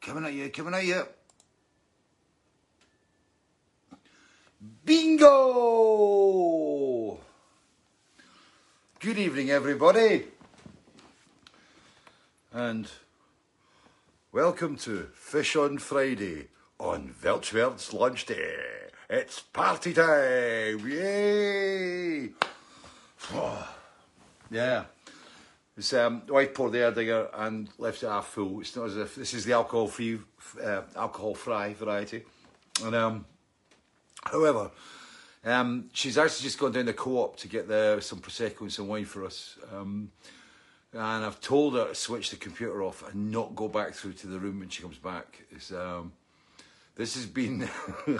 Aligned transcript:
Coming 0.00 0.24
at 0.24 0.32
you, 0.32 0.48
coming 0.48 0.72
at 0.72 0.84
you. 0.86 1.02
Bingo! 4.86 5.28
Good 8.98 9.18
evening, 9.18 9.50
everybody. 9.50 10.24
And 12.54 12.88
welcome 14.36 14.76
to 14.76 15.08
Fish 15.14 15.56
on 15.56 15.78
Friday 15.78 16.48
on 16.78 17.14
Weltschmerz 17.22 17.94
Lunch 17.94 18.26
Day. 18.26 18.54
It's 19.08 19.40
party 19.40 19.94
time! 19.94 20.86
Yay! 20.86 22.28
yeah. 24.50 24.84
It's, 25.74 25.94
um, 25.94 26.20
poured 26.20 26.72
the 26.72 26.80
air 26.80 26.92
Erdinger 26.92 27.30
and 27.32 27.70
left 27.78 28.02
it 28.02 28.08
half 28.08 28.26
full. 28.26 28.60
It's 28.60 28.76
not 28.76 28.88
as 28.88 28.98
if 28.98 29.14
this 29.14 29.32
is 29.32 29.46
the 29.46 29.54
alcohol 29.54 29.86
free, 29.88 30.18
uh, 30.62 30.82
alcohol 30.94 31.34
free 31.34 31.72
variety. 31.72 32.22
And 32.84 32.94
um, 32.94 33.24
however, 34.22 34.70
um, 35.46 35.88
she's 35.94 36.18
actually 36.18 36.44
just 36.44 36.58
gone 36.58 36.72
down 36.72 36.84
the 36.84 36.92
co-op 36.92 37.38
to 37.38 37.48
get 37.48 37.68
the, 37.68 38.00
some 38.02 38.18
prosecco 38.18 38.60
and 38.60 38.72
some 38.72 38.88
wine 38.88 39.06
for 39.06 39.24
us. 39.24 39.56
Um, 39.74 40.12
and 40.96 41.24
I've 41.24 41.40
told 41.40 41.74
her 41.74 41.88
to 41.88 41.94
switch 41.94 42.30
the 42.30 42.36
computer 42.36 42.82
off 42.82 43.06
and 43.08 43.30
not 43.30 43.54
go 43.54 43.68
back 43.68 43.92
through 43.92 44.14
to 44.14 44.26
the 44.26 44.38
room 44.38 44.60
when 44.60 44.68
she 44.68 44.82
comes 44.82 44.98
back. 44.98 45.42
It's, 45.50 45.70
um, 45.72 46.12
this 46.94 47.14
has 47.14 47.26
been 47.26 47.68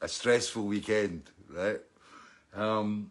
a 0.00 0.08
stressful 0.08 0.64
weekend, 0.64 1.22
right? 1.48 1.80
Um, 2.54 3.10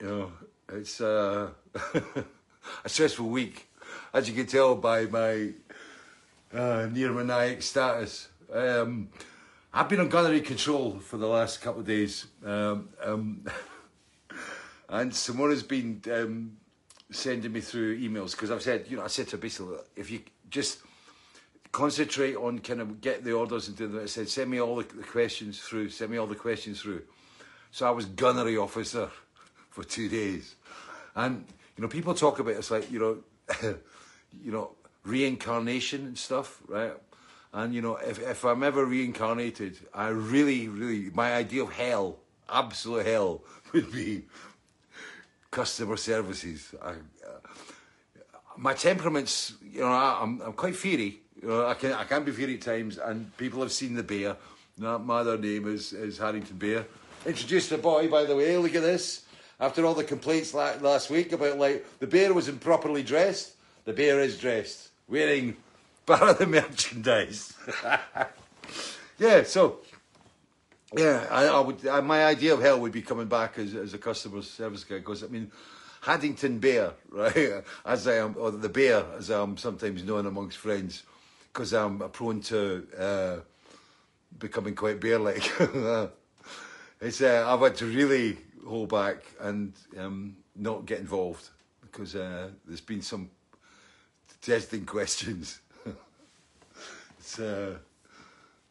you 0.00 0.06
know, 0.06 0.32
it's 0.72 1.00
uh, 1.00 1.48
a 2.84 2.88
stressful 2.88 3.26
week, 3.26 3.68
as 4.12 4.28
you 4.28 4.34
can 4.34 4.46
tell 4.46 4.74
by 4.74 5.06
my 5.06 5.50
uh, 6.52 6.88
near 6.92 7.12
maniac 7.12 7.62
status. 7.62 8.28
Um, 8.52 9.08
I've 9.72 9.88
been 9.88 10.00
on 10.00 10.08
gunnery 10.08 10.40
control 10.40 11.00
for 11.00 11.16
the 11.16 11.26
last 11.26 11.60
couple 11.60 11.80
of 11.80 11.86
days, 11.86 12.26
um, 12.44 12.90
um, 13.02 13.44
and 15.00 15.10
Simona's 15.10 15.62
been 15.62 16.00
um, 16.12 16.56
sending 17.10 17.52
me 17.52 17.60
through 17.60 17.98
emails 17.98 18.32
because 18.32 18.50
I've 18.50 18.62
said, 18.62 18.86
you 18.88 18.96
know, 18.96 19.02
I 19.02 19.08
said 19.08 19.26
to 19.28 19.36
her 19.36 19.40
basically, 19.40 19.76
if 19.96 20.10
you 20.10 20.20
just 20.50 20.78
concentrate 21.72 22.36
on 22.36 22.60
kind 22.60 22.80
of 22.80 23.00
get 23.00 23.24
the 23.24 23.32
orders 23.32 23.66
and 23.66 23.76
do 23.76 23.88
that. 23.88 24.02
I 24.02 24.06
said, 24.06 24.28
send 24.28 24.48
me 24.48 24.60
all 24.60 24.76
the, 24.76 24.84
the 24.84 25.02
questions 25.02 25.60
through. 25.60 25.90
Send 25.90 26.12
me 26.12 26.18
all 26.18 26.28
the 26.28 26.36
questions 26.36 26.80
through. 26.80 27.02
So 27.72 27.86
I 27.86 27.90
was 27.90 28.06
gunnery 28.06 28.56
officer 28.56 29.10
for 29.70 29.82
two 29.82 30.08
days, 30.08 30.54
and 31.16 31.44
you 31.76 31.82
know, 31.82 31.88
people 31.88 32.14
talk 32.14 32.38
about 32.38 32.54
it's 32.54 32.70
like 32.70 32.90
you 32.92 33.00
know, 33.00 33.18
you 34.44 34.52
know, 34.52 34.70
reincarnation 35.02 36.06
and 36.06 36.16
stuff, 36.16 36.62
right? 36.68 36.92
And 37.52 37.74
you 37.74 37.82
know, 37.82 37.96
if 37.96 38.20
if 38.20 38.44
I'm 38.44 38.62
ever 38.62 38.84
reincarnated, 38.84 39.76
I 39.92 40.08
really, 40.08 40.68
really, 40.68 41.10
my 41.12 41.34
idea 41.34 41.64
of 41.64 41.72
hell, 41.72 42.18
absolute 42.48 43.06
hell, 43.06 43.42
would 43.72 43.90
be 43.90 44.26
customer 45.54 45.96
services. 45.96 46.74
I, 46.82 46.90
uh, 46.90 46.94
my 48.56 48.74
temperament's, 48.74 49.54
you 49.62 49.80
know, 49.80 49.86
I, 49.86 50.18
I'm 50.20 50.40
I'm 50.42 50.52
quite 50.52 50.76
fiery. 50.76 51.20
You 51.40 51.48
know, 51.48 51.66
I 51.66 51.74
can 51.74 51.92
I 51.92 52.04
can 52.04 52.24
be 52.24 52.32
fiery 52.32 52.54
at 52.54 52.62
times, 52.62 52.98
and 52.98 53.34
people 53.36 53.60
have 53.62 53.72
seen 53.72 53.94
the 53.94 54.02
bear. 54.02 54.36
My 54.76 55.20
other 55.20 55.38
name 55.38 55.68
is 55.72 55.92
is 55.92 56.18
Harrington 56.18 56.56
Bear. 56.58 56.84
Introduced 57.24 57.70
the 57.70 57.78
boy, 57.78 58.08
by 58.08 58.24
the 58.24 58.36
way. 58.36 58.56
Look 58.58 58.74
at 58.74 58.82
this. 58.82 59.22
After 59.60 59.86
all 59.86 59.94
the 59.94 60.04
complaints 60.04 60.52
la- 60.52 60.74
last 60.80 61.10
week 61.10 61.32
about 61.32 61.58
like 61.58 61.86
the 62.00 62.08
bear 62.08 62.34
was 62.34 62.48
improperly 62.48 63.04
dressed, 63.04 63.54
the 63.84 63.92
bear 63.92 64.20
is 64.20 64.38
dressed, 64.38 64.88
wearing 65.08 65.56
part 66.06 66.22
of 66.22 66.38
the 66.38 66.46
merchandise. 66.46 67.54
yeah, 69.18 69.44
so 69.44 69.78
yeah, 70.96 71.26
I, 71.30 71.46
I 71.46 71.60
would. 71.60 71.86
I, 71.86 72.00
my 72.00 72.24
idea 72.24 72.54
of 72.54 72.60
hell 72.60 72.80
would 72.80 72.92
be 72.92 73.02
coming 73.02 73.26
back 73.26 73.58
as, 73.58 73.74
as 73.74 73.94
a 73.94 73.98
customer 73.98 74.42
service 74.42 74.84
guy 74.84 74.96
because 74.96 75.22
I 75.22 75.28
mean, 75.28 75.50
Haddington 76.00 76.58
Bear, 76.58 76.92
right? 77.10 77.64
As 77.84 78.06
I 78.06 78.16
am, 78.16 78.36
or 78.38 78.50
the 78.50 78.68
Bear, 78.68 79.04
as 79.16 79.30
I'm 79.30 79.56
sometimes 79.56 80.04
known 80.04 80.26
amongst 80.26 80.58
friends, 80.58 81.02
because 81.52 81.72
I'm 81.72 81.98
prone 82.10 82.40
to 82.42 82.86
uh, 82.98 83.36
becoming 84.38 84.74
quite 84.74 85.00
bear-like. 85.00 85.50
it's 87.00 87.20
uh, 87.22 87.44
I've 87.46 87.60
had 87.60 87.76
to 87.76 87.86
really 87.86 88.38
hold 88.66 88.90
back 88.90 89.24
and 89.40 89.72
um, 89.98 90.36
not 90.56 90.86
get 90.86 91.00
involved 91.00 91.48
because 91.82 92.14
uh, 92.14 92.50
there's 92.66 92.80
been 92.80 93.02
some 93.02 93.30
testing 94.42 94.84
questions. 94.86 95.60
it's 97.18 97.38
uh, 97.38 97.76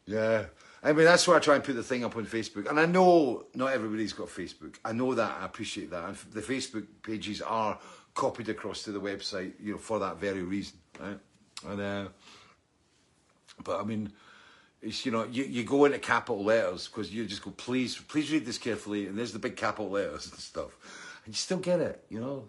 yeah. 0.06 0.44
I 0.84 0.92
mean, 0.92 1.06
that's 1.06 1.26
why 1.26 1.36
I 1.36 1.38
try 1.38 1.54
and 1.54 1.64
put 1.64 1.76
the 1.76 1.82
thing 1.82 2.04
up 2.04 2.14
on 2.14 2.26
Facebook. 2.26 2.68
And 2.68 2.78
I 2.78 2.84
know 2.84 3.46
not 3.54 3.72
everybody's 3.72 4.12
got 4.12 4.28
Facebook. 4.28 4.76
I 4.84 4.92
know 4.92 5.14
that. 5.14 5.38
I 5.40 5.46
appreciate 5.46 5.90
that. 5.90 6.04
And 6.04 6.16
the 6.32 6.42
Facebook 6.42 6.86
pages 7.02 7.40
are 7.40 7.78
copied 8.12 8.50
across 8.50 8.82
to 8.82 8.92
the 8.92 9.00
website, 9.00 9.54
you 9.58 9.72
know, 9.72 9.78
for 9.78 9.98
that 10.00 10.18
very 10.18 10.42
reason, 10.42 10.76
right? 11.00 11.18
And 11.66 11.80
uh, 11.80 12.08
but 13.64 13.80
I 13.80 13.84
mean, 13.84 14.12
it's 14.82 15.06
you 15.06 15.12
know, 15.12 15.24
you, 15.24 15.44
you 15.44 15.64
go 15.64 15.86
into 15.86 15.98
capital 15.98 16.44
letters 16.44 16.86
because 16.88 17.12
you 17.12 17.24
just 17.24 17.42
go, 17.42 17.50
please, 17.50 17.96
please 17.96 18.30
read 18.30 18.44
this 18.44 18.58
carefully, 18.58 19.06
and 19.06 19.18
there's 19.18 19.32
the 19.32 19.38
big 19.38 19.56
capital 19.56 19.90
letters 19.90 20.30
and 20.30 20.38
stuff, 20.38 20.76
and 21.24 21.34
you 21.34 21.38
still 21.38 21.58
get 21.58 21.80
it, 21.80 22.04
you 22.10 22.20
know. 22.20 22.44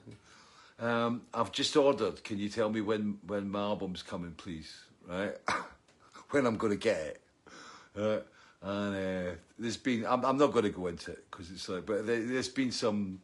Um, 0.78 1.22
I've 1.34 1.54
just 1.54 1.76
ordered. 1.78 2.22
Can 2.26 2.38
you 2.38 2.50
tell 2.50 2.70
me 2.70 2.82
when 2.82 3.18
when 3.26 3.50
my 3.50 3.62
album's 3.62 4.04
coming, 4.04 4.32
please? 4.32 4.78
Right, 5.08 5.38
when 6.32 6.46
I'm 6.46 6.58
going 6.58 6.74
to 6.74 6.80
get 6.80 6.98
it. 6.98 7.22
Uh, 7.98 8.20
and 8.62 8.96
uh, 8.96 9.32
there's 9.60 9.78
been, 9.78 10.06
I'm, 10.06 10.26
I'm 10.26 10.38
not 10.38 10.52
going 10.52 10.64
to 10.64 10.72
go 10.72 10.88
into 10.88 11.12
it 11.12 11.26
because 11.30 11.52
it's 11.52 11.70
like, 11.70 11.86
but 11.86 12.08
there, 12.08 12.22
there's 12.26 12.50
been 12.50 12.72
some 12.72 13.22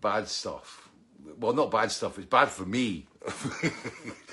bad 0.00 0.28
stuff. 0.28 0.90
Well, 1.38 1.52
not 1.52 1.70
bad 1.70 1.90
stuff. 1.90 2.18
It's 2.18 2.26
bad 2.26 2.48
for 2.48 2.66
me. 2.66 3.06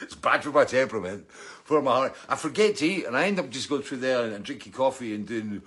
it's 0.02 0.16
bad 0.16 0.44
for 0.44 0.50
my 0.50 0.66
temperament, 0.66 1.30
for 1.30 1.82
my 1.82 1.92
heart. 1.92 2.16
I 2.28 2.36
forget 2.36 2.78
to 2.78 2.86
eat, 2.86 3.06
and 3.06 3.16
I 3.16 3.28
end 3.28 3.40
up 3.40 3.50
just 3.50 3.70
going 3.70 3.84
through 3.84 4.00
there 4.00 4.26
and, 4.26 4.34
and 4.34 4.44
drinking 4.44 4.74
coffee 4.74 5.14
and 5.14 5.28
doing 5.28 5.62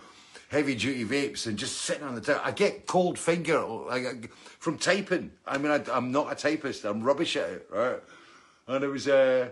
heavy 0.49 0.75
duty 0.75 1.04
vapes 1.04 1.47
and 1.47 1.56
just 1.56 1.78
sitting 1.78 2.03
on 2.03 2.14
the 2.14 2.20
table. 2.20 2.41
I 2.44 2.50
get 2.50 2.87
cold 2.87 3.19
finger 3.19 3.60
like 3.62 4.31
from 4.34 4.76
typing. 4.76 5.31
I 5.47 5.59
mean, 5.59 5.70
I, 5.72 5.97
am 5.97 6.12
not 6.12 6.31
a 6.31 6.34
typist. 6.34 6.84
I'm 6.84 7.03
rubbish 7.03 7.37
at 7.37 7.49
it, 7.49 7.69
right? 7.70 8.00
And 8.66 8.84
it 8.84 8.88
was. 8.88 9.09
Uh, 9.09 9.49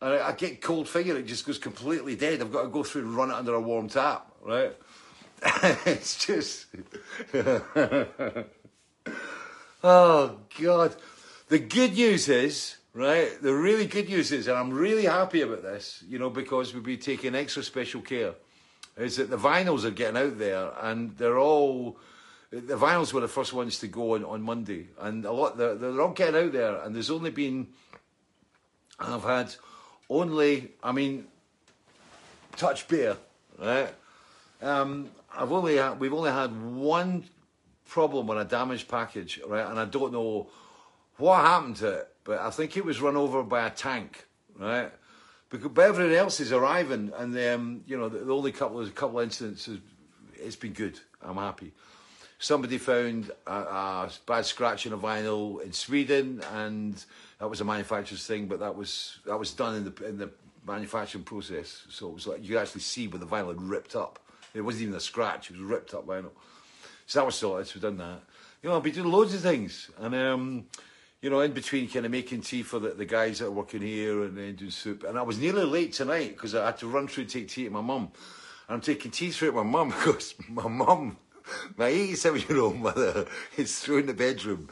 and 0.00 0.14
I, 0.14 0.28
I 0.28 0.32
get 0.32 0.60
cold 0.60 0.88
finger, 0.88 1.16
it 1.16 1.26
just 1.26 1.46
goes 1.46 1.58
completely 1.58 2.16
dead. 2.16 2.40
I've 2.40 2.52
got 2.52 2.62
to 2.62 2.68
go 2.68 2.82
through 2.82 3.02
and 3.02 3.16
run 3.16 3.30
it 3.30 3.34
under 3.34 3.54
a 3.54 3.60
warm 3.60 3.88
tap, 3.88 4.30
right? 4.42 4.76
it's 5.86 6.24
just. 6.24 6.66
oh, 9.82 10.36
God. 10.60 10.96
The 11.48 11.58
good 11.58 11.94
news 11.94 12.28
is, 12.28 12.76
right? 12.92 13.30
The 13.40 13.54
really 13.54 13.86
good 13.86 14.08
news 14.08 14.32
is, 14.32 14.48
and 14.48 14.58
I'm 14.58 14.72
really 14.72 15.04
happy 15.04 15.42
about 15.42 15.62
this, 15.62 16.02
you 16.08 16.18
know, 16.18 16.30
because 16.30 16.74
we'll 16.74 16.82
be 16.82 16.96
taking 16.96 17.34
extra 17.34 17.62
special 17.62 18.00
care, 18.00 18.34
is 18.96 19.16
that 19.16 19.30
the 19.30 19.38
vinyls 19.38 19.84
are 19.84 19.90
getting 19.90 20.20
out 20.20 20.38
there 20.38 20.72
and 20.82 21.16
they're 21.16 21.38
all. 21.38 21.98
The 22.50 22.78
vinyls 22.78 23.12
were 23.12 23.20
the 23.20 23.28
first 23.28 23.52
ones 23.52 23.80
to 23.80 23.88
go 23.88 24.14
on, 24.14 24.24
on 24.24 24.40
Monday, 24.40 24.88
and 25.00 25.24
a 25.24 25.32
lot 25.32 25.58
they're, 25.58 25.74
they're 25.74 26.00
all 26.00 26.12
getting 26.12 26.46
out 26.46 26.52
there, 26.52 26.76
and 26.80 26.94
there's 26.94 27.10
only 27.10 27.30
been 27.30 27.66
I've 28.98 29.24
had 29.24 29.54
only, 30.08 30.72
I 30.82 30.92
mean, 30.92 31.26
touch 32.56 32.88
beer, 32.88 33.16
right? 33.58 33.92
Um, 34.62 35.10
I've 35.36 35.52
only 35.52 35.76
had, 35.76 36.00
we've 36.00 36.14
only 36.14 36.30
had 36.30 36.50
one 36.74 37.24
problem 37.86 38.30
on 38.30 38.38
a 38.38 38.44
damaged 38.44 38.88
package, 38.88 39.40
right? 39.46 39.66
And 39.66 39.78
I 39.78 39.84
don't 39.84 40.12
know 40.12 40.48
what 41.18 41.40
happened 41.40 41.76
to 41.76 41.88
it, 41.88 42.08
but 42.24 42.40
I 42.40 42.50
think 42.50 42.76
it 42.76 42.84
was 42.84 43.00
run 43.00 43.16
over 43.16 43.42
by 43.42 43.66
a 43.66 43.70
tank, 43.70 44.26
right? 44.58 44.90
Because 45.48 45.68
but 45.68 45.82
everything 45.82 46.16
else 46.16 46.40
is 46.40 46.52
arriving, 46.52 47.12
and 47.16 47.38
um, 47.38 47.84
you 47.86 47.96
know 47.96 48.08
the, 48.08 48.18
the 48.18 48.32
only 48.32 48.50
couple 48.50 48.80
of 48.80 48.94
couple 48.94 49.20
incidents, 49.20 49.68
it's 50.34 50.56
been 50.56 50.72
good. 50.72 50.98
I'm 51.22 51.36
happy. 51.36 51.72
Somebody 52.38 52.78
found 52.78 53.30
a, 53.46 53.52
a 53.52 54.10
bad 54.26 54.44
scratch 54.44 54.86
in 54.86 54.92
a 54.92 54.98
vinyl 54.98 55.62
in 55.62 55.72
Sweden, 55.72 56.42
and 56.52 57.02
that 57.38 57.48
was 57.48 57.60
a 57.60 57.64
manufacturer's 57.64 58.26
thing, 58.26 58.46
but 58.46 58.60
that 58.60 58.74
was 58.74 59.18
that 59.26 59.38
was 59.38 59.52
done 59.52 59.76
in 59.76 59.84
the 59.84 60.06
in 60.06 60.18
the 60.18 60.30
manufacturing 60.66 61.24
process. 61.24 61.82
So 61.88 62.08
it 62.08 62.14
was 62.14 62.26
like 62.26 62.48
you 62.48 62.58
actually 62.58 62.80
see 62.80 63.08
where 63.08 63.18
the 63.18 63.26
vinyl 63.26 63.48
had 63.48 63.62
ripped 63.62 63.94
up. 63.94 64.18
It 64.54 64.62
wasn't 64.62 64.84
even 64.84 64.94
a 64.94 65.00
scratch; 65.00 65.50
it 65.50 65.56
was 65.56 65.62
ripped 65.62 65.94
up 65.94 66.06
vinyl. 66.06 66.30
So 67.06 67.20
that 67.20 67.26
was 67.26 67.34
sorted. 67.34 67.66
So 67.66 67.74
we've 67.76 67.82
done 67.82 67.98
that. 67.98 68.22
You 68.62 68.70
know, 68.70 68.76
I've 68.76 68.82
been 68.82 68.94
doing 68.94 69.10
loads 69.10 69.34
of 69.34 69.40
things, 69.40 69.90
and 69.98 70.14
um, 70.14 70.66
you 71.20 71.30
know, 71.30 71.40
in 71.40 71.52
between 71.52 71.88
kind 71.88 72.06
of 72.06 72.12
making 72.12 72.40
tea 72.42 72.62
for 72.62 72.78
the, 72.78 72.90
the 72.90 73.04
guys 73.04 73.38
that 73.38 73.46
are 73.46 73.50
working 73.50 73.82
here 73.82 74.22
and 74.22 74.36
then 74.36 74.54
doing 74.54 74.70
soup. 74.70 75.04
And 75.04 75.18
I 75.18 75.22
was 75.22 75.38
nearly 75.38 75.64
late 75.64 75.92
tonight 75.92 76.36
because 76.36 76.54
I 76.54 76.66
had 76.66 76.78
to 76.78 76.86
run 76.86 77.08
through 77.08 77.26
take 77.26 77.48
tea 77.48 77.64
to 77.64 77.70
my 77.70 77.80
mum. 77.80 78.10
And 78.68 78.76
I'm 78.76 78.80
taking 78.80 79.10
tea 79.10 79.30
through 79.30 79.50
to 79.50 79.56
my 79.56 79.62
mum 79.62 79.88
because 79.98 80.34
my 80.48 80.68
mum, 80.68 81.16
my 81.76 81.88
87 81.88 82.44
year 82.48 82.60
old 82.60 82.76
mother, 82.78 83.26
is 83.56 83.78
through 83.78 83.98
in 83.98 84.06
the 84.06 84.14
bedroom 84.14 84.68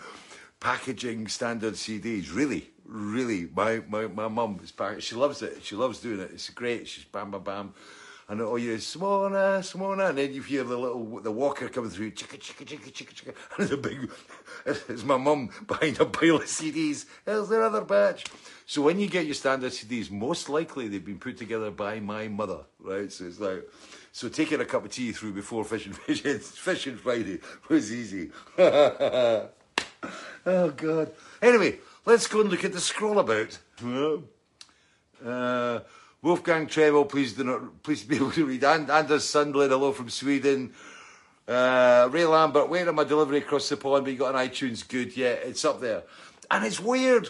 packaging 0.64 1.28
standard 1.28 1.74
CDs. 1.74 2.34
Really, 2.34 2.70
really. 2.86 3.46
My 3.54 3.82
my, 3.86 4.06
my 4.06 4.28
mum 4.28 4.58
is 4.64 4.72
pack- 4.72 5.02
She 5.02 5.14
loves 5.14 5.42
it. 5.42 5.62
She 5.62 5.76
loves 5.76 6.00
doing 6.00 6.20
it. 6.20 6.30
It's 6.32 6.48
great. 6.48 6.88
She's 6.88 7.04
bam, 7.04 7.30
bam, 7.30 7.42
bam. 7.42 7.74
And 8.26 8.40
oh, 8.40 8.56
you 8.56 8.76
Simona, 8.76 9.58
Simona, 9.60 10.08
and 10.08 10.16
then 10.16 10.32
you 10.32 10.40
hear 10.40 10.64
the 10.64 10.78
little 10.78 11.20
the 11.20 11.30
walker 11.30 11.68
coming 11.68 11.90
through, 11.90 12.12
chicka 12.12 12.38
chicka 12.38 12.64
chicka 12.64 12.90
chicka 12.90 13.12
chicka, 13.12 13.34
and 13.58 13.70
a 13.70 13.76
big, 13.76 14.10
it's 14.88 15.04
my 15.04 15.18
mum 15.18 15.50
behind 15.66 16.00
a 16.00 16.06
pile 16.06 16.36
of 16.36 16.44
CDs. 16.44 17.04
There's 17.26 17.50
another 17.50 17.82
batch. 17.82 18.24
So 18.64 18.80
when 18.80 18.98
you 18.98 19.06
get 19.06 19.26
your 19.26 19.34
standard 19.34 19.72
CDs, 19.72 20.10
most 20.10 20.48
likely 20.48 20.88
they've 20.88 21.04
been 21.04 21.18
put 21.18 21.36
together 21.36 21.70
by 21.70 22.00
my 22.00 22.28
mother, 22.28 22.60
right? 22.80 23.12
So 23.12 23.26
it's 23.26 23.38
like, 23.38 23.68
so 24.12 24.30
taking 24.30 24.62
a 24.62 24.64
cup 24.64 24.86
of 24.86 24.92
tea 24.92 25.12
through 25.12 25.34
before 25.34 25.62
fishing 25.64 25.92
fishing 25.92 26.38
fishing 26.38 26.96
Friday 26.96 27.40
was 27.68 27.92
easy. 27.92 28.30
Oh 30.46 30.70
God. 30.70 31.10
Anyway, 31.40 31.78
let's 32.06 32.26
go 32.26 32.40
and 32.40 32.50
look 32.50 32.64
at 32.64 32.72
the 32.72 32.80
scroll 32.80 33.18
about. 33.18 33.58
Uh, 35.24 35.80
Wolfgang 36.22 36.66
Trevel, 36.66 37.08
please 37.08 37.34
do 37.34 37.44
not, 37.44 37.82
please 37.82 38.02
be 38.02 38.16
able 38.16 38.30
to 38.32 38.46
read. 38.46 38.64
And 38.64 38.90
Anders 38.90 39.24
Sundled, 39.24 39.68
hello 39.68 39.92
from 39.92 40.08
Sweden. 40.08 40.72
Uh, 41.46 42.08
Ray 42.10 42.24
Lambert, 42.24 42.68
where 42.70 42.88
am 42.88 42.98
I 42.98 43.04
delivery 43.04 43.38
across 43.38 43.68
the 43.68 43.76
pond? 43.76 44.04
But 44.04 44.12
you 44.12 44.18
got 44.18 44.34
an 44.34 44.48
iTunes 44.48 44.86
good, 44.88 45.16
yeah, 45.16 45.32
it's 45.32 45.64
up 45.64 45.80
there. 45.80 46.02
And 46.50 46.64
it's 46.64 46.80
weird. 46.80 47.28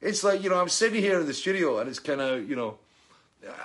It's 0.00 0.24
like, 0.24 0.42
you 0.42 0.48
know, 0.48 0.58
I'm 0.58 0.70
sitting 0.70 1.02
here 1.02 1.20
in 1.20 1.26
the 1.26 1.34
studio 1.34 1.78
and 1.78 1.88
it's 1.88 1.98
kind 1.98 2.20
of, 2.20 2.48
you 2.48 2.56
know, 2.56 2.78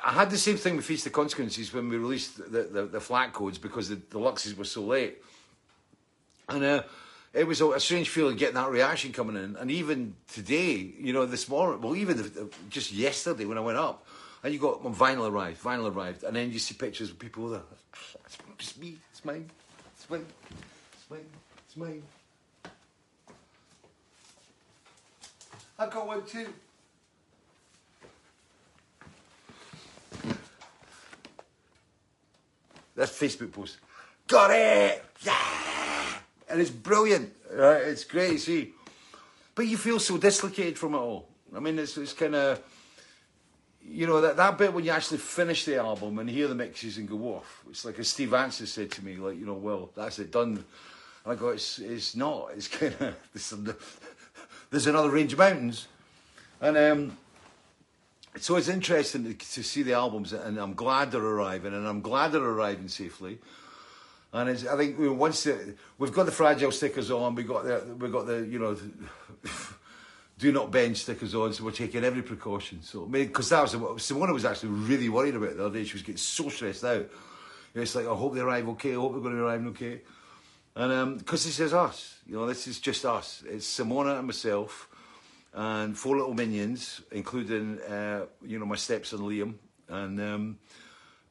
I 0.03 0.11
had 0.11 0.29
the 0.29 0.37
same 0.37 0.57
thing 0.57 0.75
with 0.75 0.85
Feast 0.85 1.05
of 1.05 1.13
Consequences 1.13 1.73
when 1.73 1.89
we 1.89 1.97
released 1.97 2.37
the, 2.37 2.63
the, 2.63 2.85
the 2.85 2.99
flat 2.99 3.33
codes 3.33 3.57
because 3.57 3.89
the, 3.89 3.95
the 3.95 4.19
Luxes 4.19 4.57
were 4.57 4.65
so 4.65 4.81
late. 4.81 5.21
And 6.49 6.63
uh, 6.63 6.83
it 7.35 7.45
was 7.45 7.59
a, 7.59 7.69
a, 7.71 7.79
strange 7.79 8.07
feeling 8.09 8.37
getting 8.37 8.55
that 8.55 8.69
reaction 8.69 9.11
coming 9.11 9.35
in. 9.35 9.57
And 9.57 9.69
even 9.69 10.15
today, 10.31 10.93
you 10.97 11.11
know, 11.11 11.25
this 11.25 11.49
morning, 11.49 11.81
well, 11.81 11.95
even 11.95 12.17
the, 12.17 12.49
just 12.69 12.93
yesterday 12.93 13.43
when 13.45 13.57
I 13.57 13.61
went 13.61 13.77
up, 13.77 14.07
and 14.41 14.53
you 14.53 14.59
got 14.59 14.83
when 14.83 14.95
vinyl 14.95 15.29
arrived, 15.29 15.61
vinyl 15.61 15.93
arrived, 15.93 16.23
and 16.23 16.35
then 16.35 16.51
you 16.51 16.59
see 16.59 16.75
pictures 16.75 17.09
of 17.09 17.19
people 17.19 17.49
there. 17.49 17.61
It's, 18.25 18.37
it's 18.59 18.77
me, 18.77 18.97
it's 19.11 19.25
mine, 19.25 19.49
it's 19.95 20.09
mine, 20.09 20.25
it's 20.93 21.09
mine, 21.09 21.25
it's 21.67 21.77
mine. 21.77 22.03
I've 25.77 25.91
got 25.91 26.07
one 26.07 26.25
too. 26.25 26.47
That's 32.95 33.11
Facebook 33.11 33.51
post. 33.51 33.77
Got 34.27 34.51
it! 34.51 35.03
Yeah! 35.21 35.84
And 36.49 36.61
it's 36.61 36.69
brilliant. 36.69 37.33
Right? 37.51 37.81
It's 37.83 38.03
great 38.03 38.31
to 38.31 38.39
see. 38.39 38.73
But 39.55 39.67
you 39.67 39.77
feel 39.77 39.99
so 39.99 40.17
dislocated 40.17 40.77
from 40.77 40.93
it 40.93 40.97
all. 40.97 41.27
I 41.55 41.59
mean, 41.59 41.79
it's, 41.79 41.97
it's 41.97 42.13
kind 42.13 42.35
of 42.35 42.61
you 43.87 44.07
know, 44.07 44.21
that, 44.21 44.37
that 44.37 44.57
bit 44.57 44.73
when 44.73 44.83
you 44.83 44.91
actually 44.91 45.19
finish 45.19 45.65
the 45.65 45.77
album 45.77 46.17
and 46.19 46.29
hear 46.29 46.47
the 46.47 46.55
mixes 46.55 46.97
and 46.97 47.07
go 47.07 47.35
off, 47.35 47.63
it's 47.69 47.85
like 47.85 47.99
as 47.99 48.07
Steve 48.07 48.29
Vantsis 48.29 48.67
said 48.67 48.91
to 48.91 49.05
me, 49.05 49.15
like, 49.17 49.37
you 49.37 49.45
know, 49.45 49.53
well, 49.53 49.91
that's 49.95 50.19
it, 50.19 50.31
done. 50.31 50.63
And 51.23 51.33
I 51.33 51.35
go, 51.35 51.49
it's, 51.49 51.79
it's 51.79 52.15
not. 52.15 52.49
It's 52.55 52.67
kind 52.67 52.95
of, 52.99 53.15
there's, 53.33 53.53
there's 54.71 54.87
another 54.87 55.11
range 55.11 55.33
of 55.33 55.39
mountains. 55.39 55.87
And 56.61 56.77
um, 56.77 57.17
so 58.39 58.55
it's 58.55 58.69
interesting 58.69 59.23
to, 59.23 59.33
to, 59.33 59.63
see 59.63 59.83
the 59.83 59.93
albums, 59.93 60.33
and 60.33 60.57
I'm 60.57 60.73
glad 60.73 61.11
they're 61.11 61.21
arriving, 61.21 61.73
and 61.73 61.87
I'm 61.87 62.01
glad 62.01 62.31
they're 62.31 62.43
arriving 62.43 62.87
safely. 62.87 63.39
And 64.35 64.49
I 64.49 64.75
think 64.75 64.97
once 64.99 65.43
the, 65.43 65.75
we've 65.97 66.11
got 66.11 66.25
the 66.25 66.31
fragile 66.31 66.73
stickers 66.73 67.09
on, 67.09 67.35
we 67.35 67.43
got 67.43 67.63
the, 67.63 67.95
we 67.97 68.09
got 68.09 68.27
the, 68.27 68.45
you 68.45 68.59
know, 68.59 68.75
do 70.37 70.51
not 70.51 70.71
bend 70.71 70.97
stickers 70.97 71.33
on, 71.33 71.53
so 71.53 71.63
we're 71.63 71.71
taking 71.71 72.03
every 72.03 72.21
precaution. 72.21 72.81
So, 72.81 73.05
because 73.05 73.47
that 73.47 73.61
was 73.61 73.73
Simona 73.73 74.33
was 74.33 74.43
actually 74.43 74.69
really 74.69 75.07
worried 75.07 75.35
about 75.35 75.55
the 75.55 75.65
other 75.65 75.79
day. 75.79 75.85
She 75.85 75.93
was 75.93 76.01
getting 76.01 76.17
so 76.17 76.49
stressed 76.49 76.83
out. 76.83 77.09
It's 77.73 77.95
like, 77.95 78.07
I 78.07 78.13
hope 78.13 78.33
they 78.33 78.41
arrive 78.41 78.67
okay. 78.69 78.91
I 78.91 78.95
hope 78.95 79.13
they're 79.13 79.21
going 79.21 79.37
to 79.37 79.41
arrive 79.41 79.65
okay. 79.67 80.01
And 80.75 81.17
because 81.17 81.45
um, 81.45 81.49
this 81.49 81.59
is 81.61 81.73
us, 81.73 82.19
you 82.27 82.35
know, 82.35 82.45
this 82.45 82.67
is 82.67 82.81
just 82.81 83.05
us. 83.05 83.41
It's 83.47 83.65
Simona 83.65 84.17
and 84.17 84.27
myself, 84.27 84.89
and 85.53 85.97
four 85.97 86.17
little 86.17 86.33
minions, 86.33 86.99
including 87.09 87.79
uh, 87.83 88.25
you 88.45 88.59
know 88.59 88.65
my 88.65 88.75
stepson 88.75 89.19
Liam, 89.19 89.53
and 89.87 90.19
um, 90.19 90.57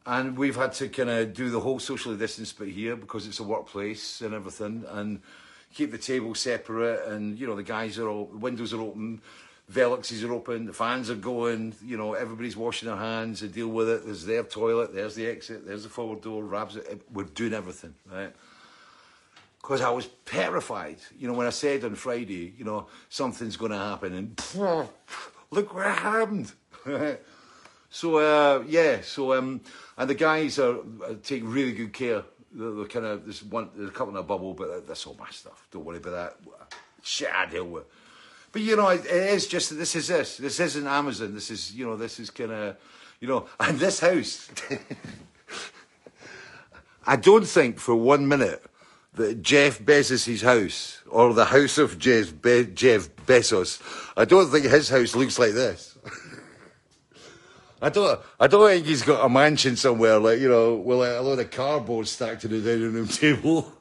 and 0.07 0.37
we've 0.37 0.57
had 0.57 0.73
to 0.75 0.89
kind 0.89 1.11
of 1.11 1.33
do 1.33 1.51
the 1.51 1.61
whole 1.61 1.79
socially 1.79 2.17
distance 2.17 2.53
bit 2.53 2.69
here 2.69 2.97
because 2.97 3.27
it's 3.27 3.41
a 3.41 3.45
workplace 3.45 4.21
and 4.21 4.35
everything, 4.35 4.85
and 4.91 5.21
keep 5.73 5.91
the 5.91 5.99
table 5.99 6.35
separate, 6.35 7.07
and 7.09 7.39
you 7.39 7.47
know 7.47 7.57
the 7.57 7.63
guys 7.63 7.99
are 7.99 8.09
all 8.09 8.27
the 8.27 8.39
windows 8.39 8.75
are 8.75 8.81
open, 8.81 9.21
Veluxes 9.73 10.29
are 10.29 10.33
open, 10.33 10.67
the 10.67 10.75
fans 10.75 11.11
are 11.11 11.15
going, 11.15 11.75
you 11.83 11.97
know 11.97 12.13
everybody's 12.13 12.57
washing 12.57 12.89
their 12.89 12.99
hands 12.99 13.43
and 13.43 13.53
deal 13.53 13.69
with 13.69 13.89
it. 13.89 14.05
There's 14.05 14.27
their 14.27 14.45
toilet, 14.45 14.95
there's 14.95 15.15
the 15.15 15.27
exit, 15.27 15.67
there's 15.67 15.85
the 15.85 15.89
forward 15.89 16.21
door, 16.21 16.45
Rabs. 16.45 16.79
We're 17.13 17.25
doing 17.25 17.55
everything 17.55 17.95
right. 18.11 18.33
Because 19.61 19.81
I 19.81 19.89
was 19.89 20.11
terrified, 20.27 20.99
you 21.19 21.27
know, 21.27 21.33
when 21.33 21.47
I 21.47 21.51
said 21.51 21.85
on 21.85 21.95
Friday, 21.95 22.53
you 22.59 22.67
know, 22.67 22.89
something's 23.09 23.57
going 23.57 23.73
to 23.73 23.79
happen, 23.79 24.13
and 24.13 24.39
look 25.51 25.75
what 25.75 25.87
happened. 25.87 26.53
so 27.95 28.17
uh, 28.17 28.65
yeah, 28.67 29.03
so 29.03 29.35
um, 29.35 29.61
and 29.97 30.11
the 30.11 30.17
guys 30.17 30.59
are, 30.59 30.79
are 31.05 31.15
take 31.23 31.43
really 31.45 31.71
good 31.71 31.93
care 31.93 32.25
they're, 32.53 32.87
kind 32.87 33.07
of 33.07 33.25
there's 33.25 33.45
one 33.45 33.71
there's 33.77 33.91
a 33.91 33.93
couple 33.93 34.13
in 34.13 34.17
a 34.17 34.23
bubble, 34.25 34.53
but 34.53 34.89
that's 34.89 35.07
all 35.07 35.15
my 35.17 35.31
stuff. 35.31 35.69
Don't 35.71 35.85
worry 35.85 35.99
about 35.99 36.11
that. 36.11 36.37
Shit, 37.05 37.31
I 37.33 37.47
deal 37.47 37.67
with. 37.67 37.85
But 38.51 38.63
you 38.63 38.75
know, 38.75 38.89
it, 38.89 39.05
it 39.05 39.35
is 39.35 39.47
just 39.47 39.79
this 39.79 39.95
is 39.95 40.09
this. 40.09 40.39
This 40.39 40.59
isn't 40.59 40.89
Amazon. 40.89 41.35
This 41.35 41.53
is 41.53 41.73
you 41.73 41.87
know, 41.87 41.95
this 41.95 42.19
is 42.19 42.31
kind 42.31 42.51
of 42.51 42.77
you 43.21 43.29
know, 43.29 43.47
and 43.61 43.79
this 43.79 44.01
house. 44.01 44.51
I 47.07 47.15
don't 47.15 47.47
think 47.47 47.79
for 47.79 47.95
one 47.95 48.27
minute 48.27 48.65
that 49.13 49.41
Jeff 49.41 49.79
Bezos' 49.79 50.43
house 50.43 51.01
or 51.09 51.33
the 51.33 51.45
house 51.45 51.79
of 51.79 52.01
Jeff, 52.01 52.43
Be- 52.43 52.73
Jeff 52.75 53.09
Bezos, 53.25 53.81
I 54.17 54.25
don't 54.25 54.51
think 54.51 54.65
his 54.65 54.89
house 54.89 55.15
looks 55.15 55.39
like 55.39 55.53
this. 55.53 55.94
I 57.83 57.89
don't, 57.89 58.21
I 58.41 58.47
don't 58.47 58.69
think 58.69 58.87
he's 58.87 59.03
got 59.03 59.25
a 59.25 59.29
mansion 59.29 59.77
somewhere, 59.77 60.19
like, 60.19 60.39
you 60.39 60.49
know, 60.49 60.77
with 60.77 60.99
like 60.99 61.13
a 61.13 61.21
load 61.21 61.39
of 61.39 61.51
cardboard 61.51 62.09
stacked 62.09 62.43
to 62.43 62.49
the 62.49 62.61
dining 62.61 62.93
room 62.93 63.09
table. 63.09 63.73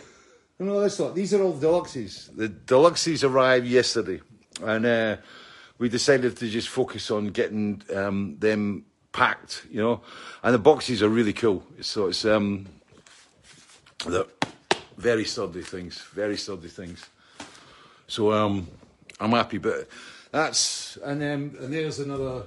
no, 0.58 0.80
that's 0.80 0.98
not. 0.98 1.14
These 1.14 1.34
are 1.34 1.42
all 1.42 1.54
deluxes. 1.54 2.34
The 2.36 2.48
deluxes 2.48 3.28
arrived 3.28 3.66
yesterday, 3.66 4.20
and 4.62 4.86
uh, 4.86 5.16
we 5.78 5.88
decided 5.88 6.36
to 6.36 6.48
just 6.48 6.68
focus 6.68 7.10
on 7.10 7.28
getting 7.28 7.82
um, 7.94 8.36
them 8.38 8.84
packed, 9.12 9.66
you 9.70 9.80
know. 9.80 10.02
And 10.42 10.54
the 10.54 10.58
boxes 10.58 11.02
are 11.02 11.08
really 11.08 11.32
cool. 11.32 11.64
So 11.80 12.08
it's 12.08 12.24
um, 12.24 12.66
the 14.04 14.26
very 14.96 15.24
sturdy 15.24 15.62
things, 15.62 16.02
very 16.12 16.36
sturdy 16.36 16.68
things. 16.68 17.04
So 18.06 18.32
um, 18.32 18.68
I'm 19.20 19.30
happy, 19.30 19.58
but 19.58 19.88
that's 20.30 20.98
and 21.04 21.20
then 21.20 21.56
and 21.60 21.72
there's 21.72 21.98
another 21.98 22.44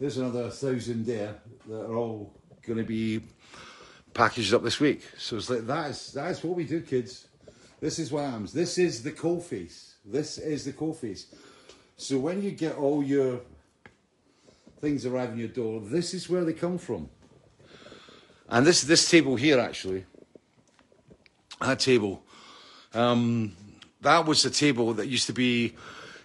there's 0.00 0.16
another 0.16 0.48
thousand 0.48 1.04
there 1.04 1.34
that 1.68 1.82
are 1.82 1.94
all 1.94 2.34
going 2.66 2.78
to 2.78 2.84
be 2.84 3.20
packaged 4.14 4.54
up 4.54 4.62
this 4.62 4.80
week. 4.80 5.02
So 5.18 5.36
it's 5.36 5.50
like 5.50 5.66
that's 5.66 6.12
that's 6.12 6.42
what 6.42 6.56
we 6.56 6.64
do, 6.64 6.80
kids. 6.80 7.28
This 7.80 7.98
is 7.98 8.10
WAMS. 8.10 8.52
This 8.52 8.78
is 8.78 9.02
the 9.02 9.12
coal 9.12 9.40
face. 9.40 9.94
This 10.04 10.38
is 10.38 10.64
the 10.64 10.72
coal 10.72 10.94
face. 10.94 11.26
So 11.96 12.18
when 12.18 12.42
you 12.42 12.50
get 12.50 12.76
all 12.76 13.02
your 13.02 13.40
things 14.80 15.04
arriving 15.04 15.38
your 15.38 15.48
door, 15.48 15.80
this 15.80 16.14
is 16.14 16.28
where 16.28 16.44
they 16.44 16.54
come 16.54 16.78
from. 16.78 17.10
And 18.48 18.66
this 18.66 18.82
this 18.82 19.08
table 19.08 19.36
here 19.36 19.60
actually, 19.60 20.06
that 21.60 21.78
table, 21.78 22.22
um, 22.94 23.52
that 24.00 24.24
was 24.24 24.42
the 24.42 24.50
table 24.50 24.94
that 24.94 25.08
used 25.08 25.26
to 25.26 25.34
be 25.34 25.74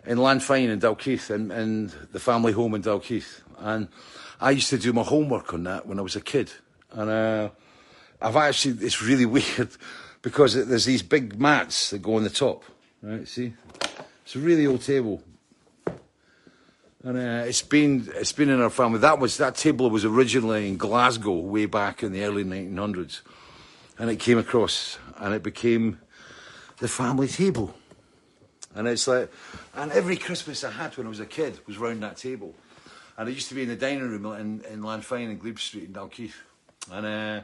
in 0.06 0.18
Llanfine 0.18 0.70
in 0.70 0.80
Dalkeith, 0.80 1.30
and 1.30 1.52
in 1.52 1.92
the 2.12 2.20
family 2.20 2.54
home 2.54 2.74
in 2.76 2.82
Dalkeith. 2.82 3.42
And 3.60 3.88
I 4.40 4.52
used 4.52 4.70
to 4.70 4.78
do 4.78 4.94
my 4.94 5.04
homework 5.04 5.54
on 5.54 5.64
that 5.64 5.86
when 5.88 6.00
I 6.00 6.02
was 6.02 6.16
a 6.16 6.22
kid. 6.22 6.52
And 6.92 7.10
uh, 7.10 7.50
I've 8.22 8.36
actually, 8.36 8.86
it's 8.86 9.02
really 9.02 9.26
weird 9.38 9.70
because 10.22 10.54
there's 10.66 10.86
these 10.86 11.04
big 11.04 11.40
mats 11.40 11.92
that 11.92 12.02
go 12.02 12.16
on 12.16 12.24
the 12.24 12.30
top. 12.30 12.64
Right, 13.02 13.28
see? 13.28 13.54
It's 14.24 14.36
a 14.36 14.40
really 14.40 14.66
old 14.66 14.82
table. 14.82 15.22
And 17.04 17.20
uh, 17.20 17.46
it's 17.46 17.62
been 17.62 18.10
it's 18.16 18.32
been 18.32 18.50
in 18.50 18.60
our 18.60 18.72
family. 18.72 18.98
That 18.98 19.20
was 19.20 19.38
that 19.38 19.54
table 19.54 19.92
was 19.92 20.04
originally 20.04 20.68
in 20.68 20.78
Glasgow 20.78 21.34
way 21.34 21.68
back 21.68 22.02
in 22.02 22.12
the 22.12 22.24
early 22.24 22.44
1900s, 22.44 23.22
and 24.00 24.10
it 24.10 24.16
came 24.16 24.40
across 24.40 24.98
and 25.18 25.32
it 25.36 25.44
became 25.44 26.00
the 26.80 26.88
family 26.88 27.28
table. 27.28 27.76
And 28.74 28.88
it's 28.88 29.08
like, 29.08 29.32
and 29.76 29.92
every 29.92 30.18
Christmas 30.18 30.64
I 30.64 30.72
had 30.72 30.98
when 30.98 31.06
I 31.06 31.10
was 31.10 31.20
a 31.20 31.28
kid 31.28 31.60
was 31.68 31.78
round 31.78 32.02
that 32.02 32.18
table. 32.18 32.56
And 33.18 33.30
it 33.30 33.34
used 33.34 33.50
to 33.50 33.56
be 33.56 33.64
in 33.64 33.70
the 33.70 33.76
dining 33.76 34.10
room 34.10 34.26
in, 34.26 34.62
in 34.72 34.82
Lanfine 34.82 35.30
and 35.30 35.40
Glebe 35.40 35.60
Street 35.60 35.86
in 35.86 35.94
Dalkeith. 35.94 36.34
And, 36.92 37.06
uh, 37.06 37.42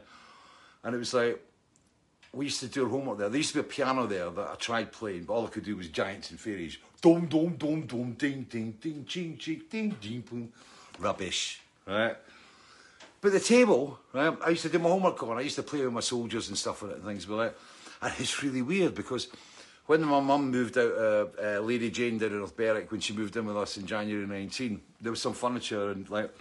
and 0.84 0.96
it 0.96 0.98
was 0.98 1.14
like, 1.14 1.42
we 2.34 2.46
used 2.46 2.60
to 2.62 2.68
do 2.68 2.84
our 2.84 2.90
homework 2.90 3.18
there. 3.18 3.30
There 3.30 3.38
used 3.38 3.54
to 3.54 3.62
be 3.62 3.68
a 3.68 3.70
piano 3.70 4.08
there 4.08 4.30
that 4.30 4.50
I 4.52 4.56
tried 4.56 4.92
playing, 4.92 5.24
but 5.24 5.34
all 5.34 5.46
I 5.46 5.50
could 5.50 5.66
do 5.66 5.76
was 5.76 5.90
giants 5.90 6.32
and 6.32 6.40
fairies. 6.40 6.78
Dum, 7.02 7.28
dum, 7.28 7.56
dum, 7.58 7.86
dum, 7.86 8.14
ding, 8.14 8.44
ding, 8.50 8.78
ding, 8.80 9.06
ching, 9.06 9.38
ching, 9.38 9.64
ding, 9.70 9.96
ding, 10.00 10.22
boom. 10.22 10.52
Rubbish, 11.00 11.62
right? 11.88 12.16
But 13.20 13.32
the 13.32 13.40
table, 13.40 14.00
right? 14.14 14.38
I 14.46 14.50
used 14.50 14.62
to 14.64 14.70
do 14.70 14.80
my 14.80 14.90
homework 14.90 15.22
on. 15.24 15.38
I 15.38 15.42
used 15.42 15.56
to 15.56 15.64
play 15.64 15.84
with 15.84 15.94
my 15.94 16.00
soldiers 16.00 16.48
and 16.50 16.58
stuff 16.58 16.84
and 16.84 17.04
things, 17.04 17.26
but 17.26 17.36
like, 17.36 17.58
and 18.02 18.14
it's 18.18 18.42
really 18.44 18.62
weird 18.62 18.96
because 18.96 19.28
when 19.92 20.06
my 20.06 20.22
mum 20.22 20.50
moved 20.50 20.78
out, 20.78 20.94
uh, 20.94 21.26
uh, 21.44 21.60
Lady 21.60 21.92
Jane 21.92 22.18
down 22.18 22.32
in 22.32 22.46
Berwick, 22.56 22.90
when 22.92 23.02
she 23.02 23.12
moved 23.12 23.36
in 23.36 23.46
with 23.46 23.58
us 23.58 23.76
in 23.76 23.86
January 23.86 24.26
19, 24.26 24.80
there 25.02 25.12
was 25.12 25.22
some 25.22 25.34
furniture 25.34 25.92
and 25.92 26.10
like 26.10 26.34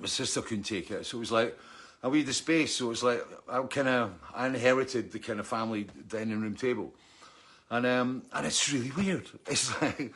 my 0.00 0.06
sister 0.06 0.40
couldn't 0.40 0.64
take 0.64 0.90
it, 0.90 1.04
so 1.04 1.18
it 1.18 1.20
was 1.20 1.30
like. 1.30 1.58
And 2.02 2.10
we 2.10 2.22
the 2.22 2.32
space, 2.32 2.76
so 2.76 2.86
it 2.86 2.88
was 2.88 3.02
like 3.02 3.22
I 3.46 3.60
kind 3.64 3.88
of 3.88 4.14
I 4.34 4.46
inherited 4.46 5.12
the 5.12 5.18
kind 5.18 5.40
of 5.40 5.46
family 5.46 5.88
dining 6.08 6.40
room 6.40 6.56
table, 6.56 6.94
and 7.68 7.84
um, 7.84 8.22
and 8.32 8.46
it's 8.46 8.72
really 8.72 8.92
weird. 8.92 9.28
It's 9.46 9.70
like 9.82 10.14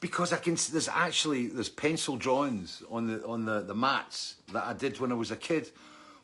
because 0.00 0.32
I 0.32 0.38
can 0.38 0.56
there's 0.72 0.88
actually 0.88 1.46
there's 1.46 1.68
pencil 1.68 2.16
drawings 2.16 2.82
on 2.90 3.06
the 3.06 3.24
on 3.24 3.44
the, 3.44 3.60
the 3.60 3.76
mats 3.76 4.34
that 4.52 4.64
I 4.64 4.72
did 4.72 4.98
when 4.98 5.12
I 5.12 5.14
was 5.14 5.30
a 5.30 5.36
kid, 5.36 5.70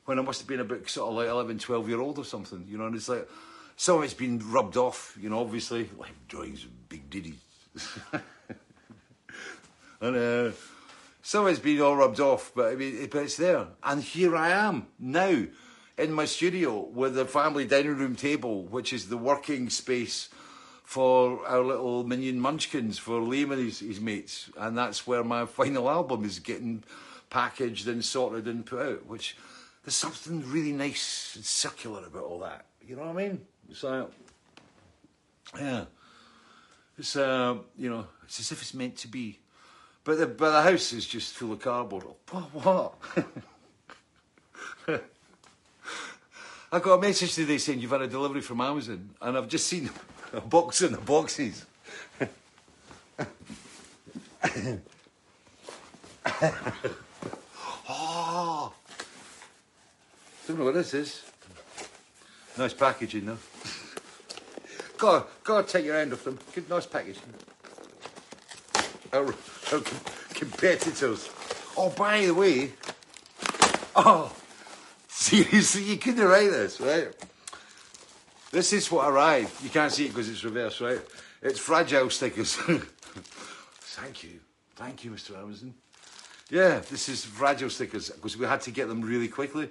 when 0.07 0.19
I 0.19 0.23
must 0.23 0.41
have 0.41 0.49
been 0.49 0.59
about 0.59 0.91
sort 0.91 1.11
of 1.11 1.15
like 1.15 1.29
11, 1.29 1.61
12 1.61 1.89
year 1.89 2.01
old 2.01 2.19
or 2.19 2.25
something, 2.25 2.67
you 2.69 2.77
know. 2.77 2.87
And 2.87 2.97
it's 2.97 3.09
like 3.09 3.29
some 3.77 3.99
of 3.99 4.05
it's 4.05 4.15
been 4.15 4.39
rubbed 4.51 4.77
off, 4.77 5.17
you 5.21 5.29
know. 5.29 5.41
Obviously, 5.41 5.89
like 5.99 6.13
drawings 6.29 6.65
of 6.65 6.89
big 6.89 7.09
diddies, 7.11 7.35
and 10.01 10.17
uh, 10.17 10.51
some 11.23 11.45
of 11.45 11.51
it's 11.51 11.61
been 11.61 11.81
all 11.81 11.97
rubbed 11.97 12.21
off, 12.21 12.53
but 12.55 12.73
I 12.73 12.77
mean, 12.77 13.09
but 13.11 13.23
it's 13.25 13.37
there. 13.37 13.67
And 13.83 14.03
here 14.03 14.37
I 14.37 14.51
am 14.51 14.87
now 14.99 15.45
in 15.99 16.13
my 16.13 16.25
studio 16.25 16.81
with 16.81 17.15
the 17.15 17.25
family 17.25 17.67
dining 17.67 17.97
room 17.97 18.17
table, 18.17 18.63
which 18.65 18.93
is 18.93 19.09
the 19.09 19.17
working 19.17 19.71
space 19.71 20.29
for 20.85 21.45
our 21.47 21.65
little 21.65 22.05
minion 22.05 22.39
munchkins 22.39 22.99
for 22.99 23.21
Liam 23.21 23.51
and 23.53 23.65
his, 23.65 23.81
his 23.81 24.01
mates. 24.01 24.51
And 24.57 24.79
that's 24.79 25.07
where 25.07 25.25
my 25.25 25.47
final 25.47 25.91
album 25.91 26.25
is 26.25 26.39
getting 26.39 26.85
packaged 27.29 27.89
and 27.89 28.05
sorted 28.05 28.47
and 28.47 28.65
put 28.65 28.87
out, 28.87 29.07
which 29.07 29.37
there's 29.85 29.97
something 29.97 30.49
really 30.49 30.73
nice 30.73 31.35
and 31.35 31.45
circular 31.45 32.07
about 32.07 32.23
all 32.23 32.39
that. 32.41 32.67
You 32.87 32.95
know 32.95 33.03
what 33.03 33.17
I 33.17 33.29
mean? 33.29 33.47
It's 33.71 33.83
like, 33.83 34.09
yeah. 35.59 35.85
It's, 36.99 37.17
uh, 37.17 37.57
you 37.77 37.91
know, 37.91 38.07
it's 38.25 38.41
as 38.41 38.53
if 38.53 38.63
it's 38.63 38.75
meant 38.75 38.97
to 38.99 39.09
be. 39.09 39.39
But 40.05 40.19
the, 40.19 40.27
but 40.27 40.53
the 40.53 40.63
house 40.63 40.93
is 40.93 41.07
just 41.07 41.35
full 41.35 41.53
of 41.53 41.61
cardboard. 41.61 42.05
What? 42.31 42.45
what? 42.55 42.95
I 46.73 46.79
got 46.79 46.95
a 46.95 47.01
message 47.01 47.35
today 47.35 47.59
saying 47.59 47.81
you've 47.81 47.91
had 47.91 48.03
a 48.03 48.09
delivery 48.09 48.41
from 48.41 48.61
Amazon, 48.61 49.11
and 49.21 49.37
I've 49.37 49.49
just 49.49 49.67
seen 49.67 49.91
a 50.33 50.41
box 50.41 50.83
in 50.83 50.93
the 50.93 50.99
boxes. 50.99 51.65
oh, 57.89 58.73
don't 60.47 60.59
know 60.59 60.65
what 60.65 60.75
this 60.75 60.95
is. 60.95 61.23
Nice 62.59 62.73
packaging 62.73 63.27
though. 63.27 63.39
God, 64.97 65.25
God, 65.45 65.69
take 65.69 65.85
your 65.85 65.95
hand 65.95 66.13
off 66.13 66.25
them. 66.25 66.39
Good, 66.55 66.71
nice 66.71 66.87
packaging. 66.87 67.23
Our, 69.13 69.25
oh, 69.25 69.27
our 69.27 69.35
oh, 69.73 69.85
competitors. 70.33 71.29
Oh, 71.77 71.91
by 71.91 72.25
the 72.25 72.33
way, 72.33 72.73
oh, 73.95 74.35
seriously, 75.09 75.83
you 75.83 75.99
couldn't 75.99 76.25
write 76.25 76.51
this, 76.51 76.81
right? 76.81 77.09
This 78.51 78.73
is 78.73 78.91
what 78.91 79.07
arrived. 79.07 79.63
You 79.63 79.69
can't 79.69 79.93
see 79.93 80.07
it 80.07 80.09
because 80.09 80.31
it's 80.31 80.43
reversed, 80.43 80.81
right? 80.81 81.01
It's 81.43 81.59
fragile 81.59 82.09
stickers. 82.09 82.55
Thank 82.57 84.25
you. 84.25 84.41
Thank 84.77 85.05
you, 85.05 85.11
Mr. 85.11 85.37
Amazon. 85.39 85.75
Yeah, 86.49 86.79
this 86.79 87.09
is 87.09 87.25
fragile 87.25 87.71
stickers 87.71 88.09
because 88.09 88.37
we 88.37 88.47
had 88.47 88.63
to 88.63 88.71
get 88.71 88.89
them 88.89 89.03
really 89.03 89.29
quickly. 89.29 89.69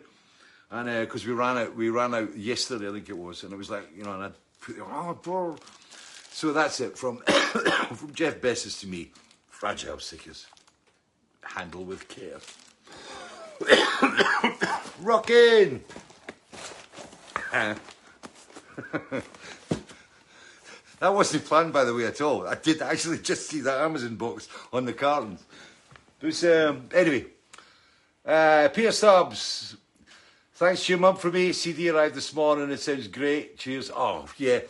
And 0.71 0.87
because 1.07 1.25
uh, 1.25 1.27
we 1.29 1.33
ran 1.33 1.57
out, 1.57 1.75
we 1.75 1.89
ran 1.89 2.13
out 2.15 2.35
yesterday, 2.37 2.89
I 2.89 2.91
think 2.91 3.09
it 3.09 3.17
was, 3.17 3.43
and 3.43 3.53
it 3.53 3.55
was 3.55 3.69
like, 3.69 3.89
you 3.95 4.03
know, 4.03 4.13
and 4.13 4.23
I 4.23 4.31
put 4.61 4.77
oh, 4.79 5.17
bro. 5.21 5.55
So 6.31 6.51
that's 6.51 6.79
it 6.79 6.97
from 6.97 7.17
from 7.93 8.13
Jeff 8.13 8.41
Bezos 8.41 8.79
to 8.81 8.87
me. 8.87 9.11
Fragile 9.49 9.99
stickers. 9.99 10.47
Handle 11.41 11.85
with 11.85 12.07
care. 12.07 12.39
Rockin'! 15.01 15.81
that 17.53 17.77
wasn't 20.99 21.45
planned, 21.45 21.71
by 21.71 21.85
the 21.85 21.93
way, 21.93 22.05
at 22.05 22.19
all. 22.19 22.45
I 22.47 22.55
did 22.55 22.81
actually 22.81 23.19
just 23.19 23.47
see 23.47 23.61
that 23.61 23.79
Amazon 23.79 24.15
box 24.15 24.49
on 24.73 24.83
the 24.83 24.91
cartons. 24.93 25.43
But 26.19 26.43
um, 26.43 26.89
anyway, 26.93 27.27
uh, 28.25 28.67
Peter 28.73 28.91
Stubbs, 28.91 29.77
thanks 30.55 30.85
to 30.85 30.93
your 30.93 30.99
mum 30.99 31.15
for 31.15 31.31
me. 31.31 31.53
CD 31.53 31.89
arrived 31.89 32.15
this 32.15 32.33
morning. 32.33 32.71
It 32.71 32.79
sounds 32.79 33.07
great. 33.07 33.57
Cheers. 33.57 33.91
Oh 33.95 34.27
yeah, 34.37 34.61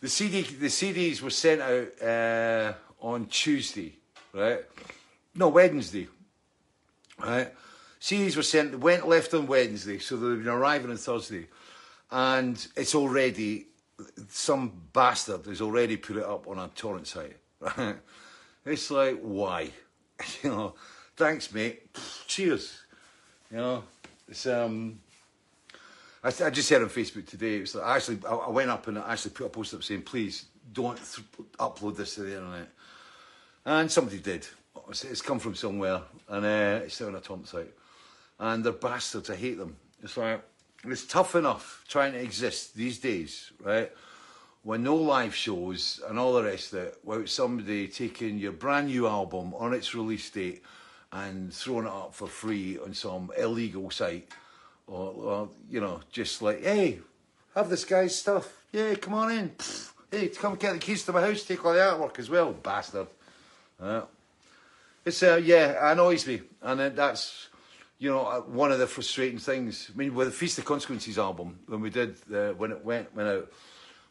the 0.00 0.08
CD, 0.08 0.42
the 0.42 0.66
CDs 0.66 1.22
were 1.22 1.30
sent 1.30 1.60
out 1.62 2.02
uh, 2.02 2.72
on 3.00 3.26
Tuesday, 3.26 3.94
right? 4.32 4.60
No, 5.34 5.48
Wednesday, 5.48 6.08
right? 7.18 7.52
CDs 8.00 8.36
were 8.36 8.42
sent, 8.42 8.78
went 8.78 9.08
left 9.08 9.34
on 9.34 9.46
Wednesday, 9.46 9.98
so 9.98 10.16
they've 10.16 10.44
been 10.44 10.52
arriving 10.52 10.90
on 10.90 10.96
Thursday 10.96 11.46
and 12.10 12.66
it's 12.76 12.94
already 12.94 13.66
some 14.28 14.72
bastard 14.92 15.44
has 15.46 15.60
already 15.60 15.96
put 15.96 16.16
it 16.16 16.22
up 16.22 16.46
on 16.46 16.58
a 16.58 16.68
torrent 16.68 17.06
site. 17.06 17.36
Right? 17.60 17.96
It's 18.66 18.90
like 18.90 19.18
why, 19.22 19.70
you 20.42 20.50
know? 20.50 20.74
Thanks, 21.16 21.50
mate. 21.54 21.96
Cheers. 22.26 22.82
You 23.50 23.56
know, 23.56 23.84
it's 24.28 24.46
um. 24.46 25.00
I, 26.22 26.28
I 26.28 26.50
just 26.50 26.68
said 26.68 26.82
on 26.82 26.88
Facebook 26.88 27.26
today. 27.26 27.56
It 27.56 27.60
was 27.60 27.74
like, 27.74 27.84
I 27.84 27.96
actually 27.96 28.18
I, 28.28 28.34
I 28.34 28.50
went 28.50 28.70
up 28.70 28.88
and 28.88 28.98
I 28.98 29.12
actually 29.12 29.32
put 29.32 29.46
a 29.46 29.50
post 29.50 29.74
up 29.74 29.82
saying, 29.82 30.02
please 30.02 30.46
don't 30.72 30.96
th- 30.96 31.26
upload 31.58 31.96
this 31.96 32.16
to 32.16 32.22
the 32.22 32.36
internet. 32.36 32.68
And 33.64 33.90
somebody 33.90 34.18
did. 34.18 34.46
It's, 34.88 35.04
it's 35.04 35.22
come 35.22 35.38
from 35.38 35.54
somewhere, 35.54 36.00
and 36.28 36.44
uh, 36.44 36.80
it's 36.84 36.94
still 36.94 37.08
on 37.08 37.14
a 37.14 37.20
torrent 37.20 37.48
site. 37.48 37.74
And 38.38 38.64
they're 38.64 38.72
bastards. 38.72 39.30
I 39.30 39.36
hate 39.36 39.58
them. 39.58 39.76
It's 40.02 40.16
like 40.16 40.42
it's 40.84 41.06
tough 41.06 41.34
enough 41.34 41.84
trying 41.88 42.12
to 42.12 42.20
exist 42.20 42.74
these 42.74 42.98
days, 42.98 43.52
right? 43.62 43.90
When 44.62 44.82
no 44.82 44.96
live 44.96 45.34
shows 45.34 46.00
and 46.08 46.18
all 46.18 46.34
the 46.34 46.44
rest 46.44 46.72
of 46.72 46.78
it, 46.80 46.98
without 47.02 47.28
somebody 47.28 47.88
taking 47.88 48.38
your 48.38 48.52
brand 48.52 48.88
new 48.88 49.06
album 49.06 49.54
on 49.54 49.74
its 49.74 49.94
release 49.94 50.30
date 50.30 50.62
and 51.12 51.52
throwing 51.52 51.86
it 51.86 51.92
up 51.92 52.14
for 52.14 52.28
free 52.28 52.78
on 52.78 52.94
some 52.94 53.32
illegal 53.36 53.90
site, 53.90 54.30
or, 54.88 55.12
or 55.12 55.48
you 55.70 55.80
know, 55.80 56.00
just 56.10 56.42
like, 56.42 56.62
hey, 56.62 57.00
have 57.54 57.70
this 57.70 57.84
guy's 57.84 58.16
stuff. 58.16 58.52
Yeah, 58.72 58.94
come 58.94 59.14
on 59.14 59.30
in. 59.30 59.52
Hey, 60.10 60.28
come 60.28 60.56
get 60.56 60.72
the 60.72 60.78
keys 60.78 61.04
to 61.04 61.12
my 61.12 61.20
house, 61.20 61.44
take 61.44 61.64
all 61.64 61.72
the 61.72 61.80
artwork 61.80 62.18
as 62.18 62.30
well, 62.30 62.52
bastard. 62.52 63.06
Uh, 63.80 64.02
it's 65.04 65.22
uh, 65.22 65.40
yeah, 65.42 65.92
annoys 65.92 66.26
me, 66.26 66.40
and 66.62 66.80
uh, 66.80 66.88
that's 66.90 67.48
you 67.98 68.10
know, 68.10 68.24
uh, 68.24 68.40
one 68.40 68.70
of 68.70 68.78
the 68.78 68.86
frustrating 68.86 69.38
things. 69.38 69.90
I 69.92 69.98
mean, 69.98 70.14
with 70.14 70.28
the 70.28 70.32
Feast 70.32 70.58
of 70.58 70.64
Consequences 70.64 71.18
album, 71.18 71.58
when 71.66 71.80
we 71.80 71.90
did, 71.90 72.16
uh, 72.32 72.50
when 72.52 72.70
it 72.70 72.84
went 72.84 73.14
went 73.14 73.28
out, 73.28 73.52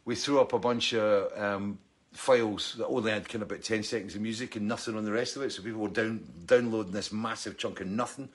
we 0.05 0.15
threw 0.15 0.39
up 0.39 0.53
a 0.53 0.59
bunch 0.59 0.93
of 0.93 1.31
um, 1.41 1.79
files 2.11 2.75
that 2.77 2.87
only 2.87 3.11
had 3.11 3.27
kind 3.29 3.41
of 3.41 3.51
about 3.51 3.63
ten 3.63 3.83
seconds 3.83 4.15
of 4.15 4.21
music 4.21 4.55
and 4.55 4.67
nothing 4.67 4.95
on 4.95 5.05
the 5.05 5.11
rest 5.11 5.35
of 5.35 5.41
it. 5.43 5.51
So 5.51 5.61
people 5.61 5.81
were 5.81 5.89
down 5.89 6.21
downloading 6.45 6.91
this 6.91 7.11
massive 7.11 7.57
chunk 7.57 7.79
of 7.81 7.87
nothing. 7.87 8.29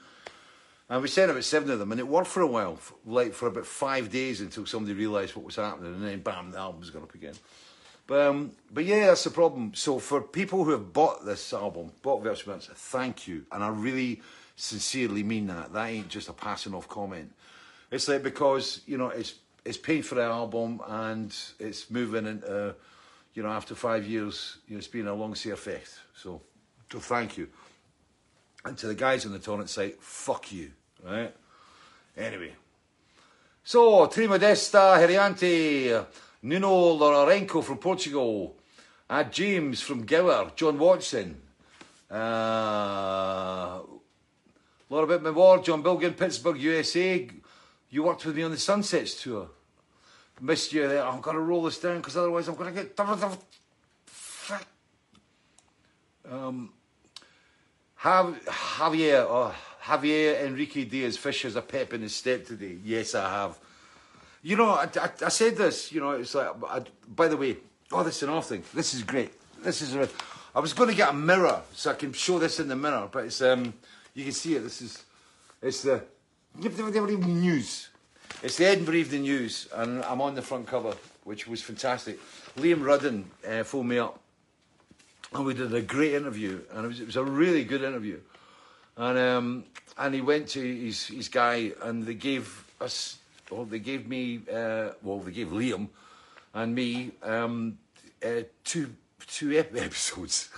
And 0.93 1.01
we 1.01 1.09
sent 1.09 1.31
about 1.31 1.43
seven 1.43 1.71
of 1.71 1.79
them, 1.79 1.91
and 1.91 1.99
it 1.99 2.07
worked 2.07 2.29
for 2.29 2.43
a 2.43 2.47
while, 2.47 2.79
like 3.07 3.33
for 3.33 3.47
about 3.47 3.65
five 3.65 4.11
days 4.11 4.43
until 4.43 4.67
somebody 4.67 4.93
realised 4.93 5.35
what 5.35 5.47
was 5.47 5.57
happening, 5.57 5.95
and 5.95 6.07
then 6.07 6.21
bam, 6.21 6.51
the 6.51 6.59
album's 6.59 6.91
gone 6.91 7.05
up 7.05 7.15
again. 7.15 7.33
But 8.07 8.21
um, 8.27 8.53
but 8.71 8.85
yeah, 8.85 9.07
that's 9.07 9.25
the 9.25 9.31
problem. 9.31 9.73
So 9.73 9.99
for 9.99 10.21
people 10.21 10.65
who 10.65 10.73
have 10.73 10.93
bought 10.93 11.25
this 11.25 11.55
album, 11.55 11.93
bought 12.03 12.23
Virtual 12.23 12.59
thank 12.59 13.27
you, 13.27 13.47
and 13.51 13.65
I 13.65 13.69
really 13.69 14.21
sincerely 14.57 15.23
mean 15.23 15.47
that. 15.47 15.73
That 15.73 15.89
ain't 15.89 16.11
just 16.11 16.29
a 16.29 16.35
passing 16.35 16.75
off 16.75 16.91
comment. 16.91 17.33
It's 17.91 18.07
like 18.07 18.23
because 18.23 18.83
you 18.85 18.99
know 18.99 19.09
it's 19.09 19.37
it's 19.65 19.79
paid 19.79 20.05
for 20.05 20.17
the 20.17 20.25
album 20.25 20.83
and 20.87 21.35
it's 21.59 21.91
moving 21.91 22.27
into 22.27 22.75
you 23.33 23.43
know 23.43 23.49
after 23.49 23.75
five 23.75 24.07
years, 24.07 24.59
you 24.69 24.75
know 24.75 24.79
it's 24.79 24.89
been 24.89 25.07
a 25.07 25.15
long 25.15 25.33
effect. 25.33 26.01
So, 26.15 26.43
so 26.93 26.99
thank 26.99 27.39
you. 27.39 27.49
And 28.67 28.77
to 28.77 28.89
the 28.89 28.95
guys 28.95 29.25
on 29.25 29.33
the 29.33 29.39
torrent 29.39 29.71
site, 29.71 30.03
fuck 30.03 30.53
you, 30.53 30.71
right? 31.03 31.35
Anyway, 32.17 32.53
so 33.65 34.07
Trimodesta 34.07 34.99
Heriante, 34.99 36.07
Nuno 36.43 36.95
Lorenco 36.97 37.63
from 37.63 37.79
Portugal. 37.79 38.57
Uh, 39.09 39.25
James 39.25 39.81
from 39.83 40.07
Gower, 40.07 40.53
John 40.57 40.79
Watson. 40.79 41.41
Uh, 42.11 43.81
Laura 44.89 45.07
Bit 45.07 45.35
Ward, 45.35 45.65
John 45.65 45.83
Bilgan, 45.83 46.17
Pittsburgh, 46.17 46.59
USA. 46.59 47.29
You 47.91 48.03
worked 48.03 48.25
with 48.25 48.37
me 48.37 48.43
on 48.43 48.51
the 48.51 48.59
Sunsets 48.59 49.23
tour. 49.23 49.49
Missed 50.41 50.73
you 50.73 50.89
there. 50.89 51.07
I'm 51.07 51.21
going 51.21 51.37
to 51.37 51.43
roll 51.43 51.63
this 51.63 51.79
down 51.79 51.99
because 51.99 52.17
otherwise 52.17 52.49
I'm 52.49 52.57
going 52.57 52.75
to 52.75 52.83
get. 52.83 52.99
Um, 56.31 56.73
have 57.97 58.45
Javier, 58.45 59.55
oh, 59.83 59.91
Javier 59.91 60.45
Enrique 60.45 60.85
Diaz 60.85 61.17
Fish 61.17 61.43
has 61.43 61.57
a 61.57 61.63
pep 61.63 61.93
in 61.93 62.03
his 62.03 62.15
step 62.15 62.47
today. 62.47 62.79
Yes, 62.85 63.15
I 63.15 63.29
have. 63.29 63.59
You 64.43 64.57
know, 64.57 64.71
I, 64.71 64.89
I, 65.01 65.11
I 65.27 65.29
said 65.29 65.57
this, 65.57 65.93
you 65.93 66.01
know, 66.01 66.13
it's 66.13 66.35
like, 66.35 66.49
I, 66.69 66.83
by 67.15 67.29
the 67.29 67.37
way, 67.37 67.57
oh, 67.93 68.03
this 68.03 68.17
is 68.17 68.23
an 68.25 68.31
off 68.31 68.49
thing. 68.49 68.63
This 68.75 68.95
is 68.95 69.03
great. 69.03 69.33
This 69.63 69.83
is, 69.83 69.95
a, 69.95 70.09
I 70.55 70.61
was 70.61 70.73
going 70.73 70.91
to 70.91 70.97
get 70.97 71.11
a 71.11 71.13
mirror 71.13 71.63
so 71.73 71.93
I 71.93 71.95
can 71.95 72.13
show 72.13 72.39
this 72.39 72.59
in 72.59 72.69
the 72.69 72.77
mirror, 72.77 73.09
but 73.11 73.27
it's, 73.27 73.41
um, 73.41 73.73
you 74.15 74.25
can 74.25 74.33
see 74.33 74.57
it. 74.57 74.61
This 74.61 74.83
is, 74.83 75.05
it's 75.63 75.83
the 75.83 76.03
news. 76.59 77.89
It's 78.43 78.57
the 78.57 78.67
Edinburgh 78.67 78.97
Evening 78.97 79.23
News, 79.23 79.69
and 79.75 80.03
I'm 80.05 80.21
on 80.21 80.35
the 80.35 80.43
front 80.43 80.67
cover, 80.67 80.95
which 81.23 81.47
was 81.47 81.63
fantastic. 81.63 82.19
Liam 82.57 82.85
Rudden 82.85 83.31
uh, 83.49 83.63
phoned 83.63 83.89
me 83.89 83.99
up, 83.99 84.19
and 85.33 85.45
we 85.45 85.55
did 85.55 85.73
a 85.73 85.83
great 85.83 86.15
interview, 86.15 86.61
and 86.73 86.85
it 86.85 86.89
was, 86.89 87.01
it 87.01 87.07
was 87.07 87.17
a 87.17 87.23
really 87.23 87.63
good 87.63 87.83
interview. 87.83 88.19
And 88.97 89.19
um, 89.19 89.65
and 89.97 90.15
he 90.15 90.21
went 90.21 90.49
to 90.49 90.61
his 90.61 91.07
his 91.07 91.29
guy, 91.29 91.73
and 91.83 92.05
they 92.05 92.15
gave 92.15 92.65
us, 92.81 93.19
well, 93.51 93.65
they 93.65 93.79
gave 93.79 94.07
me, 94.09 94.41
uh, 94.53 94.91
well, 95.03 95.19
they 95.21 95.33
gave 95.33 95.49
Liam 95.49 95.89
and 96.55 96.75
me 96.75 97.13
um, 97.23 97.79
uh, 98.25 98.43
two 98.65 98.95
two 99.27 99.59
episodes, 99.75 100.51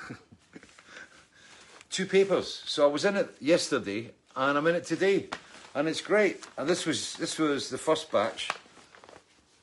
two 1.90 2.06
papers. 2.06 2.62
So 2.66 2.88
I 2.88 2.92
was 2.92 3.04
in 3.04 3.16
it 3.16 3.36
yesterday, 3.40 4.10
and 4.34 4.58
I'm 4.58 4.66
in 4.66 4.76
it 4.76 4.84
today, 4.84 5.28
and 5.74 5.88
it's 5.88 6.00
great. 6.00 6.44
And 6.56 6.68
this 6.68 6.86
was 6.86 7.14
this 7.16 7.38
was 7.38 7.70
the 7.70 7.78
first 7.78 8.10
batch. 8.10 8.48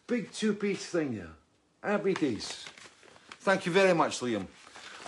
Big 0.08 0.32
two 0.32 0.54
piece 0.54 0.86
thing 0.86 1.13
here, 1.13 1.32
happy 1.84 2.13
days. 2.13 2.66
Thank 3.42 3.66
you 3.66 3.72
very 3.72 3.94
much, 3.94 4.20
Liam. 4.20 4.46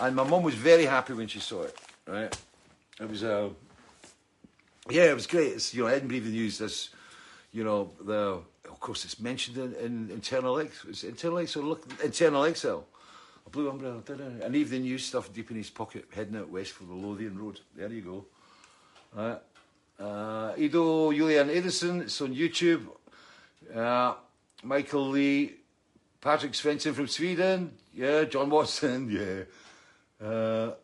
And 0.00 0.16
my 0.16 0.24
mum 0.24 0.42
was 0.42 0.54
very 0.54 0.86
happy 0.86 1.12
when 1.12 1.28
she 1.28 1.38
saw 1.38 1.62
it. 1.62 1.78
Right, 2.06 2.36
it 3.00 3.08
was 3.08 3.22
a. 3.22 3.46
Uh, 3.46 3.48
yeah, 4.90 5.04
it 5.04 5.14
was 5.14 5.26
great. 5.26 5.52
It's 5.52 5.74
you 5.74 5.82
know 5.82 5.88
Edinburgh 5.88 6.18
Evening 6.18 6.34
News. 6.34 6.58
This, 6.58 6.90
you 7.52 7.64
know 7.64 7.90
the 8.00 8.40
of 8.70 8.80
course 8.80 9.04
it's 9.04 9.18
mentioned 9.18 9.56
in, 9.56 9.74
in 9.74 10.10
internal 10.10 10.58
X. 10.58 10.84
It's 10.88 11.04
internal 11.04 11.38
X 11.38 11.56
or 11.56 11.62
look 11.62 11.86
Internal 12.02 12.44
Exile. 12.44 12.86
A 13.46 13.50
blue 13.50 13.68
umbrella, 13.68 14.02
and 14.42 14.56
even 14.56 14.82
news 14.82 15.04
stuff 15.04 15.30
deep 15.32 15.50
in 15.50 15.58
his 15.58 15.68
pocket, 15.68 16.06
heading 16.14 16.36
out 16.36 16.48
west 16.48 16.72
for 16.72 16.84
the 16.84 16.94
Lothian 16.94 17.38
Road. 17.38 17.60
There 17.76 17.92
you 17.92 18.00
go. 18.00 19.38
Uh, 19.98 20.52
Ido 20.56 21.12
Julian 21.12 21.50
Edison, 21.50 22.02
it's 22.02 22.20
on 22.20 22.34
YouTube. 22.34 22.86
Uh, 23.74 24.14
Michael 24.62 25.08
Lee, 25.08 25.52
Patrick 26.20 26.52
Svensson 26.52 26.94
from 26.94 27.06
Sweden. 27.06 27.72
Yeah, 27.92 28.24
John 28.24 28.50
Watson. 28.50 29.10
Yeah. 30.20 30.26
Uh, 30.26 30.74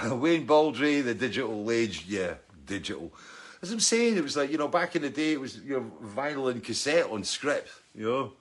Wayne 0.10 0.46
Baldry, 0.46 1.00
the 1.00 1.14
digital 1.14 1.70
age. 1.70 2.06
Yeah, 2.06 2.34
digital. 2.66 3.12
As 3.60 3.70
I'm 3.70 3.80
saying, 3.80 4.16
it 4.16 4.22
was 4.22 4.36
like, 4.36 4.50
you 4.50 4.58
know, 4.58 4.68
back 4.68 4.96
in 4.96 5.02
the 5.02 5.10
day, 5.10 5.32
it 5.32 5.40
was, 5.40 5.58
you 5.58 5.74
know, 5.74 5.92
vinyl 6.16 6.50
and 6.50 6.62
cassette 6.64 7.08
on 7.10 7.22
script, 7.22 7.70
you 7.94 8.04
know. 8.04 8.32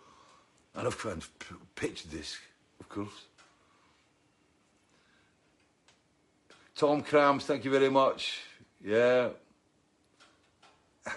And 0.74 0.88
of 0.88 0.98
course, 0.98 1.30
pitch 1.76 2.10
disc, 2.10 2.40
of 2.80 2.90
course. 2.90 3.26
Tom 6.76 7.04
Crams, 7.04 7.46
thank 7.46 7.66
you 7.66 7.72
very 7.72 7.90
much. 7.90 8.40
Yeah. 8.84 9.30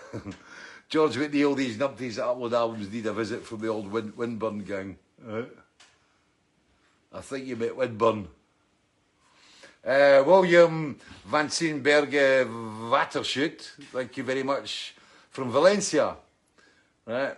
George 0.89 1.17
Whitney, 1.17 1.45
all 1.45 1.55
these 1.55 1.79
numpties 1.79 2.17
that 2.17 2.27
upload 2.27 2.53
albums 2.53 2.93
need 2.93 3.07
a 3.07 3.13
visit 3.13 3.45
from 3.45 3.61
the 3.61 3.69
old 3.69 3.91
Win- 3.91 4.13
Windburn 4.13 4.67
gang. 4.67 4.99
Right. 5.23 5.49
I 7.13 7.21
think 7.21 7.47
you 7.47 7.57
met 7.57 7.77
Windburn. 7.77 8.27
Uh, 9.87 10.23
William 10.27 10.99
Van 11.27 11.51
Seenberg 11.51 12.11
Watershoot, 12.89 13.61
thank 13.93 14.17
you 14.17 14.25
very 14.25 14.43
much, 14.43 14.95
from 15.29 15.51
Valencia. 15.51 16.17
Right. 17.05 17.37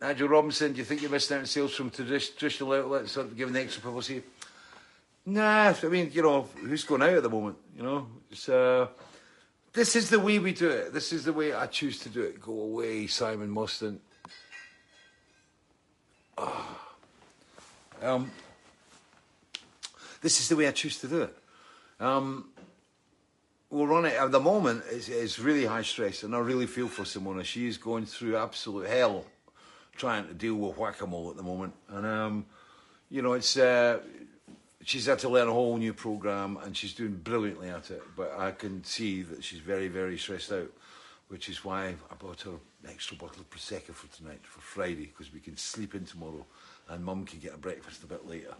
Nigel 0.00 0.28
Robinson, 0.28 0.72
do 0.72 0.78
you 0.78 0.84
think 0.84 1.00
you're 1.00 1.12
missing 1.12 1.36
out 1.36 1.40
on 1.40 1.46
sales 1.46 1.72
from 1.76 1.90
traditional 1.90 2.72
outlets 2.72 3.16
or 3.16 3.24
giving 3.24 3.54
the 3.54 3.60
extra 3.60 3.82
publicity? 3.82 4.24
Nah, 5.26 5.72
I 5.80 5.86
mean, 5.86 6.10
you 6.12 6.22
know, 6.22 6.48
who's 6.56 6.82
going 6.82 7.02
out 7.02 7.14
at 7.14 7.22
the 7.22 7.30
moment? 7.30 7.56
You 7.76 7.84
know, 7.84 8.08
it's, 8.32 8.48
uh, 8.48 8.88
this 9.72 9.94
is 9.94 10.10
the 10.10 10.18
way 10.18 10.40
we 10.40 10.52
do 10.52 10.68
it. 10.68 10.92
This 10.92 11.12
is 11.12 11.24
the 11.24 11.32
way 11.32 11.52
I 11.52 11.66
choose 11.68 12.00
to 12.00 12.08
do 12.08 12.22
it. 12.22 12.40
Go 12.40 12.52
away, 12.52 13.06
Simon 13.06 13.48
Mostyn. 13.48 14.00
Oh. 16.36 16.80
Um, 18.02 18.32
this 20.20 20.40
is 20.40 20.48
the 20.48 20.56
way 20.56 20.66
I 20.66 20.72
choose 20.72 20.98
to 20.98 21.06
do 21.06 21.22
it. 21.22 21.38
Um, 22.00 22.50
we'll 23.70 23.86
run 23.86 24.04
it 24.04 24.14
at 24.14 24.30
the 24.30 24.40
moment. 24.40 24.84
It's, 24.90 25.08
it's 25.08 25.38
really 25.38 25.66
high 25.66 25.82
stress, 25.82 26.22
and 26.22 26.34
I 26.34 26.38
really 26.38 26.66
feel 26.66 26.88
for 26.88 27.02
Simona. 27.02 27.44
She 27.44 27.66
is 27.66 27.78
going 27.78 28.06
through 28.06 28.36
absolute 28.36 28.88
hell 28.88 29.24
trying 29.96 30.26
to 30.26 30.34
deal 30.34 30.56
with 30.56 30.76
whack-a-mole 30.76 31.30
at 31.30 31.36
the 31.36 31.42
moment. 31.42 31.72
And, 31.88 32.06
um, 32.06 32.46
you 33.10 33.22
know, 33.22 33.34
it's 33.34 33.56
uh, 33.56 34.00
she's 34.84 35.06
had 35.06 35.18
to 35.20 35.28
learn 35.28 35.48
a 35.48 35.52
whole 35.52 35.76
new 35.76 35.92
program 35.92 36.58
and 36.62 36.76
she's 36.76 36.92
doing 36.92 37.16
brilliantly 37.16 37.68
at 37.68 37.90
it. 37.90 38.02
But 38.16 38.34
I 38.38 38.50
can 38.50 38.84
see 38.84 39.22
that 39.22 39.42
she's 39.42 39.60
very, 39.60 39.88
very 39.88 40.18
stressed 40.18 40.52
out, 40.52 40.70
which 41.28 41.48
is 41.48 41.64
why 41.64 41.94
I 42.10 42.14
bought 42.18 42.42
her 42.42 42.50
an 42.50 42.90
extra 42.90 43.16
bottle 43.16 43.40
of 43.40 43.50
Prosecco 43.50 43.92
for 43.94 44.14
tonight, 44.16 44.40
for 44.42 44.60
Friday, 44.60 45.06
because 45.06 45.32
we 45.32 45.40
can 45.40 45.56
sleep 45.56 45.94
in 45.94 46.04
tomorrow 46.04 46.44
and 46.88 47.04
Mum 47.04 47.24
can 47.24 47.38
get 47.38 47.54
a 47.54 47.58
breakfast 47.58 48.02
a 48.02 48.06
bit 48.06 48.26
later. 48.26 48.54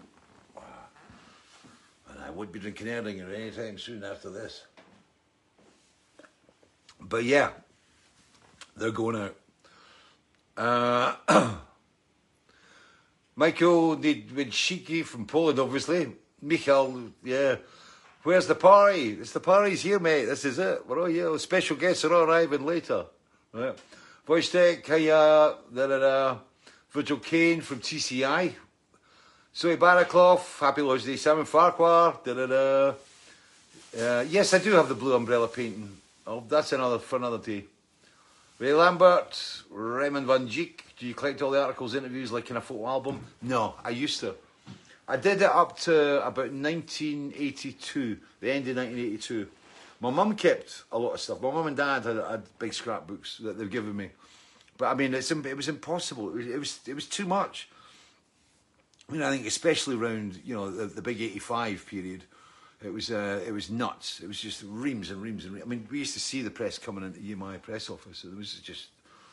I 2.24 2.30
won't 2.30 2.52
be 2.52 2.58
drinking 2.58 2.87
Erdinger 2.87 3.34
anytime 3.34 3.78
soon 3.78 4.02
after 4.02 4.30
this. 4.30 4.64
But 6.98 7.24
yeah, 7.24 7.50
they're 8.76 8.90
going 8.90 9.16
out. 9.16 9.37
Uh, 10.56 11.54
Michael 13.37 13.98
Niedwidziki 13.98 15.04
from 15.04 15.26
Poland, 15.26 15.58
obviously. 15.58 16.12
Michal, 16.40 17.10
yeah. 17.22 17.56
Where's 18.22 18.46
the 18.46 18.54
party? 18.54 19.18
It's 19.20 19.32
the 19.32 19.40
party's 19.40 19.82
here, 19.82 19.98
mate. 19.98 20.24
This 20.24 20.46
is 20.46 20.58
it. 20.58 20.87
We're 20.88 21.00
all 21.00 21.06
here. 21.06 21.38
Special 21.38 21.76
guests 21.76 22.06
are 22.06 22.14
all 22.14 22.22
arriving 22.22 22.64
later. 22.64 23.04
Right. 23.52 23.76
Wojtek, 24.26 24.87
hiya, 24.87 25.56
da 25.74 25.87
da 25.87 25.98
da. 25.98 26.38
Virgil 26.90 27.18
Kane 27.18 27.60
from 27.60 27.80
TCI. 27.80 28.54
Zoe 29.56 29.76
Baraklov, 29.76 30.58
Happy 30.58 30.82
Lord's 30.82 31.04
Day. 31.04 31.14
Simon 31.14 31.44
Farquhar. 31.44 32.18
Uh, 32.26 32.94
yes, 34.28 34.52
I 34.52 34.58
do 34.58 34.72
have 34.72 34.88
the 34.88 34.96
blue 34.96 35.14
umbrella 35.14 35.46
painting. 35.46 35.96
Oh, 36.26 36.42
that's 36.48 36.72
another 36.72 36.98
for 36.98 37.14
another 37.16 37.38
day. 37.38 37.62
Ray 38.58 38.74
Lambert, 38.74 39.62
Raymond 39.70 40.26
Van 40.26 40.48
Dijk. 40.48 40.80
Do 40.98 41.06
you 41.06 41.14
collect 41.14 41.40
all 41.40 41.52
the 41.52 41.62
articles, 41.62 41.94
interviews 41.94 42.32
like 42.32 42.50
in 42.50 42.56
a 42.56 42.60
photo 42.60 42.88
album? 42.88 43.24
No, 43.42 43.76
I 43.84 43.90
used 43.90 44.18
to. 44.20 44.34
I 45.06 45.16
did 45.18 45.40
it 45.40 45.44
up 45.44 45.78
to 45.82 46.26
about 46.26 46.50
1982, 46.50 48.18
the 48.40 48.50
end 48.50 48.66
of 48.66 48.76
1982. 48.76 49.46
My 50.00 50.10
mum 50.10 50.34
kept 50.34 50.82
a 50.90 50.98
lot 50.98 51.12
of 51.12 51.20
stuff. 51.20 51.40
My 51.40 51.52
mum 51.52 51.68
and 51.68 51.76
dad 51.76 52.04
had, 52.04 52.16
had 52.16 52.42
big 52.58 52.74
scrapbooks 52.74 53.38
that 53.38 53.56
they've 53.56 53.70
given 53.70 53.94
me. 53.94 54.10
But 54.76 54.86
I 54.86 54.94
mean, 54.94 55.14
it's, 55.14 55.30
it 55.30 55.56
was 55.56 55.68
impossible. 55.68 56.30
It 56.30 56.34
was, 56.34 56.46
it 56.48 56.58
was, 56.58 56.80
it 56.88 56.94
was 56.94 57.06
too 57.06 57.26
much. 57.26 57.68
I 59.08 59.12
mean, 59.12 59.22
I 59.22 59.30
think 59.30 59.46
especially 59.46 59.96
around 59.96 60.40
you 60.44 60.54
know 60.54 60.70
the, 60.70 60.86
the 60.86 61.02
big 61.02 61.20
'85 61.20 61.86
period, 61.86 62.24
it 62.82 62.92
was 62.92 63.10
uh, 63.10 63.40
it 63.46 63.52
was 63.52 63.70
nuts. 63.70 64.20
It 64.22 64.26
was 64.26 64.40
just 64.40 64.62
reams 64.66 65.10
and 65.10 65.20
reams 65.20 65.44
and 65.44 65.54
reams. 65.54 65.64
I 65.66 65.68
mean, 65.68 65.86
we 65.90 65.98
used 65.98 66.14
to 66.14 66.20
see 66.20 66.42
the 66.42 66.50
press 66.50 66.78
coming 66.78 67.04
into 67.04 67.20
the 67.20 67.34
EMI 67.34 67.60
press 67.62 67.90
office, 67.90 68.18
so 68.18 68.28
there 68.28 68.36
was 68.36 68.54
just 68.54 68.88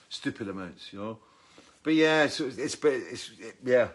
stupid 0.10 0.49
amounts, 0.49 0.91
you 0.91 0.99
know. 0.99 1.17
But 1.84 1.95
yeah, 1.95 2.27
so 2.27 2.45
it's, 2.45 2.57
it's, 2.57 2.75
it's 2.84 3.31
it, 3.39 3.55
yeah. 3.63 3.89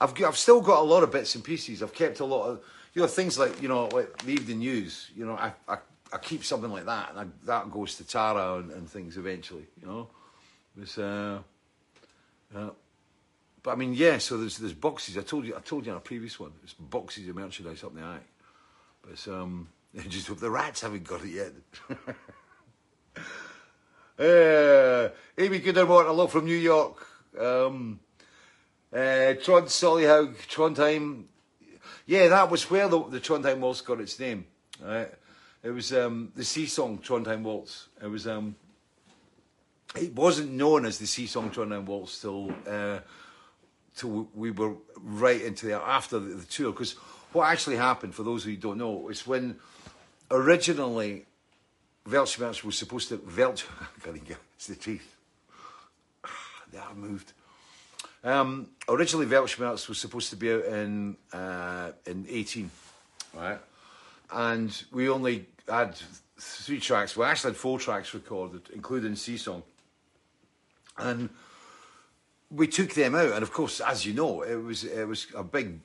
I've 0.00 0.14
I've 0.22 0.36
still 0.36 0.60
got 0.60 0.80
a 0.80 0.84
lot 0.84 1.02
of 1.02 1.12
bits 1.12 1.34
and 1.34 1.44
pieces. 1.44 1.82
I've 1.82 1.94
kept 1.94 2.20
a 2.20 2.24
lot 2.24 2.46
of 2.46 2.60
you 2.94 3.02
know 3.02 3.08
things 3.08 3.38
like 3.38 3.60
you 3.60 3.68
know 3.68 3.86
like 3.86 4.16
the 4.24 4.54
news. 4.54 5.10
You 5.14 5.26
know, 5.26 5.34
I 5.34 5.52
I, 5.68 5.78
I 6.12 6.18
keep 6.18 6.44
something 6.44 6.70
like 6.70 6.86
that, 6.86 7.10
and 7.10 7.20
I, 7.20 7.26
that 7.44 7.70
goes 7.70 7.96
to 7.96 8.04
Tara 8.04 8.56
and, 8.56 8.70
and 8.70 8.88
things 8.88 9.16
eventually. 9.16 9.66
You 9.80 9.86
know, 9.86 10.08
it's 10.80 10.98
uh, 10.98 11.40
uh, 12.56 12.70
but 13.62 13.72
I 13.72 13.74
mean, 13.76 13.94
yeah. 13.94 14.18
So 14.18 14.36
there's 14.36 14.58
there's 14.58 14.74
boxes. 14.74 15.18
I 15.18 15.22
told 15.22 15.44
you 15.44 15.56
I 15.56 15.60
told 15.60 15.86
you 15.86 15.92
on 15.92 15.98
a 15.98 16.00
previous 16.00 16.38
one. 16.40 16.52
There's 16.62 16.74
boxes 16.74 17.28
of 17.28 17.36
merchandise 17.36 17.84
up 17.84 17.94
the 17.94 18.02
attic. 18.02 18.26
But 19.02 19.32
um, 19.32 19.68
just 20.08 20.28
hope 20.28 20.38
the 20.38 20.50
rats 20.50 20.80
haven't 20.82 21.04
got 21.04 21.22
it 21.24 21.28
yet. 21.30 21.52
uh, 24.18 25.08
Amy 25.38 25.60
Goodermore, 25.60 26.06
hello 26.06 26.26
from 26.26 26.44
New 26.44 26.56
York. 26.56 27.06
Um, 27.38 28.00
Uh, 28.92 29.34
Trond 29.34 29.68
Solihaug, 29.68 30.34
Trondheim. 30.48 31.26
Yeah, 32.06 32.26
that 32.28 32.50
was 32.50 32.68
where 32.68 32.88
the, 32.88 33.04
the 33.04 33.20
Trondheim 33.20 33.60
Waltz 33.60 33.82
got 33.82 34.00
its 34.00 34.18
name. 34.18 34.46
Right? 34.82 35.08
It 35.62 35.70
was 35.70 35.92
um, 35.92 36.32
the 36.34 36.44
sea 36.44 36.66
song 36.66 36.98
Trondheim 36.98 37.42
Waltz. 37.42 37.86
It 38.02 38.08
was. 38.08 38.26
Um, 38.26 38.56
it 39.94 40.14
wasn't 40.14 40.52
known 40.52 40.86
as 40.86 40.98
the 40.98 41.06
sea 41.06 41.26
song 41.26 41.50
Trondheim 41.50 41.84
Waltz 41.84 42.20
till 42.20 42.52
uh, 42.68 42.98
till 43.96 44.28
we 44.34 44.50
were 44.50 44.74
right 44.96 45.40
into 45.40 45.66
the 45.66 45.74
after 45.74 46.18
the, 46.18 46.34
the 46.34 46.46
tour. 46.46 46.72
Because 46.72 46.92
what 47.32 47.48
actually 47.48 47.76
happened, 47.76 48.14
for 48.14 48.22
those 48.22 48.44
of 48.44 48.50
you 48.50 48.56
who 48.56 48.62
don't 48.62 48.78
know, 48.78 49.08
is 49.08 49.26
when 49.26 49.56
originally 50.30 51.26
Weltschmerz 52.08 52.64
was 52.64 52.76
supposed 52.76 53.08
to 53.08 53.16
Welch. 53.36 53.64
it's 54.56 54.66
the 54.66 54.74
teeth. 54.74 55.16
They 56.72 56.78
are 56.78 56.94
moved. 56.94 57.32
Um, 58.22 58.68
originally, 58.88 59.26
Weltschmerz 59.26 59.88
was 59.88 59.98
supposed 59.98 60.30
to 60.30 60.36
be 60.36 60.52
out 60.52 60.64
in 60.66 61.16
uh, 61.32 61.92
in 62.06 62.26
18, 62.28 62.70
right? 63.34 63.58
And 64.30 64.84
we 64.92 65.08
only 65.08 65.46
had 65.68 65.96
three 66.38 66.80
tracks. 66.80 67.16
We 67.16 67.24
actually 67.24 67.52
had 67.52 67.56
four 67.56 67.78
tracks 67.78 68.14
recorded, 68.14 68.62
including 68.72 69.16
Sea 69.16 69.36
Song. 69.36 69.62
And 70.96 71.30
we 72.50 72.66
took 72.66 72.94
them 72.94 73.14
out, 73.14 73.32
and 73.32 73.42
of 73.42 73.52
course, 73.52 73.80
as 73.80 74.04
you 74.04 74.12
know, 74.12 74.42
it 74.42 74.56
was 74.56 74.84
it 74.84 75.06
was 75.06 75.26
a 75.34 75.44
big, 75.44 75.80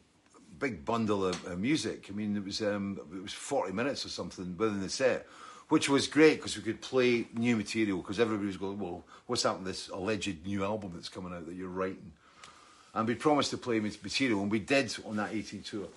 big 0.59 0.85
bundle 0.85 1.25
of, 1.25 1.45
of 1.45 1.59
music. 1.59 2.07
I 2.09 2.13
mean, 2.13 2.35
it 2.35 2.43
was 2.43 2.61
um, 2.61 2.99
it 3.13 3.21
was 3.21 3.33
40 3.33 3.73
minutes 3.73 4.05
or 4.05 4.09
something 4.09 4.55
within 4.57 4.81
the 4.81 4.89
set 4.89 5.27
which 5.69 5.89
was 5.89 6.07
great 6.07 6.37
because 6.37 6.55
we 6.55 6.63
could 6.63 6.81
play 6.81 7.27
new 7.33 7.55
material 7.55 7.97
because 7.97 8.19
everybody 8.19 8.47
was 8.47 8.57
going, 8.57 8.77
well, 8.77 9.03
what's 9.25 9.43
happened 9.43 9.65
to 9.65 9.71
this 9.71 9.89
alleged 9.89 10.45
new 10.45 10.63
album 10.63 10.91
that's 10.93 11.09
coming 11.09 11.33
out 11.33 11.45
that 11.47 11.55
you're 11.55 11.69
writing? 11.69 12.11
And 12.93 13.07
we 13.07 13.15
promised 13.15 13.49
to 13.51 13.57
play 13.57 13.79
material, 13.79 14.41
and 14.41 14.51
we 14.51 14.59
did 14.59 14.95
on 15.05 15.17
that 15.17 15.33
18 15.33 15.63
tour. 15.63 15.87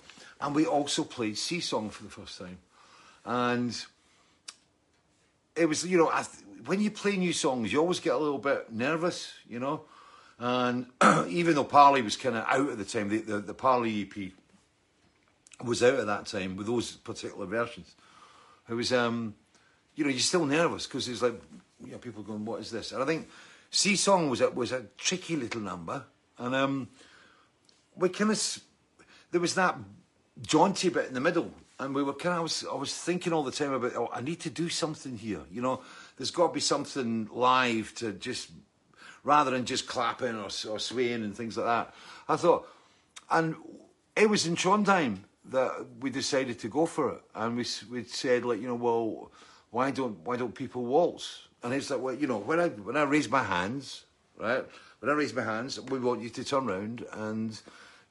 And 0.41 0.53
we 0.53 0.65
also 0.65 1.03
played 1.03 1.37
Sea 1.37 1.61
Song 1.61 1.89
for 1.89 2.03
the 2.03 2.09
first 2.09 2.37
time. 2.39 2.57
And 3.23 3.85
it 5.55 5.65
was, 5.65 5.85
you 5.85 5.97
know, 5.97 6.11
when 6.65 6.81
you 6.81 6.91
play 6.91 7.15
new 7.15 7.31
songs, 7.31 7.71
you 7.71 7.79
always 7.79 7.99
get 7.99 8.15
a 8.15 8.17
little 8.17 8.37
bit 8.37 8.71
nervous, 8.71 9.31
you 9.47 9.59
know. 9.59 9.81
And 10.39 10.87
even 11.27 11.55
though 11.55 11.65
Parley 11.65 12.01
was 12.01 12.15
kind 12.15 12.37
of 12.37 12.45
out 12.47 12.69
at 12.69 12.77
the 12.77 12.85
time, 12.85 13.09
the, 13.09 13.17
the, 13.17 13.39
the 13.39 13.53
Parley 13.53 14.01
EP 14.01 14.31
was 15.63 15.83
out 15.83 15.95
at 15.95 16.07
that 16.07 16.25
time 16.25 16.55
with 16.55 16.67
those 16.67 16.93
particular 16.93 17.45
versions. 17.45 17.95
It 18.69 18.73
was, 18.73 18.93
um, 18.93 19.35
you 19.95 20.05
know, 20.05 20.09
you're 20.09 20.19
still 20.19 20.45
nervous 20.45 20.87
because 20.87 21.07
it's 21.09 21.21
like, 21.21 21.39
you 21.83 21.91
know, 21.91 21.97
people 21.97 22.23
going, 22.23 22.45
what 22.45 22.61
is 22.61 22.71
this? 22.71 22.93
And 22.93 23.03
I 23.03 23.05
think 23.05 23.27
Sea 23.69 23.97
Song 23.97 24.29
was 24.29 24.41
a, 24.41 24.49
was 24.49 24.71
a 24.71 24.85
tricky 24.97 25.35
little 25.35 25.61
number. 25.61 26.03
And 26.37 26.55
um, 26.55 26.87
we 27.95 28.07
kind 28.09 28.31
of, 28.31 28.59
there 29.31 29.41
was 29.41 29.55
that 29.55 29.75
jaunty 30.41 30.89
bit 30.89 31.07
in 31.07 31.13
the 31.13 31.19
middle. 31.19 31.51
And 31.79 31.95
we 31.95 32.03
were 32.03 32.13
kind 32.13 32.33
of, 32.33 32.39
I 32.39 32.43
was, 32.43 32.65
I 32.71 32.75
was 32.75 32.95
thinking 32.95 33.33
all 33.33 33.43
the 33.43 33.51
time 33.51 33.73
about, 33.73 33.95
oh, 33.95 34.09
I 34.13 34.21
need 34.21 34.39
to 34.41 34.49
do 34.49 34.69
something 34.69 35.17
here. 35.17 35.41
You 35.51 35.61
know, 35.61 35.81
there's 36.17 36.31
got 36.31 36.47
to 36.47 36.53
be 36.53 36.59
something 36.59 37.29
live 37.31 37.93
to 37.95 38.13
just, 38.13 38.51
rather 39.29 39.51
than 39.51 39.63
just 39.63 39.85
clapping 39.85 40.35
or, 40.35 40.49
or 40.69 40.79
swaying 40.79 41.23
and 41.23 41.37
things 41.37 41.55
like 41.55 41.67
that. 41.67 41.93
I 42.27 42.35
thought, 42.35 42.67
and 43.29 43.55
it 44.15 44.27
was 44.27 44.47
in 44.47 44.55
Trondheim 44.55 45.19
that 45.45 45.85
we 45.99 46.09
decided 46.09 46.57
to 46.59 46.67
go 46.67 46.87
for 46.87 47.13
it. 47.13 47.21
And 47.35 47.55
we, 47.55 47.65
we 47.91 48.03
said, 48.05 48.43
like, 48.43 48.59
you 48.59 48.67
know, 48.67 48.73
well, 48.73 49.31
why 49.69 49.91
don't, 49.91 50.17
why 50.25 50.35
don't 50.35 50.55
people 50.55 50.83
waltz? 50.83 51.47
And 51.61 51.75
it's 51.75 51.91
like, 51.91 52.01
well, 52.01 52.15
you 52.15 52.25
know, 52.25 52.39
when 52.39 52.59
I, 52.59 52.69
when 52.69 52.97
I 52.97 53.03
raise 53.03 53.29
my 53.29 53.43
hands, 53.43 54.05
right, 54.35 54.65
when 54.99 55.11
I 55.11 55.13
raise 55.13 55.33
my 55.33 55.43
hands, 55.43 55.79
we 55.79 55.99
want 55.99 56.21
you 56.21 56.29
to 56.29 56.43
turn 56.43 56.67
around 56.67 57.05
and, 57.13 57.59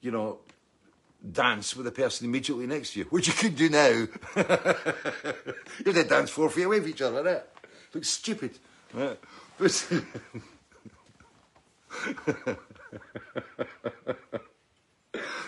you 0.00 0.12
know, 0.12 0.38
dance 1.32 1.74
with 1.74 1.86
the 1.86 1.90
person 1.90 2.28
immediately 2.28 2.68
next 2.68 2.92
to 2.92 3.00
you, 3.00 3.06
which 3.06 3.26
you 3.26 3.32
could 3.32 3.56
do 3.56 3.68
now. 3.68 3.88
you 3.88 4.08
have 4.36 5.94
to 5.94 6.04
dance 6.04 6.30
four 6.30 6.48
feet 6.48 6.62
away 6.62 6.78
from 6.78 6.90
each 6.90 7.02
other, 7.02 7.24
right? 7.24 7.42
Looks 7.92 8.08
stupid. 8.08 8.52
Right? 8.94 9.18
But 9.58 9.84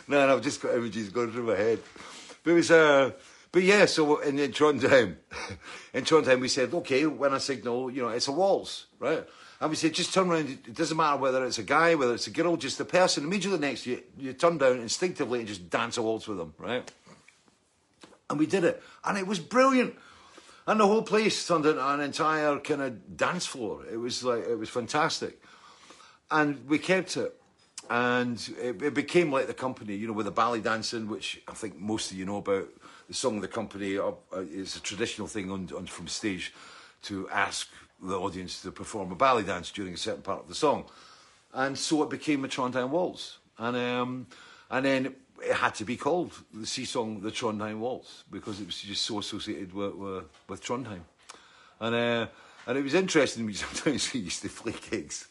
no, 0.09 0.27
no, 0.27 0.37
I've 0.37 0.43
just 0.43 0.61
got 0.63 0.75
images 0.75 1.09
going 1.11 1.33
through 1.33 1.45
my 1.45 1.57
head. 1.57 1.81
But 2.43 2.51
it 2.51 2.55
was, 2.55 2.71
uh, 2.71 3.13
but 3.53 3.63
yeah, 3.63 3.87
so 3.87 4.19
in, 4.19 4.39
in 4.39 4.53
Trondheim, 4.53 5.17
in 5.95 6.05
Trondheim, 6.05 6.41
we 6.41 6.49
said, 6.49 6.73
okay, 6.73 7.07
when 7.07 7.35
I 7.35 7.39
signal, 7.39 7.91
you 7.91 8.03
know, 8.03 8.09
it's 8.09 8.29
a 8.29 8.33
waltz, 8.33 8.87
right? 8.99 9.27
And 9.61 9.71
we 9.71 9.77
said, 9.77 9.93
just 9.93 10.15
turn 10.15 10.31
around. 10.31 10.49
It 10.49 10.75
doesn't 10.75 10.97
matter 10.97 11.19
whether 11.19 11.45
it's 11.45 11.59
a 11.59 11.63
guy, 11.63 11.95
whether 11.95 12.15
it's 12.15 12.27
a 12.27 12.31
girl, 12.31 12.57
just 12.57 12.79
the 12.79 12.85
person 12.85 13.25
immediately 13.25 13.59
next 13.59 13.87
you. 13.87 14.03
You 14.17 14.33
turn 14.33 14.57
down 14.57 14.81
instinctively 14.81 15.41
and 15.41 15.49
just 15.49 15.69
dance 15.69 15.99
a 15.99 16.03
waltz 16.03 16.27
with 16.27 16.39
them, 16.39 16.55
right? 16.59 16.91
And 18.31 18.39
we 18.39 18.47
did 18.47 18.65
it. 18.65 18.83
And 19.05 19.19
it 19.19 19.27
was 19.27 19.39
brilliant. 19.39 19.97
And 20.67 20.81
the 20.81 20.87
whole 20.87 21.03
place 21.03 21.47
turned 21.47 21.67
into 21.67 21.87
an 21.87 22.01
entire 22.01 22.59
kind 22.61 22.81
of 22.81 23.17
dance 23.17 23.45
floor. 23.45 23.85
It 23.91 23.97
was 23.97 24.25
like, 24.25 24.47
it 24.47 24.59
was 24.59 24.71
fantastic. 24.71 25.43
And 26.31 26.69
we 26.69 26.79
kept 26.79 27.17
it. 27.17 27.35
And 27.89 28.39
it, 28.61 28.81
it 28.83 28.95
became 28.95 29.33
like 29.33 29.49
the 29.49 29.55
company, 29.55 29.97
you 29.97 30.07
know, 30.07 30.13
with 30.13 30.27
the 30.27 30.33
ballet 30.33 30.61
dancing, 30.61 31.09
which 31.09 31.43
I 31.49 31.55
think 31.55 31.79
most 31.79 32.13
of 32.13 32.17
you 32.17 32.25
know 32.25 32.37
about. 32.37 32.69
The 33.09 33.15
song 33.15 33.37
of 33.37 33.43
the 33.43 33.49
company 33.49 33.99
uh, 33.99 34.13
is 34.37 34.77
a 34.77 34.81
traditional 34.81 35.27
thing 35.27 35.51
on, 35.51 35.69
on 35.77 35.87
from 35.87 36.07
stage 36.07 36.53
to 37.03 37.29
ask 37.31 37.69
the 38.01 38.17
audience 38.17 38.63
to 38.63 38.71
perform 38.71 39.11
a 39.11 39.17
ballet 39.17 39.43
dance 39.43 39.73
during 39.73 39.95
a 39.95 39.97
certain 39.97 40.23
part 40.23 40.43
of 40.43 40.49
the 40.49 40.55
song. 40.55 40.85
And 41.53 41.77
so 41.77 42.05
it 42.05 42.11
became 42.11 42.45
a 42.45 42.49
Trondheim 42.49 42.91
Waltz. 42.91 43.39
And, 43.59 43.77
um, 43.77 44.27
and 44.71 44.87
then 44.87 45.15
it 45.43 45.55
had 45.55 45.75
to 45.77 45.85
be 45.85 45.97
called 45.97 46.33
the 46.55 46.67
sea 46.67 46.85
song, 46.85 47.21
the 47.21 47.31
Trondheim 47.31 47.79
Waltz, 47.79 48.25
because 48.31 48.61
it 48.61 48.67
was 48.67 48.81
just 48.81 49.03
so 49.03 49.19
associated 49.19 49.73
with, 49.73 49.95
with, 50.49 50.63
Trondheim. 50.63 51.01
And, 51.81 51.95
uh, 51.95 52.27
and 52.67 52.79
it 52.79 52.85
was 52.85 52.95
interesting, 52.95 53.53
sometimes 53.53 54.13
we 54.13 54.21
used 54.21 54.43
to 54.43 54.49
play 54.49 54.75
gigs. 54.91 55.29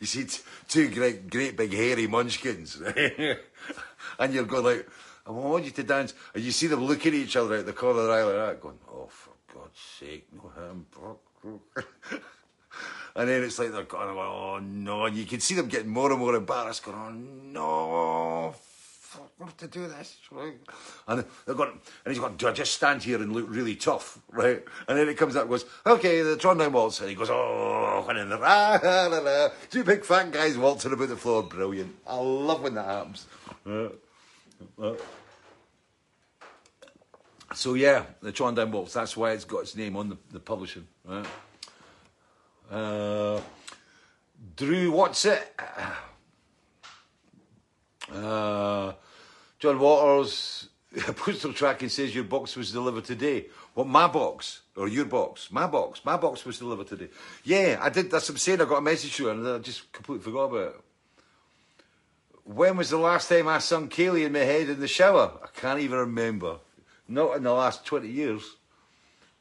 You 0.00 0.06
see 0.06 0.26
two 0.68 0.88
great, 0.90 1.30
great 1.30 1.56
big 1.56 1.72
hairy 1.72 2.06
munchkins, 2.06 2.80
and 4.18 4.34
you're 4.34 4.44
going 4.44 4.64
like, 4.64 4.88
I 5.26 5.30
want 5.30 5.64
you 5.64 5.70
to 5.72 5.82
dance, 5.82 6.14
and 6.34 6.42
you 6.42 6.50
see 6.50 6.66
them 6.66 6.84
looking 6.84 7.14
at 7.14 7.18
each 7.18 7.36
other 7.36 7.58
out 7.58 7.66
the 7.66 7.72
corner 7.72 8.00
of 8.00 8.06
the 8.06 8.12
eye 8.12 8.22
like 8.22 8.34
that, 8.34 8.60
going, 8.60 8.78
oh, 8.90 9.08
for 9.10 9.30
God's 9.52 9.78
sake, 9.78 10.26
no 10.32 10.50
him, 10.50 10.86
and 13.16 13.28
then 13.28 13.42
it's 13.42 13.58
like 13.58 13.72
they're 13.72 13.84
going, 13.84 14.08
oh 14.08 14.58
no, 14.58 15.04
and 15.06 15.16
you 15.16 15.24
can 15.24 15.40
see 15.40 15.54
them 15.54 15.68
getting 15.68 15.88
more 15.88 16.10
and 16.10 16.20
more 16.20 16.34
embarrassed, 16.34 16.84
going, 16.84 16.98
oh 16.98 17.10
no, 17.10 18.54
we 19.38 19.46
have 19.46 19.56
to 19.58 19.68
do 19.68 19.86
this, 19.86 20.16
right? 20.30 20.54
And 21.06 21.24
they're 21.46 21.54
going, 21.54 21.70
and 21.70 22.12
he's 22.12 22.18
going, 22.18 22.36
do 22.36 22.48
I 22.48 22.52
just 22.52 22.72
stand 22.72 23.02
here 23.02 23.20
and 23.20 23.32
look 23.32 23.46
really 23.48 23.76
tough, 23.76 24.18
right? 24.30 24.62
And 24.86 24.98
then 24.98 25.08
it 25.08 25.16
comes 25.16 25.36
out 25.36 25.42
and 25.42 25.50
goes, 25.50 25.64
okay, 25.86 26.22
the 26.22 26.36
Trondheim 26.36 26.72
waltz, 26.72 27.00
and 27.00 27.08
he 27.08 27.14
goes, 27.14 27.30
oh, 27.30 28.06
and 28.08 28.18
then 28.18 28.28
the 28.28 28.38
ah, 28.42 28.78
la, 28.82 29.06
la, 29.06 29.18
la. 29.18 29.48
two 29.70 29.84
big 29.84 30.04
fat 30.04 30.30
guys 30.30 30.56
waltzing 30.56 30.92
about 30.92 31.08
the 31.08 31.16
floor, 31.16 31.42
brilliant. 31.42 31.94
I 32.06 32.16
love 32.16 32.62
when 32.62 32.74
that 32.74 32.86
happens. 32.86 33.26
Uh, 33.66 33.88
uh. 34.80 34.94
So 37.54 37.74
yeah, 37.74 38.04
the 38.20 38.32
Trondheim 38.32 38.70
Waltz. 38.70 38.92
That's 38.92 39.16
why 39.16 39.32
it's 39.32 39.44
got 39.44 39.60
its 39.60 39.74
name 39.74 39.96
on 39.96 40.10
the, 40.10 40.18
the 40.32 40.40
publishing. 40.40 40.86
Right? 41.04 41.26
Uh, 42.70 43.40
Drew, 44.56 44.92
what's 44.92 45.24
it? 45.24 45.58
Uh, 48.12 48.92
John 49.58 49.78
Waters, 49.78 50.68
puts 50.92 51.20
postal 51.20 51.52
track 51.52 51.82
and 51.82 51.90
says 51.90 52.14
your 52.14 52.24
box 52.24 52.56
was 52.56 52.72
delivered 52.72 53.04
today. 53.04 53.46
What, 53.74 53.86
my 53.86 54.06
box? 54.06 54.62
Or 54.76 54.88
your 54.88 55.04
box? 55.04 55.50
My 55.50 55.66
box. 55.66 56.00
My 56.04 56.16
box 56.16 56.44
was 56.44 56.58
delivered 56.58 56.86
today. 56.86 57.08
Yeah, 57.44 57.78
I 57.80 57.90
did. 57.90 58.10
That's 58.10 58.28
what 58.28 58.34
I'm 58.34 58.38
saying. 58.38 58.60
I 58.60 58.64
got 58.64 58.78
a 58.78 58.82
message 58.82 59.14
through 59.14 59.30
and 59.30 59.46
I 59.46 59.58
just 59.58 59.92
completely 59.92 60.24
forgot 60.24 60.44
about 60.44 60.74
it. 60.74 60.80
When 62.44 62.76
was 62.76 62.88
the 62.90 62.96
last 62.96 63.28
time 63.28 63.48
I 63.48 63.58
sung 63.58 63.88
Kayleigh 63.88 64.24
in 64.24 64.32
my 64.32 64.38
head 64.38 64.70
in 64.70 64.80
the 64.80 64.88
shower? 64.88 65.32
I 65.42 65.48
can't 65.60 65.80
even 65.80 65.98
remember. 65.98 66.56
Not 67.06 67.36
in 67.36 67.42
the 67.42 67.52
last 67.52 67.84
20 67.84 68.08
years. 68.08 68.42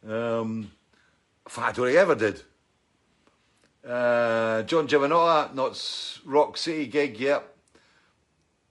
Um, 0.05 0.71
in 1.45 1.49
fact, 1.49 1.79
what 1.79 1.89
I 1.89 1.93
ever 1.95 2.15
did. 2.15 2.41
Uh, 3.87 4.63
John 4.63 4.87
Giovanotta, 4.87 5.53
not 5.53 6.19
Rock 6.25 6.57
City 6.57 6.87
gig, 6.87 7.17
yep. 7.19 7.56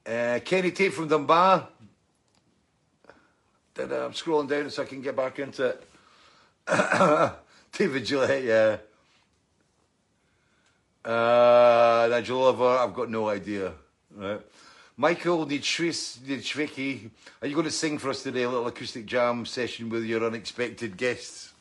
Uh, 0.06 0.38
Kenny 0.44 0.70
Tate 0.70 0.92
from 0.92 1.08
Dunbar. 1.08 1.68
Then 3.74 3.92
I'm 3.92 4.12
scrolling 4.12 4.48
down 4.48 4.70
so 4.70 4.82
I 4.82 4.86
can 4.86 5.02
get 5.02 5.16
back 5.16 5.38
into 5.38 5.64
it. 5.66 5.84
David 7.72 8.04
Gillette, 8.06 8.44
yeah. 8.44 8.76
Uh, 11.04 12.08
Nigel 12.10 12.42
Oliver, 12.42 12.78
I've 12.78 12.94
got 12.94 13.10
no 13.10 13.28
idea. 13.28 13.72
Right. 14.14 14.40
Michael 14.96 15.46
Nitschwicki, 15.46 17.10
are 17.42 17.48
you 17.48 17.54
going 17.54 17.66
to 17.66 17.70
sing 17.70 17.98
for 17.98 18.08
us 18.08 18.22
today, 18.22 18.44
a 18.44 18.48
little 18.48 18.66
acoustic 18.66 19.06
jam 19.06 19.44
session 19.44 19.88
with 19.90 20.04
your 20.04 20.24
unexpected 20.24 20.96
guests? 20.96 21.52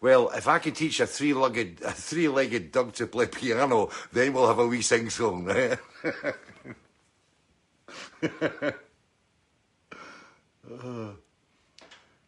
Well, 0.00 0.30
if 0.30 0.46
I 0.46 0.60
can 0.60 0.74
teach 0.74 1.00
a 1.00 1.06
three-legged, 1.06 1.80
a 1.82 1.90
three-legged 1.90 2.70
dog 2.70 2.92
to 2.94 3.06
play 3.08 3.26
piano, 3.26 3.90
then 4.12 4.32
we'll 4.32 4.46
have 4.46 4.60
a 4.60 4.66
wee 4.66 4.82
sing-song, 4.82 5.46
right? 5.46 5.78
uh, 8.22 8.72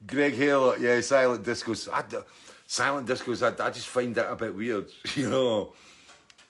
Greg 0.06 0.34
Hale, 0.34 0.78
yeah, 0.78 1.00
silent 1.00 1.44
discos. 1.44 1.88
I, 1.92 2.04
silent 2.66 3.08
discos, 3.08 3.42
I, 3.42 3.48
I 3.64 3.70
just 3.70 3.88
find 3.88 4.14
that 4.14 4.30
a 4.30 4.36
bit 4.36 4.54
weird, 4.54 4.88
you 5.14 5.28
know. 5.30 5.72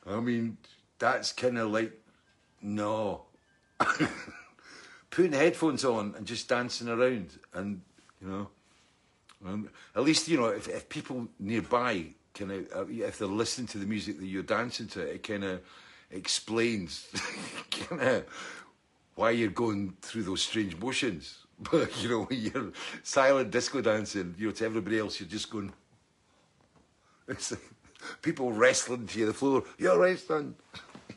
I 0.06 0.20
mean, 0.20 0.56
that's 0.98 1.32
kind 1.32 1.58
of 1.58 1.70
like, 1.70 1.92
no. 2.62 3.22
Putting 5.10 5.32
headphones 5.32 5.84
on 5.84 6.14
and 6.16 6.26
just 6.26 6.48
dancing 6.48 6.88
around, 6.88 7.38
and 7.54 7.80
you 8.20 8.28
know, 8.28 8.50
at 9.96 10.02
least 10.02 10.28
you 10.28 10.38
know 10.38 10.46
if, 10.46 10.68
if 10.68 10.88
people 10.88 11.26
nearby 11.38 12.04
kind 12.34 12.52
of 12.52 12.72
uh, 12.74 12.86
if 12.88 13.18
they're 13.18 13.28
listening 13.28 13.66
to 13.68 13.78
the 13.78 13.86
music 13.86 14.18
that 14.18 14.26
you're 14.26 14.42
dancing 14.42 14.86
to, 14.88 15.00
it 15.00 15.22
kind 15.22 15.44
of 15.44 15.60
explains 16.10 17.08
kind 17.70 18.00
of 18.00 18.24
why 19.20 19.32
you're 19.32 19.50
going 19.50 19.92
through 20.00 20.22
those 20.22 20.42
strange 20.42 20.76
motions. 20.78 21.36
But 21.70 22.02
you 22.02 22.08
know, 22.08 22.26
you're 22.30 22.72
silent 23.02 23.50
disco 23.50 23.82
dancing, 23.82 24.34
you 24.38 24.46
know, 24.46 24.52
to 24.52 24.64
everybody 24.64 24.98
else, 24.98 25.20
you're 25.20 25.28
just 25.28 25.50
going. 25.50 25.70
It's 27.28 27.50
like 27.50 27.60
people 28.22 28.50
wrestling 28.50 29.06
to 29.08 29.26
the 29.26 29.34
floor. 29.34 29.64
You're 29.76 29.98
wrestling. 29.98 30.54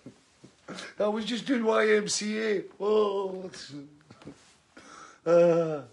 I 0.99 1.07
was 1.07 1.23
just 1.23 1.45
doing 1.45 1.63
YMCA. 1.63 2.65
Oh. 2.79 3.49
Uh. 5.25 5.83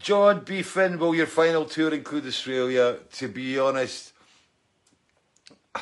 John 0.00 0.42
B. 0.42 0.62
Finn, 0.62 0.98
will 0.98 1.14
your 1.14 1.28
final 1.28 1.64
tour 1.64 1.94
include 1.94 2.26
Australia? 2.26 2.98
To 3.18 3.28
be 3.28 3.60
honest, 3.60 4.12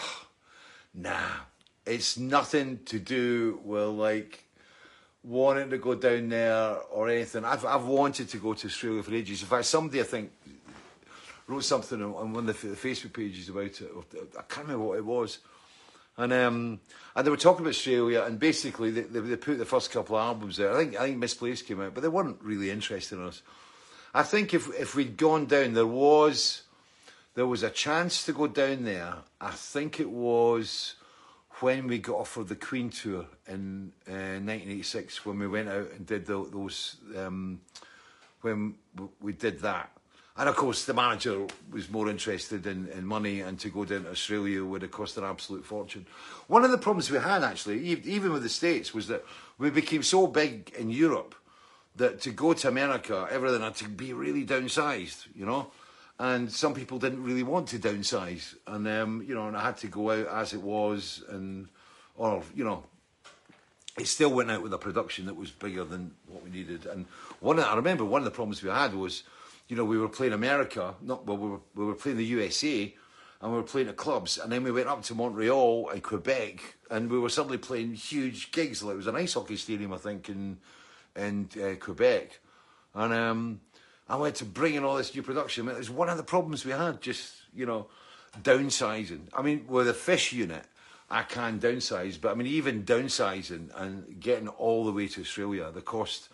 nah. 0.94 1.48
It's 1.86 2.18
nothing 2.18 2.80
to 2.84 2.98
do 2.98 3.60
with 3.64 3.88
like 3.88 4.49
wanting 5.22 5.70
to 5.70 5.78
go 5.78 5.94
down 5.94 6.28
there 6.28 6.76
or 6.90 7.08
anything. 7.08 7.44
I've 7.44 7.64
I've 7.64 7.84
wanted 7.84 8.28
to 8.30 8.38
go 8.38 8.54
to 8.54 8.66
Australia 8.66 9.02
for 9.02 9.14
ages. 9.14 9.42
In 9.42 9.48
fact, 9.48 9.66
somebody 9.66 10.00
I 10.00 10.04
think 10.04 10.32
wrote 11.46 11.64
something 11.64 12.02
on 12.02 12.32
one 12.32 12.48
of 12.48 12.60
the 12.60 12.68
Facebook 12.68 13.12
pages 13.12 13.48
about 13.48 13.80
it. 13.80 13.90
I 14.38 14.42
can't 14.42 14.66
remember 14.66 14.86
what 14.86 14.98
it 14.98 15.04
was. 15.04 15.38
And 16.16 16.32
um, 16.32 16.80
and 17.14 17.26
they 17.26 17.30
were 17.30 17.36
talking 17.36 17.60
about 17.60 17.70
Australia, 17.70 18.22
and 18.22 18.38
basically 18.38 18.90
they, 18.90 19.02
they, 19.02 19.20
they 19.20 19.36
put 19.36 19.58
the 19.58 19.64
first 19.64 19.90
couple 19.90 20.16
of 20.16 20.22
albums 20.22 20.56
there. 20.56 20.72
I 20.72 20.76
think 20.76 20.96
I 20.96 21.06
think 21.06 21.18
Misplaced 21.18 21.66
came 21.66 21.80
out, 21.80 21.94
but 21.94 22.02
they 22.02 22.08
weren't 22.08 22.38
really 22.42 22.70
interested 22.70 23.18
in 23.18 23.26
us. 23.26 23.42
I 24.12 24.22
think 24.22 24.52
if 24.52 24.68
if 24.78 24.94
we'd 24.94 25.16
gone 25.16 25.46
down, 25.46 25.72
there 25.72 25.86
was 25.86 26.62
there 27.34 27.46
was 27.46 27.62
a 27.62 27.70
chance 27.70 28.24
to 28.26 28.32
go 28.32 28.48
down 28.48 28.84
there. 28.84 29.14
I 29.40 29.52
think 29.52 30.00
it 30.00 30.10
was 30.10 30.96
when 31.60 31.86
we 31.86 31.98
got 31.98 32.16
offered 32.16 32.48
the 32.48 32.56
Queen 32.56 32.90
tour 32.90 33.26
in 33.46 33.92
uh, 34.08 34.40
1986 34.40 35.26
when 35.26 35.38
we 35.38 35.46
went 35.46 35.68
out 35.68 35.90
and 35.92 36.06
did 36.06 36.26
the, 36.26 36.48
those 36.50 36.96
um, 37.16 37.60
when 38.40 38.74
we 39.20 39.32
did 39.32 39.60
that. 39.60 39.90
And 40.36 40.48
of 40.48 40.56
course, 40.56 40.86
the 40.86 40.94
manager 40.94 41.46
was 41.70 41.90
more 41.90 42.08
interested 42.08 42.66
in, 42.66 42.88
in 42.88 43.04
money, 43.04 43.40
and 43.40 43.58
to 43.60 43.68
go 43.68 43.84
down 43.84 44.04
to 44.04 44.10
Australia 44.10 44.64
would 44.64 44.80
have 44.80 44.90
cost 44.90 45.18
an 45.18 45.24
absolute 45.24 45.66
fortune. 45.66 46.06
One 46.46 46.64
of 46.64 46.70
the 46.70 46.78
problems 46.78 47.10
we 47.10 47.18
had, 47.18 47.42
actually, 47.42 47.80
even 47.84 48.32
with 48.32 48.42
the 48.42 48.48
States, 48.48 48.94
was 48.94 49.08
that 49.08 49.22
we 49.58 49.68
became 49.68 50.02
so 50.02 50.26
big 50.26 50.72
in 50.78 50.88
Europe 50.88 51.34
that 51.96 52.22
to 52.22 52.30
go 52.30 52.54
to 52.54 52.68
America, 52.68 53.28
everything 53.30 53.60
had 53.60 53.74
to 53.76 53.88
be 53.88 54.14
really 54.14 54.46
downsized, 54.46 55.26
you 55.34 55.44
know. 55.44 55.70
And 56.20 56.52
some 56.52 56.74
people 56.74 56.98
didn't 56.98 57.24
really 57.24 57.42
want 57.42 57.68
to 57.68 57.78
downsize, 57.78 58.54
and 58.66 58.86
um, 58.86 59.24
you 59.26 59.34
know, 59.34 59.48
and 59.48 59.56
I 59.56 59.62
had 59.62 59.78
to 59.78 59.86
go 59.86 60.10
out 60.10 60.26
as 60.26 60.52
it 60.52 60.60
was, 60.60 61.24
and 61.30 61.66
or 62.14 62.42
you 62.54 62.62
know, 62.62 62.84
it 63.98 64.06
still 64.06 64.28
went 64.28 64.50
out 64.50 64.62
with 64.62 64.74
a 64.74 64.78
production 64.78 65.24
that 65.24 65.36
was 65.36 65.50
bigger 65.50 65.82
than 65.82 66.10
what 66.26 66.44
we 66.44 66.50
needed. 66.50 66.84
And 66.84 67.06
one, 67.40 67.58
I 67.58 67.74
remember 67.74 68.04
one 68.04 68.20
of 68.20 68.26
the 68.26 68.30
problems 68.32 68.62
we 68.62 68.68
had 68.68 68.92
was, 68.92 69.22
you 69.68 69.76
know, 69.76 69.84
we 69.86 69.96
were 69.96 70.10
playing 70.10 70.34
America, 70.34 70.94
not 71.00 71.26
well, 71.26 71.38
we 71.38 71.48
were, 71.48 71.60
we 71.74 71.84
were 71.86 71.94
playing 71.94 72.18
the 72.18 72.26
USA, 72.26 72.94
and 73.40 73.50
we 73.50 73.56
were 73.56 73.64
playing 73.64 73.88
at 73.88 73.96
clubs, 73.96 74.36
and 74.36 74.52
then 74.52 74.62
we 74.62 74.70
went 74.70 74.88
up 74.88 75.02
to 75.04 75.14
Montreal 75.14 75.88
and 75.88 76.02
Quebec, 76.02 76.76
and 76.90 77.10
we 77.10 77.18
were 77.18 77.30
suddenly 77.30 77.56
playing 77.56 77.94
huge 77.94 78.52
gigs. 78.52 78.82
Like 78.82 78.92
it 78.92 78.98
was 78.98 79.06
an 79.06 79.16
ice 79.16 79.32
hockey 79.32 79.56
stadium, 79.56 79.94
I 79.94 79.96
think, 79.96 80.28
in 80.28 80.58
in 81.16 81.48
uh, 81.56 81.76
Quebec, 81.82 82.40
and 82.94 83.14
um, 83.14 83.60
I 84.10 84.16
went 84.16 84.34
to 84.36 84.44
bring 84.44 84.74
in 84.74 84.84
all 84.84 84.96
this 84.96 85.14
new 85.14 85.22
production. 85.22 85.68
It 85.68 85.78
was 85.78 85.88
one 85.88 86.08
of 86.08 86.16
the 86.16 86.24
problems 86.24 86.64
we 86.64 86.72
had, 86.72 87.00
just 87.00 87.32
you 87.54 87.64
know, 87.64 87.86
downsizing. 88.42 89.20
I 89.32 89.42
mean, 89.42 89.64
with 89.68 89.88
a 89.88 89.94
fish 89.94 90.32
unit, 90.32 90.64
I 91.08 91.22
can 91.22 91.60
downsize, 91.60 92.20
but 92.20 92.32
I 92.32 92.34
mean, 92.34 92.48
even 92.48 92.84
downsizing 92.84 93.70
and 93.74 94.20
getting 94.20 94.48
all 94.48 94.84
the 94.84 94.92
way 94.92 95.06
to 95.08 95.20
Australia, 95.20 95.70
the 95.72 95.80
cost 95.80 96.28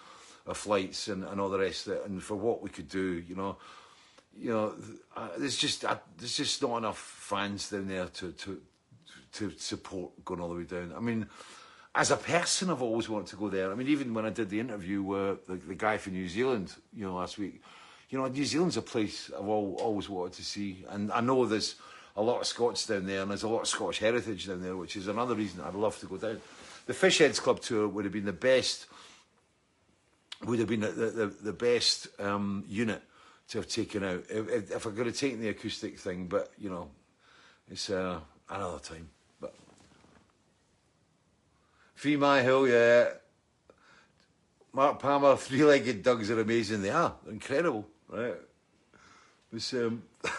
of 0.47 0.57
flights 0.57 1.09
and, 1.09 1.23
and 1.25 1.41
all 1.41 1.51
the 1.51 1.59
rest 1.59 1.87
of 1.87 1.95
it, 1.95 2.07
and 2.07 2.23
for 2.23 2.35
what 2.35 2.63
we 2.63 2.71
could 2.71 2.89
do, 2.89 3.23
you 3.29 3.35
know, 3.35 3.57
you 4.39 4.51
know, 4.51 4.75
there's 5.39 5.57
just 5.57 5.83
there's 6.19 6.37
just 6.37 6.63
not 6.63 6.79
enough 6.79 6.99
fans 6.99 7.71
down 7.71 7.89
there 7.89 8.07
to 8.07 8.33
to 8.33 8.61
to 9.33 9.51
support 9.59 10.25
going 10.25 10.41
all 10.41 10.49
the 10.49 10.55
way 10.55 10.65
down. 10.65 10.95
I 10.97 11.01
mean, 11.01 11.27
as 11.97 12.11
a 12.11 12.17
person, 12.17 12.69
I've 12.69 12.83
always 12.83 13.09
wanted 13.09 13.29
to 13.29 13.37
go 13.37 13.49
there. 13.49 13.73
I 13.73 13.75
mean, 13.75 13.89
even 13.89 14.13
when 14.13 14.27
I 14.27 14.31
did 14.31 14.51
the 14.51 14.61
interview 14.61 15.01
with 15.03 15.47
the, 15.47 15.55
the 15.55 15.75
guy 15.75 15.97
from 15.97 16.13
New 16.13 16.29
Zealand, 16.29 16.75
you 16.95 17.07
know, 17.07 17.15
last 17.15 17.39
week, 17.39 17.63
you 18.11 18.19
know, 18.19 18.27
New 18.27 18.45
Zealand's 18.45 18.77
a 18.77 18.83
place 18.83 19.31
I've 19.37 19.49
all, 19.49 19.79
always 19.81 20.07
wanted 20.07 20.35
to 20.35 20.45
see. 20.45 20.85
And 20.91 21.11
I 21.11 21.23
know 21.23 21.47
there's 21.47 21.77
a 22.15 22.23
lot 22.23 22.43
of 22.43 22.47
Scots 22.47 22.87
down 22.87 23.07
there, 23.07 23.23
and 23.23 23.31
there's 23.31 23.45
a 23.45 23.49
lot 23.49 23.63
of 23.63 23.69
Scottish 23.69 23.99
heritage 23.99 24.47
down 24.47 24.63
there, 24.63 24.77
which 24.77 24.95
is 24.95 25.09
another 25.09 25.35
reason 25.35 25.63
I'd 25.63 25.75
love 25.75 25.99
to 26.01 26.07
go 26.07 26.19
down. 26.19 26.39
The 26.85 26.93
Fishheads 26.93 27.41
Club 27.41 27.61
tour 27.61 27.89
would 27.89 28.05
have 28.05 28.13
been 28.13 28.27
the 28.27 28.33
best, 28.33 28.87
would 30.45 30.59
have 30.59 30.69
been 30.69 30.81
the, 30.81 30.89
the, 30.89 31.27
the 31.27 31.53
best 31.55 32.09
um, 32.21 32.65
unit 32.69 33.03
to 33.49 33.59
have 33.59 33.69
taken 33.69 34.05
out. 34.05 34.23
If, 34.29 34.71
if 34.71 34.87
I 34.87 34.91
could 34.91 35.07
have 35.07 35.17
taken 35.17 35.41
the 35.41 35.49
acoustic 35.49 35.99
thing, 35.99 36.27
but, 36.27 36.53
you 36.59 36.69
know, 36.69 36.91
it's 37.71 37.89
uh, 37.89 38.21
another 38.51 38.81
time. 38.81 39.09
Three 41.97 42.17
Hill, 42.19 42.69
yeah. 42.69 43.09
Mark 44.73 44.99
Palmer, 44.99 45.37
three-legged 45.39 46.03
dogs 46.03 46.31
are 46.31 46.41
amazing. 46.41 46.83
They 46.83 46.91
are 46.91 47.15
incredible, 47.29 47.87
right? 48.09 48.35
It's, 49.53 49.73
um, 49.73 50.03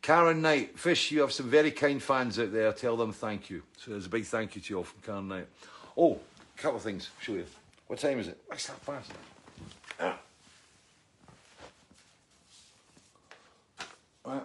Karen 0.00 0.40
Knight, 0.40 0.78
Fish, 0.78 1.10
you 1.10 1.20
have 1.20 1.32
some 1.32 1.50
very 1.50 1.70
kind 1.72 2.02
fans 2.02 2.38
out 2.38 2.52
there. 2.52 2.72
Tell 2.72 2.96
them 2.96 3.12
thank 3.12 3.50
you. 3.50 3.62
So 3.76 3.90
there's 3.90 4.06
a 4.06 4.08
big 4.08 4.24
thank 4.24 4.54
you 4.54 4.62
to 4.62 4.72
you 4.72 4.78
all 4.78 4.84
from 4.84 5.00
Karen 5.02 5.28
Knight. 5.28 5.48
Oh, 5.96 6.20
a 6.56 6.62
couple 6.62 6.78
of 6.78 6.82
things. 6.82 7.10
Show 7.20 7.32
you. 7.32 7.44
What 7.88 7.98
time 7.98 8.18
is 8.20 8.28
it? 8.28 8.40
What's 8.46 8.68
that 8.68 8.80
fast? 8.80 9.10
Ah. 10.00 10.18
Right. 14.24 14.42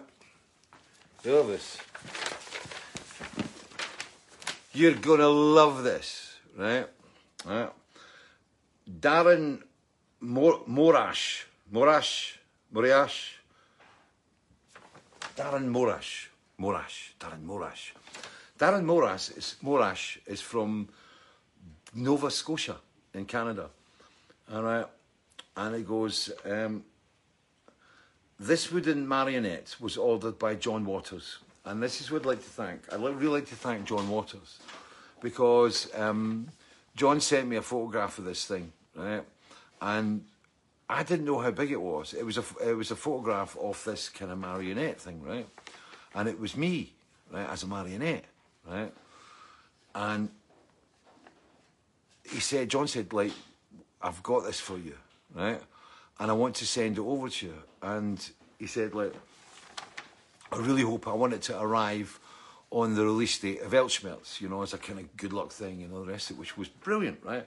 Feel 1.24 1.44
this. 1.44 1.78
You're 4.74 4.92
gonna 4.92 5.26
love 5.26 5.82
this, 5.82 6.36
right? 6.54 6.86
right. 7.46 7.70
Darren 9.00 9.62
Mor- 10.20 10.60
Morash, 10.68 11.44
Morash, 11.72 12.36
Morash, 12.74 13.36
Darren 15.34 15.70
Morash, 15.70 16.26
Morash, 16.60 17.14
Darren 17.18 17.46
Morash. 17.46 17.92
Darren 18.58 18.84
Morash 18.84 19.38
is, 19.38 19.56
Morash 19.64 20.18
is 20.26 20.42
from 20.42 20.90
Nova 21.94 22.30
Scotia 22.30 22.76
in 23.14 23.24
Canada. 23.24 23.70
All 24.52 24.62
right. 24.62 24.86
And 25.56 25.74
it 25.74 25.88
goes, 25.88 26.30
um, 26.44 26.84
this 28.46 28.70
wooden 28.70 29.08
marionette 29.08 29.76
was 29.80 29.96
ordered 29.96 30.38
by 30.38 30.54
John 30.54 30.84
Waters. 30.84 31.38
And 31.64 31.82
this 31.82 32.00
is 32.00 32.10
what 32.10 32.22
I'd 32.22 32.26
like 32.26 32.42
to 32.42 32.50
thank. 32.50 32.92
I'd 32.92 33.00
really 33.00 33.26
like 33.26 33.48
to 33.48 33.54
thank 33.54 33.86
John 33.86 34.08
Waters 34.10 34.58
because 35.22 35.88
um, 35.94 36.48
John 36.94 37.20
sent 37.20 37.48
me 37.48 37.56
a 37.56 37.62
photograph 37.62 38.18
of 38.18 38.24
this 38.24 38.44
thing, 38.44 38.70
right? 38.94 39.22
And 39.80 40.24
I 40.88 41.02
didn't 41.02 41.24
know 41.24 41.38
how 41.38 41.50
big 41.50 41.70
it 41.70 41.80
was. 41.80 42.12
It 42.12 42.24
was 42.24 42.36
a, 42.36 42.44
it 42.62 42.74
was 42.74 42.90
a 42.90 42.96
photograph 42.96 43.56
of 43.58 43.82
this 43.84 44.10
kind 44.10 44.30
of 44.30 44.38
marionette 44.38 45.00
thing, 45.00 45.22
right? 45.22 45.48
And 46.14 46.28
it 46.28 46.38
was 46.38 46.54
me, 46.54 46.92
right, 47.32 47.48
as 47.48 47.62
a 47.62 47.66
marionette, 47.66 48.26
right? 48.70 48.92
And 49.94 50.28
he 52.30 52.40
said, 52.40 52.68
John 52.68 52.88
said, 52.88 53.12
like, 53.14 53.32
I've 54.02 54.22
got 54.22 54.44
this 54.44 54.60
for 54.60 54.76
you, 54.76 54.94
right? 55.34 55.60
And 56.18 56.30
I 56.30 56.34
want 56.34 56.56
to 56.56 56.66
send 56.66 56.98
it 56.98 57.02
over 57.02 57.28
to 57.28 57.46
you. 57.46 57.54
And 57.82 58.26
he 58.58 58.66
said, 58.66 58.94
like, 58.94 59.12
I 60.52 60.58
really 60.58 60.82
hope 60.82 61.08
I 61.08 61.12
want 61.12 61.32
it 61.32 61.42
to 61.42 61.60
arrive 61.60 62.18
on 62.70 62.94
the 62.94 63.04
release 63.04 63.38
date 63.38 63.60
of 63.62 63.72
Weltschmerz, 63.72 64.40
you 64.40 64.48
know, 64.48 64.62
as 64.62 64.72
a 64.72 64.78
kind 64.78 64.98
of 64.98 65.16
good 65.16 65.32
luck 65.32 65.52
thing 65.52 65.82
and 65.82 65.92
all 65.92 66.04
the 66.04 66.10
rest 66.10 66.30
of 66.30 66.36
it, 66.36 66.40
which 66.40 66.56
was 66.56 66.68
brilliant, 66.68 67.18
right? 67.22 67.46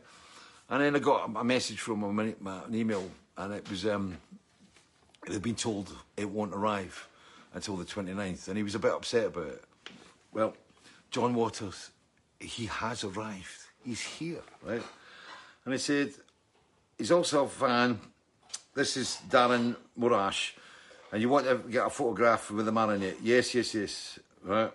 And 0.70 0.82
then 0.82 0.96
I 0.96 1.00
got 1.00 1.30
a 1.36 1.44
message 1.44 1.80
from 1.80 2.04
a, 2.04 2.12
my, 2.12 2.34
an 2.66 2.76
email, 2.76 3.10
and 3.38 3.54
it 3.54 3.70
was, 3.70 3.86
um, 3.86 4.18
they'd 5.28 5.42
been 5.42 5.56
told 5.56 5.94
it 6.16 6.30
won't 6.30 6.54
arrive 6.54 7.08
until 7.54 7.78
the 7.78 7.86
29th, 7.86 8.48
and 8.48 8.58
he 8.58 8.64
was 8.64 8.76
a 8.76 8.80
bit 8.80 8.92
upset 8.92 9.28
about 9.28 9.48
it. 9.48 9.64
Well, 10.34 10.54
John 11.10 11.34
Waters, 11.34 11.92
he 12.40 12.66
has 12.66 13.04
arrived. 13.04 13.68
He's 13.84 14.02
here, 14.02 14.42
right? 14.64 14.84
And 15.66 15.74
I 15.74 15.78
said, 15.78 16.12
he's 16.98 17.12
also 17.12 17.46
a 17.46 17.50
fan. 17.50 18.00
This 18.78 18.96
is 18.96 19.18
Darren 19.28 19.76
Morash. 20.00 20.52
And 21.12 21.20
you 21.20 21.30
want 21.30 21.48
to 21.48 21.56
get 21.68 21.88
a 21.88 21.90
photograph 21.90 22.52
with 22.52 22.68
the 22.68 22.72
marionette? 22.72 23.18
Yes, 23.24 23.56
yes, 23.56 23.74
yes. 23.74 24.20
Right. 24.44 24.72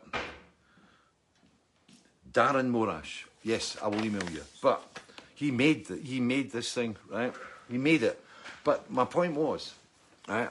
Darren 2.33 2.69
Morash. 2.73 3.27
Yes, 3.45 3.77
I 3.81 3.87
will 3.87 4.05
email 4.05 4.29
you. 4.29 4.43
But 4.61 4.83
he 5.37 5.53
made 5.53 5.87
the, 5.87 5.99
he 5.99 6.19
made 6.19 6.51
this 6.51 6.73
thing, 6.73 6.97
right? 7.09 7.33
He 7.71 7.79
made 7.79 8.03
it. 8.03 8.21
But 8.65 8.91
my 8.91 9.05
point 9.05 9.37
was, 9.37 9.73
right? 10.27 10.51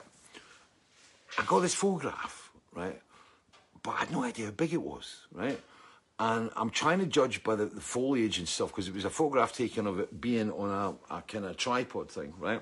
I 1.38 1.44
got 1.44 1.60
this 1.60 1.76
photograph, 1.76 2.52
right? 2.74 3.02
But 3.84 3.92
I 3.92 3.98
had 3.98 4.12
no 4.12 4.24
idea 4.24 4.46
how 4.46 4.52
big 4.52 4.72
it 4.72 4.82
was, 4.82 5.26
right? 5.34 5.60
And 6.20 6.52
I'm 6.56 6.70
trying 6.70 7.00
to 7.00 7.06
judge 7.06 7.44
by 7.44 7.56
the, 7.56 7.66
the 7.66 7.82
foliage 7.82 8.38
and 8.38 8.48
stuff 8.48 8.70
because 8.70 8.88
it 8.88 8.94
was 8.94 9.04
a 9.04 9.10
photograph 9.10 9.52
taken 9.52 9.88
of 9.88 10.00
it 10.00 10.22
being 10.22 10.50
on 10.54 10.70
a, 11.12 11.16
a 11.18 11.22
kind 11.24 11.44
of 11.44 11.58
tripod 11.58 12.10
thing, 12.10 12.34
right? 12.40 12.62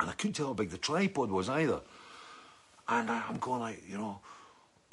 And 0.00 0.10
I 0.10 0.12
couldn't 0.12 0.34
tell 0.34 0.48
how 0.48 0.54
big 0.54 0.70
the 0.70 0.78
tripod 0.78 1.30
was 1.30 1.48
either. 1.48 1.80
And 2.88 3.10
I, 3.10 3.22
I'm 3.28 3.38
going 3.38 3.60
like, 3.60 3.82
you 3.88 3.96
know, 3.96 4.20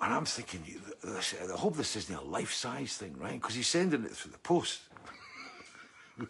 and 0.02 0.14
I'm 0.14 0.26
thinking, 0.26 0.64
this, 1.04 1.36
I 1.42 1.58
hope 1.58 1.76
this 1.76 1.96
isn't 1.96 2.16
a 2.16 2.24
life 2.24 2.54
size 2.54 2.98
thing, 2.98 3.16
right? 3.18 3.34
Because 3.34 3.56
he's 3.56 3.68
sending 3.68 4.04
it 4.04 4.12
through 4.12 4.32
the 4.32 4.40
post. 4.40 4.82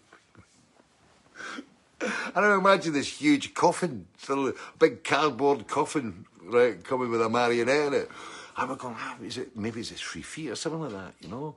I 2.01 2.41
don't 2.41 2.59
imagine 2.59 2.93
this 2.93 3.07
huge 3.07 3.53
coffin, 3.53 4.07
of 4.27 4.75
big 4.77 5.03
cardboard 5.03 5.67
coffin, 5.67 6.25
right, 6.43 6.83
coming 6.83 7.09
with 7.09 7.21
a 7.21 7.29
marionette 7.29 7.87
in 7.87 7.93
it. 7.93 8.09
I'm 8.57 8.75
going, 8.75 8.95
ah, 8.97 9.15
is 9.23 9.37
it, 9.37 9.55
maybe 9.55 9.79
it's 9.79 9.91
three 9.91 10.21
feet 10.21 10.49
or 10.49 10.55
something 10.55 10.81
like 10.81 10.91
that, 10.91 11.13
you 11.21 11.29
know? 11.29 11.55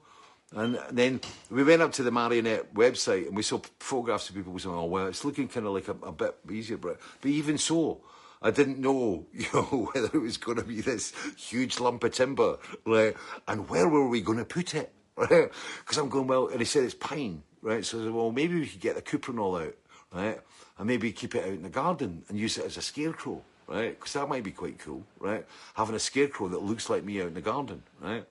And 0.55 0.79
then 0.91 1.21
we 1.51 1.65
went 1.65 1.83
up 1.83 1.93
to 1.93 2.05
the 2.05 2.13
Marionette 2.13 2.75
website 2.75 3.27
and 3.27 3.37
we 3.37 3.43
saw 3.43 3.61
photographs 3.81 4.29
of 4.29 4.37
people 4.37 4.57
saying, 4.59 4.75
oh, 4.75 4.85
well, 4.85 5.09
it's 5.09 5.25
looking 5.25 5.49
kind 5.49 5.67
of 5.67 5.73
like 5.73 5.89
a, 5.89 5.97
a 6.07 6.13
bit 6.13 6.37
easier. 6.51 6.77
But, 6.77 7.01
but 7.21 7.31
even 7.31 7.59
so, 7.59 8.01
I 8.41 8.51
didn't 8.51 8.79
know, 8.79 9.27
you 9.33 9.47
know, 9.53 9.91
whether 9.93 10.07
it 10.07 10.21
was 10.21 10.37
going 10.37 10.59
to 10.59 10.65
be 10.65 10.81
this 10.81 11.13
huge 11.37 11.81
lump 11.81 12.05
of 12.05 12.13
timber, 12.13 12.59
right? 12.87 13.17
And 13.49 13.69
where 13.69 13.89
were 13.89 14.09
we 14.09 14.21
going 14.21 14.39
to 14.39 14.45
put 14.45 14.75
it, 14.75 14.93
right? 15.17 15.51
Because 15.81 15.99
I'm 15.99 16.09
going, 16.09 16.29
well, 16.29 16.49
and 16.49 16.61
he 16.61 16.65
said 16.65 16.85
it's 16.85 16.95
pine, 16.95 17.43
right? 17.61 17.85
So 17.85 18.01
I 18.01 18.05
said, 18.05 18.13
well, 18.13 18.31
maybe 18.31 18.61
we 18.61 18.67
could 18.67 18.81
get 18.81 18.95
the 18.95 19.03
cuprinol 19.03 19.67
out, 19.67 19.75
right? 20.13 20.41
And 20.79 20.87
maybe 20.87 21.11
keep 21.11 21.35
it 21.35 21.45
out 21.45 21.51
in 21.51 21.63
the 21.63 21.69
garden 21.69 22.23
and 22.29 22.39
use 22.39 22.59
it 22.59 22.67
as 22.67 22.77
a 22.77 22.83
scarecrow, 22.83 23.43
right? 23.67 23.99
Because 23.99 24.13
that 24.13 24.29
might 24.29 24.45
be 24.45 24.53
quite 24.53 24.79
cool, 24.79 25.05
right? 25.19 25.45
Having 25.75 25.97
a 25.97 26.01
scarecrow 26.01 26.49
that 26.49 26.63
looks 26.63 26.89
like 26.89 27.03
me 27.03 27.21
out 27.23 27.29
in 27.29 27.35
the 27.35 27.41
garden, 27.41 27.83
right? 28.01 28.25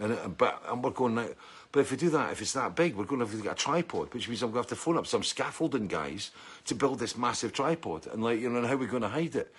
And, 0.00 0.12
uh, 0.14 0.28
but 0.28 0.62
and 0.68 0.82
we're 0.82 0.90
going 0.90 1.14
but 1.72 1.80
if 1.80 1.90
we 1.92 1.96
do 1.96 2.10
that, 2.10 2.32
if 2.32 2.42
it's 2.42 2.52
that 2.54 2.74
big, 2.74 2.96
we're 2.96 3.04
going 3.04 3.20
to 3.20 3.26
have 3.26 3.36
to 3.36 3.42
get 3.42 3.52
a 3.52 3.54
tripod, 3.54 4.12
which 4.12 4.28
means 4.28 4.42
I'm 4.42 4.50
going 4.50 4.64
to 4.64 4.68
have 4.68 4.78
to 4.78 4.82
phone 4.84 4.96
up 4.96 5.06
some 5.06 5.22
scaffolding 5.22 5.86
guys 5.86 6.32
to 6.64 6.74
build 6.74 6.98
this 6.98 7.16
massive 7.16 7.52
tripod. 7.52 8.08
And 8.08 8.24
like, 8.24 8.40
you 8.40 8.50
know, 8.50 8.66
how 8.66 8.74
are 8.74 8.76
we 8.76 8.86
going 8.86 9.02
to 9.02 9.08
hide 9.08 9.36
it? 9.36 9.54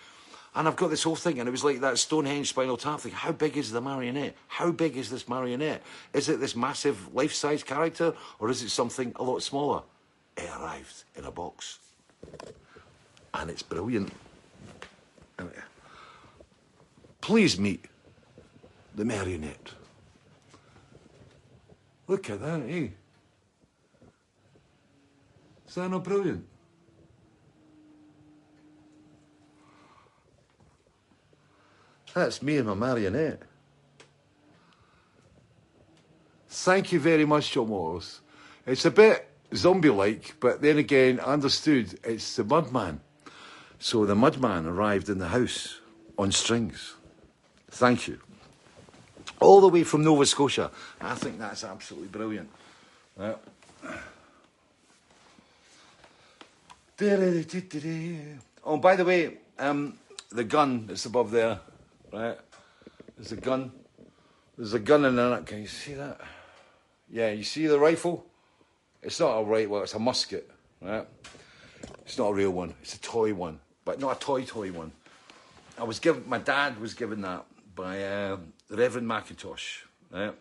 And 0.53 0.67
I've 0.67 0.75
got 0.75 0.89
this 0.89 1.03
whole 1.03 1.15
thing, 1.15 1.39
and 1.39 1.47
it 1.47 1.51
was 1.51 1.63
like 1.63 1.79
that 1.79 1.97
Stonehenge 1.97 2.49
spinal 2.49 2.75
tap 2.75 2.99
thing. 2.99 3.13
How 3.13 3.31
big 3.31 3.55
is 3.55 3.71
the 3.71 3.79
marionette? 3.79 4.35
How 4.49 4.71
big 4.71 4.97
is 4.97 5.09
this 5.09 5.29
marionette? 5.29 5.81
Is 6.11 6.27
it 6.27 6.41
this 6.41 6.57
massive 6.57 7.13
life-size 7.15 7.63
character, 7.63 8.13
or 8.39 8.49
is 8.49 8.61
it 8.61 8.69
something 8.69 9.13
a 9.15 9.23
lot 9.23 9.41
smaller? 9.41 9.83
It 10.35 10.49
arrived 10.59 11.05
in 11.15 11.23
a 11.23 11.31
box, 11.31 11.79
and 13.33 13.49
it's 13.49 13.63
brilliant. 13.63 14.11
Please 17.21 17.57
meet 17.57 17.85
the 18.95 19.05
marionette. 19.05 19.71
Look 22.11 22.29
at 22.29 22.41
that, 22.41 22.63
eh? 22.67 22.89
Is 25.65 25.75
that 25.75 25.89
not 25.89 26.03
brilliant? 26.03 26.45
That's 32.13 32.41
me 32.41 32.57
and 32.57 32.67
my 32.67 32.73
marionette. 32.73 33.43
Thank 36.49 36.91
you 36.91 36.99
very 36.99 37.23
much, 37.23 37.49
John 37.53 37.69
Morris. 37.69 38.19
It's 38.67 38.83
a 38.83 38.91
bit 38.91 39.29
zombie-like, 39.55 40.35
but 40.41 40.61
then 40.61 40.79
again, 40.79 41.21
understood 41.21 41.97
it's 42.03 42.35
the 42.35 42.43
Mudman. 42.43 42.99
So 43.79 44.05
the 44.05 44.15
Mudman 44.15 44.65
arrived 44.65 45.07
in 45.07 45.17
the 45.17 45.29
house 45.29 45.79
on 46.17 46.33
strings. 46.33 46.95
Thank 47.69 48.09
you. 48.09 48.19
All 49.41 49.59
the 49.59 49.67
way 49.67 49.83
from 49.83 50.03
Nova 50.03 50.25
Scotia. 50.25 50.69
I 51.01 51.15
think 51.15 51.39
that's 51.39 51.63
absolutely 51.63 52.09
brilliant. 52.09 52.49
Yeah. 53.19 53.33
Oh, 58.63 58.77
by 58.77 58.95
the 58.95 59.03
way, 59.03 59.37
um, 59.57 59.97
the 60.29 60.43
gun 60.43 60.85
that's 60.85 61.05
above 61.07 61.31
there, 61.31 61.59
right? 62.13 62.37
There's 63.17 63.31
a 63.31 63.37
gun. 63.37 63.71
There's 64.55 64.75
a 64.75 64.79
gun 64.79 65.05
in 65.05 65.15
there. 65.15 65.35
Can 65.39 65.61
you 65.61 65.67
see 65.67 65.95
that? 65.95 66.21
Yeah, 67.11 67.31
you 67.31 67.43
see 67.43 67.65
the 67.65 67.79
rifle? 67.79 68.23
It's 69.01 69.19
not 69.19 69.31
a 69.39 69.43
right, 69.43 69.67
well, 69.67 69.81
it's 69.81 69.95
a 69.95 69.99
musket, 69.99 70.51
right? 70.79 71.07
It's 72.05 72.19
not 72.19 72.27
a 72.27 72.33
real 72.33 72.51
one. 72.51 72.75
It's 72.83 72.93
a 72.93 72.99
toy 72.99 73.33
one, 73.33 73.59
but 73.85 73.99
not 73.99 74.17
a 74.17 74.19
toy 74.19 74.43
toy 74.43 74.71
one. 74.71 74.91
I 75.79 75.83
was 75.83 75.97
given. 75.97 76.23
My 76.29 76.37
dad 76.37 76.79
was 76.79 76.93
given 76.93 77.21
that 77.21 77.43
by 77.75 78.03
uh, 78.03 78.37
Reverend 78.77 79.07
Mackintosh 79.07 79.81
right, 80.11 80.33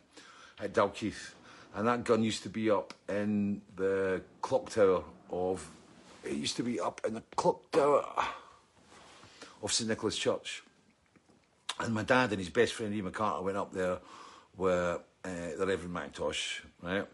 at 0.60 0.72
Dalkeith, 0.72 1.32
and 1.74 1.86
that 1.88 2.04
gun 2.04 2.22
used 2.22 2.42
to 2.44 2.48
be 2.48 2.70
up 2.70 2.94
in 3.08 3.60
the 3.76 4.22
clock 4.40 4.70
tower 4.70 5.02
of. 5.30 5.68
It 6.22 6.34
used 6.34 6.56
to 6.56 6.62
be 6.62 6.78
up 6.78 7.00
in 7.06 7.14
the 7.14 7.22
clock 7.34 7.70
tower 7.72 8.04
of 9.62 9.72
St 9.72 9.88
Nicholas 9.88 10.16
Church, 10.16 10.62
and 11.80 11.94
my 11.94 12.02
dad 12.02 12.30
and 12.30 12.38
his 12.38 12.50
best 12.50 12.74
friend 12.74 12.94
Ian 12.94 13.10
McCarter 13.10 13.42
went 13.42 13.56
up 13.56 13.72
there 13.72 13.98
with 14.56 15.00
uh, 15.24 15.28
the 15.58 15.66
Reverend 15.66 15.94
Mackintosh, 15.94 16.60
right? 16.82 17.06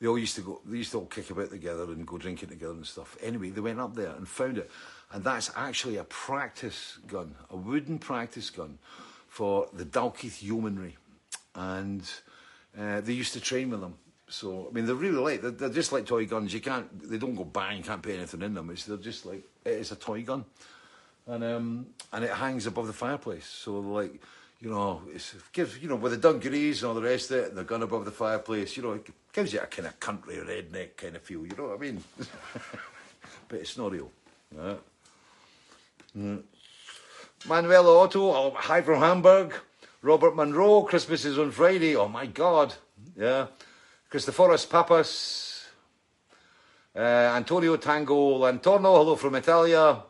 They 0.00 0.06
all 0.06 0.18
used 0.18 0.36
to 0.36 0.40
go. 0.40 0.60
They 0.64 0.78
used 0.78 0.92
to 0.92 0.98
all 0.98 1.06
kick 1.06 1.30
about 1.30 1.50
together 1.50 1.84
and 1.84 2.06
go 2.06 2.18
drinking 2.18 2.48
together 2.48 2.72
and 2.72 2.86
stuff. 2.86 3.16
Anyway, 3.22 3.50
they 3.50 3.60
went 3.60 3.78
up 3.78 3.94
there 3.94 4.10
and 4.10 4.26
found 4.26 4.58
it, 4.58 4.70
and 5.12 5.22
that's 5.22 5.50
actually 5.54 5.98
a 5.98 6.04
practice 6.04 6.98
gun, 7.06 7.34
a 7.50 7.56
wooden 7.56 7.98
practice 7.98 8.48
gun 8.50 8.78
for 9.32 9.66
the 9.72 9.86
Dalkeith 9.86 10.42
Yeomanry. 10.42 10.94
And 11.54 12.02
uh, 12.78 13.00
they 13.00 13.14
used 13.14 13.32
to 13.32 13.40
train 13.40 13.70
with 13.70 13.80
them. 13.80 13.94
So, 14.28 14.68
I 14.70 14.74
mean, 14.74 14.84
they're 14.84 14.94
really 14.94 15.16
like 15.16 15.40
They're, 15.40 15.50
they're, 15.50 15.68
just 15.70 15.90
like 15.90 16.04
toy 16.04 16.26
guns. 16.26 16.52
You 16.52 16.60
can't, 16.60 17.08
they 17.08 17.16
don't 17.16 17.34
go 17.34 17.44
bang, 17.44 17.78
you 17.78 17.82
can't 17.82 18.02
put 18.02 18.12
anything 18.12 18.42
in 18.42 18.52
them. 18.52 18.68
It's, 18.68 18.84
they're 18.84 18.98
just 18.98 19.24
like, 19.24 19.42
it 19.64 19.72
is 19.72 19.90
a 19.90 19.96
toy 19.96 20.20
gun. 20.20 20.44
And, 21.26 21.42
um, 21.44 21.86
and 22.12 22.24
it 22.24 22.30
hangs 22.30 22.66
above 22.66 22.86
the 22.86 22.92
fireplace. 22.92 23.46
So, 23.46 23.78
like, 23.78 24.20
you 24.60 24.68
know, 24.68 25.00
it's, 25.14 25.32
it 25.32 25.40
gives, 25.54 25.78
you 25.78 25.88
know, 25.88 25.96
with 25.96 26.12
the 26.12 26.18
dungarees 26.18 26.82
and 26.82 26.90
all 26.90 26.94
the 26.94 27.00
rest 27.00 27.30
of 27.30 27.38
it, 27.38 27.48
and 27.48 27.56
the 27.56 27.64
gun 27.64 27.82
above 27.82 28.04
the 28.04 28.10
fireplace, 28.10 28.76
you 28.76 28.82
know, 28.82 28.92
it 28.92 29.06
gives 29.32 29.54
you 29.54 29.60
a 29.60 29.66
kind 29.66 29.88
of 29.88 29.98
country 29.98 30.36
redneck 30.36 30.96
kind 30.98 31.16
of 31.16 31.22
feel, 31.22 31.46
you 31.46 31.56
know 31.56 31.68
what 31.68 31.78
I 31.78 31.80
mean? 31.80 32.04
but 33.48 33.60
it's 33.60 33.78
not 33.78 33.92
real. 33.92 34.10
Right? 34.54 34.80
Mm. 36.18 36.42
Manuela 37.46 37.98
Otto, 37.98 38.32
oh, 38.32 38.50
hi 38.54 38.82
from 38.82 39.00
Hamburg. 39.00 39.52
Robert 40.00 40.36
Monroe, 40.36 40.82
Christmas 40.82 41.24
is 41.24 41.38
on 41.38 41.50
Friday. 41.50 41.96
Oh 41.96 42.08
my 42.08 42.26
God. 42.26 42.74
Yeah. 43.16 43.48
Christoforos 44.10 44.68
Papas. 44.68 45.66
Uh, 46.94 47.00
Antonio 47.34 47.76
Tango 47.78 48.38
Lantorno, 48.38 48.96
hello 48.96 49.16
from 49.16 49.34
Italia. 49.34 50.02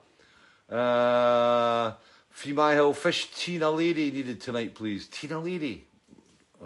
Uh, 0.69 1.93
Female 2.29 2.93
Fish, 2.93 3.31
Tina 3.31 3.71
Lady 3.71 4.11
needed 4.11 4.41
tonight, 4.41 4.75
please. 4.75 5.07
Tina 5.07 5.39
Lady. 5.39 5.85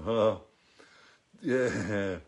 Uh, 0.05 0.37
yeah. 1.43 2.17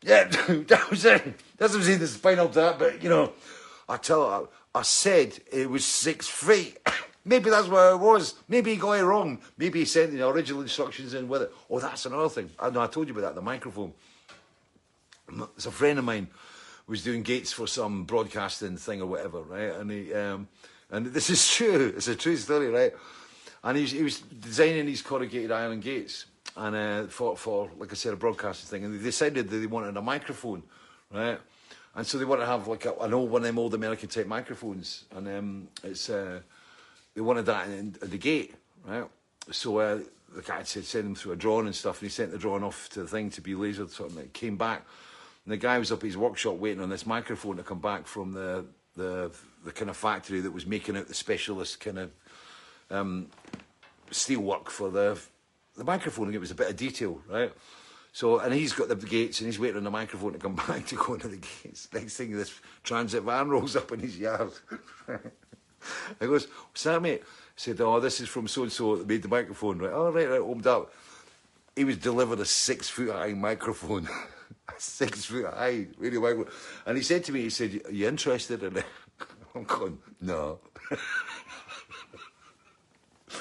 Yeah, 0.00 0.24
that 0.48 0.90
was 0.90 1.04
it. 1.04 1.24
That's 1.56 1.72
what 1.72 1.80
I'm 1.80 1.84
saying, 1.84 1.98
the 1.98 2.06
spinal 2.06 2.48
tap, 2.48 2.78
but 2.78 3.02
you 3.02 3.08
know, 3.08 3.32
I 3.88 3.96
tell 3.96 4.48
I 4.74 4.82
said 4.82 5.38
it 5.52 5.68
was 5.68 5.84
six 5.84 6.28
feet. 6.28 6.78
Maybe 7.24 7.50
that's 7.50 7.68
where 7.68 7.90
it 7.90 7.98
was. 7.98 8.34
Maybe 8.48 8.70
he 8.70 8.76
got 8.76 8.92
it 8.92 9.04
wrong. 9.04 9.38
Maybe 9.58 9.80
he 9.80 9.84
sent 9.84 10.12
the 10.12 10.26
original 10.26 10.62
instructions 10.62 11.12
in 11.12 11.28
with 11.28 11.42
it. 11.42 11.52
Oh, 11.68 11.78
that's 11.78 12.06
another 12.06 12.28
thing. 12.28 12.48
I 12.58 12.70
know 12.70 12.80
I 12.80 12.86
told 12.86 13.06
you 13.06 13.12
about 13.12 13.22
that, 13.22 13.34
the 13.34 13.42
microphone. 13.42 13.92
It's 15.56 15.66
a 15.66 15.70
friend 15.70 15.98
of 15.98 16.06
mine 16.06 16.28
was 16.88 17.04
doing 17.04 17.22
gates 17.22 17.52
for 17.52 17.66
some 17.66 18.04
broadcasting 18.04 18.78
thing 18.78 19.02
or 19.02 19.06
whatever, 19.06 19.42
right? 19.42 19.74
And 19.74 19.90
he, 19.90 20.12
um, 20.14 20.48
and 20.90 21.06
this 21.12 21.30
is 21.30 21.46
true. 21.54 21.92
It's 21.96 22.08
a 22.08 22.16
true 22.16 22.36
story, 22.36 22.68
right? 22.68 22.94
And 23.62 23.76
he 23.76 23.82
was, 23.82 23.92
he 23.92 24.02
was 24.02 24.20
designing 24.20 24.86
these 24.86 25.02
corrugated 25.02 25.52
iron 25.52 25.80
gates, 25.80 26.26
and 26.56 26.74
uh, 26.74 27.06
for 27.08 27.36
for 27.36 27.70
like 27.76 27.92
I 27.92 27.94
said, 27.96 28.14
a 28.14 28.16
broadcasting 28.16 28.68
thing. 28.68 28.84
And 28.84 28.98
they 28.98 29.02
decided 29.02 29.50
that 29.50 29.56
they 29.56 29.66
wanted 29.66 29.96
a 29.96 30.02
microphone, 30.02 30.62
right? 31.12 31.38
And 31.98 32.06
so 32.06 32.16
they 32.16 32.24
wanted 32.24 32.42
to 32.42 32.46
have 32.46 32.68
like 32.68 32.84
a, 32.84 32.94
an 33.00 33.12
old 33.12 33.28
one 33.28 33.42
of 33.42 33.46
them 33.46 33.58
old 33.58 33.74
American 33.74 34.08
type 34.08 34.28
microphones, 34.28 35.04
and 35.16 35.26
um, 35.26 35.68
it's 35.82 36.08
uh, 36.08 36.38
they 37.12 37.20
wanted 37.20 37.46
that 37.46 37.66
in, 37.66 37.96
in 38.00 38.10
the 38.10 38.16
gate, 38.16 38.54
right? 38.86 39.04
So 39.50 39.78
uh, 39.78 39.98
the 40.32 40.42
guy 40.42 40.62
said 40.62 40.84
send 40.84 41.06
him 41.06 41.14
through 41.16 41.32
a 41.32 41.36
drawing 41.36 41.66
and 41.66 41.74
stuff, 41.74 42.00
and 42.00 42.08
he 42.08 42.14
sent 42.14 42.30
the 42.30 42.38
drawing 42.38 42.62
off 42.62 42.88
to 42.90 43.02
the 43.02 43.08
thing 43.08 43.30
to 43.30 43.40
be 43.40 43.54
lasered. 43.54 43.90
Sort 43.90 44.12
of, 44.12 44.18
it 44.18 44.32
came 44.32 44.56
back, 44.56 44.86
and 45.44 45.52
the 45.52 45.56
guy 45.56 45.76
was 45.76 45.90
up 45.90 45.98
at 45.98 46.04
his 46.04 46.16
workshop 46.16 46.54
waiting 46.54 46.80
on 46.80 46.88
this 46.88 47.04
microphone 47.04 47.56
to 47.56 47.64
come 47.64 47.80
back 47.80 48.06
from 48.06 48.32
the 48.32 48.64
the 48.94 49.32
the 49.64 49.72
kind 49.72 49.90
of 49.90 49.96
factory 49.96 50.38
that 50.38 50.52
was 50.52 50.66
making 50.66 50.96
out 50.96 51.08
the 51.08 51.14
specialist 51.14 51.80
kind 51.80 51.98
of 51.98 52.10
um, 52.92 53.26
steel 54.12 54.40
work 54.42 54.70
for 54.70 54.88
the 54.88 55.18
the 55.76 55.82
microphone. 55.82 56.26
And 56.26 56.36
it 56.36 56.38
was 56.38 56.52
a 56.52 56.54
bit 56.54 56.70
of 56.70 56.76
detail, 56.76 57.20
right? 57.28 57.52
So, 58.12 58.38
and 58.38 58.52
he's 58.52 58.72
got 58.72 58.88
the 58.88 58.96
gates 58.96 59.40
and 59.40 59.46
he's 59.46 59.58
waiting 59.58 59.76
on 59.76 59.84
the 59.84 59.90
microphone 59.90 60.32
to 60.32 60.38
come 60.38 60.54
back 60.68 60.86
to 60.86 60.96
go 60.96 61.14
into 61.14 61.28
the 61.28 61.36
gates. 61.36 61.88
Next 61.92 62.16
thing, 62.16 62.36
this 62.36 62.52
transit 62.82 63.22
van 63.22 63.48
rolls 63.48 63.76
up 63.76 63.92
in 63.92 64.00
his 64.00 64.18
yard. 64.18 64.52
I 66.20 66.26
goes, 66.26 66.48
that, 66.82 67.02
mate? 67.02 67.22
I 67.22 67.26
said, 67.56 67.80
oh, 67.80 68.00
this 68.00 68.20
is 68.20 68.28
from 68.28 68.48
so-and-so 68.48 68.96
that 68.96 69.08
made 69.08 69.22
the 69.22 69.28
microphone. 69.28 69.78
Right, 69.78 69.92
oh, 69.92 70.10
right, 70.10 70.28
right, 70.28 70.40
opened 70.40 70.66
up. 70.66 70.92
He 71.76 71.84
was 71.84 71.96
delivered 71.96 72.40
a 72.40 72.44
six-foot-high 72.44 73.34
microphone. 73.34 74.08
a 74.68 74.80
six-foot-high 74.80 75.86
radio 75.98 76.20
microphone. 76.20 76.52
And 76.86 76.96
he 76.96 77.02
said 77.02 77.24
to 77.24 77.32
me, 77.32 77.42
he 77.42 77.50
said, 77.50 77.80
are 77.84 77.92
you 77.92 78.08
interested 78.08 78.62
in 78.62 78.78
it? 78.78 78.84
I'm 79.54 79.64
going, 79.64 79.98
no. 80.20 80.58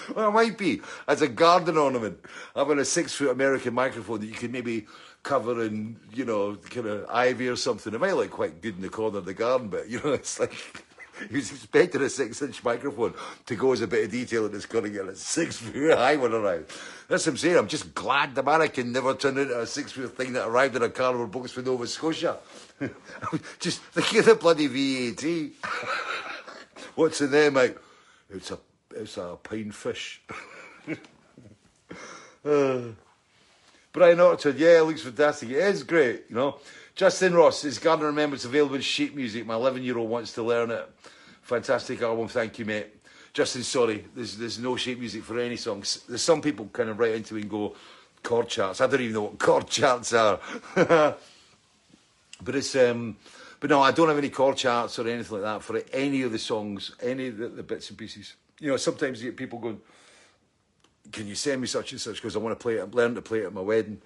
well, 0.16 0.30
it 0.30 0.32
might 0.32 0.58
be 0.58 0.82
as 1.08 1.22
a 1.22 1.28
garden 1.28 1.78
ornament, 1.78 2.20
having 2.56 2.80
a 2.80 2.86
six-foot 2.86 3.30
American 3.30 3.74
microphone 3.74 4.20
that 4.22 4.28
you 4.28 4.34
can 4.34 4.52
maybe 4.52 4.88
cover 5.24 5.64
in, 5.64 6.00
you 6.14 6.26
know, 6.26 6.56
kind 6.56 6.88
of 6.88 7.06
ivy 7.10 7.48
or 7.48 7.56
something. 7.56 7.93
It 7.93 8.00
might 8.00 8.14
look 8.14 8.32
quite 8.32 8.62
good 8.62 8.76
in 8.76 8.82
the 8.82 8.89
corner 8.89 9.18
of 9.18 9.26
the 9.26 9.34
garden, 9.34 9.68
but 9.68 9.89
you 9.89 10.02
know, 10.04 10.14
it's 10.14 10.39
like 10.39 10.54
he 11.30 11.36
was 11.36 11.52
expecting 11.52 12.02
a 12.02 12.10
six-inch 12.10 12.64
microphone 12.64 13.14
to 13.45 13.56
go 13.56 13.74
as 13.74 13.82
a 13.82 13.88
bit 13.88 14.06
of 14.06 14.12
detail, 14.12 14.45
and 14.45 14.56
it's 14.56 14.66
going 14.66 14.86
to 14.86 14.89
get 14.89 15.06
a 15.06 15.16
six-foot 15.16 15.98
high 15.98 16.16
one 16.16 16.34
around. 16.34 16.66
That's 17.08 17.26
what 17.26 17.34
I'm 17.34 17.38
saying. 17.38 17.58
I'm 17.58 17.68
just 17.68 17.93
glad 17.93 18.36
the 18.36 18.43
mannequin 18.43 18.91
never 18.91 19.14
turned 19.14 19.38
into 19.38 19.60
a 19.60 19.66
six-foot 19.66 20.16
thing 20.16 20.34
that 20.34 20.48
arrived 20.48 20.76
in 20.76 20.84
a 20.84 20.89
cardboard 20.89 21.32
box 21.32 21.52
from 21.52 21.66
Nova 21.66 21.88
Scotia. 21.88 22.38
just 23.60 23.82
think 23.82 24.20
of 24.20 24.26
the 24.26 24.36
bloody 24.36 24.68
VAT. 24.68 25.52
What's 26.95 27.22
in 27.22 27.32
there, 27.32 27.52
mate? 27.52 27.76
It's 28.30 28.52
a 28.52 28.60
it's 28.98 29.18
a 29.18 29.38
pine 29.41 29.72
fish. 29.72 30.22
uh, 32.45 32.80
Brian 33.91 34.20
Orchard, 34.20 34.58
yeah, 34.58 34.80
it 34.80 34.84
looks 34.84 35.02
fantastic. 35.02 35.50
It 35.50 35.58
is 35.58 35.84
great, 35.84 36.26
you 36.30 36.36
know. 36.36 36.60
Justin 36.95 37.34
Ross, 37.34 37.64
is 37.64 37.80
Garden 37.80 38.06
of 38.06 38.14
Remembrance 38.14 38.45
available 38.45 38.76
in 38.76 38.82
sheet 38.82 39.16
music? 39.16 39.45
My 39.45 39.54
11 39.56 39.84
year 39.84 39.98
old 39.98 40.10
wants 40.10 40.34
to 40.34 40.43
learn 40.43 40.72
it. 40.72 40.89
Fantastic 41.43 42.02
album, 42.02 42.28
thank 42.28 42.60
you, 42.60 42.66
mate. 42.66 42.88
Justin, 43.34 43.64
sorry, 43.64 44.04
there's, 44.16 44.38
there's 44.38 44.60
no 44.60 44.76
sheet 44.76 45.00
music 45.00 45.24
for 45.24 45.39
any 45.39 45.58
songs. 45.58 46.04
There's 46.10 46.24
some 46.24 46.41
people 46.41 46.70
kind 46.74 46.89
of 46.89 46.98
write 46.98 47.16
into 47.16 47.38
it 47.38 47.41
and 47.41 47.50
go, 47.50 47.76
chord 48.24 48.50
charts. 48.50 48.82
I 48.82 48.88
don't 48.88 49.02
even 49.02 49.14
know 49.14 49.22
what 49.24 49.39
chord 49.39 49.68
charts 49.68 50.14
are. 50.14 50.39
but 50.76 51.20
it's, 52.48 52.76
um, 52.76 53.16
but 53.60 53.70
no, 53.70 53.82
I 53.82 53.91
don't 53.91 54.08
have 54.10 54.18
any 54.18 54.30
chord 54.30 54.58
charts 54.58 54.98
or 54.98 55.08
anything 55.08 55.41
like 55.41 55.43
that 55.43 55.64
for 55.64 55.82
any 55.93 56.24
of 56.24 56.32
the 56.32 56.39
songs, 56.39 56.93
any 57.02 57.28
of 57.28 57.38
the, 57.38 57.48
the 57.50 57.64
bits 57.64 57.89
and 57.89 57.98
pieces 57.98 58.34
you 58.60 58.70
know, 58.70 58.78
sometimes 58.78 59.22
you 59.22 59.30
get 59.30 59.38
people 59.38 59.60
going, 59.60 59.80
can 61.12 61.28
you 61.28 61.36
send 61.36 61.62
me 61.62 61.68
such 61.68 61.91
and 61.91 62.01
such 62.01 62.16
because 62.16 62.36
I 62.36 62.39
want 62.39 62.58
to 62.58 62.62
play 62.62 62.76
it, 62.76 62.84
I'm 62.84 62.91
learning 62.91 63.16
to 63.16 63.22
play 63.22 63.39
it 63.39 63.45
at 63.45 63.53
my 63.53 63.62
wedding. 63.62 64.01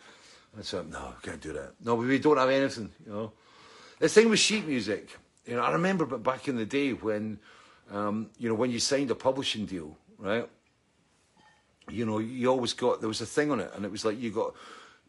And 0.55 0.65
so, 0.65 0.83
no, 0.83 0.97
I 0.97 1.25
can't 1.25 1.41
do 1.41 1.53
that. 1.53 1.73
No, 1.83 1.95
we 1.95 2.19
don't 2.19 2.37
have 2.37 2.49
anything, 2.49 2.91
you 3.05 3.11
know. 3.11 3.31
The 3.99 4.09
thing 4.09 4.29
with 4.29 4.39
sheet 4.39 4.67
music, 4.67 5.09
you 5.45 5.55
know, 5.55 5.61
I 5.61 5.71
remember 5.71 6.05
back 6.05 6.47
in 6.47 6.57
the 6.57 6.65
day 6.65 6.91
when, 6.91 7.39
um, 7.91 8.29
you 8.37 8.49
know, 8.49 8.55
when 8.55 8.71
you 8.71 8.79
signed 8.79 9.11
a 9.11 9.15
publishing 9.15 9.65
deal, 9.65 9.95
right? 10.17 10.47
You 11.89 12.05
know, 12.05 12.19
you 12.19 12.49
always 12.49 12.73
got, 12.73 12.99
there 12.99 13.07
was 13.07 13.21
a 13.21 13.25
thing 13.25 13.51
on 13.51 13.59
it 13.59 13.71
and 13.75 13.85
it 13.85 13.91
was 13.91 14.03
like 14.03 14.19
you 14.19 14.31
got 14.31 14.53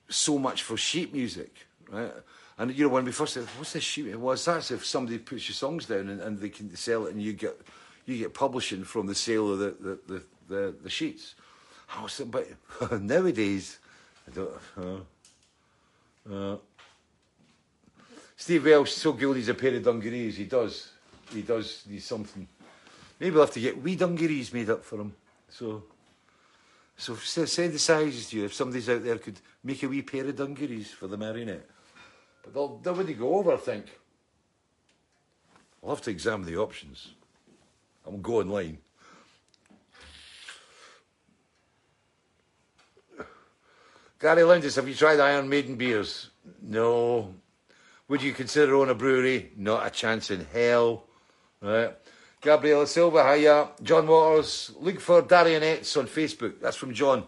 so 0.08 0.38
much 0.38 0.62
for 0.62 0.76
sheet 0.76 1.12
music, 1.12 1.66
right? 1.90 2.12
And, 2.58 2.72
you 2.76 2.84
know, 2.84 2.92
when 2.92 3.04
we 3.04 3.12
first 3.12 3.34
said, 3.34 3.44
what's 3.56 3.72
this 3.72 3.82
sheet? 3.82 4.14
Well, 4.14 4.36
that's 4.36 4.70
if 4.70 4.84
somebody 4.86 5.18
puts 5.18 5.48
your 5.48 5.54
songs 5.54 5.86
down 5.86 6.08
and, 6.08 6.20
and 6.20 6.38
they 6.38 6.50
can 6.50 6.74
sell 6.76 7.06
it 7.06 7.12
and 7.12 7.22
you 7.22 7.32
get 7.32 7.60
you 8.06 8.18
get 8.18 8.34
publishing 8.34 8.84
from 8.84 9.06
the 9.06 9.14
sale 9.14 9.52
of 9.52 9.58
the, 9.58 9.76
the, 9.80 9.98
the, 10.06 10.22
the, 10.48 10.74
the 10.82 10.90
sheets. 10.90 11.34
I 11.94 12.02
was 12.02 12.20
but 12.26 12.46
nowadays, 13.00 13.78
I 14.26 14.30
don't. 14.30 15.06
Uh, 16.28 16.32
uh, 16.32 16.56
Steve 18.36 18.64
Welsh 18.64 18.92
so 18.92 19.12
good 19.12 19.36
he's 19.36 19.48
a 19.48 19.54
pair 19.54 19.74
of 19.74 19.84
dungarees. 19.84 20.36
He 20.36 20.44
does. 20.44 20.92
He 21.32 21.42
does 21.42 21.84
need 21.88 22.02
something. 22.02 22.46
Maybe 23.20 23.34
we'll 23.34 23.44
have 23.44 23.54
to 23.54 23.60
get 23.60 23.80
wee 23.80 23.96
dungarees 23.96 24.52
made 24.52 24.68
up 24.68 24.84
for 24.84 24.96
him. 24.96 25.14
So, 25.48 25.84
so 26.96 27.14
send 27.14 27.72
the 27.72 27.78
sizes 27.78 28.30
to 28.30 28.38
you. 28.38 28.44
If 28.44 28.54
somebody's 28.54 28.88
out 28.88 29.04
there 29.04 29.18
could 29.18 29.38
make 29.62 29.82
a 29.82 29.88
wee 29.88 30.02
pair 30.02 30.26
of 30.26 30.36
dungarees 30.36 30.90
for 30.90 31.06
the 31.06 31.16
marionette. 31.16 31.68
But 32.42 32.82
they'll, 32.82 32.94
really 32.94 33.14
go 33.14 33.36
over, 33.36 33.52
I 33.52 33.58
think. 33.58 33.86
I'll 35.82 35.90
have 35.90 36.02
to 36.02 36.10
examine 36.10 36.46
the 36.46 36.56
options. 36.56 37.12
I'm 38.06 38.20
going 38.20 38.48
line. 38.48 38.78
Gary 44.18 44.42
Lindis, 44.42 44.76
have 44.76 44.86
you 44.88 44.94
tried 44.94 45.18
Iron 45.18 45.48
Maiden 45.48 45.74
beers? 45.74 46.30
No. 46.62 47.34
Would 48.06 48.22
you 48.22 48.32
consider 48.32 48.76
owning 48.76 48.90
a 48.90 48.94
brewery? 48.94 49.50
Not 49.56 49.84
a 49.84 49.90
chance 49.90 50.30
in 50.30 50.46
hell. 50.52 51.04
Right. 51.60 51.92
Gabriela 52.40 52.86
Silva, 52.86 53.34
hiya. 53.34 53.70
John 53.82 54.06
Waters, 54.06 54.72
look 54.78 55.00
for 55.00 55.22
Darionettes 55.22 55.96
on 55.96 56.06
Facebook. 56.06 56.60
That's 56.60 56.76
from 56.76 56.94
John. 56.94 57.24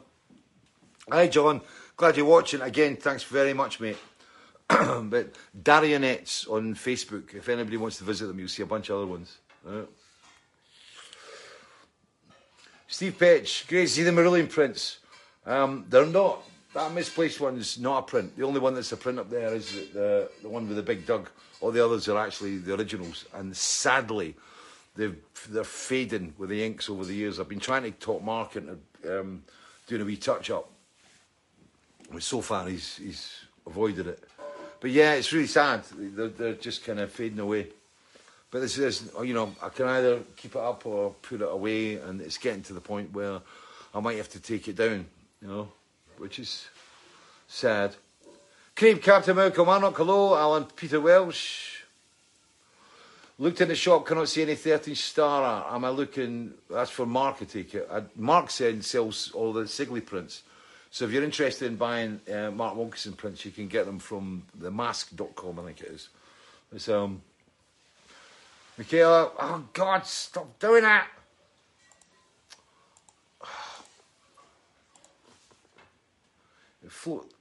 Hi, 1.10 1.26
John. 1.26 1.62
Glad 1.96 2.16
you're 2.16 2.26
watching. 2.26 2.60
Again, 2.60 2.96
thanks 2.96 3.24
very 3.24 3.54
much, 3.54 3.80
mate. 3.80 3.98
but 4.68 5.34
Darionettes 5.60 6.48
on 6.48 6.74
Facebook. 6.74 7.34
If 7.34 7.48
anybody 7.48 7.76
wants 7.76 7.98
to 7.98 8.04
visit 8.04 8.26
them, 8.26 8.38
you'll 8.38 8.48
see 8.48 8.62
a 8.62 8.66
bunch 8.66 8.88
of 8.88 8.98
other 8.98 9.06
ones. 9.06 9.38
Right. 9.64 9.88
Steve 12.94 13.18
Petch, 13.18 13.66
great 13.66 13.88
to 13.88 13.88
see 13.88 14.04
the 14.04 14.12
Marillion 14.12 14.48
prints. 14.48 15.00
Um, 15.44 15.84
they're 15.88 16.06
not, 16.06 16.44
that 16.74 16.92
misplaced 16.92 17.40
one's 17.40 17.76
not 17.76 17.98
a 17.98 18.02
print. 18.02 18.36
The 18.36 18.44
only 18.44 18.60
one 18.60 18.72
that's 18.72 18.92
a 18.92 18.96
print 18.96 19.18
up 19.18 19.28
there 19.28 19.52
is 19.52 19.90
the, 19.92 20.30
the 20.42 20.48
one 20.48 20.68
with 20.68 20.76
the 20.76 20.82
big 20.84 21.04
Doug. 21.04 21.28
All 21.60 21.72
the 21.72 21.84
others 21.84 22.06
are 22.06 22.16
actually 22.16 22.58
the 22.58 22.72
originals. 22.76 23.24
And 23.34 23.56
sadly, 23.56 24.36
they've, 24.94 25.16
they're 25.48 25.64
fading 25.64 26.34
with 26.38 26.50
the 26.50 26.64
inks 26.64 26.88
over 26.88 27.04
the 27.04 27.14
years. 27.14 27.40
I've 27.40 27.48
been 27.48 27.58
trying 27.58 27.82
to 27.82 27.90
talk 27.90 28.22
Mark 28.22 28.54
into 28.54 28.78
um, 29.10 29.42
doing 29.88 30.02
a 30.02 30.04
wee 30.04 30.16
touch 30.16 30.50
up. 30.50 30.70
But 32.12 32.22
so 32.22 32.42
far, 32.42 32.68
he's, 32.68 32.98
he's 32.98 33.32
avoided 33.66 34.06
it. 34.06 34.22
But 34.78 34.92
yeah, 34.92 35.14
it's 35.14 35.32
really 35.32 35.48
sad. 35.48 35.82
They're, 35.98 36.28
they're 36.28 36.52
just 36.52 36.84
kind 36.84 37.00
of 37.00 37.10
fading 37.10 37.40
away. 37.40 37.66
But 38.54 38.60
this 38.60 38.78
is, 38.78 39.10
you 39.20 39.34
know, 39.34 39.52
I 39.60 39.68
can 39.68 39.86
either 39.86 40.20
keep 40.36 40.54
it 40.54 40.60
up 40.60 40.86
or 40.86 41.10
put 41.22 41.40
it 41.40 41.48
away, 41.50 41.96
and 41.96 42.20
it's 42.20 42.38
getting 42.38 42.62
to 42.62 42.72
the 42.72 42.80
point 42.80 43.12
where 43.12 43.40
I 43.92 43.98
might 43.98 44.16
have 44.18 44.28
to 44.28 44.38
take 44.38 44.68
it 44.68 44.76
down, 44.76 45.06
you 45.42 45.48
know, 45.48 45.68
which 46.18 46.38
is 46.38 46.64
sad. 47.48 47.96
Cream 48.76 49.00
Captain 49.00 49.34
Malcolm 49.34 49.68
Arnock, 49.68 49.96
hello, 49.96 50.36
Alan 50.36 50.66
Peter 50.76 51.00
Welsh. 51.00 51.80
Looked 53.40 53.60
in 53.60 53.66
the 53.66 53.74
shop, 53.74 54.06
cannot 54.06 54.28
see 54.28 54.42
any 54.42 54.54
13 54.54 54.94
star. 54.94 55.66
Am 55.74 55.84
I 55.84 55.88
looking? 55.88 56.54
That's 56.70 56.92
for 56.92 57.06
Mark, 57.06 57.38
I 57.40 57.46
take 57.46 57.74
it. 57.74 57.90
Mark 58.16 58.50
said 58.50 58.84
sells 58.84 59.32
all 59.32 59.52
the 59.52 59.64
Sigley 59.64 60.00
prints. 60.00 60.44
So 60.92 61.06
if 61.06 61.10
you're 61.10 61.24
interested 61.24 61.66
in 61.66 61.74
buying 61.74 62.20
uh, 62.32 62.52
Mark 62.52 62.76
Wilkinson 62.76 63.14
prints, 63.14 63.44
you 63.44 63.50
can 63.50 63.66
get 63.66 63.84
them 63.84 63.98
from 63.98 64.44
themask.com, 64.60 65.58
I 65.58 65.62
think 65.64 65.80
it 65.80 65.88
is. 65.88 66.08
It's, 66.72 66.88
um, 66.88 67.20
Michaela, 68.76 69.30
oh 69.38 69.64
God, 69.72 70.04
stop 70.06 70.58
doing 70.58 70.82
that. 70.82 71.06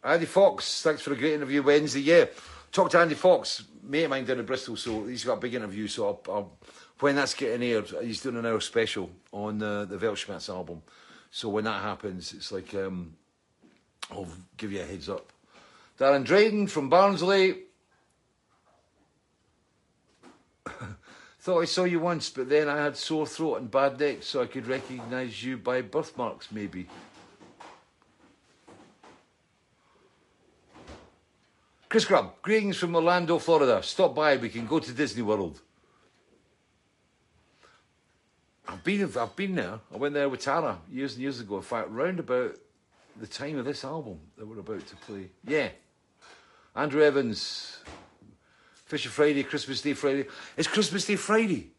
Andy 0.03 0.25
Fox, 0.25 0.84
thanks 0.84 1.01
for 1.01 1.13
a 1.13 1.15
great 1.15 1.34
interview 1.34 1.63
Wednesday. 1.63 2.01
Yeah, 2.01 2.25
talk 2.71 2.91
to 2.91 2.99
Andy 2.99 3.15
Fox, 3.15 3.63
mate 3.81 4.03
of 4.03 4.11
mine 4.11 4.25
down 4.25 4.39
in 4.39 4.45
Bristol. 4.45 4.75
So 4.75 5.05
he's 5.05 5.23
got 5.23 5.39
a 5.39 5.41
big 5.41 5.55
interview. 5.55 5.88
So 5.88 6.05
I'll, 6.05 6.21
I'll, 6.31 6.57
when 6.99 7.15
that's 7.15 7.34
getting 7.34 7.67
aired, 7.67 7.91
he's 8.03 8.21
doing 8.21 8.38
an 8.38 8.45
hour 8.45 8.59
special 8.59 9.09
on 9.31 9.63
uh, 9.63 9.86
the 9.86 9.97
Weltschmerz 9.97 10.49
album. 10.49 10.84
So 11.31 11.49
when 11.49 11.63
that 11.63 11.81
happens, 11.81 12.31
it's 12.34 12.51
like 12.51 12.75
um, 12.75 13.15
I'll 14.11 14.27
give 14.57 14.71
you 14.71 14.81
a 14.81 14.86
heads 14.86 15.09
up. 15.09 15.34
Darren 15.99 16.25
Drayden 16.25 16.69
from 16.69 16.89
Barnsley. 16.89 17.63
Thought 21.44 21.64
I 21.64 21.66
saw 21.66 21.84
you 21.84 22.00
once, 22.00 22.30
but 22.30 22.48
then 22.48 22.70
I 22.70 22.82
had 22.82 22.96
sore 22.96 23.28
throat 23.28 23.56
and 23.56 23.70
bad 23.70 24.00
neck, 24.00 24.24
so 24.24 24.41
I 24.41 24.46
could 24.46 24.66
recognise 24.66 25.44
you 25.44 25.58
by 25.58 25.82
birthmarks, 25.82 26.50
maybe. 26.54 26.88
Chris 31.89 32.06
Grubb, 32.06 32.41
greetings 32.41 32.78
from 32.78 32.96
Orlando, 32.96 33.39
Florida. 33.39 33.84
Stop 33.84 34.16
by, 34.16 34.38
we 34.38 34.48
can 34.48 34.66
go 34.66 34.80
to 34.80 34.94
Disney 34.94 35.22
World. 35.22 35.60
I've 38.66 38.82
been, 38.86 39.04
I've 39.04 39.36
been 39.36 39.56
there. 39.56 39.82
I 39.94 39.98
went 39.98 40.14
there 40.14 40.30
with 40.30 40.39
Tara 40.39 40.80
years 40.89 41.16
and 41.16 41.24
years 41.24 41.41
ago. 41.41 41.58
In 41.58 41.62
fact, 41.62 41.89
round 41.89 42.22
about 42.22 42.56
the 43.20 43.28
time 43.28 43.58
of 43.58 43.66
this 43.66 43.84
album 43.84 44.18
that 44.38 44.48
we're 44.48 44.60
about 44.60 44.88
to 44.88 44.96
play. 44.96 45.30
Yeah. 45.46 45.68
Andrew 46.74 47.04
Evans, 47.04 47.80
Fisher 48.86 49.09
Friday, 49.09 49.43
Christmas 49.43 49.81
Day 49.81 49.93
Friday. 49.93 50.25
It's 50.57 50.67
Christmas 50.67 51.05
Day 51.05 51.15
Friday. 51.15 51.71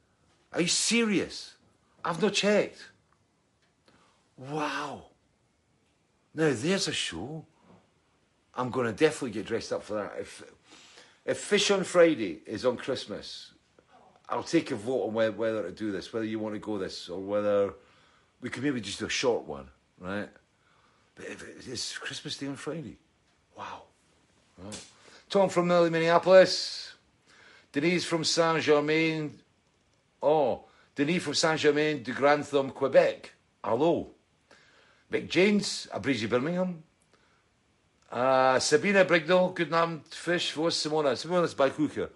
Are 0.53 0.61
you 0.61 0.69
serious? 0.69 1.55
I've 2.05 2.21
not 2.21 2.33
checked. 2.33 2.85
Wow. 4.37 5.05
Now 6.35 6.53
there's 6.53 6.89
a 6.89 6.93
show. 6.93 7.45
I'm 8.55 8.71
going 8.71 8.87
to 8.87 8.93
definitely 8.93 9.31
get 9.31 9.47
dressed 9.47 9.73
up 9.73 9.83
for 9.83 9.95
that. 9.95 10.15
If 10.19 10.43
if 11.25 11.39
Fish 11.39 11.71
on 11.71 11.85
Friday 11.85 12.41
is 12.47 12.67
on 12.67 12.77
Christmas, 12.77 13.53
I'll 14.29 14.43
take 14.43 14.71
a 14.71 14.77
vote 14.77 15.07
on 15.07 15.15
whether, 15.15 15.33
whether 15.33 15.63
to 15.63 15.73
do 15.73 15.91
this, 15.91 16.13
whether 16.13 16.27
you 16.27 16.39
want 16.39 16.55
to 16.55 16.59
go 16.59 16.79
this, 16.79 17.09
or 17.09 17.21
whether 17.21 17.75
we 18.41 18.51
could 18.51 18.63
maybe 18.63 18.81
just 18.81 18.99
do 18.99 19.07
a 19.07 19.11
short 19.11 19.45
one, 19.45 19.69
right? 19.99 20.29
But 21.15 21.27
if 21.27 21.69
it's 21.69 21.97
Christmas 21.97 22.37
Day 22.37 22.47
on 22.47 22.57
Friday, 22.57 22.99
wow. 23.57 23.83
Right. 24.59 24.85
Tom 25.31 25.49
from 25.49 25.69
nearly 25.69 25.91
Minneapolis, 25.91 26.84
Denise 27.75 28.05
from 28.05 28.23
Saint 28.23 28.63
Germain, 28.63 29.37
oh, 30.23 30.65
Denise 30.95 31.25
from 31.25 31.35
Saint 31.35 31.59
Germain 31.59 32.05
de 32.05 32.13
Grantham, 32.13 32.71
Quebec. 32.71 33.33
Hello. 33.65 34.13
Mick 35.11 35.29
James, 35.29 35.89
Abrigi 35.93 36.29
Birmingham. 36.29 36.85
Uh, 38.13 38.61
Sabine 38.61 39.05
Brignall, 39.05 39.53
guten 39.53 39.75
Abend, 39.75 40.07
Fisch, 40.07 40.57
wo 40.57 40.69
ist 40.69 40.81
Simona? 40.81 41.17
Simona 41.17 41.47
ist 41.47 41.57
bei 41.57 41.69
Küche. 41.69 42.11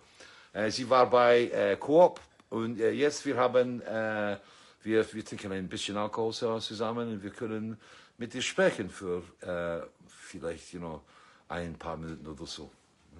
Äh, 0.53 0.71
sie 0.71 0.89
war 0.89 1.11
bei 1.11 1.51
äh, 1.51 1.77
Coop 1.77 2.21
und 2.51 2.79
jetzt 2.79 3.27
wir 3.27 3.37
haben, 3.37 3.83
äh, 3.83 4.39
wir, 4.85 5.13
wir 5.13 5.25
trinken 5.25 5.51
ein 5.51 5.69
bisschen 5.69 5.97
Alkohol 5.97 6.33
zusammen 6.33 7.15
und 7.15 7.23
wir 7.25 7.31
können 7.31 7.77
mit 8.17 8.33
ihr 8.33 8.43
sprechen 8.43 8.91
für 8.91 9.25
äh, 9.41 9.85
vielleicht, 10.07 10.73
you 10.73 10.79
know, 10.79 11.03
ein 11.49 11.75
paar 11.75 11.97
Minuten 11.97 12.29
oder 12.29 12.47
so. 12.47 12.71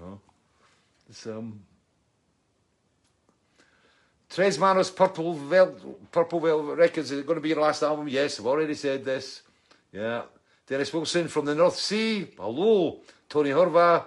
Ja. 0.01 0.21
Das, 1.09 1.27
um, 1.27 1.65
Tres 4.29 4.59
Manos 4.59 4.91
Purple 4.91 5.35
Veil, 5.35 5.97
Purple 6.13 6.41
Records 6.41 7.11
is 7.11 7.21
it 7.21 7.27
going 7.27 7.39
to 7.39 7.43
be 7.43 7.49
your 7.49 7.61
last 7.61 7.83
album? 7.83 8.09
Yes, 8.09 8.39
I've 8.39 8.47
already 8.47 8.75
said 8.75 9.05
this. 9.05 9.43
Yeah. 9.93 10.23
Dennis 10.67 10.93
Wilson 10.93 11.29
from 11.29 11.47
the 11.47 11.55
North 11.55 11.77
Sea. 11.77 12.29
Hello. 12.39 13.01
Tony 13.29 13.51
Horva. 13.51 14.05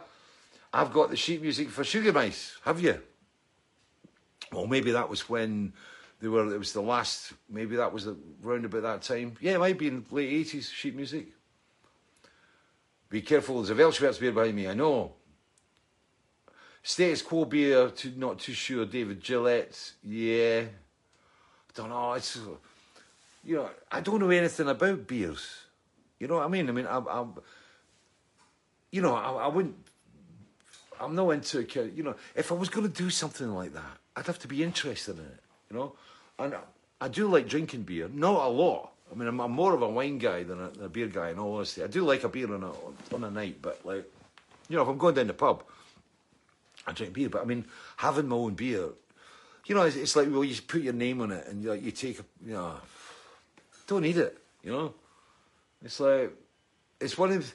I've 0.74 0.94
got 0.94 1.10
the 1.10 1.18
sheet 1.18 1.42
music 1.42 1.70
for 1.70 1.84
Sugar 1.84 2.14
Mice. 2.14 2.58
Have 2.64 2.80
you? 2.80 3.02
Well, 4.52 4.68
maybe 4.68 4.92
that 4.92 5.10
was 5.10 5.28
when 5.28 5.74
they 6.20 6.28
were. 6.28 6.54
It 6.54 6.60
was 6.60 6.74
the 6.74 6.82
last. 6.82 7.34
Maybe 7.50 7.76
that 7.78 7.92
was 7.92 8.08
around 8.44 8.66
about 8.66 8.84
that 8.84 9.02
time. 9.02 9.36
Yeah, 9.42 9.56
it 9.56 9.60
might 9.60 9.78
be 9.78 9.88
in 9.88 10.06
the 10.08 10.16
late 10.16 10.32
eighties 10.32 10.70
sheet 10.70 10.96
music. 10.96 11.28
Be 13.10 13.22
careful. 13.22 13.62
There's 13.62 13.78
a 13.78 13.82
Weltschmerz 13.82 14.20
beer 14.20 14.32
behind 14.32 14.56
me. 14.56 14.68
I 14.68 14.74
know. 14.74 15.14
Status 16.84 17.22
quo 17.22 17.46
beer. 17.46 17.90
To, 17.90 18.10
not 18.18 18.40
too 18.40 18.54
sure. 18.54 18.86
David 18.86 19.22
Gillette. 19.22 19.94
Yeah. 20.04 20.62
I 20.62 21.74
don't 21.76 21.90
know. 21.90 22.14
It's 22.14 22.38
you 23.44 23.56
know. 23.56 23.70
I 23.92 24.02
don't 24.02 24.20
know 24.20 24.30
anything 24.30 24.68
about 24.68 25.08
beers. 25.08 25.66
You 26.20 26.28
know 26.28 26.36
what 26.36 26.46
I 26.46 26.50
mean? 26.50 26.70
I 26.70 26.72
mean, 26.72 26.88
I'm. 26.88 27.08
I'm 27.08 27.34
you 28.92 29.02
know, 29.02 29.16
I, 29.16 29.32
I 29.32 29.48
wouldn't. 29.48 29.76
I'm 31.00 31.16
not 31.16 31.30
into 31.30 31.66
you 31.96 32.04
know. 32.04 32.16
If 32.36 32.52
I 32.52 32.56
was 32.56 32.70
going 32.70 32.92
to 32.92 32.94
do 32.94 33.10
something 33.10 33.50
like 33.54 33.74
that, 33.74 33.98
I'd 34.16 34.28
have 34.28 34.40
to 34.40 34.48
be 34.48 34.64
interested 34.64 35.18
in 35.18 35.26
it. 35.26 35.40
You 35.70 35.78
know, 35.78 35.94
and 36.38 36.56
I 37.00 37.08
do 37.08 37.28
like 37.28 37.48
drinking 37.48 37.84
beer, 37.84 38.10
not 38.14 38.46
a 38.46 38.50
lot. 38.50 38.92
I 39.12 39.16
mean, 39.16 39.28
I'm, 39.28 39.40
I'm 39.42 39.52
more 39.52 39.74
of 39.74 39.82
a 39.82 39.90
wine 39.90 40.20
guy 40.20 40.44
than 40.44 40.62
a, 40.62 40.70
than 40.70 40.86
a, 40.86 40.90
beer 40.90 41.08
guy. 41.08 41.32
In 41.32 41.40
all 41.40 41.56
honesty, 41.56 41.84
I 41.84 41.88
do 41.88 42.04
like 42.04 42.24
a 42.24 42.30
beer 42.30 42.54
on 42.54 42.64
a 42.64 43.16
on 43.16 43.24
a 43.24 43.32
night, 43.32 43.58
but 43.62 43.86
like, 43.86 44.06
you 44.70 44.76
know, 44.76 44.84
if 44.84 44.88
I'm 44.88 44.98
going 44.98 45.16
down 45.16 45.28
the 45.28 45.34
pub, 45.34 45.64
I 46.88 46.94
drink 46.94 47.14
beer. 47.14 47.30
But 47.30 47.42
I 47.42 47.46
mean, 47.46 47.66
having 47.98 48.28
my 48.28 48.36
own 48.36 48.54
beer, 48.54 48.90
you 49.66 49.76
know, 49.76 49.84
it's, 49.84 49.96
it's 49.96 50.16
like 50.16 50.30
well, 50.30 50.44
you 50.44 50.60
put 50.62 50.82
your 50.82 50.94
name 50.94 51.22
on 51.22 51.32
it, 51.32 51.48
and 51.48 51.64
you 51.64 51.70
like 51.70 51.84
you 51.84 51.92
take, 51.92 52.20
a, 52.20 52.24
you 52.46 52.54
know, 52.54 52.76
don't 53.88 54.02
need 54.02 54.18
it. 54.18 54.38
You 54.64 54.72
know, 54.72 54.94
it's 55.84 56.00
like 56.00 56.34
it's 57.00 57.18
one 57.18 57.32
of 57.32 57.54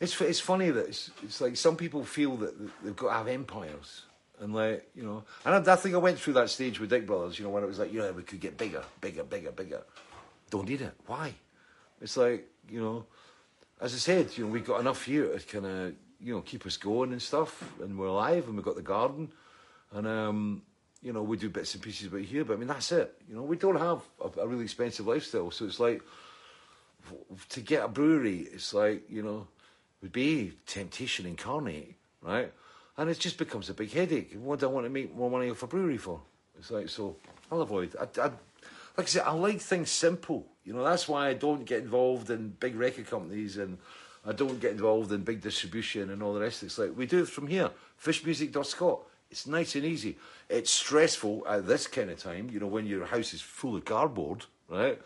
it's 0.00 0.20
it's 0.20 0.40
funny 0.40 0.70
that 0.70 0.88
it's, 0.88 1.10
it's 1.22 1.40
like 1.40 1.56
some 1.56 1.76
people 1.76 2.04
feel 2.04 2.36
that 2.36 2.54
they've 2.84 2.96
got 2.96 3.08
to 3.08 3.14
have 3.14 3.28
empires 3.28 4.02
and 4.40 4.54
like 4.54 4.88
you 4.94 5.02
know, 5.02 5.24
and 5.44 5.68
I, 5.68 5.72
I, 5.72 5.76
think 5.76 5.94
I 5.94 5.98
went 5.98 6.18
through 6.18 6.34
that 6.34 6.50
stage 6.50 6.78
with 6.78 6.90
Dick 6.90 7.06
Brothers. 7.06 7.38
You 7.38 7.44
know, 7.44 7.50
when 7.50 7.62
it 7.62 7.66
was 7.66 7.78
like, 7.78 7.92
you 7.92 7.98
know, 8.00 8.12
we 8.12 8.22
could 8.22 8.40
get 8.40 8.56
bigger, 8.56 8.84
bigger, 9.00 9.24
bigger, 9.24 9.50
bigger. 9.50 9.82
Don't 10.50 10.68
need 10.68 10.80
it. 10.80 10.94
Why? 11.06 11.34
It's 12.00 12.16
like 12.16 12.46
you 12.70 12.80
know, 12.80 13.06
as 13.80 13.94
I 13.94 13.98
said, 13.98 14.36
you 14.36 14.44
know, 14.44 14.50
we've 14.50 14.64
got 14.64 14.80
enough 14.80 15.04
here 15.04 15.36
to 15.36 15.46
kind 15.46 15.66
of 15.66 15.94
you 16.20 16.34
know 16.34 16.40
keep 16.40 16.66
us 16.66 16.76
going 16.76 17.12
and 17.12 17.22
stuff, 17.22 17.72
and 17.80 17.98
we're 17.98 18.06
alive, 18.06 18.46
and 18.46 18.56
we've 18.56 18.64
got 18.64 18.76
the 18.76 18.82
garden, 18.82 19.30
and 19.92 20.06
um, 20.06 20.62
you 21.02 21.12
know, 21.12 21.22
we 21.22 21.36
do 21.36 21.48
bits 21.48 21.74
and 21.74 21.82
pieces 21.82 22.08
about 22.08 22.22
here, 22.22 22.44
but 22.44 22.54
I 22.54 22.56
mean 22.56 22.68
that's 22.68 22.92
it. 22.92 23.14
You 23.28 23.36
know, 23.36 23.42
we 23.42 23.56
don't 23.56 23.78
have 23.78 24.02
a, 24.20 24.40
a 24.40 24.46
really 24.46 24.64
expensive 24.64 25.06
lifestyle, 25.06 25.50
so 25.50 25.64
it's 25.64 25.80
like 25.80 26.02
to 27.50 27.60
get 27.60 27.84
a 27.84 27.88
brewery, 27.88 28.48
it's 28.52 28.74
like 28.74 29.10
you 29.10 29.22
know, 29.22 29.46
would 30.02 30.12
be 30.12 30.52
temptation 30.66 31.26
incarnate, 31.26 31.94
right? 32.22 32.52
and 32.98 33.08
it 33.08 33.18
just 33.18 33.38
becomes 33.38 33.70
a 33.70 33.74
big 33.74 33.92
headache. 33.92 34.34
What 34.34 34.58
do 34.58 34.66
I 34.66 34.72
want 34.72 34.84
to 34.84 34.90
make 34.90 35.14
more 35.14 35.30
money 35.30 35.48
off 35.48 35.62
a 35.62 35.68
brewery 35.68 35.96
for? 35.96 36.20
It's 36.58 36.70
like 36.70 36.88
so. 36.88 37.16
I'll 37.50 37.62
avoid. 37.62 37.94
I, 37.98 38.02
I, 38.20 38.24
like 38.24 38.34
I 38.98 39.04
said, 39.04 39.22
I 39.24 39.30
like 39.32 39.60
things 39.60 39.90
simple. 39.90 40.44
You 40.64 40.74
know, 40.74 40.84
that's 40.84 41.08
why 41.08 41.28
I 41.28 41.34
don't 41.34 41.64
get 41.64 41.80
involved 41.80 42.28
in 42.28 42.48
big 42.48 42.74
record 42.74 43.06
companies 43.06 43.56
and 43.56 43.78
I 44.28 44.32
don't 44.32 44.60
get 44.60 44.72
involved 44.72 45.10
in 45.10 45.22
big 45.22 45.40
distribution 45.40 46.10
and 46.10 46.22
all 46.22 46.34
the 46.34 46.40
rest. 46.40 46.62
It's 46.62 46.76
like 46.76 46.94
we 46.94 47.06
do 47.06 47.22
it 47.22 47.28
from 47.28 47.46
here. 47.46 47.70
Fishmusic.scot. 48.04 49.00
It's 49.30 49.46
nice 49.46 49.74
and 49.74 49.86
easy. 49.86 50.18
It's 50.50 50.70
stressful 50.70 51.46
at 51.48 51.66
this 51.66 51.86
kind 51.86 52.10
of 52.10 52.18
time. 52.18 52.50
You 52.50 52.60
know, 52.60 52.66
when 52.66 52.86
your 52.86 53.06
house 53.06 53.32
is 53.32 53.40
full 53.40 53.76
of 53.76 53.86
cardboard, 53.86 54.44
right? 54.68 55.00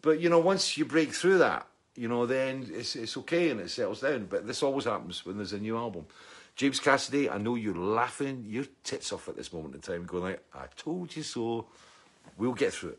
But 0.00 0.20
you 0.20 0.30
know, 0.30 0.38
once 0.38 0.78
you 0.78 0.86
break 0.86 1.12
through 1.12 1.38
that, 1.38 1.66
you 1.94 2.08
know, 2.08 2.24
then 2.24 2.66
it's 2.72 2.96
it's 2.96 3.18
okay 3.18 3.50
and 3.50 3.60
it 3.60 3.70
settles 3.70 4.00
down. 4.00 4.26
But 4.26 4.46
this 4.46 4.62
always 4.62 4.86
happens 4.86 5.26
when 5.26 5.36
there's 5.36 5.52
a 5.52 5.58
new 5.58 5.76
album. 5.76 6.06
James 6.56 6.80
Cassidy, 6.80 7.28
I 7.28 7.36
know 7.36 7.56
you're 7.56 7.76
laughing 7.76 8.44
your 8.48 8.64
tits 8.82 9.12
off 9.12 9.28
at 9.28 9.36
this 9.36 9.52
moment 9.52 9.74
in 9.74 9.80
time, 9.82 10.06
going 10.06 10.22
like, 10.22 10.42
I 10.54 10.66
told 10.76 11.14
you 11.14 11.22
so. 11.22 11.66
We'll 12.38 12.54
get 12.54 12.72
through 12.72 12.90
it. 12.90 12.98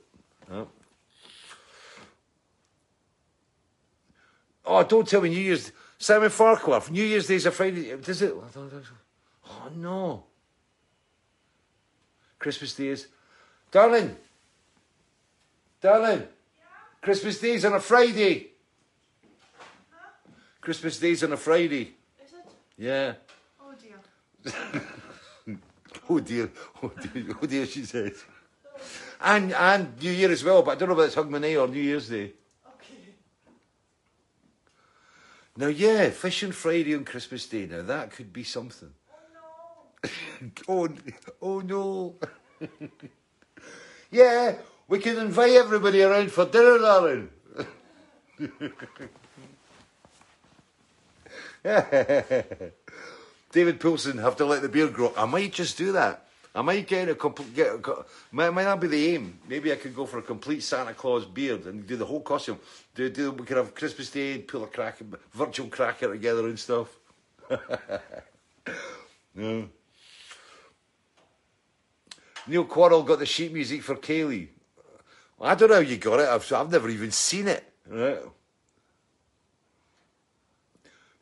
Oh, 4.65 4.83
don't 4.83 5.07
tell 5.07 5.21
me 5.21 5.29
New 5.29 5.39
Year's. 5.39 5.71
Simon 5.97 6.29
Farquhar, 6.29 6.83
New 6.91 7.03
Year's 7.03 7.27
Day's 7.27 7.45
a 7.45 7.51
Friday. 7.51 7.95
Does 7.95 8.21
it? 8.21 8.35
Oh, 8.35 9.69
no. 9.75 10.23
Christmas 12.37 12.75
Day 12.75 12.89
is. 12.89 13.07
Darling. 13.71 14.15
Darling. 15.81 16.19
Yeah? 16.19 16.65
Christmas 17.01 17.39
Day's 17.39 17.65
on 17.65 17.73
a 17.73 17.79
Friday. 17.79 18.47
Huh? 19.91 20.09
Christmas 20.61 20.99
Day's 20.99 21.23
on 21.23 21.33
a 21.33 21.37
Friday. 21.37 21.93
Is 22.23 22.33
it? 22.33 22.45
Yeah. 22.77 23.13
oh 26.09 26.19
dear, 26.19 26.49
oh, 26.83 26.83
oh 26.83 26.89
dear, 26.89 27.35
oh 27.41 27.45
dear, 27.45 27.65
she 27.65 27.83
said. 27.83 28.13
And 29.21 29.53
and 29.53 30.01
New 30.01 30.11
Year 30.11 30.31
as 30.31 30.43
well, 30.43 30.61
but 30.61 30.71
I 30.71 30.75
don't 30.75 30.89
know 30.89 30.95
whether 30.95 31.07
it's 31.07 31.15
Hogmanay 31.15 31.59
or 31.59 31.67
New 31.67 31.81
Year's 31.81 32.09
Day. 32.09 32.33
Okay. 32.75 33.13
Now, 35.57 35.67
yeah, 35.67 36.09
fish 36.09 36.17
Fishing 36.17 36.51
Friday 36.51 36.95
on 36.95 37.05
Christmas 37.05 37.47
Day. 37.47 37.65
Now 37.65 37.81
that 37.83 38.11
could 38.11 38.33
be 38.33 38.43
something. 38.43 38.91
Oh 40.67 40.85
no. 40.85 40.89
oh, 40.89 40.89
oh 41.41 41.59
no. 41.61 42.15
yeah, 44.11 44.55
we 44.89 44.99
can 44.99 45.17
invite 45.17 45.53
everybody 45.53 46.03
around 46.03 46.31
for 46.31 46.43
dinner, 46.45 46.77
darling. 46.77 47.29
David 53.51 53.79
Pilson 53.79 54.17
have 54.17 54.35
to 54.35 54.45
let 54.45 54.61
the 54.61 54.67
beard 54.67 54.93
grow. 54.93 55.13
I 55.15 55.25
might 55.25 55.53
just 55.53 55.77
do 55.77 55.93
that. 55.93 56.24
I 56.55 56.61
might 56.61 56.87
get 56.87 57.09
a 57.09 57.15
complete. 57.15 57.53
Get 57.53 57.67
a, 57.67 58.05
might, 58.31 58.49
might 58.51 58.63
not 58.63 58.79
be 58.79 58.87
the 58.87 59.13
aim. 59.13 59.37
Maybe 59.47 59.73
I 59.73 59.75
could 59.75 59.93
go 59.93 60.05
for 60.05 60.19
a 60.19 60.21
complete 60.21 60.63
Santa 60.63 60.93
Claus 60.93 61.25
beard 61.25 61.65
and 61.65 61.85
do 61.85 61.97
the 61.97 62.05
whole 62.05 62.21
costume. 62.21 62.59
Do 62.95 63.09
do 63.09 63.31
we 63.31 63.45
could 63.45 63.57
have 63.57 63.75
Christmas 63.75 64.09
Day, 64.09 64.37
pull 64.37 64.63
a 64.63 64.67
cracker, 64.67 65.03
virtual 65.33 65.67
cracker 65.67 66.13
together 66.13 66.47
and 66.47 66.57
stuff. 66.57 66.97
no. 69.35 69.67
Neil 72.47 72.65
Quarrell 72.65 73.05
got 73.05 73.19
the 73.19 73.25
sheet 73.25 73.51
music 73.51 73.83
for 73.83 73.95
Kayleigh. 73.95 74.47
I 75.41 75.55
don't 75.55 75.67
know 75.69 75.75
how 75.75 75.81
you 75.81 75.97
got 75.97 76.21
it. 76.21 76.29
I've, 76.29 76.53
I've 76.53 76.71
never 76.71 76.87
even 76.87 77.11
seen 77.11 77.49
it. 77.49 77.63
Right. 77.87 78.19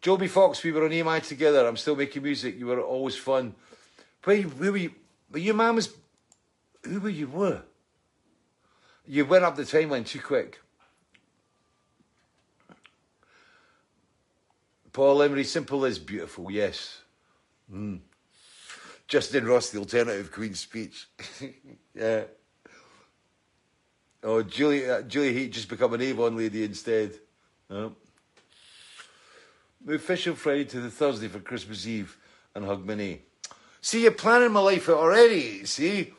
Joby 0.01 0.27
Fox, 0.27 0.61
we 0.63 0.71
were 0.71 0.83
on 0.83 0.91
EMI 0.91 1.25
together. 1.25 1.65
I'm 1.65 1.77
still 1.77 1.95
making 1.95 2.21
music. 2.21 2.59
You 2.59 2.67
were 2.67 2.81
always 2.81 3.15
fun. 3.15 3.55
Where, 4.25 4.41
where 4.43 4.71
were 4.71 4.77
you? 4.77 4.91
Were 5.33 5.39
your 5.39 5.55
mama's? 5.55 5.89
Who 6.83 6.99
were 6.99 7.09
you? 7.09 7.27
Were 7.27 7.63
you 9.05 9.25
went 9.25 9.43
up 9.43 9.55
the 9.55 9.63
timeline 9.63 10.05
too 10.05 10.19
quick? 10.19 10.59
Paul 14.93 15.23
Emery, 15.23 15.43
simple 15.43 15.85
is 15.85 15.97
beautiful, 15.97 16.51
yes. 16.51 17.01
Mm. 17.73 17.99
Justin 19.07 19.45
Ross, 19.45 19.71
the 19.71 19.79
alternative 19.79 20.31
Queen's 20.31 20.59
speech. 20.59 21.07
yeah. 21.95 22.25
Oh, 24.21 24.43
Julie, 24.43 24.87
uh, 24.87 25.01
Julie 25.01 25.33
Heat 25.33 25.51
just 25.51 25.67
become 25.67 25.93
an 25.95 26.01
Avon 26.01 26.37
lady 26.37 26.63
instead. 26.63 27.13
Yeah. 27.69 27.89
Move 29.83 30.01
Fishing 30.01 30.35
Friday 30.35 30.65
to 30.65 30.79
the 30.79 30.91
Thursday 30.91 31.27
for 31.27 31.39
Christmas 31.39 31.87
Eve 31.87 32.15
and 32.53 32.63
Hogmanay. 32.63 33.19
See, 33.83 34.03
you're 34.03 34.11
planning 34.11 34.53
my 34.53 34.61
life 34.61 34.87
out 34.87 34.95
already. 34.95 35.65
See, 35.65 36.13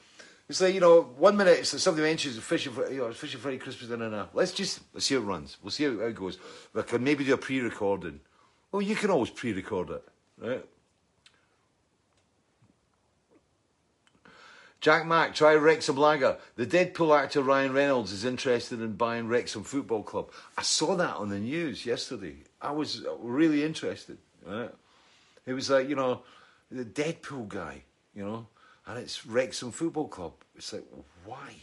it's 0.50 0.60
like 0.60 0.74
you 0.74 0.80
know, 0.80 1.00
one 1.16 1.34
minute 1.34 1.60
it's 1.60 1.72
like 1.72 1.80
somebody 1.80 2.06
mentions 2.06 2.38
fishing 2.38 2.74
for 2.74 2.90
you 2.92 2.98
know, 2.98 3.12
fishing 3.12 3.40
Friday, 3.40 3.56
Christmas, 3.56 3.90
and 3.90 4.02
then 4.02 4.26
let's 4.34 4.52
just 4.52 4.80
let's 4.92 5.06
see 5.06 5.14
how 5.14 5.22
it 5.22 5.24
runs. 5.24 5.56
We'll 5.62 5.70
see 5.70 5.84
how, 5.84 5.98
how 5.98 6.04
it 6.04 6.14
goes. 6.14 6.36
We 6.74 6.82
can 6.82 7.02
maybe 7.02 7.24
do 7.24 7.32
a 7.32 7.38
pre-recording. 7.38 8.20
Well, 8.70 8.82
you 8.82 8.94
can 8.94 9.08
always 9.08 9.30
pre-record 9.30 9.88
it, 9.88 10.04
right? 10.38 10.66
Jack 14.82 15.06
Mack, 15.06 15.34
try 15.34 15.54
Wrexham 15.54 15.96
Lager. 15.96 16.36
The 16.56 16.66
Deadpool 16.66 17.18
actor 17.18 17.40
Ryan 17.40 17.72
Reynolds 17.72 18.12
is 18.12 18.26
interested 18.26 18.82
in 18.82 18.92
buying 18.92 19.26
Wrexham 19.26 19.64
Football 19.64 20.02
Club. 20.02 20.30
I 20.58 20.62
saw 20.62 20.96
that 20.96 21.16
on 21.16 21.30
the 21.30 21.38
news 21.38 21.86
yesterday. 21.86 22.36
I 22.60 22.72
was 22.72 23.06
really 23.20 23.64
interested. 23.64 24.18
Right? 24.46 24.70
It 25.46 25.54
was 25.54 25.70
like, 25.70 25.88
you 25.88 25.96
know, 25.96 26.20
the 26.70 26.84
Deadpool 26.84 27.48
guy, 27.48 27.82
you 28.14 28.24
know, 28.24 28.46
and 28.86 28.98
it's 28.98 29.26
Wrexham 29.26 29.70
Football 29.70 30.08
Club. 30.08 30.32
It's 30.56 30.72
like, 30.72 30.84
why? 31.24 31.54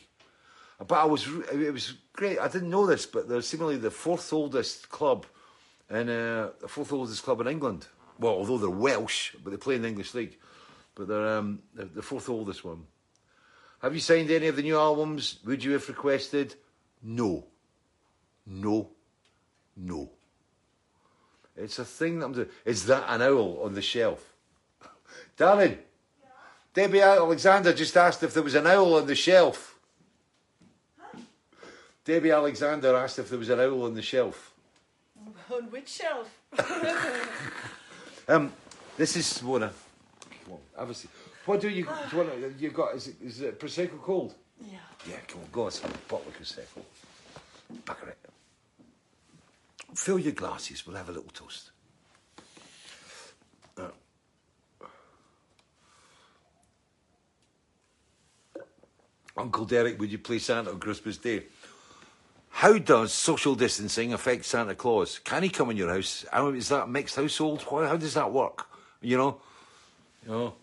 But 0.80 0.96
I 0.96 1.06
was, 1.06 1.28
it 1.52 1.72
was 1.72 1.94
great. 2.14 2.40
I 2.40 2.48
didn't 2.48 2.70
know 2.70 2.88
this, 2.88 3.06
but 3.06 3.30
they're 3.30 3.42
seemingly 3.42 3.78
the 3.78 3.92
fourth 3.92 4.34
oldest 4.34 4.90
club 4.90 5.26
in, 5.90 6.10
uh, 6.10 6.52
the 6.60 6.68
fourth 6.68 6.92
oldest 6.92 7.24
club 7.24 7.42
in 7.42 7.48
England. 7.48 7.88
Well, 8.20 8.34
although 8.34 8.58
they're 8.58 8.70
Welsh, 8.70 9.36
but 9.44 9.52
they 9.52 9.58
play 9.58 9.76
in 9.76 9.84
the 9.84 9.88
English 9.88 10.14
League. 10.14 10.38
But 10.96 11.08
they're 11.08 11.38
um, 11.38 11.60
the 11.74 12.02
fourth 12.02 12.30
oldest 12.30 12.66
one. 12.66 12.86
Have 13.82 13.94
you 13.94 14.00
signed 14.00 14.30
any 14.30 14.48
of 14.48 14.56
the 14.56 14.62
new 14.62 14.78
albums? 14.78 15.40
Would 15.46 15.64
you 15.64 15.72
have 15.74 15.88
requested? 15.88 16.56
No. 17.02 17.46
No. 18.46 18.90
No. 19.76 20.12
It's 21.56 21.80
a 21.80 21.86
thing 21.86 22.20
that 22.20 22.26
I'm 22.26 22.34
doing. 22.34 22.50
Is 22.66 22.86
that 22.88 23.06
an 23.08 23.22
owl 23.22 23.62
on 23.64 23.74
the 23.74 23.82
shelf? 23.82 24.31
Darling, 25.38 25.78
yeah. 26.22 26.28
Debbie 26.74 27.02
Alexander 27.02 27.74
just 27.74 27.98
asked 27.98 28.24
if 28.24 28.34
there 28.34 28.44
was 28.44 28.56
an 28.56 28.68
owl 28.68 28.96
on 28.96 29.08
the 29.08 29.16
shelf. 29.16 29.80
Huh? 31.00 31.20
Debbie 32.06 32.32
Alexander 32.32 32.96
asked 32.96 33.20
if 33.20 33.30
there 33.30 33.40
was 33.40 33.50
an 33.50 33.60
owl 33.60 33.84
on 33.84 33.94
the 33.94 34.02
shelf. 34.02 34.54
On 35.54 35.64
which 35.64 35.90
shelf? 35.90 36.30
um, 38.28 38.52
this 38.98 39.16
is. 39.16 39.40
Come 39.40 39.52
on, 39.52 39.62
have. 39.62 39.76
What 41.46 41.60
do 41.60 41.70
you, 41.70 41.84
do 41.84 42.18
you 42.18 42.18
want? 42.18 42.60
You 42.60 42.70
got? 42.70 42.96
Is 42.96 43.08
it, 43.08 43.16
is 43.24 43.42
it 43.42 43.60
prosecco 43.60 44.02
cold? 44.02 44.36
Yeah. 44.60 44.78
Yeah, 45.10 45.18
come 45.28 45.42
on, 45.42 45.48
go 45.52 45.66
and 45.66 45.76
have 45.76 45.94
a 45.94 45.98
bottle 46.08 46.28
of 46.28 46.40
prosecco. 46.40 46.82
Bugger 47.84 48.10
it. 48.10 48.18
Fill 49.96 50.20
your 50.20 50.34
glasses. 50.34 50.86
We'll 50.86 50.96
have 50.96 51.10
a 51.10 51.12
little 51.12 51.32
toast. 51.34 51.72
Uh. 53.78 53.88
Uncle 59.38 59.66
Derek, 59.66 60.00
would 60.00 60.12
you 60.12 60.18
play 60.18 60.40
Santa 60.40 60.72
on 60.72 60.80
Christmas 60.80 61.18
Day? 61.18 61.44
How 62.50 62.78
does 62.78 63.14
social 63.14 63.56
distancing 63.56 64.14
affect 64.14 64.46
Santa 64.46 64.76
Claus? 64.76 65.20
Can 65.20 65.44
he 65.44 65.50
come 65.50 65.72
in 65.72 65.78
your 65.78 65.90
house? 65.90 66.26
Is 66.34 66.70
that 66.70 66.84
a 66.84 66.88
mixed 66.88 67.16
household? 67.16 67.64
How 67.64 67.98
does 67.98 68.14
that 68.14 68.32
work? 68.32 68.68
You 69.02 69.18
know, 69.18 69.38
you 70.26 70.32
know. 70.32 70.54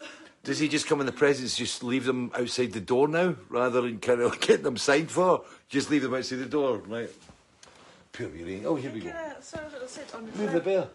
Does 0.45 0.59
he 0.59 0.69
just 0.69 0.87
come 0.87 1.01
in 1.01 1.07
the 1.07 1.13
presents, 1.13 1.57
just 1.57 1.83
leave 1.83 2.05
them 2.05 2.31
outside 2.35 2.73
the 2.73 2.81
door 2.81 3.09
now, 3.09 3.35
rather 3.49 3.81
than 3.81 3.99
kind 3.99 4.21
of 4.21 4.41
getting 4.41 4.63
them 4.63 4.77
signed 4.77 5.11
for? 5.11 5.45
Just 5.69 5.91
leave 5.91 6.03
them 6.03 6.15
outside 6.15 6.39
the 6.39 6.47
door, 6.47 6.79
right? 6.87 7.11
Pure 8.13 8.29
beauty. 8.31 8.63
Oh, 8.65 8.77
here 8.77 8.91
we 8.91 9.01
go. 9.01 9.13
So 9.41 9.59
sit 9.87 10.15
on 10.15 10.27
the 10.27 10.39
Move 10.39 10.53
the 10.53 10.61
bear. 10.61 10.89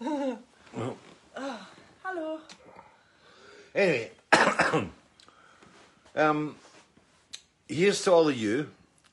oh. 0.00 0.96
oh, 1.36 1.66
hello. 2.02 2.40
Anyway, 3.74 4.10
um, 6.16 6.54
here's 7.68 8.02
to 8.04 8.12
all 8.12 8.28
of 8.28 8.36
you. 8.36 8.70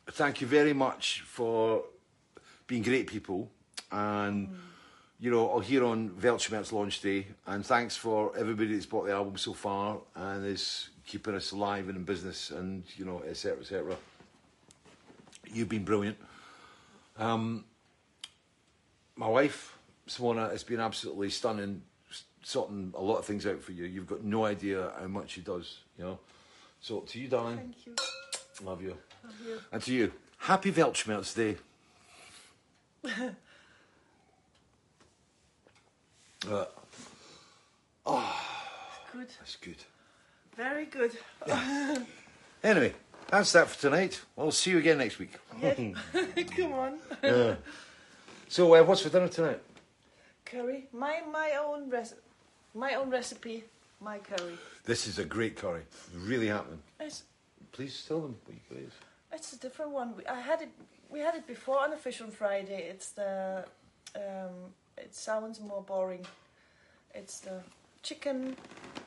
Thank 0.08 0.42
you 0.42 0.48
very 0.48 0.74
much 0.74 1.22
for 1.22 1.84
being 2.68 2.84
great 2.84 3.08
people 3.08 3.50
and. 3.92 4.50
Mm 4.50 4.56
you 5.20 5.32
know, 5.32 5.60
here 5.60 5.84
on 5.84 6.10
Weltschmerz 6.22 6.72
launch 6.72 7.02
day. 7.02 7.28
And 7.48 7.66
thanks 7.66 7.96
for 7.96 8.38
everybody 8.38 8.74
that's 8.74 8.86
bought 8.86 9.06
the 9.06 9.14
album 9.14 9.38
so 9.38 9.54
far 9.54 10.00
and 10.16 10.46
is 10.46 10.90
keeping 11.06 11.36
us 11.36 11.52
alive 11.52 11.88
and 11.88 11.98
in 11.98 12.04
business 12.04 12.52
and, 12.52 12.84
you 12.98 13.06
know, 13.06 13.24
etc. 13.28 13.60
etc. 13.62 13.96
You've 15.52 15.70
been 15.70 15.86
brilliant. 15.86 16.18
Um, 17.18 17.64
my 19.16 19.28
wife, 19.28 19.78
Simona, 20.08 20.52
has 20.52 20.64
been 20.64 20.82
absolutely 20.82 21.30
stunning, 21.30 21.82
sorting 22.44 22.94
a 22.96 23.02
lot 23.02 23.18
of 23.18 23.26
things 23.26 23.48
out 23.48 23.62
for 23.62 23.72
you. 23.72 23.86
You've 23.86 24.08
got 24.08 24.24
no 24.24 24.46
idea 24.46 24.92
how 25.00 25.08
much 25.08 25.32
she 25.32 25.42
does, 25.42 25.80
you 25.98 26.04
know. 26.04 26.20
So 26.82 27.00
to 27.00 27.20
you, 27.20 27.30
darling. 27.30 27.58
Thank 27.58 27.88
you. 27.88 27.96
Love 28.64 28.82
you. 28.82 28.98
Love 29.24 29.34
you. 29.46 29.60
And 29.72 29.82
to 29.84 29.94
you, 29.94 30.12
happy 30.38 30.72
Weltschmerz 30.72 31.36
Day. 31.36 31.58
Uh, 36.48 36.66
oh, 38.06 38.42
good. 39.12 39.28
That's 39.40 39.56
good. 39.56 39.78
Very 40.56 40.86
good. 40.86 41.18
anyway, 42.64 42.94
that's 43.28 43.52
that 43.54 43.68
for 43.68 43.82
tonight. 43.82 44.22
I'll 44.38 44.52
see 44.52 44.72
you 44.72 44.78
again 44.78 45.00
next 45.00 45.20
week. 45.20 45.34
Yeah. 45.62 45.74
Come 46.56 46.74
on. 46.74 47.00
yeah. 47.24 47.56
So, 48.48 48.74
uh, 48.76 48.84
what's 48.84 49.02
for 49.02 49.10
dinner 49.10 49.28
tonight? 49.28 49.60
Curry. 50.46 50.88
My 50.94 51.22
my 51.32 51.58
own 51.60 51.90
recipe. 51.90 52.22
My 52.74 52.94
own 52.94 53.10
recipe. 53.10 53.64
My 54.00 54.20
curry. 54.20 54.58
This 54.86 55.08
is 55.08 55.20
a 55.20 55.26
great 55.26 55.56
curry. 55.56 55.82
Really 56.14 56.48
happening. 56.48 56.80
It's, 57.00 57.24
Please 57.76 58.06
tell 58.08 58.22
them 58.22 58.38
what 58.46 58.56
you 58.56 58.78
guys. 58.78 58.92
It's 59.34 59.52
a 59.52 59.60
different 59.60 59.92
one. 59.92 60.14
I 60.32 60.40
had 60.40 60.62
it. 60.62 60.70
We 61.10 61.20
had 61.20 61.36
it 61.36 61.46
before 61.46 61.82
on 61.82 61.92
a 61.92 61.98
fish 61.98 62.22
on 62.22 62.32
Friday. 62.32 62.88
It's 62.90 63.10
the 63.10 63.66
um, 64.16 64.72
it 64.98 65.14
sounds 65.14 65.60
more 65.60 65.84
boring. 65.84 66.26
It's 67.14 67.42
the 67.42 67.60
chicken 68.02 68.56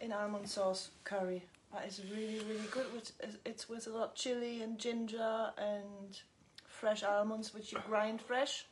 in 0.03 0.13
almond 0.13 0.51
sauce 0.51 0.91
curry. 1.05 1.43
That 1.73 1.87
is 1.89 2.03
really, 2.11 2.41
really 2.41 2.69
good. 2.71 2.93
With, 2.93 3.13
it's 3.47 3.71
with 3.71 3.87
a 3.87 3.91
lot 3.91 4.09
of 4.11 4.15
chili 4.15 4.61
and 4.61 4.79
ginger 4.79 5.51
and 5.57 6.21
fresh 6.67 7.03
almonds, 7.03 7.55
which 7.55 7.73
you 7.73 7.79
grind 7.87 8.21
fresh. 8.21 8.67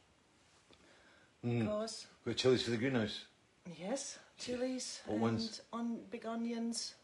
Mm. 1.42 1.62
Of 1.62 1.68
course. 1.68 2.06
With 2.26 2.36
chilies 2.36 2.64
for 2.64 2.70
the 2.70 2.76
greenhouse. 2.76 3.24
Yes, 3.80 4.18
chilies 4.38 5.00
and 5.08 5.22
ones? 5.22 5.62
on 5.72 6.00
big 6.10 6.26
onions. 6.26 6.96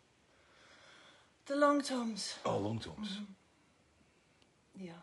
The 1.46 1.56
long 1.56 1.82
toms. 1.82 2.38
Oh, 2.44 2.58
long 2.58 2.78
toms. 2.80 3.08
Mm 3.10 3.16
-hmm. 3.16 4.84
Yeah. 4.84 5.02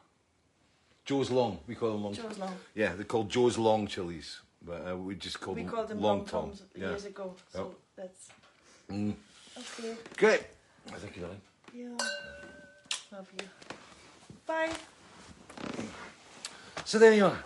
Joe's 1.05 1.29
long. 1.29 1.59
We 1.67 1.75
call 1.75 1.91
them 1.91 2.03
long. 2.03 2.15
Joe's 2.15 2.37
long. 2.37 2.55
Yeah, 2.73 2.95
they're 2.95 3.07
called 3.07 3.33
Joe's 3.33 3.57
long 3.57 3.87
chilies. 3.87 4.41
But 4.61 4.87
uh, 4.87 4.97
we 4.97 5.15
just 5.15 5.39
called 5.39 5.57
we 5.57 5.63
them 5.63 5.71
called 5.71 5.87
them 5.87 6.01
long, 6.01 6.17
long 6.17 6.27
toms 6.27 6.63
yeah. 6.75 6.89
years 6.89 7.05
ago. 7.05 7.35
So 7.53 7.59
yep. 7.59 7.75
that's 7.95 8.29
mm. 8.89 9.13
okay. 9.57 9.95
Great. 10.17 10.41
Thank 10.85 11.15
you, 11.15 11.21
darling. 11.21 11.41
Yeah. 11.73 11.97
Love 13.11 13.31
you. 13.37 13.47
Bye. 14.45 14.69
So 16.85 16.99
there 16.99 17.13
you 17.13 17.25
are. 17.25 17.43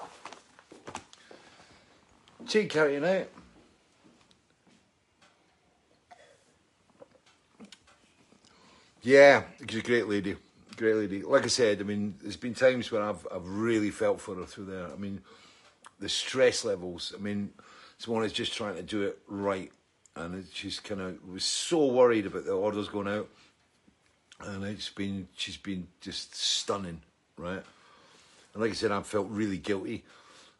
Cheek 2.47 2.75
out. 2.75 3.23
Yeah, 9.03 9.43
she's 9.69 9.81
a 9.81 9.83
great 9.83 10.07
lady. 10.07 10.37
Great 10.77 10.95
lady. 10.95 11.21
Like 11.21 11.43
I 11.43 11.47
said, 11.47 11.81
I 11.81 11.83
mean, 11.83 12.15
there's 12.21 12.37
been 12.37 12.53
times 12.53 12.89
when 12.89 13.01
I've 13.01 13.27
I've 13.31 13.47
really 13.47 13.91
felt 13.91 14.21
for 14.21 14.33
her 14.35 14.45
through 14.45 14.65
there. 14.65 14.87
I 14.87 14.95
mean, 14.95 15.21
the 15.99 16.07
stress 16.07 16.63
levels. 16.63 17.13
I 17.15 17.21
mean, 17.21 17.51
someone 17.97 18.23
is 18.23 18.31
just 18.31 18.53
trying 18.53 18.75
to 18.75 18.81
do 18.81 19.03
it 19.03 19.19
right, 19.27 19.71
and 20.15 20.45
she's 20.53 20.79
kind 20.79 21.01
of 21.01 21.29
was 21.29 21.43
so 21.43 21.85
worried 21.87 22.25
about 22.25 22.45
the 22.45 22.53
orders 22.53 22.87
going 22.87 23.09
out, 23.09 23.27
and 24.39 24.63
it's 24.63 24.89
been 24.89 25.27
she's 25.35 25.57
been 25.57 25.87
just 25.99 26.33
stunning, 26.33 27.01
right? 27.37 27.63
And 28.53 28.63
like 28.63 28.71
I 28.71 28.75
said, 28.75 28.93
I 28.93 29.01
felt 29.01 29.27
really 29.29 29.57
guilty, 29.57 30.05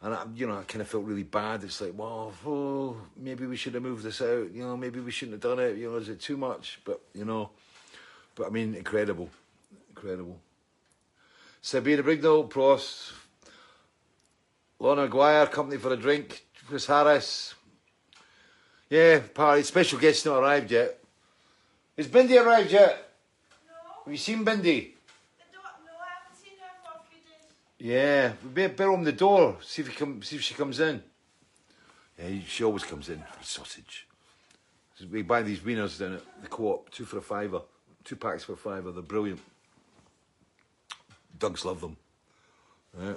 and 0.02 0.14
I, 0.14 0.26
you 0.36 0.48
know, 0.48 0.60
I 0.60 0.64
kind 0.64 0.82
of 0.82 0.89
felt 0.89 1.06
really 1.06 1.24
bad. 1.24 1.64
It's 1.64 1.80
like, 1.80 1.94
well, 1.96 2.34
oh, 2.46 2.98
maybe 3.16 3.46
we 3.48 3.56
should 3.56 3.74
have 3.74 3.84
moved 3.84 4.04
this 4.04 4.22
out. 4.22 4.52
You 4.52 4.64
know, 4.64 4.76
maybe 4.76 5.00
we 5.00 5.12
shouldn't 5.12 5.41
have 5.41 5.58
done 5.58 5.64
it. 5.64 5.78
You 5.78 5.91
know, 5.91 5.98
is 5.98 6.10
it 6.10 6.20
too 6.20 6.36
much? 6.36 6.82
But 6.84 7.00
you 7.14 7.24
know, 7.24 7.50
but 8.36 8.48
I 8.48 8.50
mean, 8.50 8.76
incredible, 8.76 9.30
incredible. 9.90 10.40
Sabina 11.62 12.04
Brignall, 12.04 12.50
Prost, 12.50 13.14
Lorna 14.80 15.04
Aguirre, 15.04 15.48
company 15.48 15.80
for 15.80 15.94
a 15.94 15.98
drink. 15.98 16.46
Chris 16.68 16.86
Harris, 16.86 17.56
Yeah, 18.90 19.20
party. 19.34 19.64
Special 19.64 20.00
guest 20.00 20.26
not 20.26 20.40
arrived 20.40 20.72
yet. 20.72 20.98
Has 21.98 22.08
Bindi 22.08 22.42
arrived 22.44 22.72
yet? 22.72 23.10
No, 23.68 23.74
Have 24.06 24.12
you 24.14 24.18
seen 24.18 24.46
Bindi? 24.46 24.46
I 24.46 25.44
don't 25.52 25.64
know. 25.86 25.94
I 26.00 26.10
haven't 26.20 26.36
seen 26.42 26.54
her 26.60 26.74
for 26.84 27.00
a 27.00 27.04
few 27.10 27.20
days. 27.20 27.52
Yeah, 27.78 28.34
we 28.44 28.50
better 28.50 28.74
better 28.74 28.92
open 28.92 29.04
the 29.04 29.12
door. 29.12 29.58
See 29.62 29.82
if 29.82 29.90
he 29.90 29.94
come. 29.94 30.22
See 30.24 30.38
if 30.38 30.42
she 30.42 30.54
comes 30.54 30.80
in. 30.80 31.04
Yeah, 32.18 32.40
she 32.48 32.64
always 32.64 32.84
comes 32.84 33.10
in 33.10 33.20
for 33.20 33.44
sausage. 33.44 34.08
We 35.12 35.22
buy 35.22 35.42
these 35.42 35.60
wieners 35.60 36.00
down 36.00 36.14
at 36.14 36.42
the 36.42 36.48
co-op, 36.48 36.90
two 36.92 37.04
for 37.04 37.18
a 37.18 37.22
fiver, 37.22 37.62
two 38.04 38.16
packs 38.16 38.43
for 38.43 38.56
five 38.56 38.84
fiver. 38.84 38.91
They're 38.91 39.01
brilliant. 39.01 39.41
Dogs 41.39 41.66
love 41.66 41.82
them. 41.82 41.97
Yeah. 42.99 43.14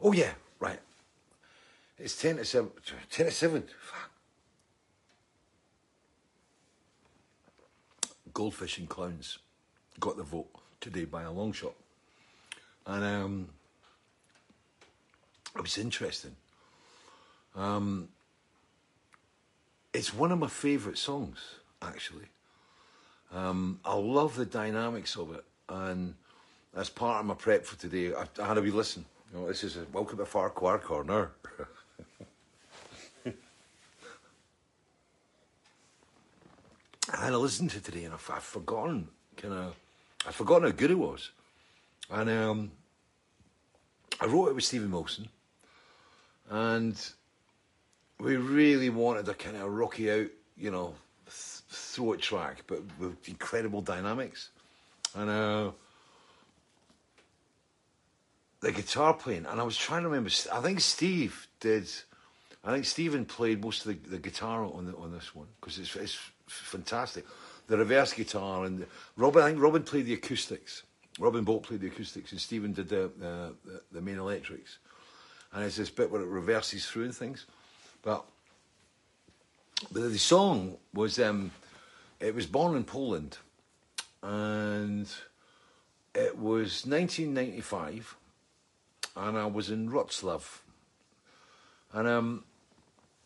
Oh 0.00 0.12
yeah, 0.12 0.32
right. 0.58 0.80
It's 1.98 2.20
ten 2.20 2.36
to 2.36 2.44
seven. 2.44 2.70
Ten 3.10 3.26
to 3.26 3.32
seven. 3.32 3.62
Fuck. 3.62 4.10
Goldfish 8.34 8.78
and 8.78 8.88
clowns 8.88 9.38
got 10.00 10.16
the 10.16 10.22
vote 10.22 10.48
today 10.80 11.04
by 11.04 11.22
a 11.22 11.30
long 11.30 11.52
shot. 11.52 11.74
And 12.86 13.04
um, 13.04 13.48
it 15.54 15.62
was 15.62 15.76
interesting. 15.78 16.34
Um, 17.54 18.08
it's 19.92 20.14
one 20.14 20.32
of 20.32 20.38
my 20.38 20.48
favourite 20.48 20.96
songs, 20.96 21.38
actually. 21.82 22.31
Um, 23.34 23.80
I 23.84 23.94
love 23.94 24.36
the 24.36 24.44
dynamics 24.44 25.16
of 25.16 25.34
it, 25.34 25.44
and 25.68 26.14
as 26.76 26.90
part 26.90 27.20
of 27.20 27.26
my 27.26 27.34
prep 27.34 27.64
for 27.64 27.78
today, 27.78 28.12
I, 28.14 28.26
I 28.42 28.46
had 28.46 28.58
a 28.58 28.60
wee 28.62 28.70
listen. 28.70 29.06
You 29.32 29.38
know, 29.40 29.48
this 29.48 29.64
is 29.64 29.78
a 29.78 29.86
welcome 29.90 30.18
to 30.18 30.26
Farquhar 30.26 30.78
Corner. 30.78 31.30
I 37.14 37.24
had 37.24 37.32
a 37.32 37.38
listen 37.38 37.68
to 37.68 37.80
today, 37.80 38.04
and 38.04 38.12
I've, 38.12 38.30
I've 38.30 38.42
forgotten 38.42 39.08
kind 39.38 39.54
of, 39.54 39.74
I've 40.26 40.34
forgotten 40.34 40.70
how 40.70 40.76
good 40.76 40.90
it 40.90 40.98
was, 40.98 41.30
and 42.10 42.28
um, 42.28 42.70
I 44.20 44.26
wrote 44.26 44.48
it 44.48 44.54
with 44.54 44.64
Steven 44.64 44.90
Wilson, 44.90 45.30
and 46.50 47.00
we 48.20 48.36
really 48.36 48.90
wanted 48.90 49.26
a 49.26 49.34
kind 49.34 49.56
of 49.56 49.70
rocky 49.70 50.10
out, 50.10 50.26
you 50.58 50.70
know, 50.70 50.94
th- 51.24 51.61
it 51.72 52.20
track, 52.20 52.62
but 52.66 52.80
with 52.98 53.28
incredible 53.28 53.80
dynamics. 53.80 54.50
And 55.14 55.28
uh, 55.28 55.70
the 58.60 58.72
guitar 58.72 59.12
playing, 59.14 59.46
and 59.46 59.60
I 59.60 59.64
was 59.64 59.76
trying 59.76 60.02
to 60.02 60.08
remember. 60.08 60.30
I 60.52 60.60
think 60.60 60.80
Steve 60.80 61.48
did. 61.60 61.88
I 62.64 62.72
think 62.72 62.84
Steven 62.84 63.24
played 63.24 63.62
most 63.62 63.84
of 63.84 63.88
the, 63.88 64.08
the 64.08 64.18
guitar 64.18 64.64
on 64.64 64.86
the, 64.86 64.96
on 64.96 65.12
this 65.12 65.34
one 65.34 65.48
because 65.60 65.78
it's 65.78 65.94
it's 65.96 66.18
fantastic. 66.46 67.26
The 67.66 67.76
reverse 67.76 68.12
guitar 68.12 68.64
and 68.64 68.86
Robin. 69.16 69.42
I 69.42 69.48
think 69.48 69.60
Robin 69.60 69.82
played 69.82 70.06
the 70.06 70.14
acoustics. 70.14 70.84
Robin 71.18 71.44
Boult 71.44 71.64
played 71.64 71.80
the 71.80 71.88
acoustics, 71.88 72.32
and 72.32 72.40
Steven 72.40 72.72
did 72.72 72.88
the 72.88 73.06
uh, 73.06 73.50
the, 73.64 73.82
the 73.90 74.00
main 74.00 74.18
electrics. 74.18 74.78
And 75.52 75.64
it's 75.64 75.76
this 75.76 75.90
bit 75.90 76.10
where 76.10 76.22
it 76.22 76.28
reverses 76.28 76.86
through 76.86 77.04
and 77.04 77.14
things. 77.14 77.44
But 78.02 78.24
the, 79.90 80.00
the 80.00 80.18
song 80.18 80.76
was 80.94 81.18
um, 81.18 81.50
it 82.22 82.34
was 82.34 82.46
born 82.46 82.76
in 82.76 82.84
Poland, 82.84 83.38
and 84.22 85.08
it 86.14 86.38
was 86.38 86.86
1995, 86.86 88.16
and 89.16 89.36
I 89.36 89.46
was 89.46 89.70
in 89.70 89.90
Wrocław, 89.90 90.60
and 91.92 92.08
um, 92.08 92.44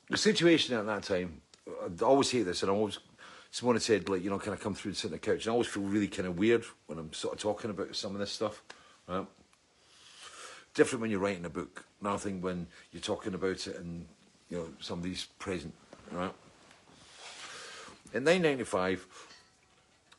the 0.09 0.17
situation 0.17 0.77
at 0.77 0.87
that 0.87 1.03
time, 1.03 1.43
I 1.69 2.05
always 2.05 2.31
hate 2.31 2.45
this, 2.45 2.63
and 2.63 2.71
I 2.71 2.75
always 2.75 2.99
someone 3.51 3.77
had 3.77 3.83
said 3.83 4.09
like 4.09 4.23
you 4.25 4.31
know 4.31 4.39
can 4.39 4.53
I 4.53 4.57
come 4.57 4.75
through 4.75 4.91
and 4.91 4.97
sit 4.97 5.09
on 5.09 5.13
the 5.13 5.19
couch, 5.19 5.45
and 5.45 5.49
I 5.49 5.53
always 5.53 5.69
feel 5.69 5.83
really 5.83 6.09
kind 6.09 6.27
of 6.27 6.39
weird 6.39 6.65
when 6.87 6.99
I'm 6.99 7.13
sort 7.13 7.35
of 7.35 7.41
talking 7.41 7.71
about 7.71 7.95
some 7.95 8.13
of 8.13 8.19
this 8.19 8.33
stuff, 8.33 8.63
right? 9.09 9.27
Different 10.75 11.03
when 11.03 11.11
you're 11.11 11.21
writing 11.21 11.45
a 11.45 11.51
book, 11.51 11.85
another 12.01 12.19
thing 12.19 12.41
when 12.41 12.67
you're 12.93 13.03
talking 13.03 13.35
about 13.35 13.67
it 13.67 13.77
and 13.77 14.07
you 14.49 14.57
know 14.57 14.69
somebody's 14.81 15.27
present, 15.39 15.75
right? 16.13 16.33
In 18.15 18.25
1995, 18.25 19.07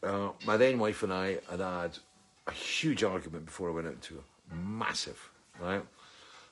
uh, 0.04 0.30
my 0.46 0.58
then 0.58 0.78
wife 0.78 1.04
and 1.04 1.14
I 1.14 1.38
had 1.50 1.60
had 1.60 1.98
a 2.46 2.52
huge 2.52 3.04
argument 3.04 3.46
before 3.46 3.70
I 3.70 3.74
went 3.74 3.88
out 3.88 4.02
to 4.02 4.10
tour, 4.16 4.24
massive, 4.54 5.30
right? 5.60 5.84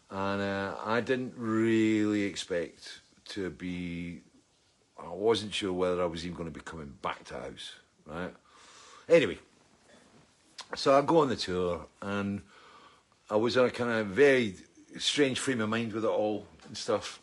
And 0.10 0.42
uh, 0.42 0.76
I 0.84 1.02
didn't 1.02 1.34
really 1.38 2.24
expect 2.24 3.02
to 3.30 3.50
be. 3.50 4.22
I 4.98 5.10
wasn't 5.10 5.54
sure 5.54 5.74
whether 5.74 6.02
I 6.02 6.06
was 6.06 6.26
even 6.26 6.38
going 6.38 6.52
to 6.52 6.58
be 6.58 6.64
coming 6.64 6.94
back 7.02 7.26
to 7.26 7.34
house, 7.34 7.74
right? 8.06 8.34
Anyway, 9.10 9.38
so 10.74 10.98
I 10.98 11.02
go 11.02 11.20
on 11.20 11.28
the 11.28 11.36
tour 11.36 11.86
and 12.02 12.42
I 13.30 13.36
was 13.36 13.58
in 13.58 13.66
a 13.66 13.70
kind 13.70 13.92
of 13.92 14.08
very 14.08 14.56
strange 14.98 15.40
frame 15.40 15.62
of 15.62 15.70
mind 15.70 15.92
with 15.92 16.06
it 16.06 16.10
all 16.10 16.48
and 16.66 16.78
stuff. 16.78 17.20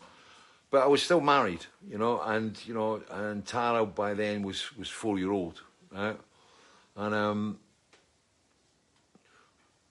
But 0.73 0.85
I 0.85 0.87
was 0.87 1.03
still 1.03 1.21
married, 1.21 1.67
you 1.87 1.99
know, 1.99 2.19
and 2.23 2.59
you 2.67 2.73
know, 2.73 3.03
and 3.11 3.45
Tara 3.45 3.85
by 3.85 4.15
then 4.15 4.43
was 4.43 4.75
was 4.79 4.89
four 4.89 5.19
year 5.19 5.31
old, 5.31 5.61
right? 5.91 6.19
And 6.97 7.15
um, 7.15 7.59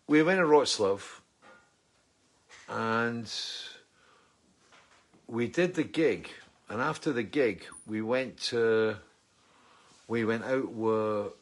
we 0.08 0.24
went 0.24 0.40
to 0.40 0.46
Wrocław, 0.46 1.00
and 2.68 3.32
we 5.28 5.48
did 5.48 5.76
the 5.76 5.84
gig. 5.84 6.30
And 6.68 6.82
after 6.82 7.14
the 7.14 7.24
gig, 7.24 7.64
we 7.86 8.02
went 8.02 8.38
to, 8.50 8.96
we 10.08 10.26
went 10.26 10.44
out 10.46 10.72
with 10.72 11.34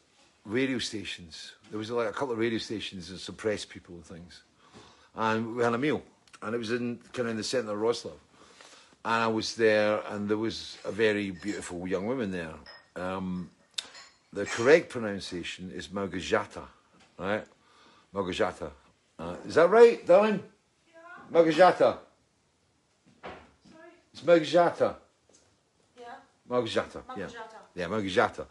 radio 0.44 0.78
stations. 0.78 1.52
There 1.70 1.78
was 1.78 1.90
like 1.90 2.10
a 2.10 2.12
couple 2.12 2.32
of 2.32 2.38
radio 2.38 2.58
stations 2.58 3.08
and 3.08 3.18
some 3.18 3.36
press 3.36 3.64
people 3.64 3.94
and 3.94 4.04
things, 4.04 4.42
and 5.16 5.56
we 5.56 5.62
had 5.62 5.72
a 5.72 5.78
meal. 5.78 6.02
And 6.42 6.54
it 6.54 6.58
was 6.58 6.72
in 6.72 6.98
kind 7.14 7.28
of 7.28 7.28
in 7.28 7.36
the 7.38 7.44
centre 7.44 7.72
of 7.72 7.78
Wrocław 7.78 8.12
and 9.04 9.22
I 9.22 9.28
was 9.28 9.54
there, 9.54 10.00
and 10.10 10.28
there 10.28 10.36
was 10.36 10.76
a 10.84 10.92
very 10.92 11.30
beautiful 11.30 11.86
young 11.88 12.06
woman 12.06 12.30
there. 12.30 12.54
Um, 12.96 13.50
the 14.32 14.46
correct 14.46 14.90
pronunciation 14.90 15.72
is 15.74 15.88
Małgorzata, 15.88 16.62
right? 17.18 17.44
Małgorzata. 18.14 18.70
Uh, 19.18 19.36
is 19.46 19.54
that 19.54 19.70
right, 19.70 20.06
darling? 20.06 20.42
Yeah, 20.88 21.40
Małgorzata. 21.40 21.98
sorry. 23.22 23.92
It's 24.12 24.22
Małgorzata. 24.22 24.94
Yeah, 25.98 26.06
Małgorzata. 26.48 27.02
Yeah. 27.16 27.28
Yeah, 27.74 27.86
Małgorzata. 27.86 28.46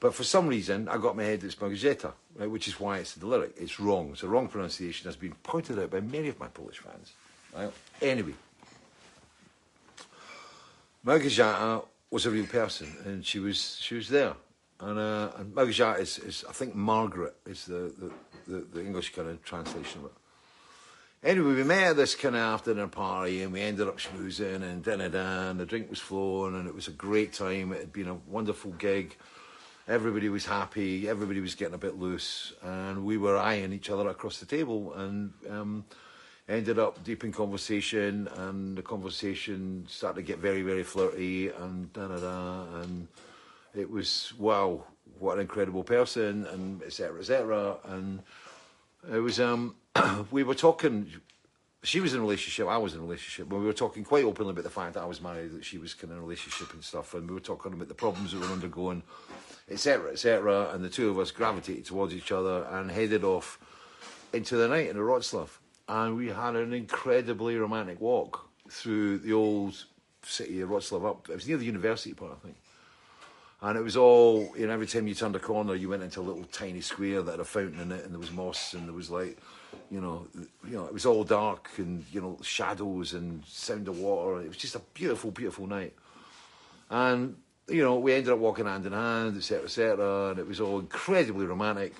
But 0.00 0.14
for 0.14 0.24
some 0.24 0.48
reason, 0.48 0.88
I 0.88 0.98
got 0.98 1.16
my 1.16 1.24
head 1.24 1.44
it's 1.44 1.54
Małgorzata, 1.56 2.12
right? 2.36 2.50
Which 2.50 2.66
is 2.66 2.80
why 2.80 2.98
it's 2.98 3.14
in 3.16 3.20
the 3.20 3.26
lyric. 3.26 3.52
It's 3.58 3.78
wrong. 3.78 4.12
It's 4.12 4.22
a 4.22 4.28
wrong 4.28 4.48
pronunciation. 4.48 5.06
Has 5.06 5.16
been 5.16 5.34
pointed 5.42 5.78
out 5.78 5.90
by 5.90 6.00
many 6.00 6.28
of 6.28 6.40
my 6.40 6.48
Polish 6.48 6.78
fans. 6.78 7.12
Right? 7.54 7.70
Anyway, 8.00 8.34
Małgorzata 11.04 11.84
was 12.10 12.26
a 12.26 12.30
real 12.30 12.46
person, 12.46 12.94
and 13.04 13.26
she 13.26 13.40
was 13.40 13.78
she 13.80 13.96
was 13.96 14.08
there. 14.08 14.34
And, 14.78 14.98
uh, 14.98 15.30
and 15.36 15.54
Małgorzata 15.54 16.00
is, 16.00 16.18
is, 16.18 16.44
I 16.48 16.52
think, 16.52 16.74
Margaret 16.74 17.36
is 17.46 17.66
the, 17.66 17.92
the, 17.98 18.10
the, 18.48 18.66
the 18.74 18.84
English 18.84 19.14
kind 19.14 19.28
of 19.28 19.42
translation 19.44 20.00
of 20.00 20.06
it. 20.06 20.12
Anyway, 21.24 21.54
we 21.54 21.62
met 21.62 21.90
at 21.90 21.96
this 21.96 22.16
kind 22.16 22.34
of 22.34 22.40
after 22.40 22.74
dinner 22.74 22.88
party 22.88 23.44
and 23.44 23.52
we 23.52 23.60
ended 23.60 23.86
up 23.86 23.98
schmoozing 23.98 24.62
and 24.62 24.82
da 24.82 24.96
da, 24.96 25.50
and 25.50 25.60
the 25.60 25.64
drink 25.64 25.88
was 25.88 26.00
flowing 26.00 26.56
and 26.56 26.66
it 26.66 26.74
was 26.74 26.88
a 26.88 26.92
great 26.92 27.32
time. 27.32 27.72
It 27.72 27.78
had 27.78 27.92
been 27.92 28.08
a 28.08 28.14
wonderful 28.14 28.72
gig. 28.72 29.16
Everybody 29.86 30.28
was 30.28 30.46
happy, 30.46 31.08
everybody 31.08 31.40
was 31.40 31.54
getting 31.54 31.74
a 31.74 31.78
bit 31.78 31.96
loose, 31.96 32.52
and 32.62 33.04
we 33.04 33.18
were 33.18 33.38
eyeing 33.38 33.72
each 33.72 33.88
other 33.88 34.08
across 34.08 34.40
the 34.40 34.46
table 34.46 34.94
and 34.94 35.32
um, 35.48 35.84
ended 36.48 36.78
up 36.78 37.02
deep 37.04 37.24
in 37.24 37.32
conversation. 37.32 38.28
And 38.36 38.76
the 38.76 38.82
conversation 38.82 39.86
started 39.88 40.20
to 40.20 40.26
get 40.26 40.38
very, 40.38 40.62
very 40.62 40.82
flirty 40.82 41.48
and 41.48 41.92
da 41.92 42.08
da 42.08 42.18
da, 42.18 42.80
and 42.80 43.08
it 43.74 43.90
was 43.90 44.32
wow, 44.38 44.84
what 45.18 45.34
an 45.34 45.40
incredible 45.40 45.84
person, 45.84 46.46
and 46.46 46.82
etc. 46.82 47.20
etc. 47.20 47.76
And 47.84 48.22
it 49.12 49.18
was 49.18 49.40
um 49.40 49.76
we 50.30 50.42
were 50.42 50.54
talking 50.54 51.10
she 51.84 52.00
was 52.00 52.14
in 52.14 52.20
a 52.20 52.22
relationship, 52.22 52.68
I 52.68 52.78
was 52.78 52.94
in 52.94 53.00
a 53.00 53.02
relationship, 53.02 53.48
but 53.48 53.58
we 53.58 53.64
were 53.64 53.72
talking 53.72 54.04
quite 54.04 54.24
openly 54.24 54.52
about 54.52 54.64
the 54.64 54.70
fact 54.70 54.94
that 54.94 55.02
I 55.02 55.06
was 55.06 55.20
married, 55.20 55.52
that 55.52 55.64
she 55.64 55.78
was 55.78 55.94
kind 55.94 56.12
of 56.12 56.18
in 56.18 56.18
a 56.18 56.26
relationship 56.26 56.72
and 56.72 56.82
stuff, 56.82 57.14
and 57.14 57.28
we 57.28 57.34
were 57.34 57.40
talking 57.40 57.72
about 57.72 57.88
the 57.88 57.94
problems 57.94 58.32
that 58.32 58.40
we 58.40 58.46
were 58.46 58.52
undergoing, 58.52 59.02
etc., 59.68 60.12
etc., 60.12 60.70
and 60.72 60.84
the 60.84 60.88
two 60.88 61.10
of 61.10 61.18
us 61.18 61.32
gravitated 61.32 61.84
towards 61.84 62.14
each 62.14 62.30
other 62.30 62.64
and 62.70 62.90
headed 62.90 63.24
off 63.24 63.58
into 64.32 64.56
the 64.56 64.68
night 64.68 64.88
in 64.88 64.96
the 64.96 65.02
Wrocław, 65.02 65.48
and 65.92 66.16
we 66.16 66.28
had 66.28 66.56
an 66.56 66.72
incredibly 66.72 67.54
romantic 67.56 68.00
walk 68.00 68.48
through 68.70 69.18
the 69.18 69.34
old 69.34 69.84
city 70.22 70.62
of 70.62 70.70
Wrocław 70.70 71.06
up, 71.06 71.28
it 71.28 71.34
was 71.34 71.46
near 71.46 71.58
the 71.58 71.66
university 71.66 72.14
part, 72.14 72.32
I 72.32 72.46
think. 72.46 72.56
And 73.60 73.76
it 73.76 73.82
was 73.82 73.94
all, 73.94 74.54
you 74.56 74.66
know, 74.66 74.72
every 74.72 74.86
time 74.86 75.06
you 75.06 75.14
turned 75.14 75.36
a 75.36 75.38
corner, 75.38 75.74
you 75.74 75.90
went 75.90 76.02
into 76.02 76.20
a 76.20 76.22
little 76.22 76.44
tiny 76.44 76.80
square 76.80 77.20
that 77.20 77.32
had 77.32 77.40
a 77.40 77.44
fountain 77.44 77.78
in 77.78 77.92
it, 77.92 78.04
and 78.04 78.12
there 78.14 78.18
was 78.18 78.32
moss, 78.32 78.72
and 78.72 78.86
there 78.88 78.94
was 78.94 79.10
like, 79.10 79.36
you 79.90 80.00
know, 80.00 80.26
you 80.64 80.76
know, 80.76 80.86
it 80.86 80.94
was 80.94 81.04
all 81.04 81.24
dark 81.24 81.68
and 81.76 82.04
you 82.10 82.22
know 82.22 82.38
shadows 82.42 83.12
and 83.12 83.44
sound 83.46 83.86
of 83.86 83.98
water. 83.98 84.40
It 84.40 84.48
was 84.48 84.56
just 84.56 84.74
a 84.74 84.80
beautiful, 84.94 85.30
beautiful 85.30 85.66
night. 85.66 85.92
And 86.88 87.36
you 87.68 87.82
know, 87.82 87.98
we 87.98 88.14
ended 88.14 88.32
up 88.32 88.38
walking 88.38 88.64
hand 88.64 88.86
in 88.86 88.92
hand, 88.92 89.36
etc., 89.36 89.64
etc., 89.64 90.30
and 90.30 90.38
it 90.38 90.46
was 90.46 90.60
all 90.60 90.80
incredibly 90.80 91.44
romantic. 91.44 91.94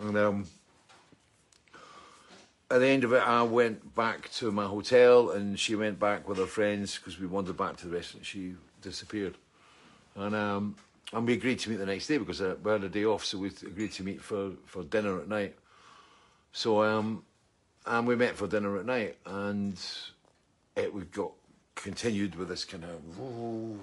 And 0.00 0.16
um, 0.16 0.46
at 2.70 2.78
the 2.78 2.86
end 2.86 3.04
of 3.04 3.12
it, 3.12 3.26
I 3.26 3.42
went 3.42 3.94
back 3.94 4.30
to 4.34 4.52
my 4.52 4.64
hotel, 4.64 5.30
and 5.30 5.58
she 5.58 5.74
went 5.74 5.98
back 5.98 6.28
with 6.28 6.38
her 6.38 6.46
friends 6.46 6.96
because 6.96 7.18
we 7.18 7.26
wandered 7.26 7.56
back 7.56 7.76
to 7.78 7.88
the 7.88 7.94
restaurant. 7.94 8.24
She 8.24 8.54
disappeared, 8.80 9.36
and 10.14 10.34
um, 10.34 10.76
and 11.12 11.26
we 11.26 11.32
agreed 11.32 11.58
to 11.60 11.70
meet 11.70 11.76
the 11.76 11.86
next 11.86 12.06
day 12.06 12.18
because 12.18 12.40
uh, 12.40 12.54
we 12.62 12.70
had 12.70 12.84
a 12.84 12.88
day 12.88 13.04
off, 13.04 13.24
so 13.24 13.38
we 13.38 13.48
agreed 13.48 13.92
to 13.92 14.04
meet 14.04 14.22
for, 14.22 14.52
for 14.66 14.84
dinner 14.84 15.20
at 15.20 15.28
night. 15.28 15.56
So 16.52 16.82
um, 16.82 17.24
and 17.86 18.06
we 18.06 18.14
met 18.14 18.36
for 18.36 18.46
dinner 18.46 18.78
at 18.78 18.86
night, 18.86 19.16
and 19.26 19.80
it 20.76 20.94
we 20.94 21.02
got 21.02 21.32
continued 21.74 22.36
with 22.36 22.48
this 22.48 22.64
kind 22.64 22.84
of 22.84 23.80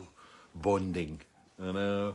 bonding, 0.55 1.19
and 1.57 1.77
uh, 1.77 2.11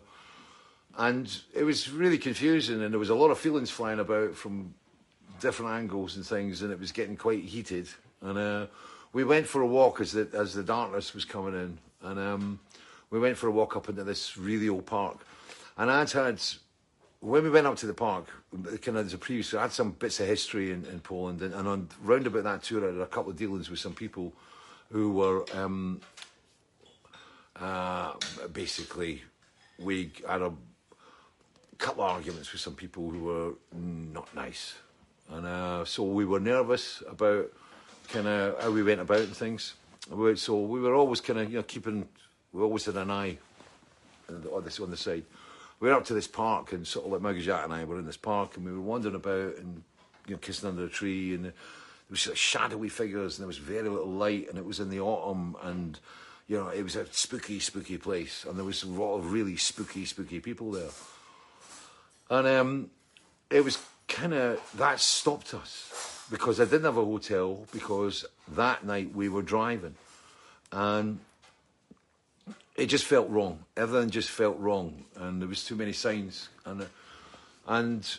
and 0.97 1.41
it 1.55 1.64
was 1.64 1.91
really 1.91 2.18
confusing, 2.18 2.83
and 2.83 2.93
there 2.93 2.99
was 2.99 3.11
a 3.11 3.14
lot 3.14 3.31
of 3.31 3.39
feelings 3.39 3.70
flying 3.70 4.01
about 4.01 4.35
from 4.35 4.75
different 5.43 5.72
angles 5.72 6.16
and 6.16 6.24
things, 6.24 6.62
and 6.62 6.72
it 6.72 6.80
was 6.80 6.93
getting 6.93 7.16
quite 7.16 7.45
heated. 7.45 7.88
And 8.22 8.38
uh, 8.38 8.66
we 9.12 9.24
went 9.24 9.47
for 9.47 9.61
a 9.61 9.66
walk 9.66 10.01
as 10.01 10.12
the 10.12 10.28
as 10.32 10.55
the 10.55 10.62
darkness 10.62 11.12
was 11.12 11.24
coming 11.24 11.55
in, 11.55 11.78
and 12.09 12.18
um, 12.18 12.61
we 13.11 13.18
went 13.18 13.36
for 13.36 13.49
a 13.49 13.51
walk 13.51 13.76
up 13.76 13.88
into 13.88 14.05
this 14.05 14.38
really 14.38 14.68
old 14.68 14.86
park. 14.86 15.18
And 15.76 15.90
I'd 15.90 16.11
had 16.11 16.40
when 17.20 17.45
we 17.45 17.51
went 17.51 17.66
up 17.66 17.76
to 17.76 17.86
the 17.86 17.95
park, 17.95 18.26
kind 18.80 18.99
of 18.99 19.07
as 19.07 19.14
a 19.14 19.18
previous, 19.18 19.55
I 19.55 19.62
had 19.62 19.72
some 19.72 19.93
bits 19.93 20.18
of 20.18 20.26
history 20.26 20.72
in, 20.72 20.84
in 20.86 21.01
Poland, 21.01 21.43
and, 21.43 21.55
and 21.55 21.68
on 21.68 21.88
round 22.03 22.26
about 22.26 22.45
that 22.45 22.62
tour, 22.62 22.84
I 22.84 22.93
had 22.93 23.01
a 23.01 23.07
couple 23.07 23.30
of 23.30 23.36
dealings 23.36 23.70
with 23.70 23.78
some 23.78 23.95
people 23.95 24.32
who 24.90 25.12
were 25.12 25.45
um, 25.55 26.01
uh, 27.57 28.12
basically 28.53 29.22
we 29.78 30.12
had 30.28 30.43
a 30.43 30.53
couple 31.78 32.05
of 32.05 32.11
arguments 32.11 32.53
with 32.53 32.61
some 32.61 32.74
people 32.74 33.11
who 33.11 33.24
were 33.24 33.53
not 33.72 34.34
nice, 34.34 34.74
and 35.33 35.47
uh, 35.47 35.85
so 35.85 36.03
we 36.03 36.24
were 36.24 36.41
nervous 36.41 37.03
about 37.09 37.51
kind 38.09 38.26
of 38.26 38.61
how 38.61 38.70
we 38.70 38.83
went 38.83 39.01
about 39.01 39.20
and 39.20 39.37
things. 39.37 39.74
So 40.37 40.61
we 40.61 40.80
were 40.80 40.95
always 40.95 41.20
kind 41.20 41.39
of 41.39 41.51
you 41.51 41.59
know 41.59 41.62
keeping, 41.62 42.09
we 42.53 42.62
always 42.62 42.85
had 42.85 42.97
an 42.97 43.11
eye 43.11 43.39
on 44.28 44.64
this 44.64 44.80
on 44.80 44.91
the 44.91 44.97
side. 44.97 45.24
We 45.80 45.89
went 45.89 45.99
up 45.99 46.07
to 46.07 46.14
this 46.14 46.28
park 46.28 46.72
and 46.72 46.87
sort 46.87 47.07
of 47.07 47.12
like 47.12 47.22
Maggie 47.22 47.43
Jack 47.43 47.64
and 47.64 47.72
I 47.72 47.85
were 47.85 47.99
in 47.99 48.07
this 48.07 48.16
park 48.16 48.57
and 48.57 48.64
we 48.64 48.72
were 48.72 48.80
wandering 48.80 49.14
about 49.14 49.57
and 49.57 49.83
you 50.26 50.35
know 50.35 50.39
kissing 50.39 50.68
under 50.68 50.85
a 50.85 50.89
tree 50.89 51.35
and 51.35 51.47
there 51.47 51.53
was 52.09 52.26
like 52.26 52.37
shadowy 52.37 52.89
figures 52.89 53.37
and 53.37 53.43
there 53.43 53.49
was 53.49 53.59
very 53.59 53.89
little 53.89 54.07
light 54.07 54.49
and 54.49 54.59
it 54.59 54.64
was 54.64 54.80
in 54.80 54.91
the 54.91 55.01
autumn 55.01 55.57
and 55.62 55.99
you 56.47 56.57
know 56.57 56.68
it 56.68 56.83
was 56.83 56.95
a 56.95 57.07
spooky 57.11 57.59
spooky 57.59 57.99
place 57.99 58.45
and 58.49 58.57
there 58.57 58.64
was 58.64 58.85
a 58.85 58.87
lot 58.87 59.16
of 59.16 59.33
really 59.33 59.57
spooky 59.57 60.05
spooky 60.05 60.39
people 60.39 60.70
there 60.70 60.91
and 62.30 62.47
um, 62.47 62.91
it 63.51 63.64
was 63.64 63.78
kind 64.13 64.35
of 64.35 64.61
that 64.77 65.01
stopped 65.01 65.55
us 65.55 66.27
because 66.31 66.61
I 66.61 66.65
didn't 66.65 66.85
have 66.85 66.97
a 66.97 67.05
hotel 67.05 67.67
because 67.73 68.25
that 68.49 68.85
night 68.85 69.15
we 69.15 69.29
were 69.29 69.43
driving 69.43 69.97
and 70.71 71.19
it 72.77 72.87
just 72.87 73.05
felt 73.05 73.29
wrong. 73.29 73.65
Everything 73.77 74.11
just 74.11 74.31
felt 74.31 74.59
wrong, 74.59 75.05
and 75.17 75.41
there 75.41 75.49
was 75.49 75.65
too 75.65 75.77
many 75.77 75.93
signs. 75.93 76.49
And 76.65 76.87
and 77.67 78.19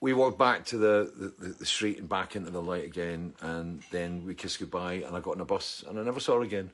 we 0.00 0.12
walked 0.12 0.38
back 0.38 0.66
to 0.66 0.76
the, 0.76 1.32
the, 1.38 1.48
the, 1.48 1.64
street 1.64 1.98
and 1.98 2.08
back 2.08 2.36
into 2.36 2.50
the 2.50 2.60
light 2.60 2.84
again, 2.84 3.32
and 3.40 3.82
then 3.90 4.26
we 4.26 4.34
kissed 4.34 4.58
goodbye. 4.58 5.04
And 5.06 5.16
I 5.16 5.20
got 5.20 5.36
on 5.36 5.40
a 5.40 5.44
bus, 5.44 5.84
and 5.88 5.98
I 5.98 6.02
never 6.02 6.20
saw 6.20 6.36
her 6.36 6.42
again. 6.42 6.70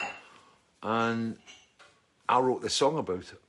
And 0.83 1.37
I 2.29 2.41
wrote 2.41 2.63
this 2.63 2.75
song 2.75 2.99
about 2.99 3.21
it, 3.21 3.41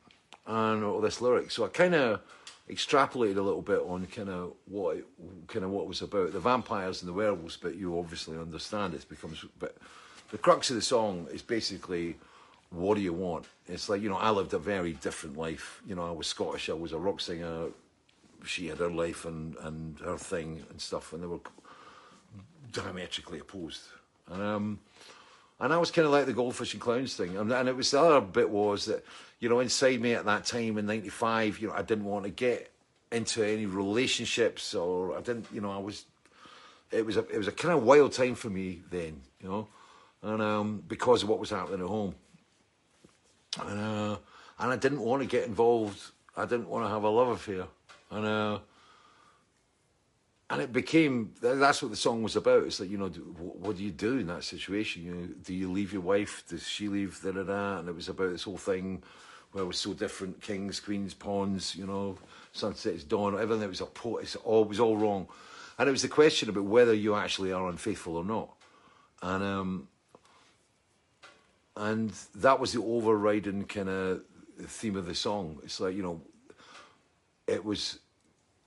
and 0.46 0.84
all 0.84 1.02
this 1.02 1.22
lyric. 1.22 1.52
So 1.52 1.66
I 1.66 1.70
kind 1.70 1.96
of 1.96 2.22
extrapolated 2.70 3.38
a 3.38 3.41
little 3.41 3.61
bit 3.61 3.82
on 3.82 4.05
kind 4.07 4.30
of 4.30 4.53
what 4.66 4.97
kind 5.47 5.66
of 5.66 5.72
what 5.72 5.88
was 5.88 6.01
about 6.01 6.34
the 6.34 6.39
vampires 6.39 7.01
and 7.01 7.09
the 7.09 7.14
werewolves. 7.14 7.57
But 7.57 7.76
you 7.76 7.97
obviously 7.97 8.38
understand 8.38 8.93
it 8.93 9.07
becomes. 9.09 9.43
But 9.59 9.78
the 10.32 10.38
crux 10.38 10.70
of 10.70 10.76
the 10.76 10.82
song 10.82 11.28
is 11.32 11.41
basically 11.41 12.16
what 12.74 12.95
do 12.95 13.01
you 13.01 13.14
want? 13.14 13.45
It's 13.68 13.88
like, 13.88 14.01
you 14.01 14.09
know, 14.09 14.18
I 14.18 14.32
lived 14.32 14.53
a 14.53 14.59
very 14.59 14.93
different 14.93 15.38
life. 15.38 15.82
You 15.88 15.95
know, 15.95 16.07
I 16.07 16.11
was 16.11 16.28
Scottish, 16.28 16.70
I 16.70 16.74
was 16.74 16.91
a 16.91 16.97
rock 16.97 17.22
singer. 17.22 17.68
She 18.45 18.68
had 18.68 18.80
her 18.80 18.89
life 18.89 19.26
and, 19.26 19.55
and 19.57 19.99
her 19.99 20.18
thing 20.18 20.64
and 20.70 20.82
stuff, 20.82 21.14
and 21.14 21.22
they 21.22 21.28
were 21.28 21.39
diametrically 22.72 23.39
opposed. 23.39 23.84
And, 24.30 24.41
um, 24.41 24.80
and 25.59 25.72
I 25.72 25.78
was 25.78 25.91
kind 25.91 26.05
of 26.05 26.11
like 26.11 26.26
the 26.26 26.34
goldfish 26.34 26.74
and 26.74 26.82
clowns 26.82 27.16
thing. 27.16 27.38
And, 27.38 27.51
and 27.51 27.70
it 27.70 27.76
was 27.76 27.91
the 27.91 28.01
other 28.01 28.22
bit 28.22 28.49
was 28.49 28.86
that, 28.86 29.05
you 29.44 29.50
know, 29.50 29.60
inside 29.60 30.00
me 30.00 30.14
at 30.14 30.24
that 30.24 30.46
time 30.46 30.78
in 30.78 30.86
95, 30.86 31.60
you 31.60 31.68
know, 31.68 31.74
I 31.74 31.82
didn't 31.82 32.06
want 32.06 32.24
to 32.24 32.32
get 32.32 32.72
into 33.12 33.46
any 33.46 33.66
relationships 33.66 34.74
or 34.74 35.18
I 35.18 35.20
didn't, 35.20 35.48
you 35.54 35.60
know, 35.60 35.70
I 35.70 35.80
was, 35.80 36.06
it 36.91 37.06
was 37.06 37.18
a, 37.18 37.28
it 37.28 37.38
was 37.38 37.50
a 37.50 37.52
kind 37.52 37.74
of 37.74 37.84
wild 37.84 38.14
time 38.14 38.36
for 38.36 38.50
me 38.50 38.84
then, 38.89 39.20
you 39.41 39.50
know, 39.50 39.68
and 40.22 40.41
um, 40.41 40.84
because 40.88 41.24
of 41.24 41.30
what 41.30 41.39
was 41.39 41.50
happening 41.50 41.82
at 41.82 41.88
home. 41.88 42.16
And, 43.62 43.80
uh, 43.82 44.18
and 44.60 44.72
I 44.72 44.78
didn't 44.78 45.02
want 45.02 45.24
to 45.24 45.28
get 45.28 45.46
involved. 45.46 46.00
I 46.38 46.46
didn't 46.46 46.70
want 46.70 46.86
to 46.86 46.89
have 46.89 47.04
a 47.04 47.10
love 47.10 47.28
affair. 47.28 47.66
And, 48.12 48.26
uh, 48.26 48.60
and 50.52 50.62
it 50.62 50.72
became, 50.72 51.34
that's 51.41 51.82
what 51.82 51.91
the 51.91 51.98
song 51.98 52.24
was 52.24 52.38
about. 52.38 52.64
It's 52.64 52.80
like, 52.80 52.89
you 52.89 52.98
know, 52.98 53.10
what 53.10 53.76
do 53.76 53.84
you 53.84 53.91
do 53.91 54.20
in 54.20 54.28
that 54.28 54.46
situation? 54.46 55.04
You 55.04 55.14
know, 55.14 55.28
do 55.44 55.54
you 55.54 55.70
leave 55.70 55.91
your 55.91 56.02
wife? 56.02 56.46
Does 56.48 56.66
she 56.66 56.88
leave? 56.88 57.20
Da, 57.22 57.32
da, 57.32 57.44
da. 57.44 57.80
And 57.80 57.89
it 57.89 57.96
was 57.96 58.08
about 58.08 58.32
this 58.32 58.44
whole 58.44 58.56
thing 58.56 59.04
where 59.54 59.64
it 59.64 59.68
was 59.68 59.78
so 59.78 59.93
different 59.93 60.41
kings, 60.41 60.80
queens, 60.80 61.14
pawns, 61.14 61.76
you 61.76 61.88
know, 61.88 62.18
sunsets, 62.51 63.04
dawn, 63.04 63.39
everything. 63.39 63.64
It 63.64 63.70
was, 63.70 63.82
a 63.82 63.88
it's 64.18 64.36
all, 64.36 64.64
it 64.64 64.70
was 64.70 64.80
all 64.80 64.97
wrong. 64.97 65.28
And 65.78 65.88
it 65.88 65.91
was 65.91 66.01
the 66.01 66.08
question 66.08 66.49
about 66.49 66.66
whether 66.66 66.93
you 66.93 67.16
actually 67.16 67.51
are 67.51 67.70
unfaithful 67.70 68.18
or 68.18 68.26
not. 68.26 68.49
And 69.22 69.43
um, 69.43 69.88
and 71.76 72.12
that 72.36 72.60
was 72.60 72.74
the 72.74 72.82
overriding 72.82 73.64
kind 73.66 73.89
of 73.89 74.22
theme 74.60 74.95
of 74.95 75.06
the 75.06 75.16
song. 75.16 75.60
It's 75.64 75.80
like 75.80 75.95
you 75.95 76.04
know, 76.04 76.22
it 77.47 77.64
was, 77.64 77.99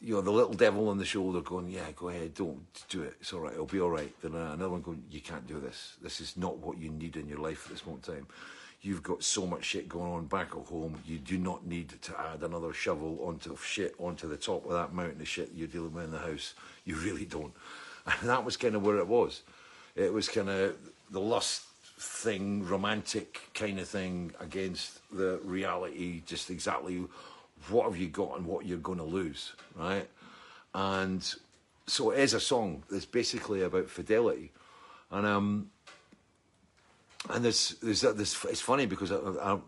you 0.00 0.14
know, 0.14 0.20
the 0.20 0.30
little 0.30 0.52
devil 0.52 0.88
on 0.88 0.98
the 0.98 1.04
shoulder 1.04 1.40
going, 1.40 1.68
"Yeah, 1.68 1.90
go 1.94 2.08
ahead, 2.08 2.34
don't 2.34 2.64
do 2.88 3.02
it. 3.02 3.16
It's 3.20 3.32
all 3.32 3.40
right. 3.40 3.52
It'll 3.52 3.66
be 3.66 3.80
all 3.80 3.90
right." 3.90 4.12
Then 4.20 4.34
another 4.34 4.68
one 4.68 4.82
going, 4.82 5.04
"You 5.10 5.20
can't 5.20 5.46
do 5.46 5.58
this. 5.58 5.96
This 6.02 6.20
is 6.20 6.36
not 6.36 6.58
what 6.58 6.78
you 6.78 6.90
need 6.90 7.16
in 7.16 7.28
your 7.28 7.38
life 7.38 7.66
at 7.66 7.72
this 7.72 7.86
moment 7.86 8.08
in 8.08 8.14
time." 8.14 8.26
You've 8.82 9.02
got 9.02 9.24
so 9.24 9.46
much 9.46 9.64
shit 9.64 9.88
going 9.88 10.12
on 10.12 10.26
back 10.26 10.48
at 10.52 10.66
home. 10.66 11.00
You 11.06 11.18
do 11.18 11.38
not 11.38 11.66
need 11.66 12.00
to 12.02 12.20
add 12.20 12.42
another 12.42 12.72
shovel 12.72 13.18
onto 13.22 13.56
shit 13.56 13.94
onto 13.98 14.28
the 14.28 14.36
top 14.36 14.64
of 14.66 14.72
that 14.72 14.92
mountain 14.92 15.20
of 15.20 15.28
shit 15.28 15.50
you're 15.54 15.66
dealing 15.66 15.92
with 15.92 16.04
in 16.04 16.10
the 16.12 16.18
house. 16.18 16.54
You 16.84 16.96
really 16.96 17.24
don't. 17.24 17.52
And 18.20 18.28
that 18.28 18.44
was 18.44 18.56
kind 18.56 18.76
of 18.76 18.84
where 18.84 18.98
it 18.98 19.08
was. 19.08 19.42
It 19.96 20.12
was 20.12 20.28
kind 20.28 20.48
of 20.48 20.76
the 21.10 21.20
lust 21.20 21.62
thing, 21.98 22.64
romantic 22.64 23.40
kind 23.54 23.80
of 23.80 23.88
thing 23.88 24.32
against 24.38 25.00
the 25.10 25.40
reality, 25.42 26.22
just 26.24 26.50
exactly 26.50 27.02
what 27.70 27.84
have 27.84 27.96
you 27.96 28.08
got 28.08 28.36
and 28.36 28.46
what 28.46 28.66
you're 28.66 28.78
going 28.78 28.98
to 28.98 29.04
lose, 29.04 29.52
right? 29.74 30.08
And 30.74 31.34
so 31.86 32.10
it 32.10 32.20
is 32.20 32.34
a 32.34 32.40
song 32.40 32.82
that's 32.90 33.06
basically 33.06 33.62
about 33.62 33.88
fidelity, 33.88 34.52
and 35.10 35.26
um, 35.26 35.70
and 37.30 37.44
there's 37.44 37.76
there's 37.82 38.02
this. 38.02 38.44
It's 38.44 38.60
funny 38.60 38.86
because 38.86 39.12
I, 39.12 39.16
I, 39.16 39.58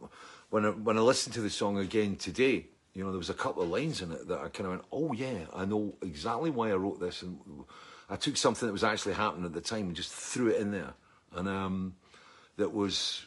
when 0.50 0.66
I, 0.66 0.70
when 0.70 0.98
I 0.98 1.00
listened 1.00 1.34
to 1.34 1.40
the 1.40 1.50
song 1.50 1.78
again 1.78 2.16
today, 2.16 2.66
you 2.94 3.04
know, 3.04 3.10
there 3.10 3.18
was 3.18 3.30
a 3.30 3.34
couple 3.34 3.62
of 3.62 3.70
lines 3.70 4.02
in 4.02 4.12
it 4.12 4.28
that 4.28 4.40
I 4.40 4.48
kind 4.48 4.66
of 4.66 4.70
went, 4.70 4.84
oh 4.92 5.12
yeah, 5.12 5.46
I 5.54 5.64
know 5.64 5.94
exactly 6.02 6.50
why 6.50 6.70
I 6.70 6.74
wrote 6.74 7.00
this, 7.00 7.22
and 7.22 7.38
I 8.10 8.16
took 8.16 8.36
something 8.36 8.66
that 8.66 8.72
was 8.72 8.84
actually 8.84 9.14
happening 9.14 9.44
at 9.44 9.52
the 9.52 9.60
time 9.60 9.86
and 9.86 9.96
just 9.96 10.12
threw 10.12 10.48
it 10.48 10.60
in 10.60 10.72
there, 10.72 10.94
and 11.34 11.48
um, 11.48 11.94
that 12.56 12.72
was, 12.72 13.24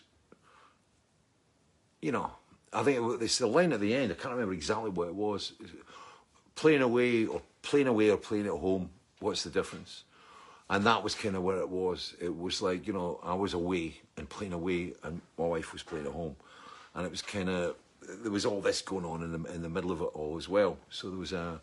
you 2.01 2.11
know, 2.11 2.31
I 2.73 2.83
think 2.83 3.21
it's 3.21 3.37
the 3.37 3.47
line 3.47 3.73
at 3.73 3.79
the 3.79 3.93
end. 3.93 4.11
I 4.11 4.15
can't 4.15 4.33
remember 4.33 4.53
exactly 4.53 4.89
what 4.89 5.07
it 5.07 5.15
was. 5.15 5.53
Playing 6.55 6.81
away 6.81 7.25
or 7.25 7.41
playing 7.61 7.87
away 7.87 8.09
or 8.09 8.17
playing 8.17 8.45
at 8.45 8.53
home. 8.53 8.89
What's 9.19 9.43
the 9.43 9.49
difference? 9.49 10.03
And 10.69 10.85
that 10.85 11.03
was 11.03 11.15
kind 11.15 11.35
of 11.35 11.43
where 11.43 11.57
it 11.57 11.69
was. 11.69 12.15
It 12.21 12.35
was 12.35 12.61
like 12.61 12.87
you 12.87 12.93
know 12.93 13.19
I 13.23 13.33
was 13.33 13.53
away 13.53 13.95
and 14.17 14.29
playing 14.29 14.53
away, 14.53 14.93
and 15.03 15.21
my 15.37 15.45
wife 15.45 15.73
was 15.73 15.83
playing 15.83 16.05
at 16.05 16.13
home, 16.13 16.35
and 16.95 17.05
it 17.05 17.11
was 17.11 17.21
kind 17.21 17.49
of 17.49 17.75
there 18.01 18.31
was 18.31 18.45
all 18.45 18.61
this 18.61 18.81
going 18.81 19.05
on 19.05 19.21
in 19.21 19.31
the 19.31 19.53
in 19.53 19.61
the 19.61 19.69
middle 19.69 19.91
of 19.91 20.01
it 20.01 20.09
all 20.13 20.37
as 20.37 20.47
well. 20.47 20.77
So 20.89 21.09
there 21.09 21.19
was 21.19 21.33
a, 21.33 21.59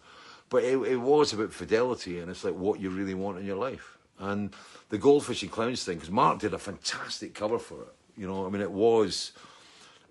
but 0.51 0.63
it, 0.63 0.77
it 0.79 0.97
was 0.97 1.33
about 1.33 1.53
fidelity, 1.53 2.19
and 2.19 2.31
it's 2.31 2.45
like 2.45 2.55
what 2.55 2.81
you 2.81 2.91
really 2.91 3.15
want 3.15 3.39
in 3.39 3.47
your 3.47 3.57
life. 3.57 3.97
And 4.19 4.55
the 4.89 4.99
goldfish 4.99 5.43
and 5.43 5.53
clowns 5.53 5.85
thing, 5.85 5.97
because 5.97 6.11
Mark 6.11 6.41
did 6.41 6.53
a 6.53 6.59
fantastic 6.59 7.35
cover 7.35 7.59
for 7.59 7.83
it. 7.83 7.95
You 8.17 8.27
know, 8.27 8.47
I 8.47 8.51
mean, 8.51 8.63
it 8.63 8.71
was 8.71 9.33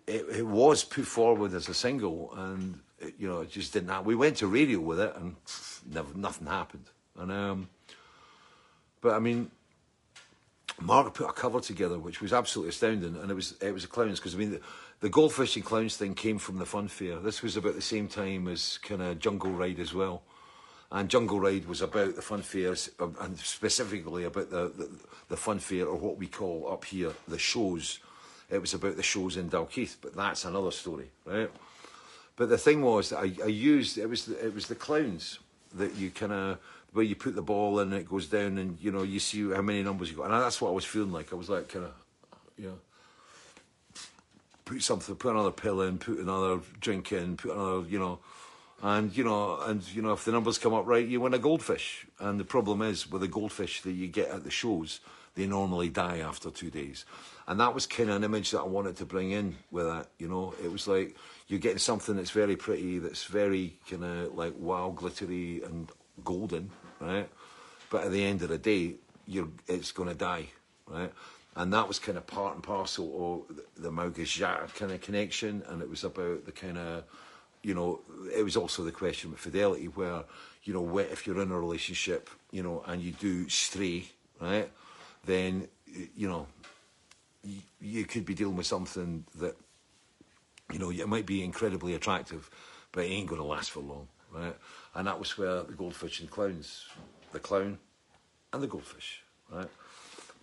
it, 0.08 0.26
it 0.30 0.48
was 0.48 0.84
put 0.84 1.06
forward 1.06 1.54
as 1.54 1.68
a 1.68 1.74
single, 1.74 2.34
and 2.36 2.80
it, 3.00 3.16
you 3.20 3.28
know, 3.28 3.42
it 3.42 3.52
just 3.52 3.74
didn't. 3.74 3.90
Happen. 3.90 4.06
We 4.06 4.16
went 4.16 4.38
to 4.38 4.48
radio 4.48 4.80
with 4.80 5.00
it, 5.00 5.14
and 5.16 5.36
never 5.92 6.18
nothing 6.18 6.48
happened. 6.48 6.86
And 7.18 7.32
um, 7.32 7.70
but 9.02 9.14
I 9.14 9.20
mean, 9.20 9.52
Mark 10.80 11.14
put 11.14 11.30
a 11.30 11.34
cover 11.34 11.60
together, 11.60 12.00
which 12.00 12.22
was 12.22 12.34
absolutely 12.34 12.70
astounding, 12.70 13.18
and 13.18 13.30
it 13.30 13.34
was 13.34 13.56
it 13.62 13.74
was 13.74 13.84
the 13.84 13.90
clowns 13.90 14.20
because 14.20 14.36
I 14.36 14.38
mean 14.38 14.52
the, 14.52 14.62
the 15.02 15.10
goldfish 15.10 15.56
and 15.58 15.66
clowns 15.66 15.98
thing 15.98 16.16
came 16.16 16.38
from 16.38 16.58
the 16.58 16.66
fun 16.66 16.88
fair. 16.88 17.18
This 17.18 17.42
was 17.42 17.58
about 17.58 17.76
the 17.76 17.82
same 17.82 18.08
time 18.08 18.48
as 18.48 18.78
kind 18.80 19.02
of 19.02 19.20
Jungle 19.20 19.52
Ride 19.52 19.80
as 19.80 19.94
well, 19.94 20.24
and 20.92 21.10
Jungle 21.10 21.40
Ride 21.40 21.66
was 21.66 21.82
about 21.82 22.16
the 22.16 22.22
fun 22.22 22.42
fairs 22.42 22.90
um, 23.00 23.16
and 23.20 23.38
specifically 23.38 24.24
about 24.24 24.50
the, 24.52 24.72
the 24.78 24.90
the 25.30 25.38
fun 25.38 25.60
fair 25.60 25.86
or 25.86 25.98
what 25.98 26.18
we 26.18 26.28
call 26.28 26.70
up 26.72 26.86
here 26.86 27.12
the 27.28 27.38
shows. 27.40 28.00
It 28.50 28.62
was 28.62 28.74
about 28.74 28.96
the 28.96 29.04
shows 29.04 29.36
in 29.36 29.50
Dalkeith, 29.50 29.98
but 30.02 30.16
that's 30.16 30.46
another 30.46 30.72
story, 30.72 31.10
right? 31.26 31.50
But 32.38 32.50
the 32.50 32.58
thing 32.58 32.82
was 32.82 33.10
that 33.10 33.18
I, 33.18 33.34
I 33.44 33.48
used 33.48 33.98
it 33.98 34.08
was 34.08 34.26
the, 34.26 34.46
it 34.46 34.54
was 34.54 34.68
the 34.68 34.76
clowns 34.76 35.40
that 35.76 35.96
you 35.96 36.12
kind 36.12 36.32
of 36.32 36.60
where 36.94 37.04
you 37.04 37.16
put 37.16 37.36
the 37.36 37.42
ball 37.42 37.80
and 37.80 37.94
it 37.94 38.08
goes 38.08 38.28
down 38.28 38.58
and 38.58 38.78
you 38.80 38.92
know 38.92 39.04
you 39.04 39.20
see 39.20 39.52
how 39.52 39.62
many 39.62 39.84
numbers 39.84 40.10
you 40.10 40.18
got. 40.18 40.32
And 40.32 40.34
that's 40.42 40.62
what 40.62 40.70
I 40.70 40.74
was 40.74 40.86
feeling 40.86 41.12
like. 41.12 41.34
I 41.34 41.36
was 41.36 41.50
like 41.50 41.68
kind 41.68 41.86
of 41.86 41.94
you 42.58 42.68
know 42.68 42.78
put 44.64 44.82
something 44.82 45.16
put 45.16 45.32
another 45.32 45.52
pill 45.52 45.82
in 45.82 45.98
put 45.98 46.20
another 46.20 46.60
drink 46.80 47.12
in 47.12 47.36
put 47.38 47.52
another 47.52 47.88
you 47.90 48.00
know. 48.00 48.20
And 48.84 49.18
you 49.18 49.24
know 49.24 49.60
and 49.62 49.82
you 49.92 50.04
know 50.04 50.14
if 50.14 50.24
the 50.24 50.32
numbers 50.32 50.60
come 50.60 50.76
up 50.76 50.86
right 50.86 51.06
you 51.06 51.20
win 51.20 51.34
a 51.34 51.40
goldfish. 51.40 52.06
And 52.20 52.40
the 52.40 52.46
problem 52.46 52.84
is 52.84 53.10
with 53.12 53.22
the 53.22 53.28
goldfish 53.28 53.82
that 53.82 53.92
you 53.92 54.08
get 54.08 54.30
at 54.30 54.44
the 54.44 54.52
shows 54.52 55.02
they 55.38 55.48
normally 55.48 55.90
die 55.90 56.18
after 56.18 56.52
two 56.52 56.70
days 56.70 57.06
and 57.48 57.60
that 57.62 57.74
was 57.74 57.86
kind 57.86 58.10
of 58.10 58.18
an 58.18 58.24
image 58.26 58.52
that 58.52 58.60
I 58.60 58.68
wanted 58.68 58.98
to 58.98 59.06
bring 59.06 59.32
in 59.32 59.56
with 59.72 59.86
that 59.86 60.10
you 60.20 60.28
know 60.28 60.54
it 60.62 60.72
was 60.72 60.88
like 60.88 61.16
you're 61.48 61.60
getting 61.60 61.78
something 61.78 62.18
that's 62.18 62.32
very 62.32 62.58
pretty 62.58 63.00
that's 63.00 63.24
very 63.24 63.78
kind 63.90 64.04
of 64.04 64.36
like 64.36 64.54
wow 64.58 64.92
glittery 64.94 65.62
and 65.64 65.90
golden, 66.24 66.72
right? 67.00 67.30
But 67.90 68.06
at 68.06 68.12
the 68.12 68.24
end 68.24 68.42
of 68.42 68.50
the 68.50 68.58
day, 68.58 68.96
you're 69.26 69.50
it's 69.68 69.92
going 69.92 70.10
to 70.10 70.16
die, 70.16 70.48
right? 70.88 71.12
And 71.56 71.74
that 71.74 71.88
was 71.88 72.00
kind 72.00 72.18
of 72.18 72.28
part 72.28 72.54
and 72.54 72.64
parcel 72.64 73.48
of 73.50 73.60
the 73.76 73.92
Maugas 73.92 74.74
kind 74.76 74.92
of 74.92 75.02
connection, 75.02 75.64
and 75.68 75.82
it 75.82 75.90
was 75.90 76.04
about 76.04 76.46
the 76.46 76.52
kind 76.52 76.78
of, 76.78 77.04
you 77.64 77.74
know, 77.74 78.02
it 78.36 78.44
was 78.44 78.56
also 78.56 78.84
the 78.84 78.92
question 78.92 79.34
of 79.34 79.40
fidelity, 79.40 79.86
where, 79.86 80.24
you 80.64 80.74
know, 80.74 80.98
if 81.00 81.26
you're 81.26 81.42
in 81.42 81.52
a 81.52 81.60
relationship, 81.60 82.30
you 82.52 82.62
know, 82.62 82.84
and 82.86 83.02
you 83.02 83.12
do 83.12 83.50
stray, 83.50 84.06
right, 84.40 84.70
then, 85.28 85.68
you 86.16 86.28
know, 86.28 86.48
you, 87.80 88.06
could 88.06 88.26
be 88.26 88.34
dealing 88.34 88.56
with 88.56 88.66
something 88.66 89.24
that, 89.36 89.56
you 90.72 90.80
know, 90.80 90.90
it 90.90 91.08
might 91.08 91.26
be 91.26 91.44
incredibly 91.44 91.94
attractive, 91.94 92.50
but 92.92 93.06
it 93.06 93.10
ain't 93.10 93.28
going 93.28 93.40
to 93.40 93.48
last 93.48 93.72
for 93.72 93.82
long, 93.82 94.08
right? 94.34 94.56
And 94.96 95.08
that 95.08 95.20
was 95.20 95.38
where 95.38 95.64
the 95.64 95.74
goldfish 95.74 96.20
and 96.20 96.30
clowns, 96.30 96.88
the 97.32 97.40
clown 97.40 97.78
and 98.52 98.64
the 98.64 98.68
goldfish, 98.68 99.22
right? 99.52 99.70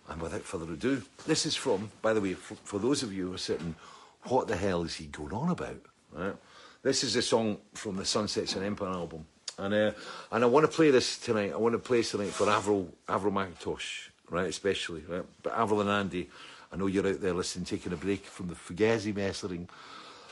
And 0.09 0.21
without 0.21 0.41
further 0.41 0.71
ado, 0.71 1.01
this 1.25 1.45
is 1.45 1.55
from, 1.55 1.91
by 2.01 2.13
the 2.13 2.21
way, 2.21 2.33
for, 2.33 2.55
for 2.63 2.79
those 2.79 3.03
of 3.03 3.11
you 3.11 3.27
who 3.27 3.33
are 3.33 3.39
sitting, 3.39 3.75
what 4.23 4.47
the 4.47 4.55
hell 4.55 4.83
is 4.83 4.95
he 4.95 5.07
going 5.07 5.33
on 5.33 5.49
about, 5.49 5.81
right? 6.11 6.35
This 6.81 7.03
is 7.03 7.15
a 7.15 7.21
song 7.21 7.57
from 7.73 7.95
the 7.95 8.05
Sunsets 8.05 8.55
on 8.55 8.63
Empire 8.63 8.89
album. 8.89 9.25
And, 9.57 9.73
uh, 9.73 9.91
and 10.31 10.43
I 10.43 10.47
want 10.47 10.69
to 10.69 10.71
play 10.71 10.91
this 10.91 11.17
tonight. 11.17 11.53
I 11.53 11.57
want 11.57 11.73
to 11.73 11.79
play 11.79 11.97
this 11.97 12.11
tonight 12.11 12.29
for 12.29 12.49
Avril, 12.49 12.89
Avril 13.07 13.33
McIntosh, 13.33 14.09
right, 14.29 14.47
especially, 14.47 15.03
right? 15.07 15.25
But 15.43 15.53
Avril 15.53 15.81
and 15.81 15.89
Andy, 15.89 16.29
I 16.71 16.77
know 16.77 16.87
you're 16.87 17.07
out 17.07 17.21
there 17.21 17.33
listening, 17.33 17.65
taking 17.65 17.93
a 17.93 17.97
break 17.97 18.25
from 18.25 18.47
the 18.47 18.55
Fugazi 18.55 19.15
messering. 19.15 19.69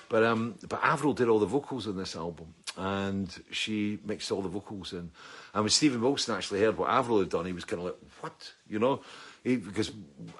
But 0.09 0.23
um, 0.23 0.55
but 0.67 0.79
Avril 0.83 1.13
did 1.13 1.27
all 1.27 1.39
the 1.39 1.45
vocals 1.45 1.87
on 1.87 1.97
this 1.97 2.15
album, 2.15 2.53
and 2.77 3.35
she 3.49 3.97
mixed 4.05 4.31
all 4.31 4.41
the 4.41 4.49
vocals 4.49 4.93
in. 4.93 5.09
And 5.53 5.63
when 5.63 5.69
Steven 5.69 6.01
Wilson 6.01 6.35
actually 6.35 6.59
heard 6.59 6.77
what 6.77 6.89
Avril 6.89 7.19
had 7.19 7.29
done, 7.29 7.45
he 7.45 7.53
was 7.53 7.65
kind 7.65 7.79
of 7.79 7.85
like, 7.85 7.97
"What?" 8.19 8.53
You 8.69 8.77
know, 8.77 9.01
he, 9.43 9.55
because 9.55 9.91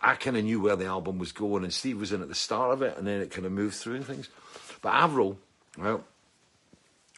I 0.02 0.16
kind 0.16 0.38
of 0.38 0.44
knew 0.44 0.62
where 0.62 0.76
the 0.76 0.86
album 0.86 1.18
was 1.18 1.32
going, 1.32 1.64
and 1.64 1.74
Steve 1.74 2.00
was 2.00 2.12
in 2.12 2.22
at 2.22 2.28
the 2.28 2.36
start 2.36 2.72
of 2.72 2.82
it, 2.84 2.98
and 2.98 3.08
then 3.08 3.22
it 3.22 3.32
kind 3.32 3.46
of 3.46 3.52
moved 3.52 3.76
through 3.76 3.96
and 3.96 4.06
things. 4.06 4.30
But 4.82 4.94
Avril, 4.94 5.40
well, 5.78 6.04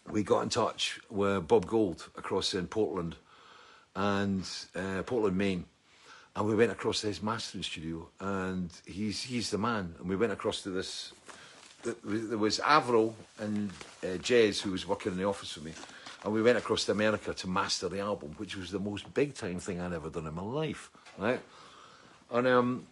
we 0.10 0.24
got 0.24 0.42
in 0.42 0.50
touch 0.50 1.00
with 1.10 1.48
Bob 1.48 1.66
Gold 1.66 2.08
across 2.18 2.54
in 2.54 2.68
Portland, 2.68 3.16
and 3.96 4.48
uh, 4.76 5.04
Portland, 5.04 5.38
Maine. 5.38 5.66
And 6.36 6.48
we 6.48 6.56
went 6.56 6.72
across 6.72 7.02
to 7.02 7.08
his 7.08 7.24
mastering 7.24 7.64
studio, 7.64 8.10
and 8.20 8.70
he's 8.86 9.22
he's 9.22 9.52
the 9.52 9.58
man. 9.58 9.96
And 10.00 10.10
we 10.10 10.16
went 10.16 10.34
across 10.34 10.62
to 10.64 10.70
this 10.70 11.14
there 12.04 12.38
was 12.38 12.60
Avril 12.60 13.16
and 13.40 13.70
uh, 14.04 14.18
Jez 14.18 14.62
who 14.62 14.72
was 14.72 14.88
working 14.88 15.12
in 15.12 15.18
the 15.18 15.26
office 15.26 15.56
with 15.56 15.66
me, 15.66 15.74
and 16.24 16.34
we 16.34 16.42
went 16.42 16.58
across 16.58 16.86
to 16.86 16.92
America 16.92 17.34
to 17.34 17.48
master 17.48 17.90
the 17.90 18.00
album, 18.00 18.34
which 18.38 18.56
was 18.56 18.72
the 18.72 18.80
most 18.80 19.14
big 19.14 19.34
time 19.36 19.60
thing 19.60 19.80
I'd 19.80 19.94
ever 19.94 20.10
done 20.10 20.28
in 20.28 20.34
my 20.34 20.42
life, 20.42 20.90
right? 21.18 21.40
And 22.32 22.48
um, 22.48 22.88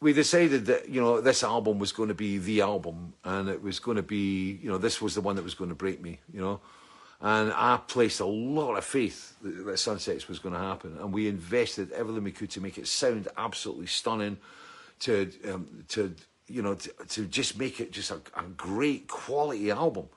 we 0.00 0.12
decided 0.12 0.66
that 0.66 0.88
you 0.88 1.00
know 1.00 1.20
this 1.20 1.42
album 1.42 1.78
was 1.78 1.92
going 1.92 2.08
to 2.08 2.14
be 2.14 2.38
the 2.38 2.60
album, 2.60 3.14
and 3.24 3.48
it 3.48 3.62
was 3.62 3.78
going 3.78 3.96
to 3.96 4.02
be 4.02 4.58
you 4.62 4.70
know 4.70 4.78
this 4.78 5.00
was 5.00 5.14
the 5.14 5.20
one 5.20 5.36
that 5.36 5.44
was 5.44 5.54
going 5.54 5.70
to 5.70 5.76
break 5.76 6.02
me, 6.02 6.20
you 6.32 6.40
know. 6.40 6.60
And 7.20 7.52
I 7.52 7.80
placed 7.88 8.20
a 8.20 8.26
lot 8.26 8.76
of 8.76 8.84
faith 8.84 9.34
that, 9.42 9.78
Sunsets 9.78 10.28
was 10.28 10.38
going 10.38 10.54
to 10.54 10.60
happen, 10.60 10.96
and 11.00 11.12
we 11.12 11.26
invested 11.26 11.90
everything 11.92 12.22
we 12.22 12.30
could 12.30 12.50
to 12.50 12.60
make 12.60 12.78
it 12.78 12.86
sound 12.86 13.26
absolutely 13.36 13.86
stunning, 13.86 14.38
to 15.00 15.30
um, 15.52 15.84
to 15.88 16.14
you 16.48 16.62
know, 16.62 16.74
to, 16.74 16.92
to 17.08 17.26
just 17.26 17.58
make 17.58 17.80
it 17.80 17.92
just 17.92 18.10
a, 18.10 18.20
a 18.36 18.42
great 18.56 19.06
quality 19.06 19.70
album. 19.70 20.08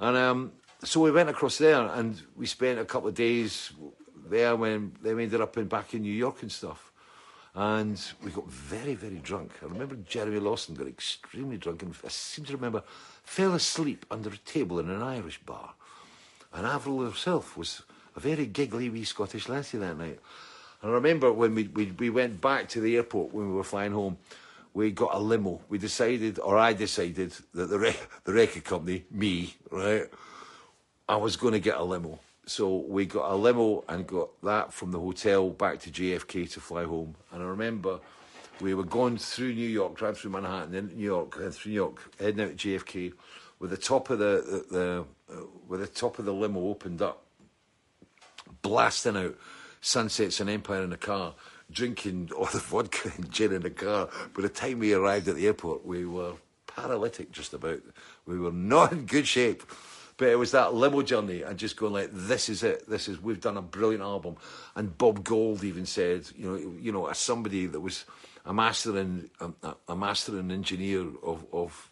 And 0.00 0.16
um, 0.16 0.52
so 0.82 1.00
we 1.00 1.10
went 1.10 1.28
across 1.28 1.58
there 1.58 1.80
and 1.80 2.20
we 2.36 2.46
spent 2.46 2.78
a 2.78 2.84
couple 2.84 3.08
of 3.08 3.14
days 3.14 3.72
there 4.28 4.56
when 4.56 4.92
they 5.02 5.10
ended 5.10 5.40
up 5.40 5.56
in 5.56 5.66
back 5.66 5.94
in 5.94 6.02
New 6.02 6.12
York 6.12 6.42
and 6.42 6.50
stuff. 6.50 6.90
And 7.54 8.00
we 8.24 8.30
got 8.30 8.48
very, 8.48 8.94
very 8.94 9.18
drunk. 9.18 9.52
I 9.62 9.66
remember 9.66 9.94
Jeremy 9.96 10.40
Lawson 10.40 10.74
got 10.74 10.86
extremely 10.88 11.58
drunk 11.58 11.82
and 11.82 11.94
I 12.04 12.08
seem 12.08 12.44
to 12.46 12.54
remember 12.54 12.82
fell 13.22 13.54
asleep 13.54 14.06
under 14.10 14.30
a 14.30 14.36
table 14.38 14.80
in 14.80 14.90
an 14.90 15.02
Irish 15.02 15.38
bar. 15.40 15.74
And 16.52 16.66
Avril 16.66 17.04
herself 17.04 17.56
was 17.56 17.82
a 18.16 18.20
very 18.20 18.46
giggly 18.46 18.90
wee 18.90 19.04
Scottish 19.04 19.48
lassie 19.48 19.78
that 19.78 19.96
night. 19.96 20.18
And 20.82 20.90
I 20.90 20.94
remember 20.94 21.32
when 21.32 21.54
we, 21.54 21.64
we, 21.68 21.86
we 21.92 22.10
went 22.10 22.40
back 22.40 22.68
to 22.70 22.80
the 22.80 22.96
airport 22.96 23.32
when 23.32 23.48
we 23.48 23.54
were 23.54 23.64
flying 23.64 23.92
home, 23.92 24.18
we 24.74 24.90
got 24.90 25.14
a 25.14 25.18
limo. 25.18 25.60
We 25.68 25.78
decided, 25.78 26.38
or 26.38 26.58
I 26.58 26.72
decided, 26.72 27.34
that 27.54 27.66
the 27.66 27.78
rec- 27.78 28.08
the 28.24 28.32
record 28.32 28.64
company, 28.64 29.04
me, 29.10 29.54
right, 29.70 30.06
I 31.08 31.16
was 31.16 31.36
going 31.36 31.52
to 31.52 31.60
get 31.60 31.76
a 31.76 31.82
limo. 31.82 32.18
So 32.46 32.76
we 32.76 33.06
got 33.06 33.30
a 33.30 33.36
limo 33.36 33.84
and 33.88 34.06
got 34.06 34.28
that 34.42 34.72
from 34.72 34.90
the 34.90 34.98
hotel 34.98 35.50
back 35.50 35.78
to 35.80 35.90
JFK 35.90 36.50
to 36.52 36.60
fly 36.60 36.84
home. 36.84 37.14
And 37.32 37.42
I 37.42 37.46
remember 37.46 38.00
we 38.60 38.74
were 38.74 38.84
going 38.84 39.18
through 39.18 39.54
New 39.54 39.68
York, 39.68 39.96
driving 39.96 40.16
through 40.16 40.30
Manhattan, 40.32 40.72
then 40.72 40.90
New 40.94 41.04
York, 41.04 41.36
and 41.36 41.54
through 41.54 41.70
New 41.70 41.76
York, 41.76 42.00
heading 42.18 42.40
out 42.40 42.56
to 42.56 42.68
JFK, 42.68 43.12
with 43.58 43.70
the 43.70 43.76
top 43.76 44.10
of 44.10 44.18
the, 44.18 44.64
the, 44.70 44.76
the 44.76 45.04
Uh, 45.32 45.44
with 45.66 45.80
the 45.80 45.86
top 45.86 46.18
of 46.18 46.24
the 46.24 46.32
limo 46.32 46.68
opened 46.68 47.00
up, 47.00 47.24
blasting 48.60 49.16
out 49.16 49.36
Sunsets 49.80 50.40
on 50.40 50.48
Empire 50.48 50.82
in 50.82 50.90
the 50.90 50.96
car 50.96 51.34
drinking 51.72 52.30
all 52.36 52.46
the 52.46 52.58
vodka 52.58 53.10
and 53.16 53.30
gin 53.30 53.52
in 53.52 53.62
the 53.62 53.70
car. 53.70 54.08
By 54.34 54.42
the 54.42 54.48
time 54.48 54.78
we 54.78 54.92
arrived 54.92 55.28
at 55.28 55.36
the 55.36 55.46
airport, 55.46 55.84
we 55.84 56.04
were 56.04 56.34
paralytic 56.66 57.32
just 57.32 57.54
about. 57.54 57.80
We 58.26 58.38
were 58.38 58.52
not 58.52 58.92
in 58.92 59.06
good 59.06 59.26
shape. 59.26 59.62
But 60.18 60.28
it 60.28 60.38
was 60.38 60.52
that 60.52 60.74
limo 60.74 61.02
journey 61.02 61.42
and 61.42 61.58
just 61.58 61.76
going 61.76 61.94
like, 61.94 62.10
this 62.12 62.48
is 62.48 62.62
it. 62.62 62.88
This 62.88 63.08
is 63.08 63.20
we've 63.20 63.40
done 63.40 63.56
a 63.56 63.62
brilliant 63.62 64.02
album. 64.02 64.36
And 64.76 64.96
Bob 64.96 65.24
Gold 65.24 65.64
even 65.64 65.86
said, 65.86 66.28
you 66.36 66.48
know, 66.48 66.56
you 66.78 66.92
know, 66.92 67.06
as 67.06 67.18
somebody 67.18 67.66
that 67.66 67.80
was 67.80 68.04
a 68.44 68.52
mastering 68.52 69.30
a, 69.40 69.74
a 69.88 69.96
mastering 69.96 70.50
engineer 70.50 71.06
of, 71.24 71.46
of, 71.52 71.90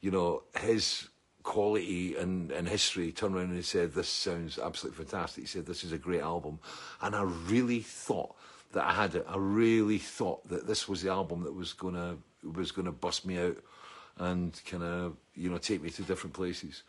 you 0.00 0.10
know, 0.10 0.44
his 0.58 1.08
quality 1.46 2.16
and, 2.16 2.50
and 2.50 2.68
history, 2.68 3.12
turned 3.12 3.36
around 3.36 3.46
and 3.46 3.56
he 3.56 3.62
said, 3.62 3.94
this 3.94 4.08
sounds 4.08 4.58
absolutely 4.58 5.04
fantastic. 5.04 5.44
He 5.44 5.48
said, 5.48 5.64
this 5.64 5.84
is 5.84 5.92
a 5.92 5.98
great 5.98 6.20
album. 6.20 6.58
And 7.00 7.14
I 7.14 7.22
really 7.22 7.80
thought 7.80 8.34
that 8.72 8.84
I 8.84 8.92
had 8.92 9.14
it. 9.14 9.24
I 9.28 9.36
really 9.38 9.98
thought 9.98 10.46
that 10.48 10.66
this 10.66 10.88
was 10.88 11.02
the 11.02 11.10
album 11.10 11.44
that 11.44 11.54
was 11.54 11.72
gonna 11.72 12.16
was 12.42 12.72
gonna 12.72 12.92
bust 12.92 13.24
me 13.24 13.38
out 13.38 13.56
and 14.18 14.60
kind 14.66 14.82
of 14.82 15.16
you 15.34 15.48
know 15.48 15.58
take 15.58 15.82
me 15.82 15.90
to 15.90 16.02
different 16.02 16.34
places. 16.34 16.82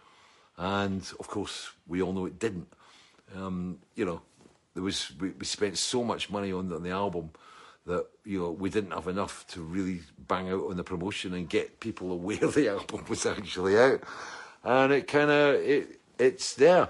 And 0.57 1.01
of 1.19 1.27
course, 1.27 1.69
we 1.87 2.01
all 2.01 2.11
know 2.11 2.25
it 2.25 2.39
didn't. 2.39 2.67
Um, 3.35 3.77
you 3.95 4.05
know, 4.05 4.21
there 4.73 4.83
was 4.83 5.11
we, 5.19 5.29
we 5.29 5.45
spent 5.45 5.77
so 5.77 6.03
much 6.03 6.29
money 6.31 6.51
on, 6.51 6.73
on 6.73 6.81
the 6.81 6.89
album 6.89 7.29
that 7.85 8.07
you 8.25 8.39
know 8.39 8.51
we 8.51 8.69
didn't 8.71 8.91
have 8.91 9.07
enough 9.07 9.45
to 9.49 9.61
really 9.61 10.01
bang 10.27 10.49
out 10.49 10.65
on 10.69 10.77
the 10.77 10.83
promotion 10.83 11.35
and 11.35 11.47
get 11.47 11.79
people 11.79 12.11
aware 12.11 12.37
the 12.47 12.69
album 12.69 13.05
was 13.07 13.25
actually 13.25 13.77
out 13.77 14.01
and 14.67 14.91
it 14.91 15.07
kind 15.07 15.31
of 15.31 15.55
it 15.55 15.99
it's 16.19 16.53
there. 16.55 16.89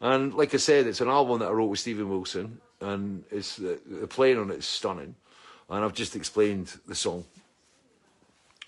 And 0.00 0.32
like 0.32 0.54
I 0.54 0.58
said, 0.58 0.86
it's 0.86 1.00
an 1.00 1.08
album 1.08 1.40
that 1.40 1.48
I 1.48 1.50
wrote 1.50 1.66
with 1.66 1.80
Steven 1.80 2.08
Wilson, 2.08 2.60
and 2.80 3.24
it's 3.30 3.56
the, 3.56 3.78
playing 4.08 4.38
on 4.38 4.50
it 4.50 4.58
is 4.58 4.66
stunning. 4.66 5.14
And 5.68 5.84
I've 5.84 5.92
just 5.92 6.16
explained 6.16 6.72
the 6.86 6.94
song. 6.94 7.24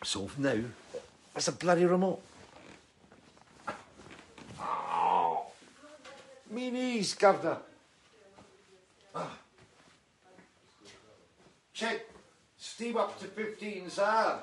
So 0.04 0.28
now, 0.36 0.56
it's 1.34 1.48
a 1.48 1.52
bloody 1.52 1.84
remote. 1.84 2.20
Oh, 4.60 5.46
me 6.50 6.70
knees, 6.70 7.16
ah. 9.14 9.38
Check 11.72 12.06
steam 12.58 12.96
up 12.96 13.18
to 13.20 13.26
15, 13.26 13.88
sir. 13.90 14.42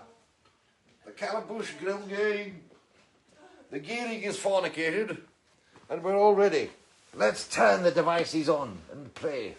The 1.05 1.11
Calabush 1.11 1.79
Grill 1.79 2.01
the 3.71 3.79
gearing 3.79 4.21
is 4.23 4.37
fornicated, 4.37 5.17
and 5.89 6.03
we're 6.03 6.17
all 6.17 6.35
ready. 6.35 6.69
Let's 7.15 7.47
turn 7.47 7.83
the 7.83 7.91
devices 7.91 8.49
on 8.49 8.77
and 8.91 9.13
play. 9.13 9.55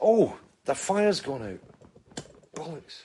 Oh, 0.00 0.36
the 0.64 0.74
fire's 0.74 1.20
gone 1.20 1.42
out. 1.42 2.24
Bollocks. 2.54 3.02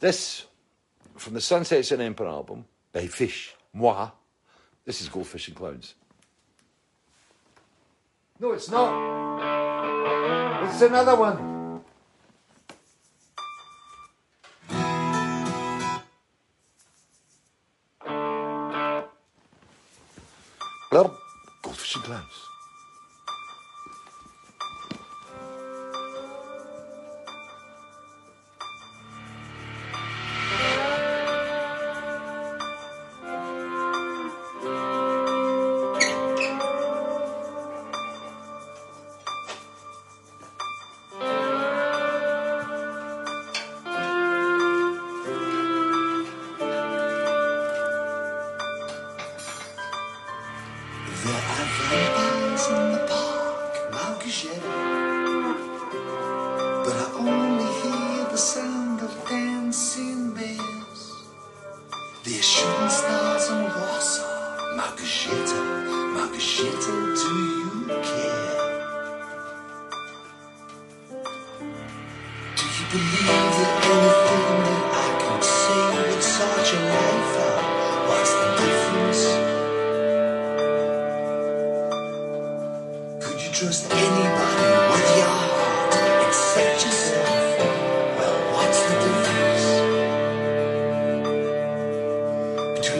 This, 0.00 0.46
from 1.16 1.34
the 1.34 1.40
Sunsets 1.40 1.90
on 1.90 2.00
Empire 2.00 2.28
album, 2.28 2.64
They 2.92 3.08
Fish, 3.08 3.54
Moi, 3.72 4.10
this 4.84 5.00
is 5.02 5.08
Goldfish 5.08 5.48
and 5.48 5.56
Clowns. 5.56 5.94
No, 8.40 8.52
it's 8.52 8.70
not. 8.70 8.92
It's 10.64 10.80
another 10.82 11.16
one. 11.16 11.57
Goldfish 21.68 21.96
and. 21.96 22.47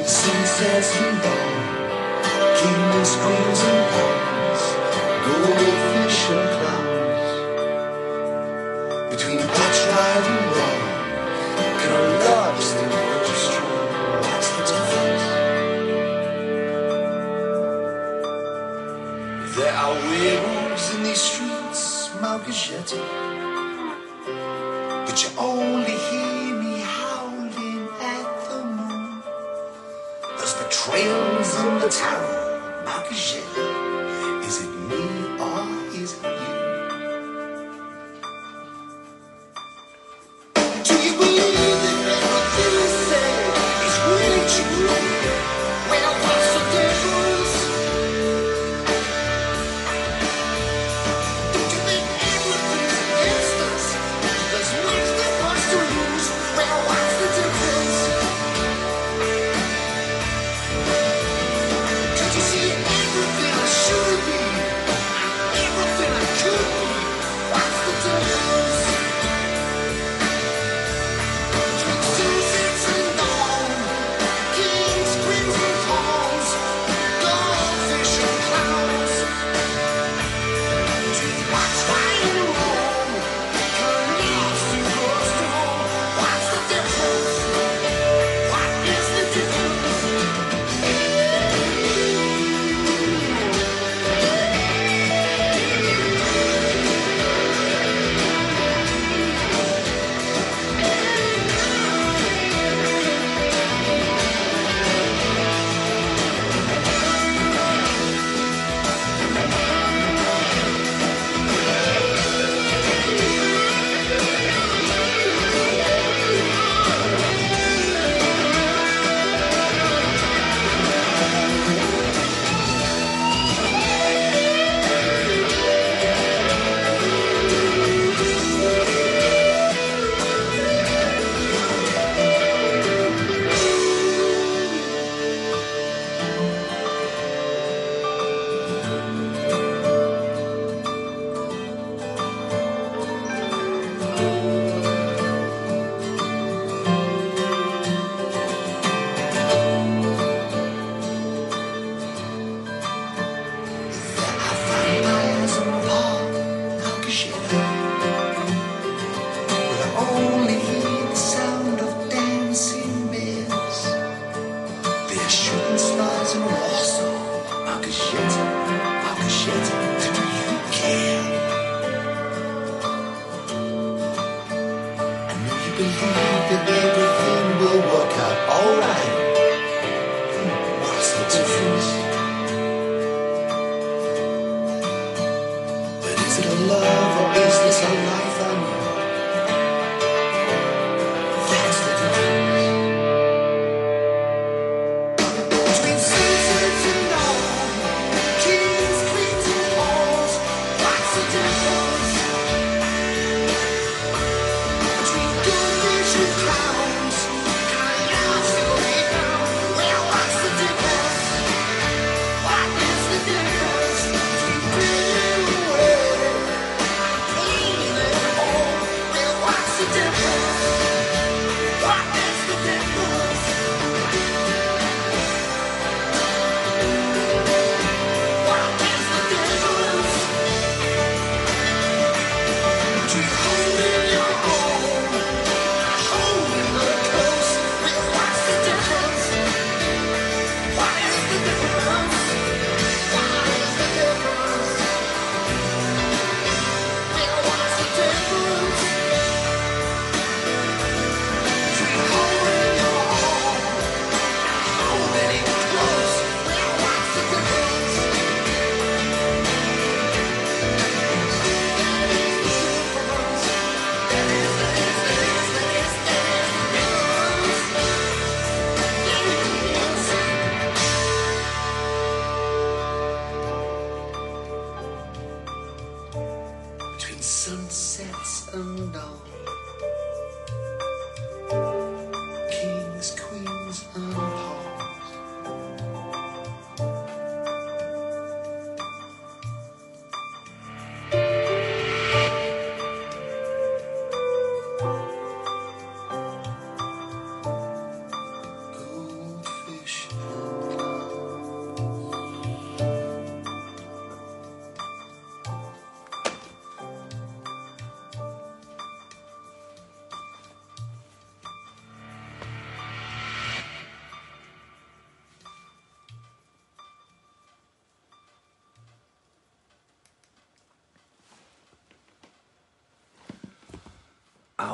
Sunsets 0.09 0.97
and 0.97 1.21
dawn, 1.21 1.53
kingdom 2.57 3.05
screams 3.05 3.61
and 3.61 3.85
ponds, 3.93 4.63
goldfish 5.27 6.31
and 6.33 6.49
clowns. 6.57 7.29
Between 9.11 9.39
touch 9.39 9.79
right 9.93 10.27
and 10.33 10.47
wrong, 10.57 10.83
can 11.79 11.93
our 11.93 12.09
love 12.25 12.57
still 12.63 12.89
grow 12.89 13.37
strong? 13.37 14.23
That's 14.23 14.49
the 14.57 14.63
difference. 14.73 15.25
There 19.57 19.75
are 19.75 19.93
werewolves 19.93 20.87
in 20.95 21.01
these 21.03 21.21
streets, 21.21 22.09
Malgashetta. 22.23 23.28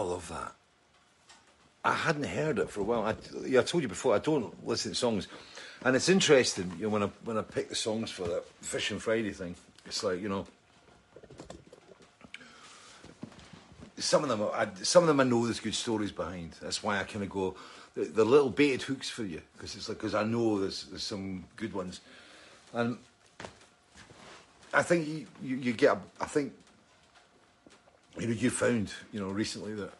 Love 0.04 0.28
that. 0.28 0.52
I 1.84 1.92
hadn't 1.92 2.24
heard 2.24 2.58
it 2.58 2.70
for 2.70 2.80
a 2.80 2.84
while. 2.84 3.02
I, 3.02 3.14
I 3.58 3.62
told 3.62 3.82
you 3.82 3.88
before, 3.88 4.14
I 4.14 4.18
don't 4.18 4.66
listen 4.66 4.92
to 4.92 4.96
songs. 4.96 5.28
And 5.84 5.94
it's 5.94 6.08
interesting, 6.08 6.72
you 6.78 6.84
know, 6.84 6.88
when 6.88 7.02
I 7.02 7.10
when 7.24 7.36
I 7.36 7.42
pick 7.42 7.68
the 7.68 7.74
songs 7.74 8.10
for 8.10 8.26
that 8.26 8.44
Fish 8.62 8.90
and 8.90 9.02
Friday 9.02 9.32
thing, 9.32 9.54
it's 9.84 10.02
like, 10.02 10.22
you 10.22 10.30
know, 10.30 10.46
some 13.98 14.22
of 14.22 14.30
them, 14.30 14.48
I, 14.54 14.66
some 14.82 15.02
of 15.02 15.08
them 15.08 15.20
I 15.20 15.24
know 15.24 15.44
there's 15.44 15.60
good 15.60 15.74
stories 15.74 16.10
behind. 16.10 16.52
That's 16.62 16.82
why 16.82 16.98
I 16.98 17.04
kind 17.04 17.22
of 17.22 17.28
go, 17.28 17.54
the, 17.94 18.04
the 18.04 18.24
little 18.24 18.50
baited 18.50 18.82
hooks 18.82 19.10
for 19.10 19.24
you, 19.24 19.42
because 19.56 19.76
it's 19.76 19.88
like, 19.88 19.98
because 19.98 20.14
I 20.14 20.24
know 20.24 20.58
there's, 20.58 20.84
there's 20.84 21.02
some 21.02 21.44
good 21.56 21.74
ones. 21.74 22.00
And 22.72 22.96
I 24.72 24.82
think 24.82 25.06
you, 25.06 25.26
you, 25.42 25.56
you 25.56 25.72
get, 25.74 25.96
a, 25.96 25.98
I 26.20 26.26
think 26.26 26.54
you 28.18 28.26
know, 28.26 28.32
you 28.32 28.50
found, 28.50 28.92
you 29.12 29.20
know, 29.20 29.28
recently 29.28 29.74
that 29.74 29.92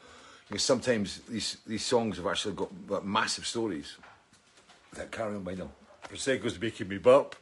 you 0.49 0.53
know, 0.53 0.57
sometimes 0.59 1.21
these 1.29 1.59
these 1.67 1.85
songs 1.85 2.17
have 2.17 2.27
actually 2.27 2.55
got, 2.55 2.71
got 2.87 3.07
massive 3.07 3.47
stories 3.47 3.97
that 4.95 5.11
carry 5.11 5.35
on 5.35 5.43
by 5.43 5.55
them. 5.55 5.71
Prosecco's 6.09 6.61
making 6.61 6.89
me 6.89 6.99
burp. 6.99 7.35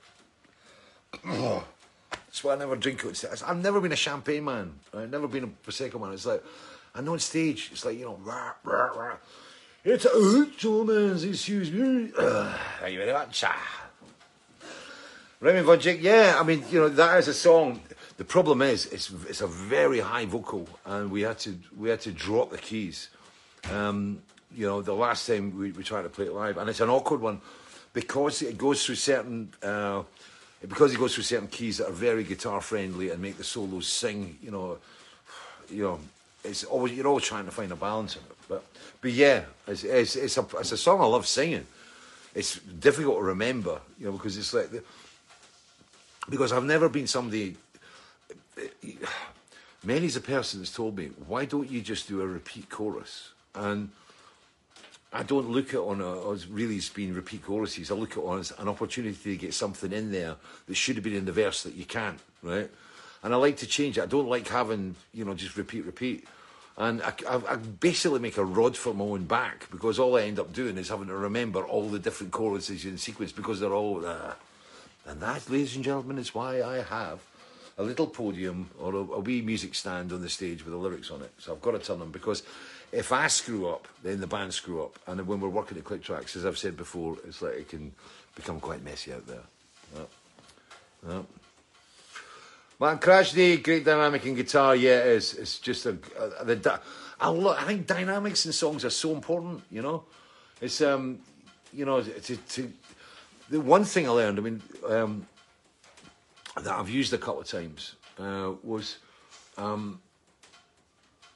That's 1.24 2.44
why 2.44 2.54
I 2.54 2.56
never 2.56 2.76
drink 2.76 3.04
it. 3.04 3.24
I've 3.46 3.62
never 3.62 3.80
been 3.80 3.92
a 3.92 3.96
champagne 3.96 4.44
man. 4.44 4.72
I've 4.94 5.10
never 5.10 5.28
been 5.28 5.44
a 5.44 5.48
prosecco 5.48 6.00
man. 6.00 6.12
It's 6.12 6.24
like 6.24 6.42
I 6.94 7.00
know 7.00 7.12
on 7.12 7.18
stage, 7.18 7.70
it's 7.72 7.84
like 7.84 7.98
you 7.98 8.06
know, 8.06 8.18
rah, 8.22 8.52
rah, 8.64 8.86
rah. 8.86 9.16
It's 9.84 10.04
a 10.04 10.46
gentleman's 10.56 11.24
excuse 11.24 11.70
me. 11.70 12.06
Thank 12.80 12.94
you 12.94 12.98
very 13.00 13.12
much. 13.12 13.44
Remy 15.42 15.62
Von 15.62 15.80
Jake, 15.80 16.00
yeah, 16.00 16.36
I 16.38 16.44
mean, 16.44 16.62
you 16.70 16.78
know, 16.78 16.88
that 16.88 17.18
is 17.18 17.26
a 17.26 17.34
song. 17.34 17.80
The 18.16 18.24
problem 18.24 18.62
is, 18.62 18.86
it's 18.86 19.10
it's 19.28 19.40
a 19.40 19.48
very 19.48 19.98
high 19.98 20.24
vocal, 20.24 20.68
and 20.86 21.10
we 21.10 21.22
had 21.22 21.40
to 21.40 21.58
we 21.76 21.88
had 21.88 22.00
to 22.02 22.12
drop 22.12 22.52
the 22.52 22.58
keys. 22.58 23.08
Um, 23.68 24.22
you 24.54 24.66
know, 24.66 24.82
the 24.82 24.94
last 24.94 25.26
time 25.26 25.58
we, 25.58 25.72
we 25.72 25.82
tried 25.82 26.02
to 26.02 26.08
play 26.08 26.26
it 26.26 26.32
live, 26.32 26.58
and 26.58 26.70
it's 26.70 26.78
an 26.78 26.88
awkward 26.88 27.20
one 27.20 27.40
because 27.92 28.42
it 28.42 28.56
goes 28.56 28.86
through 28.86 28.94
certain 28.94 29.52
uh, 29.64 30.04
because 30.60 30.94
it 30.94 30.98
goes 31.00 31.16
through 31.16 31.24
certain 31.24 31.48
keys 31.48 31.78
that 31.78 31.88
are 31.88 31.92
very 31.92 32.22
guitar 32.22 32.60
friendly 32.60 33.10
and 33.10 33.20
make 33.20 33.36
the 33.36 33.42
solos 33.42 33.88
sing. 33.88 34.38
You 34.40 34.52
know, 34.52 34.78
you 35.68 35.82
know, 35.82 35.98
it's 36.44 36.62
always 36.62 36.92
you're 36.92 37.08
always 37.08 37.24
trying 37.24 37.46
to 37.46 37.50
find 37.50 37.72
a 37.72 37.76
balance 37.76 38.14
in 38.14 38.22
it. 38.22 38.36
But 38.48 38.62
but 39.00 39.10
yeah, 39.10 39.42
it's 39.66 39.82
it's, 39.82 40.14
it's 40.14 40.38
a 40.38 40.46
it's 40.60 40.70
a 40.70 40.78
song 40.78 41.00
I 41.00 41.06
love 41.06 41.26
singing. 41.26 41.66
It's 42.32 42.60
difficult 42.60 43.18
to 43.18 43.22
remember, 43.24 43.80
you 43.98 44.06
know, 44.06 44.12
because 44.12 44.38
it's 44.38 44.54
like 44.54 44.70
the, 44.70 44.82
because 46.28 46.52
I've 46.52 46.64
never 46.64 46.88
been 46.88 47.06
somebody. 47.06 47.56
Many's 49.84 50.16
a 50.16 50.20
person 50.20 50.60
that's 50.60 50.74
told 50.74 50.96
me, 50.96 51.10
why 51.26 51.44
don't 51.44 51.70
you 51.70 51.80
just 51.80 52.08
do 52.08 52.20
a 52.20 52.26
repeat 52.26 52.68
chorus? 52.70 53.30
And 53.54 53.90
I 55.12 55.22
don't 55.24 55.50
look 55.50 55.68
at 55.68 55.74
it 55.74 55.78
on 55.78 56.00
a, 56.00 56.30
as 56.30 56.46
really 56.46 56.76
as 56.76 56.88
being 56.88 57.12
repeat 57.12 57.44
choruses. 57.44 57.90
I 57.90 57.94
look 57.94 58.12
at 58.12 58.18
it 58.18 58.24
on 58.24 58.38
as 58.38 58.52
an 58.58 58.68
opportunity 58.68 59.16
to 59.16 59.36
get 59.36 59.54
something 59.54 59.92
in 59.92 60.12
there 60.12 60.36
that 60.66 60.74
should 60.74 60.96
have 60.96 61.04
been 61.04 61.14
in 61.14 61.24
the 61.24 61.32
verse 61.32 61.64
that 61.64 61.74
you 61.74 61.84
can't, 61.84 62.18
right? 62.42 62.70
And 63.22 63.34
I 63.34 63.36
like 63.36 63.58
to 63.58 63.66
change 63.66 63.98
it. 63.98 64.02
I 64.02 64.06
don't 64.06 64.28
like 64.28 64.48
having, 64.48 64.94
you 65.12 65.24
know, 65.24 65.34
just 65.34 65.56
repeat, 65.56 65.84
repeat. 65.84 66.26
And 66.78 67.02
I, 67.02 67.12
I, 67.28 67.36
I 67.50 67.56
basically 67.56 68.20
make 68.20 68.38
a 68.38 68.44
rod 68.44 68.76
for 68.76 68.94
my 68.94 69.04
own 69.04 69.24
back 69.24 69.68
because 69.70 69.98
all 69.98 70.16
I 70.16 70.22
end 70.22 70.38
up 70.38 70.52
doing 70.52 70.78
is 70.78 70.88
having 70.88 71.08
to 71.08 71.14
remember 71.14 71.64
all 71.64 71.88
the 71.88 71.98
different 71.98 72.32
choruses 72.32 72.84
in 72.86 72.96
sequence 72.96 73.32
because 73.32 73.60
they're 73.60 73.74
all. 73.74 74.06
Uh, 74.06 74.32
and 75.06 75.20
that, 75.20 75.48
ladies 75.50 75.74
and 75.76 75.84
gentlemen, 75.84 76.18
is 76.18 76.34
why 76.34 76.62
I 76.62 76.82
have 76.82 77.20
a 77.78 77.82
little 77.82 78.06
podium 78.06 78.70
or 78.78 78.94
a, 78.94 78.98
a 78.98 79.20
wee 79.20 79.42
music 79.42 79.74
stand 79.74 80.12
on 80.12 80.22
the 80.22 80.28
stage 80.28 80.64
with 80.64 80.72
the 80.72 80.78
lyrics 80.78 81.10
on 81.10 81.22
it. 81.22 81.32
So 81.38 81.52
I've 81.52 81.62
got 81.62 81.72
to 81.72 81.78
turn 81.78 81.98
them 81.98 82.10
because 82.10 82.42
if 82.92 83.12
I 83.12 83.26
screw 83.28 83.68
up, 83.68 83.88
then 84.02 84.20
the 84.20 84.26
band 84.26 84.52
screw 84.54 84.82
up. 84.82 84.98
And 85.06 85.26
when 85.26 85.40
we're 85.40 85.48
working 85.48 85.78
at 85.78 85.84
Click 85.84 86.02
Tracks, 86.02 86.36
as 86.36 86.44
I've 86.44 86.58
said 86.58 86.76
before, 86.76 87.16
it's 87.26 87.42
like 87.42 87.54
it 87.54 87.68
can 87.68 87.92
become 88.34 88.60
quite 88.60 88.84
messy 88.84 89.12
out 89.12 89.26
there. 89.26 89.42
Yep. 89.96 90.10
Yep. 91.08 91.24
Man, 92.80 92.98
Krasny, 92.98 93.62
great 93.62 93.84
dynamic 93.84 94.26
in 94.26 94.34
guitar. 94.34 94.74
Yeah, 94.74 94.98
it 95.00 95.06
is. 95.06 95.34
It's 95.34 95.58
just 95.58 95.86
a, 95.86 95.96
I 97.20 97.64
think 97.64 97.86
dynamics 97.86 98.44
in 98.44 98.52
songs 98.52 98.84
are 98.84 98.90
so 98.90 99.12
important. 99.12 99.62
You 99.70 99.82
know, 99.82 100.04
it's 100.60 100.80
um, 100.80 101.20
you 101.72 101.84
know, 101.84 102.02
to, 102.02 102.36
to 102.36 102.72
the 103.52 103.60
one 103.60 103.84
thing 103.84 104.08
I 104.08 104.10
learned. 104.10 104.38
I 104.38 104.42
mean, 104.42 104.62
um, 104.88 105.26
that 106.56 106.74
I've 106.74 106.88
used 106.88 107.12
a 107.12 107.18
couple 107.18 107.42
of 107.42 107.46
times 107.46 107.94
uh, 108.18 108.52
was 108.62 108.96
um, 109.58 110.00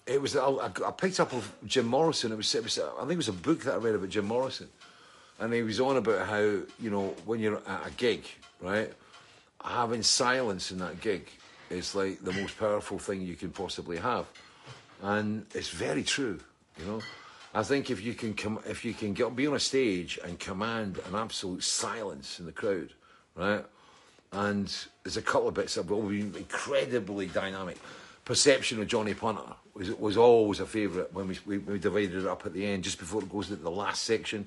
it 0.07 0.21
was 0.21 0.35
I, 0.35 0.49
I 0.49 0.91
picked 0.93 1.21
up 1.21 1.33
of 1.35 1.53
Jim 1.67 1.87
Morrison. 1.87 2.33
It 2.33 2.37
was, 2.37 2.55
it 2.55 2.65
was 2.65 2.79
I 2.79 3.01
think 3.01 3.13
it 3.13 3.17
was 3.17 3.29
a 3.29 3.35
book 3.35 3.65
that 3.65 3.75
I 3.75 3.77
read 3.77 3.95
about 3.95 4.09
Jim 4.09 4.25
Morrison, 4.27 4.69
and 5.39 5.53
he 5.53 5.63
was 5.63 5.79
on 5.79 5.99
about 5.99 6.27
how 6.27 6.41
you 6.41 6.91
know 6.91 7.15
when 7.27 7.39
you're 7.39 7.61
at 7.69 7.87
a 7.87 7.91
gig, 7.91 8.25
right, 8.63 8.91
having 9.63 10.03
silence 10.03 10.73
in 10.73 10.79
that 10.79 11.01
gig 11.03 11.29
is 11.69 11.95
like 11.95 12.23
the 12.25 12.33
most 12.33 12.59
powerful 12.59 12.99
thing 12.99 13.21
you 13.21 13.35
can 13.35 13.51
possibly 13.51 13.99
have, 13.99 14.27
and 15.03 15.45
it's 15.55 15.69
very 15.69 16.03
true. 16.03 16.41
You 16.79 16.87
know, 16.87 17.01
I 17.57 17.63
think 17.63 17.91
if 17.91 18.05
you 18.05 18.13
can 18.13 18.35
come, 18.35 18.59
if 18.69 18.85
you 18.85 18.93
can 18.93 19.15
get 19.15 19.35
be 19.35 19.47
on 19.47 19.55
a 19.55 19.59
stage 19.59 20.19
and 20.23 20.39
command 20.39 21.01
an 21.09 21.15
absolute 21.15 21.63
silence 21.63 22.39
in 22.39 22.45
the 22.45 22.53
crowd, 22.53 22.91
right, 23.35 23.65
and 24.31 24.71
there's 25.03 25.17
a 25.17 25.23
couple 25.23 25.49
of 25.49 25.55
bits 25.55 25.77
that 25.77 25.89
will 25.89 26.03
be 26.03 26.21
incredibly 26.21 27.29
dynamic. 27.29 27.79
Perception 28.27 28.79
of 28.83 28.89
Johnny 28.89 29.15
Punter 29.15 29.55
was 29.73 29.91
was 29.93 30.19
always 30.19 30.61
a 30.61 30.67
favourite 30.67 31.11
when 31.15 31.29
we, 31.29 31.39
we 31.47 31.57
we 31.57 31.79
divided 31.79 32.15
it 32.15 32.27
up 32.27 32.45
at 32.45 32.53
the 32.53 32.67
end, 32.67 32.85
just 32.85 32.99
before 32.99 33.23
it 33.23 33.33
goes 33.33 33.51
into 33.51 33.63
the 33.63 33.71
last 33.71 34.03
section, 34.03 34.47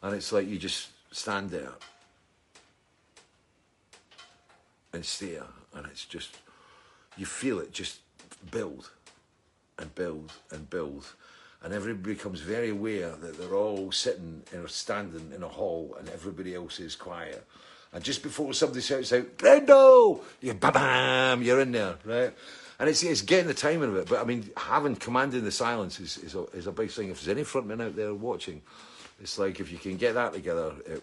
and 0.00 0.14
it's 0.14 0.32
like 0.32 0.48
you 0.48 0.58
just 0.58 0.88
stand 1.12 1.50
there 1.50 1.72
and 4.94 5.04
stare, 5.04 5.44
and 5.74 5.84
it's 5.88 6.06
just 6.06 6.38
you 7.18 7.26
feel 7.26 7.58
it 7.60 7.70
just 7.70 7.98
build 8.50 8.88
and 9.78 9.94
build 9.94 10.32
and 10.50 10.70
build, 10.70 11.04
and 11.62 11.72
everybody 11.72 12.14
becomes 12.14 12.40
very 12.40 12.70
aware 12.70 13.10
that 13.10 13.38
they're 13.38 13.54
all 13.54 13.90
sitting 13.92 14.42
or 14.54 14.68
standing 14.68 15.32
in 15.34 15.42
a 15.42 15.48
hall, 15.48 15.96
and 15.98 16.08
everybody 16.10 16.54
else 16.54 16.80
is 16.80 16.94
quiet. 16.94 17.44
And 17.92 18.04
just 18.04 18.22
before 18.22 18.52
somebody 18.52 18.82
shouts 18.82 19.12
out, 19.12 19.38
Brendo, 19.38 20.20
you 20.40 20.54
bam, 20.54 21.42
you're 21.42 21.60
in 21.60 21.72
there, 21.72 21.96
right? 22.04 22.34
And 22.78 22.90
it's, 22.90 23.02
it's 23.02 23.22
getting 23.22 23.46
the 23.46 23.54
timing 23.54 23.88
of 23.88 23.96
it. 23.96 24.08
But 24.08 24.20
I 24.20 24.24
mean, 24.24 24.50
having 24.56 24.96
commanding 24.96 25.44
the 25.44 25.50
silence 25.50 25.98
is, 25.98 26.18
is, 26.18 26.34
a, 26.34 26.44
is 26.52 26.66
a 26.66 26.72
big 26.72 26.90
thing. 26.90 27.08
If 27.08 27.24
there's 27.24 27.36
any 27.36 27.44
frontmen 27.44 27.82
out 27.82 27.96
there 27.96 28.12
watching, 28.12 28.60
it's 29.20 29.38
like 29.38 29.60
if 29.60 29.72
you 29.72 29.78
can 29.78 29.96
get 29.96 30.14
that 30.14 30.34
together, 30.34 30.74
it, 30.84 31.02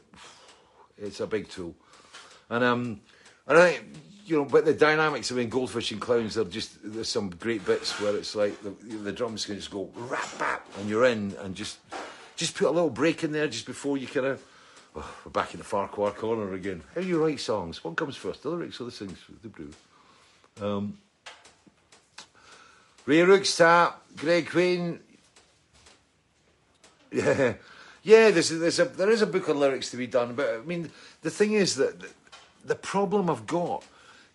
it's 0.97 1.19
a 1.19 1.27
big 1.27 1.49
tool. 1.49 1.73
And 2.49 2.63
um, 2.63 3.01
and 3.47 3.57
I 3.57 3.71
think 3.71 3.85
you 4.25 4.37
know, 4.37 4.45
but 4.45 4.65
the 4.65 4.73
dynamics 4.73 5.31
of 5.31 5.37
in 5.37 5.49
Goldfish 5.49 5.91
and 5.91 5.99
Clowns, 5.99 6.35
they're 6.35 6.45
just 6.45 6.77
there's 6.83 7.09
some 7.09 7.29
great 7.29 7.65
bits 7.65 7.99
where 7.99 8.15
it's 8.15 8.35
like 8.35 8.61
the, 8.63 8.69
the 8.97 9.11
drums 9.11 9.45
can 9.45 9.55
just 9.55 9.71
go 9.71 9.89
rap 9.95 10.27
bap, 10.39 10.65
and 10.79 10.89
you're 10.89 11.05
in, 11.05 11.35
and 11.41 11.55
just 11.55 11.79
just 12.35 12.55
put 12.55 12.67
a 12.67 12.71
little 12.71 12.89
break 12.89 13.23
in 13.23 13.31
there 13.31 13.47
just 13.47 13.65
before 13.65 13.97
you 13.97 14.07
kind 14.07 14.27
of. 14.27 14.43
Oh, 14.95 15.11
we're 15.25 15.31
back 15.31 15.55
in 15.55 15.57
the 15.57 15.63
Farquhar 15.63 16.11
corner 16.11 16.53
again. 16.53 16.83
How 16.93 17.01
do 17.01 17.07
you 17.07 17.23
write 17.23 17.39
songs? 17.39 17.83
What 17.83 17.95
comes 17.95 18.15
first, 18.15 18.43
the 18.43 18.49
lyrics 18.49 18.79
or 18.79 18.83
the 18.83 18.91
things? 18.91 19.17
The 19.41 19.49
brew. 19.49 19.71
Um, 20.61 20.99
Ray 23.07 23.23
Rooks 23.23 23.57
tap, 23.57 24.01
Greg 24.15 24.49
Queen. 24.49 24.99
Yeah, 27.11 27.53
yeah. 28.01 28.31
There's 28.31 28.49
there's 28.49 28.79
a 28.79 28.85
there 28.85 29.11
is 29.11 29.21
a 29.21 29.27
book 29.27 29.47
of 29.47 29.55
lyrics 29.55 29.91
to 29.91 29.97
be 29.97 30.07
done, 30.07 30.33
but 30.33 30.49
I 30.49 30.57
mean 30.65 30.89
the 31.21 31.29
thing 31.29 31.53
is 31.53 31.75
that 31.75 31.99
the, 31.99 32.09
the 32.65 32.75
problem 32.75 33.29
I've 33.29 33.45
got 33.45 33.83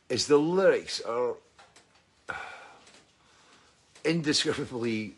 is 0.09 0.27
the 0.27 0.39
lyrics 0.39 1.01
are 1.01 1.35
indescribably 4.05 5.15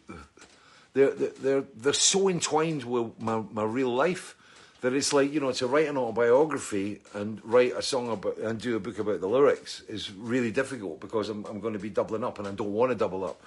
they're 0.92 1.10
they're 1.10 1.64
they're, 1.76 1.92
so 1.92 2.28
entwined 2.28 2.84
with 2.84 3.12
my, 3.20 3.42
my 3.52 3.62
real 3.62 3.94
life 3.94 4.36
that 4.80 4.92
it's 4.92 5.12
like 5.12 5.32
you 5.32 5.40
know 5.40 5.52
to 5.52 5.66
write 5.66 5.88
an 5.88 5.96
autobiography 5.96 7.00
and 7.14 7.40
write 7.44 7.72
a 7.76 7.82
song 7.82 8.10
about 8.10 8.36
and 8.38 8.60
do 8.60 8.76
a 8.76 8.80
book 8.80 8.98
about 8.98 9.20
the 9.20 9.28
lyrics 9.28 9.82
is 9.82 10.10
really 10.12 10.50
difficult 10.50 11.00
because 11.00 11.28
I'm 11.28 11.44
I'm 11.44 11.60
going 11.60 11.74
to 11.74 11.78
be 11.78 11.90
doubling 11.90 12.24
up 12.24 12.38
and 12.38 12.48
I 12.48 12.52
don't 12.52 12.72
want 12.72 12.90
to 12.90 12.96
double 12.96 13.24
up, 13.24 13.40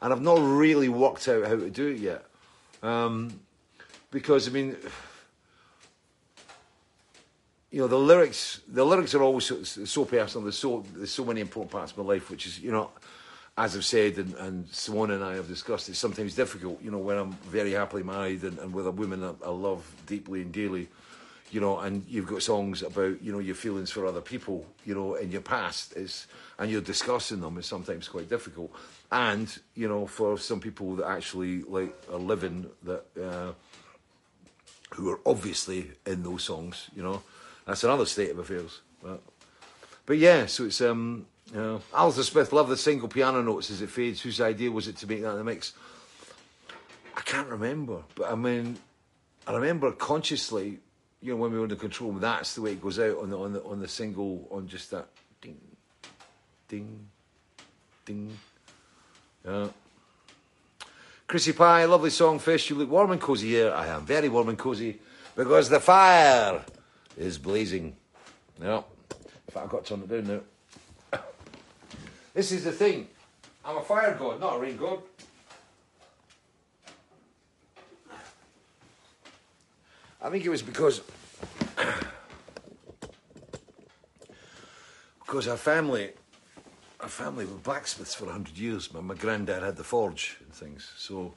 and 0.00 0.12
I've 0.12 0.22
not 0.22 0.38
really 0.38 0.88
worked 0.88 1.28
out 1.28 1.46
how 1.46 1.56
to 1.56 1.70
do 1.70 1.88
it 1.88 1.98
yet, 1.98 2.24
um, 2.82 3.40
because 4.10 4.48
I 4.48 4.52
mean. 4.52 4.76
You 7.70 7.82
know 7.82 7.86
the 7.86 7.98
lyrics. 7.98 8.60
The 8.68 8.84
lyrics 8.84 9.14
are 9.14 9.22
always 9.22 9.44
so, 9.44 9.62
so 9.62 10.04
personal. 10.04 10.44
There's 10.44 10.58
so 10.58 10.84
there's 10.94 11.12
so 11.12 11.24
many 11.24 11.40
important 11.40 11.70
parts 11.70 11.92
of 11.92 11.98
my 11.98 12.04
life, 12.04 12.30
which 12.30 12.46
is 12.46 12.60
you 12.60 12.72
know 12.72 12.90
as 13.58 13.74
I've 13.74 13.84
said, 13.84 14.18
and, 14.18 14.34
and 14.34 14.68
Simone 14.68 15.10
and 15.10 15.24
I 15.24 15.34
have 15.34 15.48
discussed, 15.48 15.88
it's 15.88 15.98
sometimes 15.98 16.36
difficult, 16.36 16.80
you 16.80 16.92
know, 16.92 16.98
when 16.98 17.18
I'm 17.18 17.32
very 17.50 17.72
happily 17.72 18.04
married 18.04 18.44
and, 18.44 18.56
and 18.60 18.72
with 18.72 18.86
a 18.86 18.92
woman 18.92 19.20
that 19.20 19.34
I 19.44 19.50
love 19.50 19.84
deeply 20.06 20.42
and 20.42 20.52
dearly, 20.52 20.86
you 21.50 21.60
know, 21.60 21.80
and 21.80 22.04
you've 22.08 22.28
got 22.28 22.42
songs 22.42 22.82
about, 22.82 23.20
you 23.20 23.32
know, 23.32 23.40
your 23.40 23.56
feelings 23.56 23.90
for 23.90 24.06
other 24.06 24.20
people, 24.20 24.64
you 24.84 24.94
know, 24.94 25.16
in 25.16 25.32
your 25.32 25.40
past, 25.40 25.96
is, 25.96 26.28
and 26.60 26.70
you're 26.70 26.80
discussing 26.80 27.40
them 27.40 27.58
is 27.58 27.66
sometimes 27.66 28.06
quite 28.06 28.28
difficult. 28.28 28.70
And, 29.10 29.52
you 29.74 29.88
know, 29.88 30.06
for 30.06 30.38
some 30.38 30.60
people 30.60 30.94
that 30.96 31.08
actually, 31.08 31.62
like, 31.62 31.96
are 32.12 32.18
living, 32.18 32.70
that, 32.84 33.04
uh, 33.20 33.52
who 34.94 35.10
are 35.10 35.18
obviously 35.26 35.90
in 36.06 36.22
those 36.22 36.44
songs, 36.44 36.90
you 36.94 37.02
know, 37.02 37.22
that's 37.68 37.84
another 37.84 38.06
state 38.06 38.30
of 38.30 38.38
affairs. 38.38 38.80
But, 39.02 39.20
but 40.06 40.16
yeah, 40.16 40.46
so 40.46 40.64
it's, 40.64 40.80
um, 40.80 41.26
you 41.52 41.60
know, 41.60 41.82
Alistair 41.94 42.24
Smith 42.24 42.50
loved 42.50 42.70
the 42.70 42.78
single 42.78 43.08
piano 43.08 43.42
notes 43.42 43.70
as 43.70 43.82
it 43.82 43.90
fades. 43.90 44.22
Whose 44.22 44.40
idea 44.40 44.72
was 44.72 44.88
it 44.88 44.96
to 44.96 45.06
make 45.06 45.20
that 45.20 45.32
in 45.32 45.36
the 45.36 45.44
mix? 45.44 45.74
I 47.14 47.20
can't 47.20 47.48
remember, 47.48 48.02
but 48.14 48.32
I 48.32 48.34
mean, 48.36 48.78
I 49.46 49.54
remember 49.54 49.92
consciously, 49.92 50.78
you 51.20 51.32
know, 51.32 51.36
when 51.36 51.52
we 51.52 51.58
were 51.58 51.64
under 51.64 51.76
control, 51.76 52.12
that's 52.12 52.54
the 52.54 52.62
way 52.62 52.72
it 52.72 52.80
goes 52.80 52.98
out 52.98 53.18
on 53.18 53.28
the 53.28 53.38
on 53.38 53.52
the 53.52 53.62
on 53.64 53.80
the 53.80 53.88
single 53.88 54.48
on 54.50 54.66
just 54.66 54.90
that 54.92 55.08
ding, 55.42 55.60
ding, 56.68 57.06
ding. 58.06 58.38
Yeah. 59.44 59.68
Chrissy 61.26 61.52
Pie, 61.52 61.84
lovely 61.84 62.08
song, 62.08 62.38
Fish. 62.38 62.70
You 62.70 62.76
look 62.76 62.90
warm 62.90 63.10
and 63.10 63.20
cosy 63.20 63.48
here. 63.48 63.74
I 63.74 63.88
am 63.88 64.06
very 64.06 64.30
warm 64.30 64.48
and 64.48 64.58
cosy 64.58 65.00
because 65.36 65.68
the 65.68 65.80
fire 65.80 66.64
is 67.18 67.38
blazing. 67.38 67.96
No, 68.60 68.84
fact, 69.50 69.64
I've 69.64 69.70
got 69.70 69.84
to 69.84 69.94
turn 69.96 70.02
it 70.02 70.08
down 70.08 70.42
now. 71.12 71.20
This 72.34 72.52
is 72.52 72.64
the 72.64 72.72
thing. 72.72 73.08
I'm 73.64 73.78
a 73.78 73.82
fire 73.82 74.14
god, 74.16 74.40
not 74.40 74.56
a 74.56 74.60
rain 74.60 74.76
god. 74.76 75.00
I 80.20 80.30
think 80.30 80.44
it 80.44 80.48
was 80.48 80.62
because 80.62 81.00
because 85.20 85.48
our 85.48 85.56
family 85.56 86.10
our 87.00 87.08
family 87.08 87.44
were 87.44 87.56
blacksmiths 87.56 88.14
for 88.14 88.30
hundred 88.30 88.56
years. 88.56 88.92
My, 88.92 89.00
my 89.00 89.14
granddad 89.14 89.62
had 89.62 89.76
the 89.76 89.84
forge 89.84 90.36
and 90.40 90.52
things, 90.52 90.92
so 90.96 91.34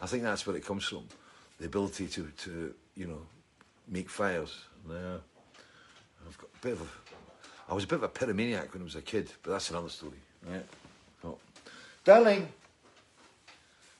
I 0.00 0.06
think 0.06 0.22
that's 0.24 0.46
where 0.46 0.56
it 0.56 0.64
comes 0.64 0.84
from. 0.84 1.04
The 1.58 1.66
ability 1.66 2.08
to, 2.08 2.28
to 2.38 2.74
you 2.96 3.06
know 3.06 3.26
make 3.88 4.10
fires. 4.10 4.64
Yeah. 4.88 5.16
I've 6.26 6.38
got 6.38 6.50
a 6.54 6.62
bit 6.62 6.72
of 6.72 6.80
a, 6.82 7.70
I 7.70 7.74
was 7.74 7.84
a 7.84 7.86
bit 7.86 7.96
of 7.96 8.02
a 8.02 8.08
pyromaniac 8.08 8.72
when 8.72 8.82
I 8.82 8.84
was 8.84 8.96
a 8.96 9.02
kid, 9.02 9.30
but 9.42 9.52
that's 9.52 9.70
another 9.70 9.88
story. 9.88 10.18
Right. 10.48 10.66
Oh. 11.24 11.38
Darling. 12.04 12.48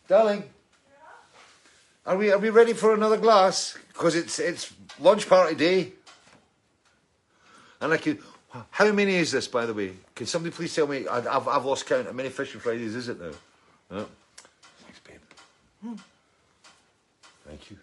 Darling. 0.09 0.45
Are 2.05 2.17
we 2.17 2.33
are 2.33 2.39
we 2.39 2.51
ready 2.51 2.73
for 2.73 2.95
another 2.95 3.17
glass? 3.17 3.79
Because 3.89 4.17
it's 4.17 4.41
it's 4.41 4.73
lunch 4.99 5.29
party 5.29 5.55
day. 5.55 5.93
And 7.81 7.93
I 7.93 7.97
could. 7.97 8.19
How 8.71 8.93
many 8.93 9.15
is 9.15 9.31
this, 9.33 9.49
by 9.49 9.65
the 9.67 9.73
way? 9.73 9.93
Can 10.15 10.27
somebody 10.27 10.55
please 10.55 10.75
tell 10.75 10.87
me? 10.87 11.07
I, 11.07 11.19
I've 11.19 11.47
I've 11.47 11.65
lost 11.65 11.87
count. 11.87 12.07
How 12.07 12.13
many 12.13 12.29
fishing 12.29 12.61
Fridays 12.61 12.97
is 12.97 13.09
it 13.09 13.21
now? 13.21 13.31
Thanks, 13.89 15.01
babe. 15.05 15.21
Thank 17.47 17.71
you. 17.71 17.79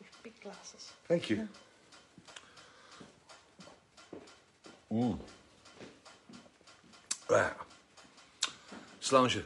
With 0.00 0.22
big 0.24 0.40
glasses. 0.42 0.92
Thank 1.10 1.28
you. 1.28 1.48
Mm. 4.92 5.18
Right. 7.28 7.52
Sláinte. 9.00 9.42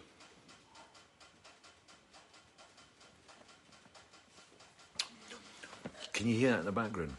Can 6.12 6.28
you 6.28 6.36
hear 6.36 6.50
that 6.50 6.58
in 6.58 6.64
the 6.66 6.72
background? 6.72 7.16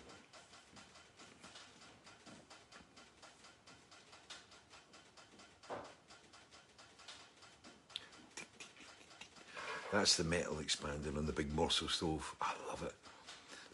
That's 9.92 10.18
the 10.18 10.24
metal 10.24 10.60
expanding 10.60 11.18
on 11.18 11.26
the 11.26 11.34
big 11.34 11.52
Morsø 11.56 11.90
stove. 11.90 12.36
I 12.40 12.54
love 12.70 12.84
it. 12.84 12.94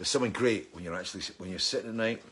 There's 0.02 0.10
something 0.10 0.32
great 0.32 0.69
when 0.72 0.84
you're 0.84 0.95
actually 0.95 1.22
when 1.38 1.52
you're 1.52 1.60
sitting 1.60 1.91
at 1.91 1.95
night 1.95 2.23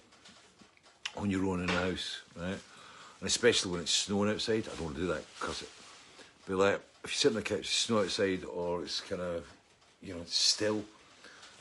on 1.15 1.29
your 1.29 1.45
own 1.45 1.59
in 1.59 1.67
the 1.67 1.73
house, 1.73 2.19
right? 2.35 2.47
And 2.47 3.27
especially 3.27 3.71
when 3.71 3.81
it's 3.81 3.91
snowing 3.91 4.31
outside. 4.31 4.65
I 4.65 4.75
don't 4.75 4.85
want 4.85 4.95
to 4.95 5.01
do 5.01 5.07
that 5.09 5.23
because 5.39 5.61
it. 5.61 5.69
But 6.47 6.57
like 6.57 6.79
if 7.03 7.11
you 7.11 7.15
sit 7.15 7.27
on 7.27 7.35
the 7.35 7.43
couch, 7.43 7.59
it's 7.59 7.69
snow 7.69 7.99
outside, 7.99 8.43
or 8.45 8.81
it's 8.81 9.01
kind 9.01 9.21
of, 9.21 9.45
you 10.01 10.15
know, 10.15 10.21
still, 10.25 10.83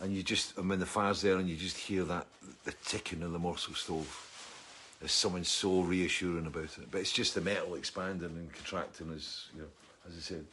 and 0.00 0.16
you 0.16 0.22
just, 0.22 0.58
I 0.58 0.62
mean, 0.62 0.78
the 0.78 0.86
fire's 0.86 1.20
there, 1.20 1.36
and 1.36 1.46
you 1.46 1.56
just 1.56 1.76
hear 1.76 2.04
that 2.04 2.26
the 2.64 2.72
ticking 2.86 3.22
of 3.22 3.32
the 3.32 3.38
Morsø 3.38 3.76
stove. 3.76 4.94
There's 5.00 5.12
something 5.12 5.44
so 5.44 5.82
reassuring 5.82 6.46
about 6.46 6.78
it. 6.78 6.90
But 6.90 7.02
it's 7.02 7.12
just 7.12 7.34
the 7.34 7.42
metal 7.42 7.74
expanding 7.74 8.30
and 8.30 8.50
contracting, 8.54 9.12
as 9.14 9.48
you 9.54 9.60
know, 9.60 9.68
as 10.08 10.16
I 10.16 10.20
said. 10.20 10.46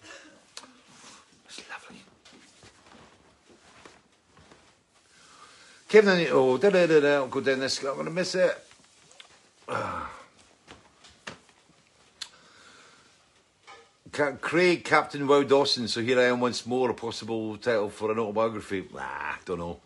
It's 1.45 1.61
lovely. 1.69 2.02
Kevin, 5.87 6.27
oh, 6.31 6.57
da 6.57 6.69
da 6.69 6.87
da 6.87 6.99
da, 6.99 7.13
I'll 7.15 7.27
go 7.27 7.41
down 7.41 7.59
this. 7.59 7.79
I'm 7.79 7.93
going 7.93 8.05
to 8.05 8.11
miss 8.11 8.35
it. 8.35 8.57
Craig, 14.41 14.83
Captain 14.83 15.27
Wow 15.27 15.43
Dawson. 15.43 15.87
So 15.87 16.01
here 16.01 16.19
I 16.19 16.25
am 16.25 16.39
once 16.39 16.65
more, 16.65 16.89
a 16.89 16.93
possible 16.93 17.57
title 17.57 17.89
for 17.89 18.11
an 18.11 18.19
autobiography. 18.19 18.85
Ah, 18.97 19.37
don't 19.45 19.59
know. 19.59 19.79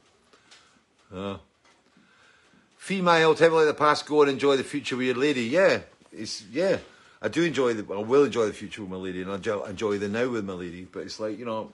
Uh, 1.13 1.38
female, 2.77 3.34
tell 3.34 3.49
me 3.49 3.55
like 3.55 3.65
the 3.65 3.73
past, 3.73 4.05
go 4.05 4.21
and 4.21 4.31
enjoy 4.31 4.55
the 4.55 4.63
future 4.63 4.95
with 4.95 5.07
your 5.07 5.15
lady. 5.15 5.45
Yeah, 5.45 5.80
it's 6.13 6.43
yeah. 6.51 6.77
I 7.21 7.27
do 7.27 7.43
enjoy 7.43 7.73
the. 7.73 7.93
I 7.93 7.97
will 7.97 8.23
enjoy 8.23 8.45
the 8.45 8.53
future 8.53 8.84
with 8.84 8.91
my 8.91 8.97
lady, 8.97 9.23
and 9.23 9.31
I 9.31 9.69
enjoy 9.69 9.97
the 9.97 10.07
now 10.07 10.30
with 10.30 10.45
my 10.45 10.53
lady. 10.53 10.88
But 10.89 11.01
it's 11.01 11.19
like 11.19 11.39
you 11.39 11.45
know, 11.45 11.71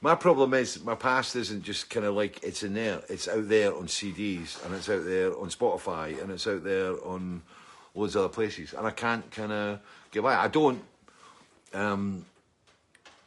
my 0.00 0.14
problem 0.14 0.54
is 0.54 0.82
my 0.84 0.94
past 0.94 1.36
isn't 1.36 1.62
just 1.62 1.88
kind 1.90 2.06
of 2.06 2.14
like 2.14 2.42
it's 2.42 2.62
in 2.62 2.74
there. 2.74 3.00
It's 3.08 3.28
out 3.28 3.48
there 3.48 3.74
on 3.74 3.86
CDs, 3.86 4.64
and 4.64 4.74
it's 4.74 4.88
out 4.88 5.04
there 5.04 5.36
on 5.38 5.48
Spotify, 5.48 6.20
and 6.20 6.30
it's 6.30 6.46
out 6.46 6.64
there 6.64 6.92
on 7.04 7.42
loads 7.94 8.14
of 8.14 8.24
other 8.24 8.32
places, 8.32 8.74
and 8.74 8.86
I 8.86 8.90
can't 8.90 9.28
kind 9.30 9.52
of 9.52 9.80
get 10.10 10.22
by. 10.22 10.36
I 10.36 10.48
don't. 10.48 10.82
Um, 11.72 12.24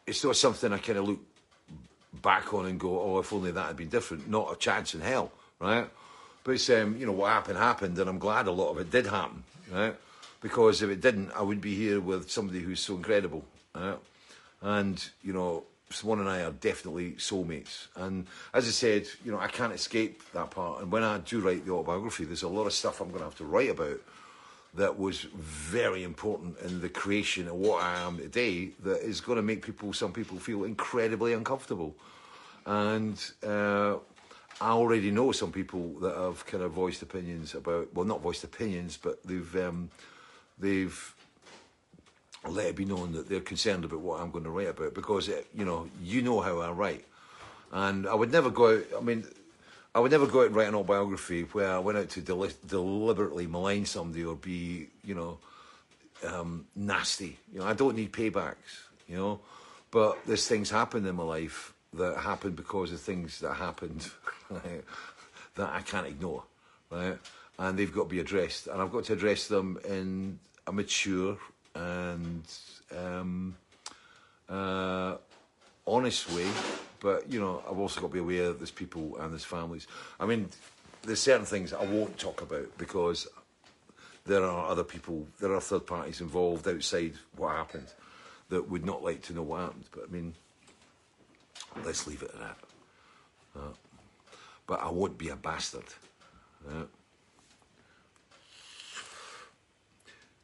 it's 0.05 0.23
not 0.23 0.35
something 0.35 0.71
I 0.71 0.77
kind 0.77 0.99
of 0.99 1.07
look 1.07 1.19
back 2.21 2.53
on 2.53 2.65
and 2.65 2.79
go, 2.79 2.99
oh, 2.99 3.19
if 3.19 3.31
only 3.33 3.51
that 3.51 3.67
had 3.67 3.77
been 3.77 3.89
different. 3.89 4.29
Not 4.29 4.51
a 4.51 4.55
chance 4.55 4.93
in 4.93 5.01
hell, 5.01 5.31
right? 5.59 5.87
But 6.43 6.51
it's, 6.51 6.69
um, 6.69 6.97
you 6.97 7.05
know, 7.05 7.11
what 7.11 7.29
happened 7.29 7.57
happened, 7.57 7.97
and 7.99 8.09
I'm 8.09 8.19
glad 8.19 8.47
a 8.47 8.51
lot 8.51 8.71
of 8.71 8.79
it 8.79 8.91
did 8.91 9.05
happen, 9.05 9.43
right? 9.71 9.95
Because 10.41 10.81
if 10.81 10.89
it 10.89 11.01
didn't, 11.01 11.31
I 11.31 11.41
wouldn't 11.41 11.61
be 11.61 11.75
here 11.75 11.99
with 11.99 12.31
somebody 12.31 12.59
who's 12.59 12.79
so 12.79 12.95
incredible, 12.95 13.43
right? 13.75 13.97
And, 14.61 15.03
you 15.21 15.33
know, 15.33 15.63
Simone 15.91 16.19
and 16.19 16.29
I 16.29 16.43
are 16.43 16.51
definitely 16.51 17.13
soulmates. 17.13 17.87
And 17.95 18.27
as 18.53 18.67
I 18.67 18.71
said, 18.71 19.07
you 19.25 19.31
know, 19.31 19.39
I 19.39 19.47
can't 19.47 19.73
escape 19.73 20.21
that 20.33 20.51
part. 20.51 20.81
And 20.81 20.91
when 20.91 21.03
I 21.03 21.17
do 21.19 21.39
write 21.39 21.65
the 21.65 21.71
autobiography, 21.71 22.25
there's 22.25 22.43
a 22.43 22.47
lot 22.47 22.67
of 22.67 22.73
stuff 22.73 23.01
I'm 23.01 23.07
going 23.07 23.19
to 23.19 23.25
have 23.25 23.37
to 23.37 23.45
write 23.45 23.69
about 23.69 23.99
that 24.75 24.99
was 24.99 25.21
very 25.35 26.03
important 26.03 26.59
in 26.59 26.79
the 26.79 26.89
creation 26.89 27.47
of 27.47 27.55
what 27.55 27.83
I 27.83 27.99
am 28.01 28.17
today 28.17 28.69
that 28.83 29.01
is 29.01 29.19
going 29.19 29.37
to 29.37 29.41
make 29.41 29.65
people, 29.65 29.93
some 29.93 30.13
people 30.13 30.37
feel 30.37 30.63
incredibly 30.63 31.33
uncomfortable. 31.33 31.95
And 32.67 33.19
uh, 33.43 33.95
I 34.61 34.69
already 34.69 35.09
know 35.09 35.31
some 35.31 35.51
people 35.51 35.93
that 36.01 36.15
have 36.15 36.45
kind 36.45 36.63
of 36.63 36.71
voiced 36.71 37.01
opinions 37.01 37.55
about, 37.55 37.91
well, 37.95 38.05
not 38.05 38.21
voiced 38.21 38.43
opinions, 38.43 38.99
but 39.01 39.23
they've, 39.23 39.55
um, 39.55 39.89
they've 40.59 41.15
let 42.47 42.67
it 42.67 42.75
be 42.75 42.85
known 42.85 43.11
that 43.13 43.27
they're 43.27 43.41
concerned 43.41 43.83
about 43.85 43.99
what 43.99 44.21
I'm 44.21 44.31
going 44.31 44.45
to 44.45 44.49
write 44.49 44.69
about 44.69 44.93
because, 44.93 45.27
it, 45.27 45.47
you 45.53 45.65
know, 45.65 45.87
you 46.01 46.21
know 46.21 46.39
how 46.39 46.59
I 46.59 46.71
write. 46.71 47.05
And 47.71 48.07
I 48.07 48.15
would 48.15 48.31
never 48.31 48.49
go 48.49 48.77
out, 48.77 48.83
I 48.97 49.01
mean, 49.01 49.25
I 49.93 49.99
would 49.99 50.11
never 50.11 50.27
go 50.27 50.41
out 50.41 50.47
and 50.47 50.55
write 50.55 50.67
an 50.67 50.75
autobiography 50.75 51.43
where 51.43 51.71
I 51.71 51.79
went 51.79 51.97
out 51.97 52.09
to 52.11 52.21
deli- 52.21 52.53
deliberately 52.65 53.47
malign 53.47 53.85
somebody 53.85 54.23
or 54.23 54.35
be, 54.35 54.87
you 55.03 55.15
know, 55.15 55.39
um, 56.25 56.65
nasty. 56.75 57.37
You 57.51 57.59
know, 57.59 57.65
I 57.65 57.73
don't 57.73 57.95
need 57.95 58.13
paybacks. 58.13 58.85
You 59.07 59.17
know, 59.17 59.39
but 59.91 60.19
there's 60.27 60.47
things 60.47 60.69
happened 60.69 61.07
in 61.07 61.15
my 61.15 61.23
life 61.23 61.73
that 61.93 62.17
happened 62.17 62.55
because 62.55 62.91
of 62.91 63.01
things 63.01 63.39
that 63.39 63.55
happened 63.55 64.07
that 65.55 65.69
I 65.73 65.81
can't 65.81 66.05
ignore, 66.05 66.43
right? 66.91 67.17
And 67.57 67.77
they've 67.77 67.91
got 67.91 68.03
to 68.03 68.09
be 68.09 68.19
addressed, 68.19 68.67
and 68.67 68.81
I've 68.81 68.91
got 68.91 69.05
to 69.05 69.13
address 69.13 69.47
them 69.47 69.79
in 69.87 70.39
a 70.67 70.71
mature 70.71 71.37
and 71.80 72.43
um, 72.97 73.56
uh, 74.47 75.15
honest 75.88 76.31
way. 76.31 76.47
But 76.99 77.31
you 77.31 77.39
know, 77.39 77.64
I've 77.69 77.80
also 77.80 78.01
got 78.01 78.07
to 78.07 78.14
be 78.14 78.19
aware 78.19 78.47
that 78.49 78.60
there's 78.60 78.72
people 78.72 79.18
and 79.18 79.31
there's 79.31 79.45
families. 79.45 79.88
I 80.19 80.26
mean, 80.26 80.49
there's 81.03 81.22
certain 81.22 81.45
things 81.45 81.73
I 81.73 81.84
won't 81.85 82.18
talk 82.18 82.41
about 82.41 82.77
because 82.77 83.27
there 84.26 84.43
are 84.43 84.69
other 84.69 84.84
people, 84.84 85.26
there 85.39 85.53
are 85.53 85.61
third 85.61 85.88
parties 85.88 86.22
involved 86.22 86.68
outside 86.68 87.14
what 87.35 87.56
happened 87.56 87.88
that 88.49 88.69
would 88.69 88.85
not 88.85 89.03
like 89.03 89.22
to 89.23 89.34
know 89.34 89.43
what 89.43 89.61
happened. 89.61 89.85
But 89.91 90.06
I 90.10 90.11
mean, 90.11 90.34
let's 91.85 92.06
leave 92.07 92.22
it 92.22 92.31
at 92.34 92.39
that. 92.39 92.57
Uh, 93.56 93.73
but 94.68 94.81
I 94.81 94.89
won't 94.89 95.18
be 95.18 95.30
a 95.30 95.35
bastard. 95.35 95.85
Uh, 96.68 96.84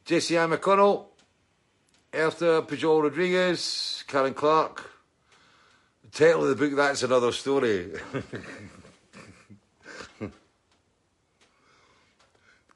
Jesse 0.04 0.38
I. 0.38 0.46
McConnell, 0.46 1.06
after 2.16 2.62
Peugeot 2.62 3.02
Rodriguez, 3.02 4.02
Karen 4.06 4.32
Clark. 4.32 4.90
The 6.04 6.10
title 6.10 6.44
of 6.44 6.48
the 6.48 6.56
book, 6.56 6.74
that's 6.74 7.02
another 7.02 7.30
story. 7.32 7.92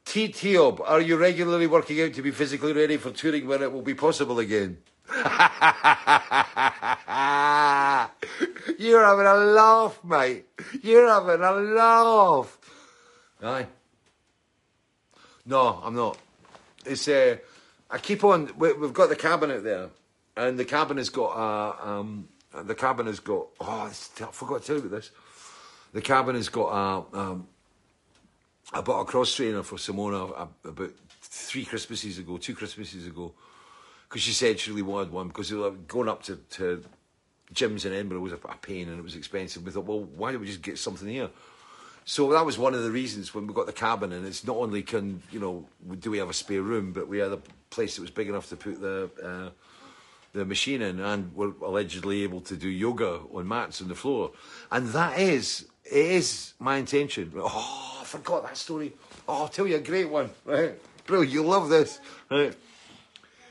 T. 0.05 0.29
Tiob, 0.29 0.81
are 0.85 1.01
you 1.01 1.17
regularly 1.17 1.67
working 1.67 2.03
out 2.03 2.13
to 2.15 2.23
be 2.23 2.33
physically 2.33 2.73
ready 2.73 2.97
for 2.97 3.13
touring 3.13 3.47
when 3.47 3.63
it 3.63 3.73
will 3.73 3.81
be 3.83 3.95
possible 3.95 4.39
again? 4.41 4.79
You're 8.79 9.05
having 9.05 9.27
a 9.27 9.37
laugh, 9.37 10.01
mate. 10.05 10.47
You're 10.83 11.09
having 11.09 11.41
a 11.41 11.53
laugh. 11.53 12.59
Aye. 13.43 13.67
No, 15.47 15.81
I'm 15.83 15.95
not. 15.95 16.19
It's 16.85 17.09
uh, 17.09 17.37
I 17.91 17.99
keep 17.99 18.25
on. 18.25 18.51
We, 18.57 18.73
we've 18.73 18.93
got 18.93 19.09
the 19.09 19.17
cabin 19.17 19.51
out 19.51 19.65
there, 19.65 19.89
and 20.37 20.59
the 20.59 20.65
cabin 20.65 20.97
has 20.97 21.09
got 21.09 21.37
uh, 21.37 21.91
um, 21.91 22.29
the 22.65 22.75
cabin 22.75 23.07
has 23.07 23.21
got. 23.21 23.49
Oh, 23.61 23.91
I 23.91 23.91
forgot 23.91 24.63
to 24.63 24.67
tell 24.67 24.77
you 24.77 24.83
about 24.83 24.97
this. 24.97 25.11
The 25.93 26.01
cabin 26.01 26.37
has 26.37 26.49
got 26.49 26.67
uh, 26.69 27.19
um, 27.19 27.49
I 28.73 28.81
bought 28.81 29.01
a 29.01 29.05
cross 29.05 29.35
trainer 29.35 29.63
for 29.63 29.77
Simona 29.77 30.49
about 30.65 30.91
three 31.23 31.65
Christmases 31.65 32.19
ago, 32.19 32.37
two 32.37 32.55
Christmases 32.55 33.07
ago, 33.07 33.33
because 34.09 34.23
she 34.23 34.33
said 34.33 34.61
she 34.61 34.71
really 34.71 34.83
wanted 34.83 35.13
one 35.13 35.29
because 35.29 35.51
going 35.51 36.09
up 36.09 36.23
to, 36.25 36.37
to 36.37 36.85
gyms 37.53 37.85
in 37.85 37.93
Edinburgh 37.93 38.21
was 38.21 38.33
a, 38.33 38.37
a 38.37 38.57
pain 38.63 38.89
and 38.89 38.99
it 38.99 39.03
was 39.03 39.17
expensive. 39.17 39.65
We 39.65 39.73
thought, 39.73 39.87
well, 39.87 40.05
why 40.05 40.31
don't 40.31 40.41
we 40.41 40.47
just 40.47 40.63
get 40.63 40.79
something 40.79 41.09
here? 41.09 41.31
So 42.05 42.33
that 42.33 42.45
was 42.45 42.59
one 42.59 42.75
of 42.75 42.83
the 42.83 42.91
reasons 42.91 43.35
when 43.35 43.47
we 43.47 43.55
got 43.55 43.67
the 43.67 43.73
cabin, 43.73 44.13
and 44.13 44.27
it's 44.27 44.45
not 44.45 44.57
only 44.57 44.83
can 44.83 45.23
you 45.31 45.41
know 45.41 45.67
do 45.99 46.11
we 46.11 46.19
have 46.19 46.31
a 46.31 46.35
spare 46.35 46.63
room, 46.63 46.93
but 46.93 47.09
we 47.09 47.19
had 47.19 47.33
a 47.33 47.39
place 47.71 47.97
that 47.97 48.03
was 48.03 48.11
big 48.11 48.29
enough 48.29 48.49
to 48.49 48.57
put 48.57 48.81
the 48.81 49.11
uh, 49.23 49.51
the 50.33 50.45
machine 50.45 50.83
in, 50.83 51.01
and 51.01 51.35
we're 51.35 51.53
allegedly 51.63 52.23
able 52.23 52.41
to 52.43 52.57
do 52.57 52.69
yoga 52.69 53.21
on 53.33 53.47
mats 53.47 53.81
on 53.83 53.89
the 53.89 53.95
floor, 53.95 54.33
and 54.71 54.89
that 54.89 55.19
is 55.19 55.67
it 55.85 56.07
is 56.07 56.55
my 56.59 56.77
intention. 56.77 57.33
Oh, 57.37 57.99
I 58.01 58.05
forgot 58.05 58.45
that 58.45 58.57
story. 58.57 58.93
Oh, 59.29 59.43
I'll 59.43 59.49
tell 59.49 59.67
you 59.67 59.77
a 59.77 59.81
great 59.81 60.09
one. 60.09 60.31
Right, 60.45 60.75
bro? 61.07 61.23
You'll 61.23 61.47
love 61.47 61.69
this. 61.69 62.01
Right. 62.31 62.55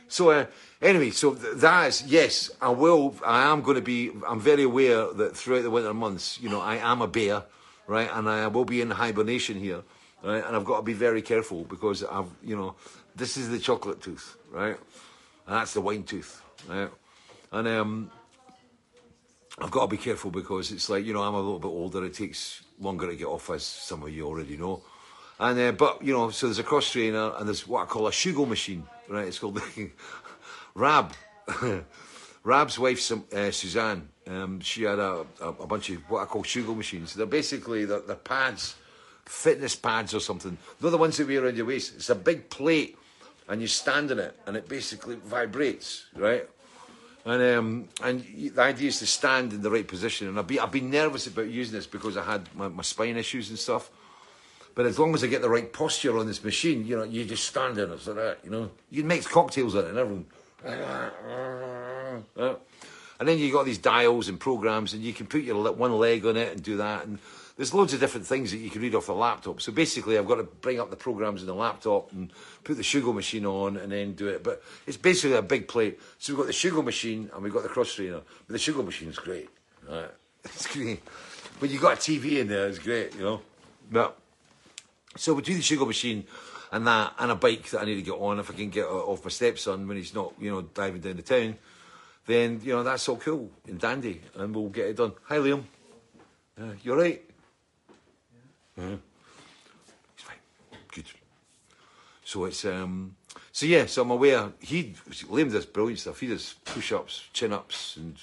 So 0.07 0.31
uh, 0.31 0.45
anyway, 0.81 1.11
so 1.11 1.35
th- 1.35 1.57
that 1.57 1.87
is 1.87 2.03
yes, 2.07 2.49
I 2.61 2.69
will. 2.69 3.15
I 3.25 3.43
am 3.51 3.61
going 3.61 3.75
to 3.75 3.81
be. 3.81 4.11
I'm 4.27 4.39
very 4.39 4.63
aware 4.63 5.13
that 5.13 5.37
throughout 5.37 5.63
the 5.63 5.69
winter 5.69 5.93
months, 5.93 6.39
you 6.41 6.49
know, 6.49 6.61
I 6.61 6.77
am 6.77 7.01
a 7.01 7.07
bear, 7.07 7.43
right, 7.89 8.09
and 8.13 8.29
I 8.29 8.47
will 8.47 8.65
be 8.65 8.81
in 8.81 8.91
hibernation 8.91 9.59
here, 9.59 9.81
right, 10.23 10.45
and 10.45 10.55
I've 10.55 10.63
got 10.63 10.77
to 10.77 10.83
be 10.83 10.93
very 10.93 11.21
careful 11.21 11.63
because 11.63 12.03
I've, 12.03 12.29
you 12.43 12.55
know, 12.55 12.75
this 13.15 13.35
is 13.35 13.49
the 13.49 13.59
chocolate 13.59 13.99
tooth, 14.01 14.37
right, 14.51 14.77
and 15.47 15.55
that's 15.55 15.73
the 15.73 15.81
wine 15.81 16.03
tooth, 16.03 16.41
right, 16.67 16.89
and 17.51 17.67
um. 17.67 18.11
I've 19.61 19.71
got 19.71 19.81
to 19.81 19.87
be 19.87 19.97
careful 19.97 20.31
because 20.31 20.71
it's 20.71 20.89
like 20.89 21.05
you 21.05 21.11
know 21.11 21.21
I'm 21.21 21.33
a 21.33 21.41
little 21.41 21.59
bit 21.59 21.67
older. 21.67 22.05
It 22.05 22.13
takes 22.13 22.63
longer 22.79 23.07
to 23.07 23.15
get 23.17 23.25
off, 23.25 23.49
as 23.49 23.63
some 23.63 24.03
of 24.03 24.09
you 24.09 24.25
already 24.25 24.55
know. 24.55 24.81
And 25.37 25.59
uh, 25.59 25.71
but 25.73 26.01
you 26.01 26.13
know, 26.13 26.29
so 26.29 26.47
there's 26.47 26.59
a 26.59 26.63
cross 26.63 26.89
trainer 26.89 27.33
and 27.37 27.45
there's 27.45 27.67
what 27.67 27.83
I 27.83 27.85
call 27.85 28.07
a 28.07 28.11
Shugo 28.11 28.47
machine, 28.47 28.83
right? 29.09 29.27
It's 29.27 29.37
called 29.37 29.61
Rab. 30.75 31.11
Rab's 32.43 32.79
wife, 32.79 33.11
uh, 33.11 33.51
Suzanne, 33.51 34.07
um, 34.29 34.59
she 34.59 34.83
had 34.83 34.99
a, 34.99 35.25
a, 35.41 35.47
a 35.47 35.67
bunch 35.67 35.89
of 35.89 35.97
what 36.09 36.21
I 36.21 36.25
call 36.25 36.43
Shugo 36.43 36.75
machines. 36.75 37.13
They're 37.13 37.25
basically 37.25 37.85
the, 37.85 37.99
the 38.05 38.15
pads, 38.15 38.75
fitness 39.25 39.75
pads 39.75 40.13
or 40.13 40.19
something. 40.19 40.57
They're 40.79 40.91
the 40.91 40.97
ones 40.97 41.17
that 41.17 41.27
wear 41.27 41.43
around 41.43 41.57
your 41.57 41.65
waist. 41.65 41.95
It's 41.95 42.09
a 42.09 42.15
big 42.15 42.49
plate, 42.49 42.97
and 43.47 43.61
you 43.61 43.67
stand 43.67 44.11
in 44.11 44.19
it, 44.19 44.39
and 44.45 44.55
it 44.55 44.69
basically 44.69 45.15
vibrates, 45.15 46.05
right? 46.15 46.47
And 47.25 47.41
um, 47.41 47.89
and 48.03 48.23
the 48.55 48.61
idea 48.61 48.87
is 48.89 48.99
to 48.99 49.07
stand 49.07 49.51
in 49.53 49.61
the 49.61 49.69
right 49.69 49.87
position. 49.87 50.27
And 50.27 50.39
I've 50.39 50.47
been, 50.47 50.59
I've 50.59 50.71
been 50.71 50.89
nervous 50.89 51.27
about 51.27 51.47
using 51.47 51.75
this 51.75 51.85
because 51.85 52.15
I 52.15 52.23
had 52.23 52.47
my, 52.55 52.67
my 52.69 52.83
spine 52.83 53.17
issues 53.17 53.49
and 53.49 53.59
stuff. 53.59 53.91
But 54.75 54.85
as 54.85 54.97
long 54.97 55.13
as 55.13 55.23
I 55.23 55.27
get 55.27 55.41
the 55.41 55.49
right 55.49 55.71
posture 55.73 56.17
on 56.17 56.27
this 56.27 56.43
machine, 56.43 56.85
you 56.85 56.95
know, 56.95 57.03
you 57.03 57.25
just 57.25 57.45
stand 57.45 57.77
in 57.77 57.91
it 57.91 58.07
like 58.07 58.15
that, 58.15 58.37
you 58.43 58.49
know. 58.49 58.71
You 58.89 59.01
can 59.01 59.07
mix 59.07 59.27
cocktails 59.27 59.75
in 59.75 59.85
it 59.85 59.89
and 59.89 59.97
everything. 59.97 60.25
And 63.19 63.27
then 63.27 63.37
you've 63.37 63.53
got 63.53 63.65
these 63.65 63.77
dials 63.77 64.29
and 64.29 64.39
programs, 64.39 64.93
and 64.93 65.03
you 65.03 65.13
can 65.13 65.27
put 65.27 65.43
your 65.43 65.71
one 65.73 65.97
leg 65.97 66.25
on 66.25 66.37
it 66.37 66.53
and 66.53 66.63
do 66.63 66.77
that. 66.77 67.05
And 67.05 67.19
there's 67.57 67.73
loads 67.73 67.93
of 67.93 67.99
different 67.99 68.25
things 68.25 68.51
that 68.51 68.57
you 68.57 68.69
can 68.69 68.81
read 68.81 68.95
off 68.95 69.07
the 69.07 69.13
laptop. 69.13 69.59
So 69.59 69.73
basically, 69.73 70.17
I've 70.17 70.27
got 70.27 70.35
to 70.35 70.43
bring 70.43 70.79
up 70.79 70.89
the 70.89 70.95
programs 70.95 71.41
in 71.41 71.47
the 71.47 71.53
laptop 71.53 72.13
and 72.13 72.31
put 72.63 72.77
the 72.77 72.83
Shugo 72.83 73.13
machine 73.13 73.45
on 73.45 73.75
and 73.75 73.91
then 73.91 74.13
do 74.13 74.29
it. 74.29 74.41
But 74.41 74.63
it's 74.87 74.95
basically 74.95 75.35
a 75.35 75.41
big 75.41 75.67
plate. 75.67 75.99
So 76.19 76.31
we've 76.31 76.37
got 76.37 76.47
the 76.47 76.53
Shugo 76.53 76.81
machine 76.81 77.29
and 77.33 77.43
we've 77.43 77.51
got 77.51 77.63
the 77.63 77.69
cross 77.69 77.93
trainer. 77.93 78.21
But 78.47 78.53
the 78.53 78.59
Shugo 78.59 78.85
machine's 78.85 79.19
great. 79.19 79.49
Right? 79.87 80.09
It's 80.45 80.73
great. 80.73 81.01
When 81.59 81.69
you've 81.69 81.81
got 81.81 81.95
a 81.95 81.97
TV 81.97 82.39
in 82.39 82.47
there, 82.47 82.69
it's 82.69 82.79
great, 82.79 83.13
you 83.15 83.23
know. 83.23 83.41
But 83.91 84.17
so 85.17 85.35
between 85.35 85.57
the 85.57 85.63
Shugo 85.63 85.85
machine 85.85 86.23
and 86.71 86.87
that, 86.87 87.13
and 87.19 87.31
a 87.31 87.35
bike 87.35 87.69
that 87.71 87.81
I 87.81 87.85
need 87.85 87.95
to 87.95 88.01
get 88.01 88.13
on, 88.13 88.39
if 88.39 88.49
I 88.49 88.53
can 88.53 88.69
get 88.69 88.85
uh, 88.85 88.99
off 88.99 89.25
my 89.25 89.29
stepson 89.29 89.85
when 89.85 89.97
he's 89.97 90.13
not, 90.13 90.33
you 90.39 90.49
know, 90.49 90.61
diving 90.61 91.01
down 91.01 91.17
the 91.17 91.23
town, 91.23 91.57
then 92.29 92.61
you 92.63 92.73
know 92.73 92.83
that's 92.83 93.09
all 93.09 93.17
cool 93.17 93.49
and 93.67 93.79
dandy, 93.79 94.21
and 94.35 94.55
we'll 94.55 94.69
get 94.69 94.85
it 94.87 94.97
done. 94.97 95.13
Hi, 95.23 95.37
Liam. 95.37 95.63
Uh, 96.59 96.73
you 96.83 96.91
all 96.91 96.99
right? 96.99 97.21
Yeah. 98.77 98.95
He's 100.15 100.23
fine. 100.23 100.37
Good. 100.93 101.05
So 102.23 102.45
it's 102.45 102.63
um. 102.65 103.15
So 103.51 103.65
yeah, 103.65 103.87
so 103.87 104.03
I'm 104.03 104.11
aware 104.11 104.51
he 104.59 104.93
Liam 105.27 105.51
does 105.51 105.65
brilliant 105.65 105.99
stuff. 105.99 106.19
He 106.19 106.27
does 106.27 106.55
push-ups, 106.65 107.23
chin-ups, 107.33 107.97
and 107.97 108.15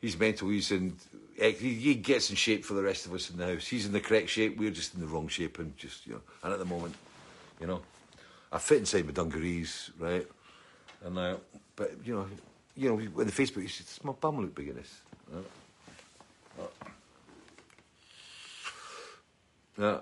he's 0.00 0.16
mental. 0.18 0.48
He's 0.48 0.70
in. 0.70 0.96
eh, 1.38 1.50
He, 1.50 1.74
he 1.74 1.94
gets 1.96 2.30
in 2.30 2.36
shape 2.36 2.64
for 2.64 2.74
the 2.74 2.82
rest 2.82 3.06
of 3.06 3.12
us 3.12 3.28
in 3.28 3.36
the 3.38 3.46
house. 3.46 3.66
He's 3.66 3.86
in 3.86 3.92
the 3.92 4.00
correct 4.00 4.28
shape. 4.28 4.56
We're 4.56 4.70
just 4.70 4.94
in 4.94 5.00
the 5.00 5.08
wrong 5.08 5.26
shape, 5.28 5.58
and 5.58 5.76
just 5.76 6.06
you 6.06 6.12
know. 6.12 6.20
And 6.44 6.52
at 6.52 6.58
the 6.60 6.64
moment, 6.64 6.94
you 7.60 7.66
know, 7.66 7.82
I 8.52 8.58
fit 8.58 8.78
inside 8.78 9.04
my 9.06 9.12
dungarees, 9.12 9.90
right? 9.98 10.26
And 11.04 11.16
now, 11.16 11.38
but 11.74 11.92
you 12.04 12.14
know, 12.14 12.26
you 12.80 12.88
know, 12.88 12.98
in 12.98 13.26
the 13.26 13.32
Facebook, 13.32 13.62
you 13.62 13.68
said, 13.68 13.86
"Does 13.86 14.02
my 14.02 14.12
bum 14.12 14.40
look 14.40 14.54
big 14.54 14.68
in 14.68 14.76
this?" 14.76 15.00
Right? 15.30 15.44
Yeah. 19.78 19.98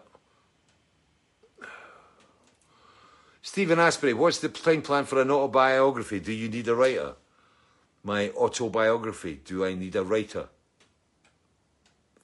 Stephen 3.43 3.81
Asprey, 3.81 4.13
what's 4.13 4.39
the 4.39 4.49
time 4.49 4.83
plan 4.83 5.05
for 5.05 5.21
an 5.21 5.31
autobiography? 5.31 6.21
Do 6.21 6.33
you 6.33 6.49
need 6.49 6.69
a 6.69 6.75
writer? 6.75 7.15
My 8.05 8.31
autobiography, 8.31 9.41
do 9.45 9.65
I 9.65 9.75
need 9.75 9.97
a 9.97 10.05
writer? 10.05 10.49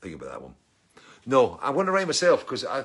Think 0.01 0.14
about 0.14 0.31
that 0.31 0.43
one. 0.43 0.55
No, 1.26 1.59
I 1.62 1.70
want 1.70 1.86
to 1.86 1.93
write 1.93 2.06
myself 2.06 2.40
because 2.40 2.64
I, 2.64 2.85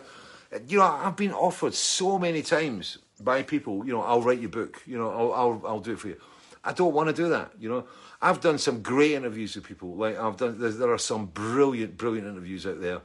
you 0.68 0.78
know, 0.78 0.86
I've 0.86 1.16
been 1.16 1.34
offered 1.34 1.74
so 1.76 2.18
many 2.18 2.42
times 2.42 2.98
by 3.20 3.44
people. 3.44 3.86
You 3.86 3.94
know, 3.94 4.02
I'll 4.02 4.22
write 4.22 4.40
your 4.40 4.50
book. 4.50 4.82
You 4.88 4.98
know, 4.98 5.10
I'll 5.12 5.34
I'll, 5.34 5.62
I'll 5.68 5.80
do 5.80 5.92
it 5.92 6.00
for 6.00 6.08
you. 6.08 6.20
I 6.64 6.74
don't 6.74 6.94
want 6.94 7.08
to 7.08 7.14
do 7.14 7.30
that. 7.30 7.52
You 7.60 7.70
know, 7.70 7.86
I've 8.22 8.42
done 8.42 8.58
some 8.58 8.82
great 8.82 9.12
interviews 9.12 9.56
with 9.56 9.66
people. 9.66 9.96
Like 9.96 10.18
I've 10.18 10.38
done, 10.38 10.58
there 10.60 10.92
are 10.92 10.98
some 10.98 11.28
brilliant, 11.28 11.98
brilliant 11.98 12.28
interviews 12.28 12.66
out 12.66 12.82
there 12.82 13.02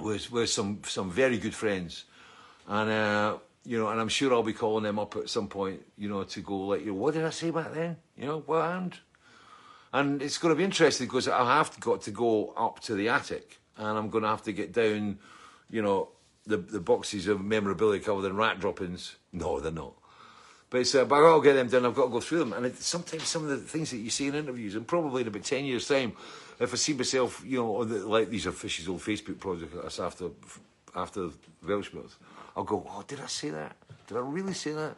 with 0.00 0.30
with 0.30 0.50
some 0.50 0.80
some 0.84 1.10
very 1.10 1.38
good 1.38 1.54
friends, 1.54 2.04
and 2.68 2.90
uh, 2.90 3.38
you 3.64 3.78
know, 3.78 3.88
and 3.88 4.00
I'm 4.00 4.08
sure 4.08 4.32
I'll 4.32 4.42
be 4.42 4.52
calling 4.52 4.84
them 4.84 4.98
up 4.98 5.16
at 5.16 5.30
some 5.30 5.48
point. 5.48 5.82
You 5.96 6.08
know, 6.08 6.24
to 6.24 6.40
go 6.40 6.58
like, 6.58 6.80
you 6.80 6.88
know, 6.88 6.94
what 6.94 7.14
did 7.14 7.24
I 7.24 7.30
say 7.30 7.50
back 7.50 7.72
then? 7.72 7.96
You 8.16 8.26
know, 8.26 8.42
what 8.46 8.62
happened? 8.62 8.98
And 9.92 10.22
it's 10.22 10.38
going 10.38 10.54
to 10.54 10.56
be 10.56 10.64
interesting 10.64 11.06
because 11.06 11.26
I 11.26 11.56
have 11.56 11.78
got 11.80 12.02
to 12.02 12.10
go 12.12 12.52
up 12.56 12.78
to 12.80 12.94
the 12.94 13.08
attic 13.08 13.58
and 13.76 13.98
I'm 13.98 14.08
going 14.08 14.22
to 14.22 14.28
have 14.28 14.42
to 14.44 14.52
get 14.52 14.72
down, 14.72 15.18
you 15.68 15.82
know, 15.82 16.10
the 16.46 16.58
the 16.58 16.80
boxes 16.80 17.26
of 17.26 17.42
memorabilia 17.42 18.00
covered 18.00 18.26
in 18.26 18.36
rat 18.36 18.60
droppings. 18.60 19.16
No, 19.32 19.58
they're 19.58 19.72
not. 19.72 19.94
But 20.70 20.82
it's, 20.82 20.94
uh, 20.94 21.04
but 21.04 21.16
I'll 21.16 21.40
get 21.40 21.54
them 21.54 21.68
done. 21.68 21.84
I've 21.84 21.96
got 21.96 22.04
to 22.04 22.10
go 22.10 22.20
through 22.20 22.38
them. 22.38 22.52
And 22.52 22.66
it, 22.66 22.80
sometimes 22.80 23.24
some 23.24 23.42
of 23.42 23.48
the 23.48 23.56
things 23.56 23.90
that 23.90 23.98
you 23.98 24.08
see 24.08 24.28
in 24.28 24.36
interviews, 24.36 24.76
and 24.76 24.86
probably 24.86 25.22
in 25.22 25.28
about 25.28 25.42
ten 25.42 25.64
years' 25.64 25.88
time, 25.88 26.12
if 26.60 26.72
I 26.72 26.76
see 26.76 26.92
myself, 26.92 27.42
you 27.44 27.58
know, 27.58 27.84
the, 27.84 28.06
like 28.06 28.30
these 28.30 28.46
are 28.46 28.52
Fish's 28.52 28.88
old 28.88 29.00
Facebook 29.00 29.40
project 29.40 29.74
us 29.74 29.98
after 29.98 30.30
after 30.94 31.30
Welshmills, 31.64 32.12
I'll 32.56 32.64
go, 32.64 32.86
oh, 32.88 33.04
did 33.06 33.20
I 33.20 33.26
say 33.26 33.50
that? 33.50 33.76
Did 34.06 34.16
I 34.16 34.20
really 34.20 34.54
say 34.54 34.72
that? 34.72 34.94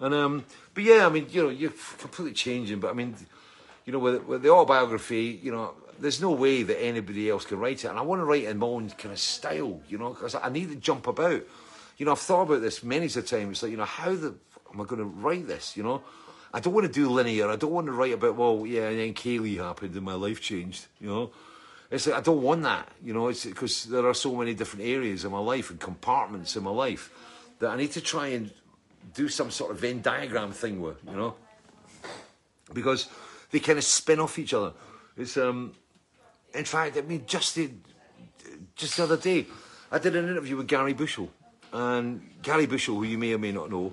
And 0.00 0.12
um, 0.12 0.44
but 0.72 0.82
yeah, 0.82 1.06
I 1.06 1.08
mean, 1.08 1.26
you 1.30 1.44
know, 1.44 1.48
you're 1.50 1.72
completely 1.98 2.34
changing. 2.34 2.80
But 2.80 2.90
I 2.90 2.94
mean, 2.94 3.14
you 3.84 3.92
know, 3.92 4.00
with, 4.00 4.24
with 4.24 4.42
the 4.42 4.50
autobiography, 4.50 5.38
you 5.40 5.52
know, 5.52 5.74
there's 6.00 6.20
no 6.20 6.32
way 6.32 6.64
that 6.64 6.82
anybody 6.82 7.30
else 7.30 7.44
can 7.44 7.58
write 7.58 7.84
it, 7.84 7.88
and 7.88 7.98
I 7.98 8.02
want 8.02 8.20
to 8.20 8.24
write 8.24 8.44
in 8.44 8.58
my 8.58 8.66
own 8.66 8.90
kind 8.90 9.12
of 9.12 9.20
style, 9.20 9.80
you 9.88 9.98
know, 9.98 10.10
because 10.10 10.34
I 10.34 10.48
need 10.48 10.70
to 10.70 10.76
jump 10.76 11.06
about. 11.06 11.42
You 11.96 12.06
know, 12.06 12.12
I've 12.12 12.18
thought 12.18 12.42
about 12.42 12.60
this 12.60 12.82
many 12.82 13.06
a 13.06 13.22
time. 13.22 13.52
It's 13.52 13.62
like, 13.62 13.70
you 13.70 13.76
know, 13.76 13.84
how 13.84 14.16
the 14.16 14.34
am 14.74 14.80
I 14.80 14.84
going 14.84 14.98
to 14.98 15.04
write 15.04 15.46
this? 15.46 15.76
You 15.76 15.84
know, 15.84 16.02
I 16.52 16.60
don't 16.60 16.74
want 16.74 16.86
to 16.86 16.92
do 16.92 17.08
linear. 17.08 17.48
I 17.48 17.56
don't 17.56 17.72
want 17.72 17.86
to 17.86 17.92
write 17.92 18.12
about, 18.12 18.36
well, 18.36 18.64
yeah, 18.66 18.88
and 18.88 18.98
then 18.98 19.14
Kayleigh 19.14 19.58
happened 19.58 19.94
and 19.94 20.04
my 20.04 20.14
life 20.14 20.40
changed. 20.40 20.86
You 21.00 21.08
know, 21.08 21.30
it's 21.90 22.06
like 22.06 22.16
I 22.16 22.20
don't 22.20 22.42
want 22.42 22.62
that. 22.62 22.88
You 23.02 23.14
know, 23.14 23.28
it's 23.28 23.44
because 23.44 23.84
there 23.84 24.06
are 24.06 24.14
so 24.14 24.34
many 24.34 24.54
different 24.54 24.84
areas 24.84 25.24
of 25.24 25.32
my 25.32 25.38
life 25.38 25.70
and 25.70 25.80
compartments 25.80 26.56
in 26.56 26.64
my 26.64 26.70
life 26.70 27.10
that 27.60 27.70
I 27.70 27.76
need 27.76 27.92
to 27.92 28.00
try 28.00 28.28
and 28.28 28.52
do 29.14 29.28
some 29.28 29.50
sort 29.50 29.70
of 29.70 29.80
Venn 29.80 30.02
diagram 30.02 30.52
thing 30.52 30.80
with. 30.80 30.98
You 31.08 31.16
know, 31.16 31.34
because 32.72 33.08
they 33.50 33.60
kind 33.60 33.78
of 33.78 33.84
spin 33.84 34.20
off 34.20 34.38
each 34.38 34.54
other. 34.54 34.72
It's 35.16 35.36
um, 35.36 35.72
in 36.54 36.64
fact, 36.64 36.96
I 36.96 37.02
mean, 37.02 37.24
just 37.26 37.54
the 37.54 37.70
just 38.76 38.96
the 38.96 39.04
other 39.04 39.16
day, 39.16 39.46
I 39.90 39.98
did 39.98 40.16
an 40.16 40.28
interview 40.28 40.56
with 40.56 40.68
Gary 40.68 40.92
Bushell, 40.92 41.30
and 41.72 42.20
Gary 42.42 42.66
Bushell, 42.66 42.96
who 42.96 43.04
you 43.04 43.18
may 43.18 43.32
or 43.32 43.38
may 43.38 43.52
not 43.52 43.70
know, 43.70 43.92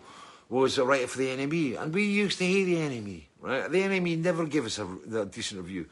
was 0.52 0.78
a 0.78 0.86
writer 0.86 1.08
for 1.08 1.18
the 1.18 1.28
NME, 1.28 1.82
and 1.82 1.94
we 1.94 2.04
used 2.04 2.38
to 2.40 2.46
hate 2.46 2.66
the 2.66 2.76
NME. 2.76 3.24
Right, 3.40 3.72
the 3.72 3.82
NME 3.82 4.20
never 4.20 4.46
gave 4.46 4.66
us 4.66 4.78
a, 4.78 4.88
a 5.16 5.26
decent 5.26 5.62
review. 5.62 5.88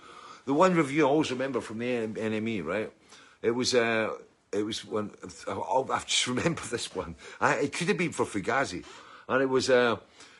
The 0.45 0.53
one 0.53 0.75
review 0.75 1.05
I 1.05 1.09
always 1.09 1.31
remember 1.31 1.61
from 1.61 1.79
the 1.79 1.85
NME, 1.85 2.63
right? 2.63 2.91
It 3.41 3.51
was 3.51 3.73
uh, 3.73 4.11
it 4.51 4.63
was 4.63 4.85
one. 4.85 5.11
I 5.47 5.99
just 6.05 6.27
remember 6.33 6.61
this 6.69 6.93
one. 6.93 7.15
I, 7.39 7.55
it 7.55 7.73
could 7.73 7.87
have 7.87 7.97
been 7.97 8.11
for 8.11 8.25
Fugazi, 8.25 8.83
and 9.27 9.41
it 9.41 9.49
was. 9.49 9.69
Uh, 9.69 9.97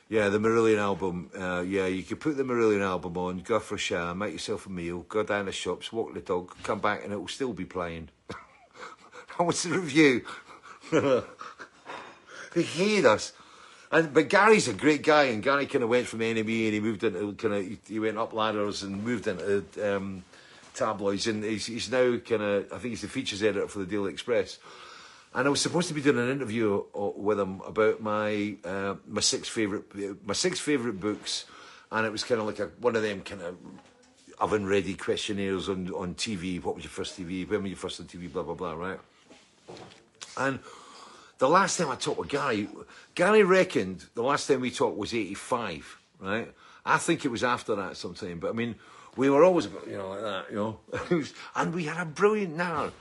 yeah, 0.10 0.30
the 0.30 0.40
Marillion 0.40 0.80
album. 0.80 1.30
Uh, 1.38 1.62
yeah, 1.62 1.86
you 1.86 2.02
could 2.02 2.20
put 2.20 2.36
the 2.36 2.44
Marillion 2.44 2.82
album 2.82 3.16
on, 3.16 3.40
go 3.40 3.60
for 3.60 3.76
a 3.76 3.78
shower, 3.78 4.16
make 4.16 4.34
yourself 4.34 4.66
a 4.66 4.70
meal, 4.70 5.06
go 5.08 5.22
down 5.22 5.46
the 5.46 5.52
shops, 5.52 5.94
walk 5.94 6.16
the 6.16 6.20
dog, 6.20 6.52
come 6.64 6.80
back, 6.80 7.04
and 7.04 7.14
it 7.14 7.18
will 7.18 7.28
still 7.28 7.54
be 7.54 7.64
playing. 7.66 8.10
that 8.28 9.44
was 9.46 9.62
the 9.62 9.70
review. 9.70 10.26
they 10.92 12.64
hate 12.64 13.06
us. 13.06 13.34
And 13.92 14.14
but 14.14 14.30
Gary's 14.30 14.68
a 14.68 14.74
great 14.74 15.02
guy, 15.02 15.26
and 15.26 15.42
Gary 15.42 15.66
kind 15.66 15.84
of 15.84 15.90
went 15.90 16.08
from 16.08 16.20
NME 16.20 16.66
and 16.66 16.74
he 16.74 16.80
moved 16.80 17.04
into 17.04 17.34
kind 17.34 17.54
of 17.54 17.78
he 17.88 18.00
went 18.00 18.18
up 18.18 18.34
ladders 18.34 18.84
and 18.84 19.04
moved 19.04 19.28
into 19.28 19.64
um, 19.84 20.24
tabloids, 20.76 21.28
and 21.28 21.44
he's, 21.44 21.66
he's 21.66 21.92
now 21.92 22.18
kind 22.18 22.44
of 22.44 22.72
I 22.72 22.78
think 22.78 22.92
he's 22.92 23.02
the 23.02 23.08
features 23.08 23.42
editor 23.42 23.68
for 23.68 23.80
the 23.80 23.86
Daily 23.86 24.12
Express. 24.12 24.60
And 25.34 25.48
I 25.48 25.50
was 25.50 25.62
supposed 25.62 25.88
to 25.90 25.94
be 25.94 26.02
doing 26.02 26.18
an 26.18 26.30
interview 26.30 26.84
uh, 26.96 27.12
with 27.16 27.40
him 27.40 27.62
about 27.62 28.02
my 28.02 28.56
uh, 28.64 28.96
my 29.08 29.22
six 29.22 29.50
favorite 29.50 30.26
my 30.26 30.34
six 30.34 30.60
favorite 30.60 31.00
books, 31.00 31.46
and 31.92 32.06
it 32.06 32.12
was 32.12 32.24
kind 32.24 32.42
of 32.42 32.46
like 32.46 32.60
a 32.60 32.68
one 32.80 32.96
of 32.96 33.02
them 33.02 33.22
kind 33.22 33.42
of 33.42 33.58
oven 34.40 34.68
ready 34.68 34.94
questionnaires 34.94 35.68
on 35.68 35.92
on 35.94 36.14
TV. 36.14 36.62
What 36.62 36.76
was 36.76 36.84
your 36.84 36.92
first 36.92 37.20
TV? 37.20 37.48
When 37.48 37.64
were 37.64 37.68
you 37.68 37.76
first 37.76 38.00
on 38.00 38.06
TV? 38.06 38.32
Blah 38.32 38.44
blah 38.44 38.54
blah. 38.54 38.74
Right. 38.74 39.00
And 40.38 40.60
the 41.40 41.50
last 41.50 41.78
time 41.78 41.90
I 41.90 41.96
talked 41.96 42.20
with 42.20 42.30
Gary, 42.30 42.68
Gary 43.16 43.44
reckoned 43.44 44.06
the 44.14 44.22
last 44.22 44.48
time 44.48 44.62
we 44.62 44.72
talked 44.72 44.98
was 44.98 45.14
85, 45.14 45.98
right? 46.20 46.54
I 46.86 46.98
think 46.98 47.26
it 47.26 47.30
was 47.30 47.44
after 47.44 47.76
that 47.76 47.98
sometime, 47.98 48.40
but 48.40 48.50
I 48.50 48.54
mean, 48.54 48.76
we 49.16 49.30
were 49.30 49.44
always, 49.44 49.68
you 49.88 49.98
know, 49.98 50.10
like 50.10 50.22
that, 50.22 50.46
you 50.52 50.56
know. 50.56 51.24
and 51.56 51.74
we 51.74 51.86
had 51.86 52.00
a 52.02 52.06
brilliant 52.06 52.60
hour. 52.60 52.92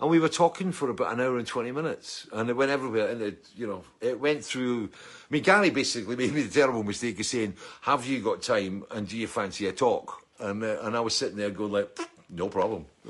And 0.00 0.10
we 0.10 0.18
were 0.18 0.28
talking 0.28 0.72
for 0.72 0.90
about 0.90 1.12
an 1.12 1.20
hour 1.20 1.38
and 1.38 1.46
20 1.46 1.70
minutes. 1.70 2.26
And 2.32 2.50
it 2.50 2.54
went 2.54 2.72
everywhere. 2.72 3.08
And 3.08 3.22
it, 3.22 3.46
you 3.54 3.68
know, 3.68 3.84
it 4.00 4.18
went 4.18 4.44
through. 4.44 4.86
I 4.86 5.26
mean, 5.30 5.44
Gary 5.44 5.70
basically 5.70 6.16
made 6.16 6.32
me 6.32 6.42
the 6.42 6.52
terrible 6.52 6.82
mistake 6.82 7.20
of 7.20 7.26
saying, 7.26 7.54
Have 7.82 8.04
you 8.04 8.20
got 8.20 8.42
time 8.42 8.82
and 8.90 9.06
do 9.06 9.16
you 9.16 9.28
fancy 9.28 9.68
a 9.68 9.72
talk? 9.72 10.26
And, 10.40 10.64
uh, 10.64 10.78
and 10.82 10.96
I 10.96 11.00
was 11.00 11.14
sitting 11.14 11.36
there 11.36 11.50
going, 11.50 11.70
like, 11.70 11.96
No 12.28 12.48
problem. 12.48 12.86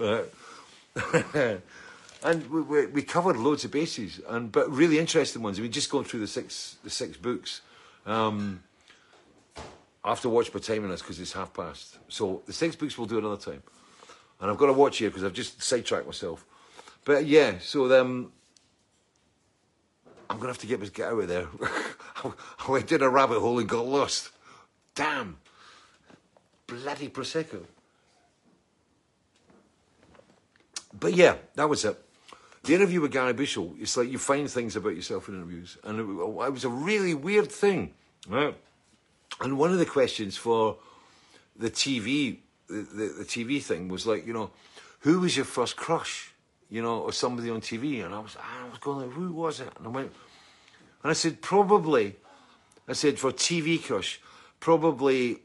and 2.25 2.49
we, 2.51 2.63
we, 2.63 2.87
we, 2.87 3.03
covered 3.03 3.37
loads 3.37 3.65
of 3.65 3.71
bases, 3.71 4.21
and 4.29 4.53
but 4.53 4.71
really 4.71 4.99
interesting 4.99 5.43
ones. 5.43 5.59
I 5.59 5.63
mean, 5.63 5.73
just 5.73 5.91
going 5.91 6.05
through 6.05 6.21
the 6.21 6.27
six 6.27 6.77
the 6.85 6.91
six 6.91 7.17
books. 7.17 7.63
Um, 8.07 8.63
I 10.05 10.09
have 10.09 10.21
to 10.23 10.29
watch 10.29 10.53
my 10.53 10.61
time 10.61 10.85
on 10.85 10.91
this 10.91 11.01
because 11.01 11.21
it's 11.21 11.33
half 11.33 11.55
past. 11.55 11.99
So 12.09 12.43
the 12.47 12.53
six 12.53 12.75
books 12.75 12.99
we'll 12.99 13.07
do 13.07 13.19
another 13.19 13.37
time, 13.37 13.63
and 14.41 14.51
I've 14.51 14.59
got 14.59 14.67
to 14.67 14.73
watch 14.73 14.99
here 14.99 15.11
because 15.11 15.25
I've 15.25 15.33
just 15.33 15.63
sidetracked 15.63 16.07
myself. 16.07 16.45
But 17.05 17.27
yeah, 17.27 17.59
so 17.61 18.01
um, 18.01 18.33
I'm 20.31 20.37
gonna 20.37 20.49
have 20.49 20.59
to 20.59 20.67
get 20.67 20.93
get 20.93 21.09
out 21.09 21.19
of 21.19 21.29
there. 21.29 21.49
I 22.25 22.71
went 22.71 22.93
in 22.93 23.03
a 23.03 23.09
rabbit 23.09 23.41
hole 23.41 23.59
and 23.59 23.69
got 23.69 23.87
lost. 23.87 24.31
Damn, 24.95 25.39
bloody 26.67 27.09
prosecco. 27.09 27.65
But 30.99 31.15
yeah, 31.15 31.37
that 31.55 31.69
was 31.69 31.85
it 31.85 31.99
the 32.65 32.75
interview 32.75 33.01
with 33.01 33.13
Gary 33.13 33.33
Bushell, 33.33 33.75
it's 33.79 33.97
like 33.97 34.11
you 34.11 34.19
find 34.19 34.49
things 34.49 34.77
about 34.77 34.95
yourself 34.95 35.29
in 35.29 35.35
interviews. 35.35 35.79
And 35.83 35.99
it, 35.99 36.03
it 36.03 36.53
was 36.53 36.65
a 36.65 36.69
really 36.69 37.15
weird 37.15 37.51
thing. 37.51 37.95
Right? 38.29 38.57
And 39.41 39.59
one 39.59 39.73
of 39.73 39.79
the 39.79 39.87
questions 39.87 40.37
for 40.37 40.79
the 41.57 41.71
TV, 41.71 42.39
the, 42.69 42.83
the, 42.83 43.07
the, 43.19 43.25
TV 43.25 43.61
thing 43.61 43.89
was 43.89 44.07
like, 44.07 44.27
you 44.27 44.33
know, 44.33 44.51
who 45.01 45.21
was 45.21 45.37
your 45.37 45.45
first 45.45 45.77
crush? 45.77 46.33
You 46.71 46.83
know, 46.83 47.01
or 47.01 47.13
somebody 47.13 47.51
on 47.51 47.61
TV. 47.61 48.05
And 48.05 48.15
I 48.15 48.21
was, 48.21 48.37
I 48.37 48.69
was 48.69 48.79
going 48.79 49.07
like, 49.07 49.17
who 49.17 49.33
was 49.33 49.61
it? 49.61 49.69
And 49.77 49.87
I 49.87 49.91
went, 49.91 50.13
and 51.03 51.11
I 51.11 51.15
said, 51.15 51.43
probably, 51.43 52.17
I 52.87 52.93
said, 52.93 53.19
for 53.19 53.33
TV 53.33 53.83
crush, 53.83 54.21
probably 54.61 55.41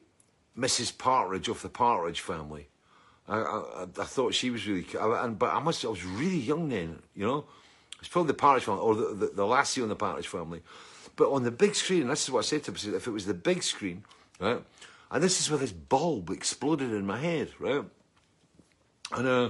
Mrs. 0.57 0.95
Partridge 0.98 1.48
of 1.48 1.61
the 1.61 1.69
Partridge 1.69 2.22
family. 2.22 2.68
I, 3.27 3.39
I, 3.39 3.83
I 3.99 4.05
thought 4.05 4.33
she 4.33 4.49
was 4.49 4.67
really, 4.67 4.85
I, 4.99 5.25
and, 5.25 5.37
but 5.37 5.53
I 5.53 5.59
must, 5.59 5.83
I 5.83 5.89
was 5.89 6.05
really 6.05 6.37
young 6.37 6.69
then, 6.69 6.99
you 7.15 7.25
know. 7.25 7.45
It's 7.99 8.07
probably 8.07 8.27
the 8.27 8.35
Partridge 8.35 8.65
family 8.65 8.81
or 8.81 8.95
the, 8.95 9.13
the, 9.13 9.25
the 9.27 9.45
lassie 9.45 9.81
on 9.81 9.89
the 9.89 9.95
Partridge 9.95 10.27
family. 10.27 10.61
But 11.15 11.31
on 11.31 11.43
the 11.43 11.51
big 11.51 11.73
screen, 11.73 12.01
and 12.01 12.11
this 12.11 12.23
is 12.23 12.31
what 12.31 12.39
I 12.39 12.43
said 12.43 12.63
to 12.65 12.71
him, 12.71 12.95
if 12.95 13.07
it 13.07 13.11
was 13.11 13.25
the 13.25 13.33
big 13.33 13.63
screen, 13.63 14.03
right, 14.39 14.61
and 15.09 15.23
this 15.23 15.41
is 15.41 15.49
where 15.49 15.57
this 15.57 15.71
bulb 15.71 16.29
exploded 16.29 16.91
in 16.91 17.07
my 17.07 17.17
head, 17.17 17.49
right, 17.59 17.83
and 19.13 19.27
uh, 19.27 19.49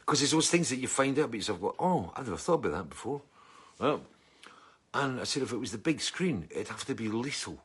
because 0.00 0.20
there's 0.20 0.32
those 0.32 0.50
things 0.50 0.68
that 0.68 0.76
you 0.76 0.88
find 0.88 1.18
out 1.18 1.24
about 1.24 1.34
yourself, 1.34 1.60
go, 1.60 1.74
oh, 1.78 2.12
I've 2.14 2.26
never 2.26 2.36
thought 2.36 2.64
about 2.66 2.72
that 2.72 2.90
before, 2.90 3.22
right, 3.80 3.98
and 4.92 5.18
I 5.18 5.24
said 5.24 5.42
if 5.42 5.52
it 5.52 5.56
was 5.56 5.72
the 5.72 5.78
big 5.78 6.02
screen, 6.02 6.48
it'd 6.50 6.68
have 6.68 6.84
to 6.84 6.94
be 6.94 7.08
Liesl, 7.08 7.56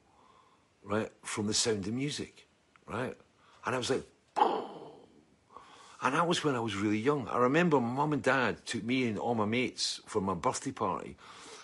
right, 0.82 1.12
from 1.22 1.48
The 1.48 1.54
Sound 1.54 1.86
of 1.88 1.94
Music, 1.94 2.48
right, 2.88 3.18
and 3.66 3.76
I 3.76 3.78
was 3.78 3.90
like, 3.90 4.06
and 6.02 6.16
that 6.16 6.28
was 6.28 6.44
when 6.44 6.56
I 6.56 6.60
was 6.60 6.76
really 6.76 6.98
young. 6.98 7.28
I 7.28 7.38
remember 7.38 7.80
my 7.80 7.94
mum 7.94 8.14
and 8.14 8.24
dad 8.24 8.66
took 8.66 8.84
me 8.84 9.08
and 9.08 9.20
all 9.20 9.36
my 9.36 9.46
mates 9.46 10.02
for 10.06 10.22
my 10.22 10.34
birthday 10.34 10.72
party, 10.72 11.16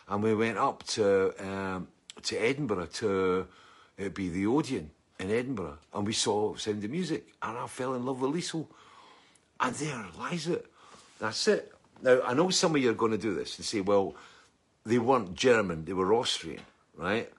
and 0.08 0.22
we 0.22 0.36
went 0.36 0.58
up 0.58 0.84
to 0.90 1.34
um, 1.44 1.88
to 2.24 2.38
Edinburgh 2.38 2.88
to 2.94 3.48
uh, 4.04 4.10
be 4.10 4.30
the 4.30 4.46
Odeon 4.46 4.92
in 5.20 5.32
Edinburgh, 5.32 5.80
and 5.94 6.06
we 6.06 6.14
saw 6.14 6.56
Sound 6.56 6.78
of 6.78 6.82
the 6.84 6.88
Music, 6.88 7.28
and 7.42 7.58
I 7.58 7.68
fell 7.68 7.96
in 7.96 8.06
love 8.06 8.22
with 8.22 8.32
Liesl. 8.32 8.68
And 9.60 9.74
there 9.74 10.06
lies 10.20 10.48
it. 10.48 10.68
That's 11.20 11.48
it. 11.48 11.74
Now 12.04 12.22
I 12.24 12.36
know 12.36 12.52
some 12.52 12.76
of 12.76 12.82
you 12.82 12.92
are 12.92 12.96
going 12.96 13.12
to 13.12 13.18
do 13.18 13.34
this 13.34 13.58
and 13.58 13.66
say, 13.66 13.82
well, 13.82 14.16
they 14.86 15.00
weren't 15.00 15.34
German; 15.34 15.86
they 15.86 15.94
were 15.94 16.14
Austrian, 16.14 16.62
right? 16.96 17.32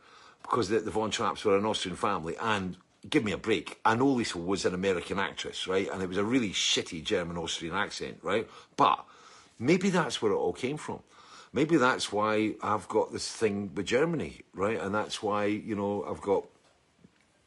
Because 0.43 0.69
the, 0.69 0.81
the 0.81 0.91
Von 0.91 1.13
Trapps 1.13 1.45
were 1.45 1.57
an 1.57 1.65
Austrian 1.65 1.97
family, 1.97 2.35
and 2.41 2.77
give 3.09 3.25
me 3.25 3.33
a 3.33 3.39
break. 3.39 3.79
I 3.85 3.95
know 3.95 4.07
Liesl 4.07 4.45
was 4.45 4.65
an 4.65 4.75
American 4.75 5.19
actress, 5.19 5.67
right? 5.67 5.89
And 5.91 6.03
it 6.03 6.09
was 6.09 6.19
a 6.19 6.25
really 6.25 6.51
shitty 6.51 7.05
German 7.05 7.37
Austrian 7.37 7.75
accent, 7.75 8.19
right? 8.23 8.49
But 8.77 9.05
maybe 9.59 9.91
that's 9.91 10.21
where 10.21 10.33
it 10.33 10.37
all 10.37 10.53
came 10.53 10.77
from. 10.77 11.01
Maybe 11.53 11.77
that's 11.77 12.13
why 12.13 12.55
I've 12.63 12.89
got 12.89 13.13
this 13.13 13.31
thing 13.31 13.73
with 13.75 13.87
Germany, 13.87 14.43
right? 14.53 14.79
And 14.81 14.95
that's 14.95 15.23
why, 15.23 15.47
you 15.47 15.75
know, 15.75 16.05
I've 16.09 16.21
got, 16.21 16.45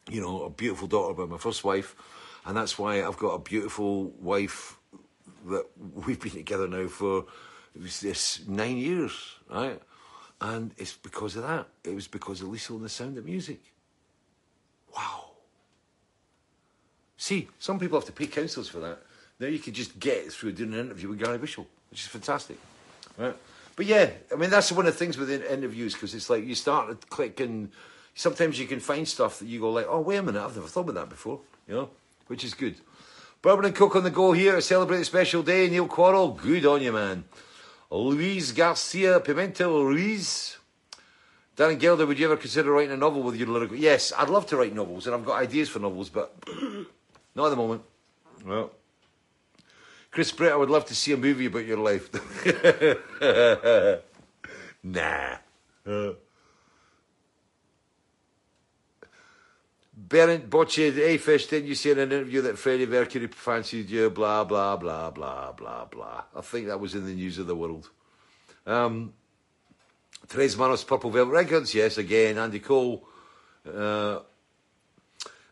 you 0.10 0.22
know, 0.22 0.44
a 0.44 0.50
beautiful 0.50 0.88
daughter 0.88 1.14
by 1.14 1.26
my 1.26 1.38
first 1.38 1.64
wife. 1.64 1.96
And 2.46 2.58
that's 2.58 2.80
why 2.80 3.04
I've 3.04 3.18
got 3.18 3.36
a 3.36 3.40
beautiful 3.40 4.06
wife 4.20 4.78
that 5.48 5.66
we've 6.06 6.20
been 6.20 6.32
together 6.32 6.68
now 6.68 6.88
for 6.88 7.26
this 7.76 8.42
nine 8.48 8.78
years, 8.78 9.36
right? 9.50 9.80
And 10.40 10.74
it's 10.78 10.94
because 10.94 11.36
of 11.36 11.44
that. 11.44 11.68
It 11.84 11.94
was 11.94 12.08
because 12.08 12.42
of 12.42 12.48
Lisa 12.48 12.74
and 12.74 12.84
the 12.84 12.90
sound 12.90 13.18
of 13.18 13.26
music. 13.26 13.62
Wow. 14.96 15.31
See, 17.22 17.48
some 17.60 17.78
people 17.78 18.00
have 18.00 18.08
to 18.08 18.12
pay 18.12 18.26
councils 18.26 18.68
for 18.68 18.80
that. 18.80 18.98
Now 19.40 19.46
you 19.46 19.60
can 19.60 19.76
just 19.76 20.00
get 20.00 20.18
it 20.18 20.32
through 20.32 20.54
doing 20.54 20.74
an 20.74 20.80
interview 20.80 21.08
with 21.08 21.20
Gary 21.20 21.38
Bishop, 21.38 21.68
which 21.92 22.02
is 22.02 22.08
fantastic. 22.08 22.58
Right? 23.16 23.36
But 23.76 23.86
yeah, 23.86 24.10
I 24.34 24.36
mean 24.38 24.50
that's 24.50 24.72
one 24.72 24.88
of 24.88 24.94
the 24.94 24.98
things 24.98 25.20
with 25.20 25.30
in- 25.30 25.44
interviews 25.44 25.94
because 25.94 26.16
it's 26.16 26.32
like 26.32 26.44
you 26.44 26.56
start 26.56 27.00
to 27.00 27.08
click 27.10 27.40
and 27.40 27.70
sometimes 28.16 28.60
you 28.60 28.66
can 28.66 28.80
find 28.80 29.08
stuff 29.08 29.38
that 29.38 29.46
you 29.46 29.60
go 29.60 29.72
like, 29.72 29.86
oh 29.88 30.00
wait 30.00 30.18
a 30.18 30.24
minute, 30.24 30.44
I've 30.44 30.56
never 30.56 30.68
thought 30.68 30.90
about 30.90 30.96
that 30.96 31.10
before, 31.10 31.42
you 31.68 31.76
know, 31.76 31.90
which 32.26 32.44
is 32.44 32.56
good. 32.56 32.78
Bourbon 33.44 33.66
and 33.66 33.76
Coke 33.76 33.98
on 33.98 34.04
the 34.04 34.10
go 34.10 34.32
here 34.32 34.56
to 34.56 34.62
celebrate 34.64 35.02
a 35.02 35.06
special 35.06 35.44
day. 35.44 35.70
Neil 35.70 35.88
Quarrell, 35.88 36.36
good 36.36 36.66
on 36.66 36.82
you, 36.82 36.92
man. 36.92 37.26
Luis 37.92 38.52
Garcia 38.52 39.20
Pimentel 39.20 39.86
Ruiz. 39.86 40.58
Darren 41.56 41.78
Gelder, 41.78 42.08
would 42.08 42.18
you 42.18 42.26
ever 42.26 42.38
consider 42.38 42.72
writing 42.72 42.94
a 42.94 42.98
novel 42.98 43.22
with 43.22 43.36
your 43.36 43.50
lyrical? 43.50 43.78
Yes, 43.78 44.12
I'd 44.18 44.30
love 44.30 44.48
to 44.48 44.58
write 44.58 44.74
novels, 44.74 45.06
and 45.06 45.14
I've 45.14 45.24
got 45.24 45.40
ideas 45.40 45.70
for 45.70 45.78
novels, 45.78 46.10
but 46.10 46.34
not 47.36 47.46
at 47.46 47.50
the 47.50 47.56
moment. 47.56 47.84
Well, 48.46 48.72
Chris 50.12 50.32
Brett, 50.32 50.52
I 50.52 50.56
would 50.56 50.70
love 50.70 50.86
to 50.86 50.96
see 50.96 51.14
a 51.14 51.18
movie 51.18 51.46
about 51.46 51.66
your 51.66 51.78
life. 51.78 52.10
nah. 54.84 55.38
Uh. 55.86 56.14
Berend 59.96 60.50
Bocce, 60.50 60.94
hey 60.94 61.18
Fish, 61.18 61.48
didn't 61.48 61.70
you 61.70 61.76
say 61.76 61.92
in 61.92 62.00
an 62.00 62.12
interview 62.12 62.42
that 62.42 62.58
Freddie 62.58 62.86
Mercury 62.86 63.28
fancied 63.28 63.90
you? 63.90 64.10
Blah, 64.10 64.44
blah, 64.44 64.76
blah, 64.76 65.10
blah, 65.12 65.54
blah, 65.54 65.86
blah. 65.86 66.24
I 66.36 66.42
think 66.42 66.68
that 66.68 66.80
was 66.80 66.96
in 66.96 67.06
the 67.06 67.14
news 67.14 67.38
of 67.38 67.48
the 67.48 67.56
world. 67.56 67.90
Um, 68.66 69.14
Tres 70.28 70.58
Manos, 70.58 70.84
Purple 70.84 71.12
Velvet 71.12 71.32
Records, 71.32 71.74
yes, 71.74 71.98
again, 71.98 72.38
Andy 72.38 72.60
Cole. 72.60 73.08
Uh, 73.66 74.20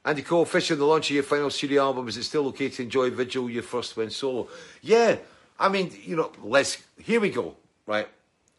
Andy 0.06 0.22
Cole, 0.22 0.46
Fish 0.46 0.72
on 0.72 0.80
the 0.80 0.86
launch 0.86 1.10
of 1.10 1.16
your 1.16 1.24
final 1.24 1.50
studio 1.50 1.84
album, 1.84 2.08
is 2.08 2.18
it 2.18 2.24
still 2.24 2.48
okay 2.48 2.70
to 2.70 2.84
enjoy 2.84 3.10
Vigil, 3.10 3.50
your 3.50 3.64
first 3.64 3.98
went 3.98 4.14
solo? 4.14 4.48
Yeah, 4.82 5.18
I 5.60 5.68
mean, 5.70 5.92
you 6.06 6.16
know, 6.16 6.32
let's, 6.42 6.78
here 6.98 7.20
we 7.20 7.30
go, 7.30 7.56
right? 7.86 8.08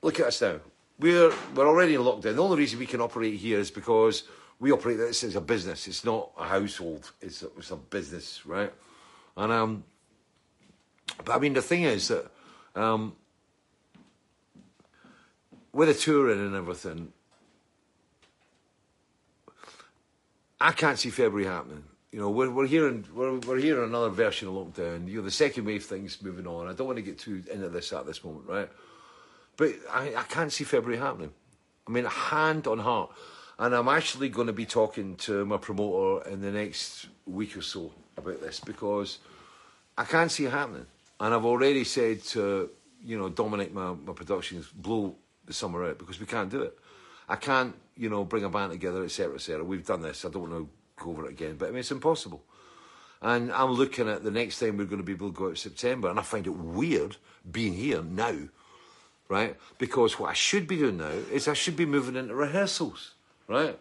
Look 0.03 0.21
at 0.21 0.27
us 0.27 0.43
now. 0.43 0.61
We're, 0.99 1.33
we're 1.55 1.67
already 1.67 1.95
in 1.95 2.03
lockdown. 2.03 2.37
The 2.37 2.43
only 2.43 2.59
reason 2.59 2.79
we 2.79 2.87
can 2.87 3.01
operate 3.01 3.35
here 3.35 3.59
is 3.59 3.71
because 3.71 4.25
we 4.59 4.71
operate 4.71 4.99
this 4.99 5.25
as 5.25 5.35
a 5.35 5.41
business. 5.41 5.89
It's 5.89 6.05
not 6.05 6.31
a 6.39 6.45
household. 6.45 7.11
It's 7.23 7.43
a, 7.43 7.47
it's 7.57 7.71
a 7.71 7.77
business, 7.77 8.45
right? 8.45 8.73
And 9.37 9.51
um, 9.51 9.85
but 11.25 11.35
I 11.35 11.39
mean, 11.39 11.55
the 11.55 11.63
thing 11.63 11.85
is 11.85 12.09
that 12.09 12.31
um, 12.75 13.17
with 15.73 15.89
a 15.89 15.95
touring 15.95 16.41
and 16.41 16.55
everything, 16.55 17.13
I 20.61 20.73
can't 20.73 20.99
see 20.99 21.11
February 21.11 21.47
happening. 21.47 21.85
You 22.13 22.21
know, 22.21 22.31
we're 22.31 22.51
we're 22.51 22.67
hearing 22.67 23.05
we're 23.15 23.39
we're 23.39 23.59
hearing 23.59 23.89
another 23.89 24.11
version 24.11 24.49
of 24.49 24.55
lockdown. 24.55 25.09
You 25.09 25.19
know, 25.19 25.23
the 25.23 25.31
second 25.31 25.65
wave 25.65 25.85
thing's 25.85 26.21
moving 26.23 26.47
on. 26.47 26.67
I 26.67 26.73
don't 26.73 26.87
want 26.87 26.97
to 26.97 27.03
get 27.03 27.19
too 27.19 27.43
into 27.51 27.69
this 27.69 27.93
at 27.93 28.07
this 28.07 28.25
moment, 28.25 28.47
right? 28.47 28.69
But 29.57 29.75
I, 29.91 30.15
I 30.17 30.23
can't 30.25 30.53
see 30.53 30.65
February 30.65 30.99
happening. 30.99 31.33
I 31.87 31.93
mean, 31.93 32.05
hand 32.05 32.67
on 32.67 32.79
heart. 32.79 33.11
And 33.59 33.75
I'm 33.75 33.89
actually 33.89 34.31
going 34.31 34.47
to 34.47 34.55
be 34.55 34.65
talking 34.65 35.17
to 35.17 35.45
my 35.45 35.59
promoter 35.59 36.27
in 36.31 36.41
the 36.41 36.51
next 36.51 37.09
week 37.27 37.57
or 37.59 37.61
so 37.61 37.93
about 38.17 38.41
this 38.41 38.59
because 38.59 39.19
I 39.99 40.05
can't 40.05 40.33
see 40.33 40.47
it 40.47 40.51
happening. 40.51 40.87
And 41.21 41.35
I've 41.35 41.45
already 41.45 41.85
said 41.85 42.23
to, 42.29 42.71
you 43.05 43.19
know, 43.19 43.29
Dominic, 43.29 43.75
my, 43.75 43.93
my 43.93 44.15
productions, 44.15 44.67
blow 44.69 45.15
the 45.45 45.53
summer 45.53 45.85
out 45.85 45.99
because 45.99 46.19
we 46.19 46.25
can't 46.25 46.49
do 46.49 46.63
it. 46.63 46.79
I 47.31 47.37
can't, 47.37 47.77
you 47.97 48.11
know, 48.11 48.25
bring 48.25 48.43
a 48.43 48.51
band 48.51 48.73
together, 48.73 49.05
etc., 49.05 49.37
etc. 49.37 49.65
We've 49.65 49.87
done 49.87 50.03
this. 50.03 50.25
I 50.25 50.31
don't 50.31 50.51
want 50.51 50.53
to 50.55 50.69
go 51.03 51.11
over 51.11 51.27
it 51.27 51.31
again, 51.31 51.55
but 51.57 51.69
I 51.69 51.71
mean, 51.71 51.79
it's 51.79 51.93
impossible. 51.93 52.43
And 53.23 53.53
I'm 53.53 53.71
looking 53.71 54.09
at 54.09 54.25
the 54.25 54.33
next 54.33 54.59
time 54.59 54.77
we're 54.77 54.85
going 54.85 54.99
to 54.99 55.05
be 55.05 55.13
able 55.13 55.29
to 55.29 55.35
go 55.35 55.45
out 55.45 55.51
in 55.51 55.57
September, 55.57 56.11
and 56.11 56.19
I 56.19 56.23
find 56.23 56.47
it 56.47 56.51
weird 56.51 57.19
being 57.51 57.75
here 57.75 58.03
now, 58.03 58.37
right? 59.29 59.57
Because 59.79 60.19
what 60.19 60.31
I 60.31 60.35
should 60.35 60.67
be 60.67 60.79
doing 60.79 60.97
now 60.97 61.13
is 61.31 61.47
I 61.47 61.55
should 61.55 61.77
be 61.77 61.87
moving 61.87 62.17
into 62.17 62.35
rehearsals, 62.35 63.13
right? 63.47 63.79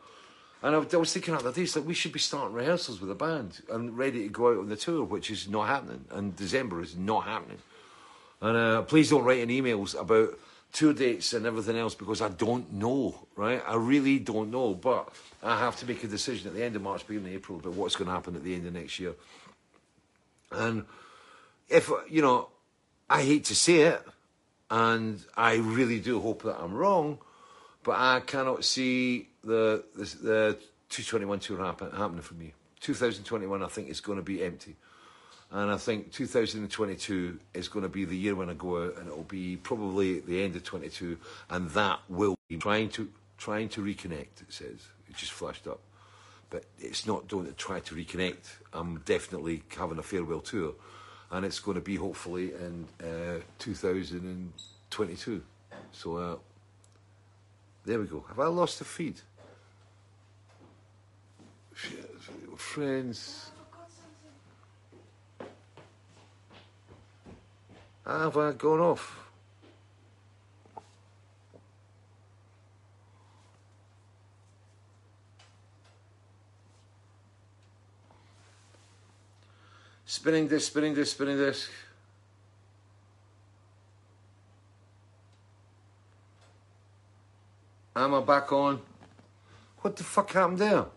And 0.62 0.76
I, 0.76 0.80
I 0.80 0.98
was 0.98 1.12
thinking 1.12 1.34
the 1.34 1.40
other 1.40 1.52
day, 1.52 1.64
it's 1.64 1.76
like 1.76 1.88
we 1.88 1.96
should 1.96 2.12
be 2.12 2.20
starting 2.20 2.54
rehearsals 2.54 3.02
with 3.02 3.10
a 3.10 3.16
band 3.16 3.62
and 3.72 3.98
ready 3.98 4.24
to 4.24 4.30
go 4.30 4.52
out 4.52 4.60
on 4.60 4.70
the 4.70 4.76
tour, 4.76 5.04
which 5.06 5.32
is 5.32 5.48
not 5.50 5.68
happening. 5.68 6.06
And 6.12 6.36
December 6.36 6.82
is 6.82 6.96
not 6.96 7.24
happening. 7.24 7.60
And 8.42 8.58
uh, 8.58 8.82
please 8.84 9.10
don't 9.10 9.24
write 9.24 9.40
any 9.40 9.60
emails 9.60 10.00
about 10.00 10.38
tour 10.72 10.94
dates 10.94 11.34
and 11.34 11.46
everything 11.46 11.78
else 11.78 11.96
because 11.96 12.22
I 12.22 12.30
don't 12.30 12.74
know, 12.74 13.16
right? 13.36 13.62
I 13.68 13.76
really 13.76 14.20
don't 14.20 14.52
know. 14.52 14.74
But 14.74 15.10
I 15.42 15.60
have 15.60 15.78
to 15.78 15.86
make 15.86 16.04
a 16.04 16.08
decision 16.08 16.48
at 16.48 16.54
the 16.54 16.64
end 16.64 16.76
of 16.76 16.82
March, 16.82 17.06
beginning 17.08 17.34
of 17.34 17.36
April 17.36 17.60
about 17.60 17.74
what's 17.74 17.96
going 17.96 18.08
to 18.08 18.14
happen 18.14 18.36
at 18.36 18.44
the 18.44 18.54
end 18.54 18.68
of 18.68 18.74
next 18.74 19.00
year. 19.00 19.16
And 20.52 20.86
if, 21.68 21.92
you 22.10 22.22
know, 22.22 22.50
I 23.10 23.24
hate 23.24 23.46
to 23.46 23.56
say 23.56 23.82
it, 23.82 24.06
and 24.70 25.24
I 25.36 25.56
really 25.56 26.00
do 26.00 26.20
hope 26.20 26.44
that 26.44 26.60
I'm 26.60 26.74
wrong, 26.74 27.18
but 27.84 27.98
I 27.98 28.20
cannot 28.20 28.64
see 28.66 29.30
the 29.44 29.84
the, 29.96 30.04
the 30.04 30.58
221 30.90 31.40
tour 31.40 31.64
happen, 31.64 31.92
happening 31.92 32.22
for 32.22 32.36
me. 32.36 32.54
2021, 32.82 33.64
I 33.64 33.68
think, 33.68 33.90
is 33.90 34.02
going 34.02 34.18
to 34.18 34.24
be 34.24 34.44
empty. 34.44 34.76
And 35.52 35.72
I 35.72 35.78
think 35.78 36.12
2022 36.12 37.40
is 37.56 37.68
going 37.68 37.84
to 37.84 37.90
be 37.90 38.06
the 38.06 38.16
year 38.16 38.36
when 38.36 38.50
I 38.50 38.54
go 38.54 38.84
out, 38.84 38.98
and 38.98 39.08
it'll 39.08 39.24
be 39.24 39.58
probably 39.58 40.20
the 40.20 40.44
end 40.44 40.56
of 40.56 40.64
22, 40.64 41.18
and 41.50 41.70
that 41.72 42.00
will 42.08 42.36
be 42.48 42.58
trying 42.58 42.90
to 42.90 43.10
trying 43.38 43.70
to 43.70 43.82
reconnect. 43.82 44.42
It 44.42 44.50
says 44.50 44.88
it 45.10 45.16
just 45.16 45.32
flashed 45.32 45.66
up, 45.66 45.80
but 46.52 46.66
it's 46.78 47.08
not 47.08 47.28
doing 47.28 47.48
to 47.48 47.54
try 47.54 47.80
to 47.80 47.96
reconnect. 47.96 48.48
I'm 48.74 49.00
definitely 49.06 49.64
having 49.76 49.98
a 49.98 50.04
farewell 50.04 50.42
tour, 50.42 50.74
and 51.32 51.44
it's 51.44 51.60
going 51.60 51.76
to 51.76 51.82
be 51.82 51.96
hopefully 51.96 52.54
in 52.54 52.88
uh, 53.04 53.40
2022. 53.58 55.44
So 55.92 56.18
uh, 56.18 56.36
there 57.86 58.00
we 58.00 58.06
go. 58.06 58.24
Have 58.28 58.40
I 58.40 58.46
lost 58.46 58.78
the 58.78 58.86
feed? 58.86 59.20
Friends. 62.56 63.49
Have 68.10 68.38
I 68.38 68.52
gone 68.54 68.80
off? 68.80 69.20
Spinning 80.06 80.48
this, 80.48 80.66
spinning 80.66 80.96
this, 80.96 81.12
spinning 81.12 81.38
this. 81.38 81.70
Am 87.96 88.16
I 88.16 88.22
back 88.22 88.52
on? 88.52 88.82
What 89.82 89.96
the 89.96 90.04
fuck 90.04 90.32
happened 90.32 90.58
there? 90.58 90.78
Are 90.80 90.90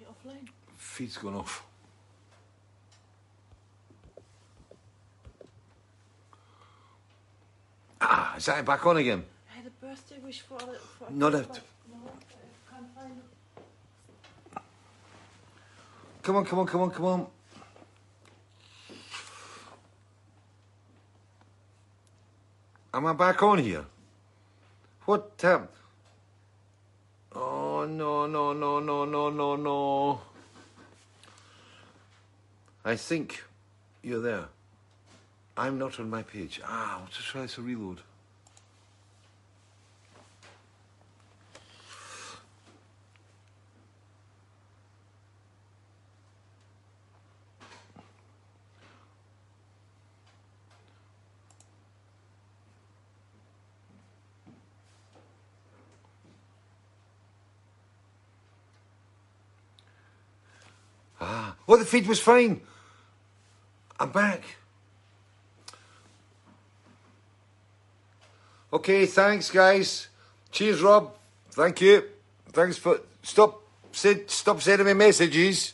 you 0.00 0.06
offline? 0.06 0.48
Feed's 1.02 1.16
gone 1.16 1.34
off. 1.34 1.66
Ah, 8.00 8.36
is 8.36 8.46
that 8.46 8.64
back 8.64 8.86
on 8.86 8.98
again? 8.98 9.24
I 9.52 9.56
had 9.56 9.66
a 9.66 9.70
birthday 9.84 10.18
wish 10.24 10.42
for, 10.42 10.60
for 10.60 11.10
Not 11.10 11.32
but 11.32 11.40
out. 11.40 11.60
No, 11.90 12.12
I 12.72 12.78
it. 14.56 14.62
Come 16.22 16.36
on, 16.36 16.44
come 16.44 16.58
on, 16.60 16.66
come 16.68 16.80
on, 16.82 16.90
come 16.92 17.04
on. 17.04 17.26
Am 22.94 23.06
I 23.06 23.12
back 23.12 23.42
on 23.42 23.58
here? 23.58 23.84
What 25.06 25.32
happened? 25.42 25.68
Oh, 27.34 27.86
no, 27.86 28.28
no, 28.28 28.52
no, 28.52 28.78
no, 28.78 29.04
no, 29.04 29.30
no, 29.30 29.56
no. 29.56 30.20
I 32.84 32.96
think 32.96 33.44
you're 34.02 34.20
there. 34.20 34.46
I'm 35.56 35.78
not 35.78 36.00
on 36.00 36.10
my 36.10 36.22
page. 36.22 36.60
Ah, 36.64 37.00
I'll 37.00 37.06
just 37.06 37.28
try 37.28 37.42
this 37.42 37.54
to 37.54 37.62
reload. 37.62 38.00
Ah, 61.34 61.56
well, 61.66 61.78
the 61.78 61.86
feed 61.86 62.06
was 62.06 62.20
fine. 62.20 62.60
I'm 63.98 64.10
back. 64.10 64.42
Okay, 68.70 69.06
thanks, 69.06 69.50
guys. 69.50 70.08
Cheers, 70.50 70.82
Rob. 70.82 71.14
Thank 71.50 71.80
you. 71.80 72.04
Thanks 72.52 72.76
for 72.76 73.00
stop. 73.22 73.62
Send, 73.92 74.28
stop 74.28 74.60
sending 74.60 74.86
me 74.86 74.92
messages. 74.92 75.72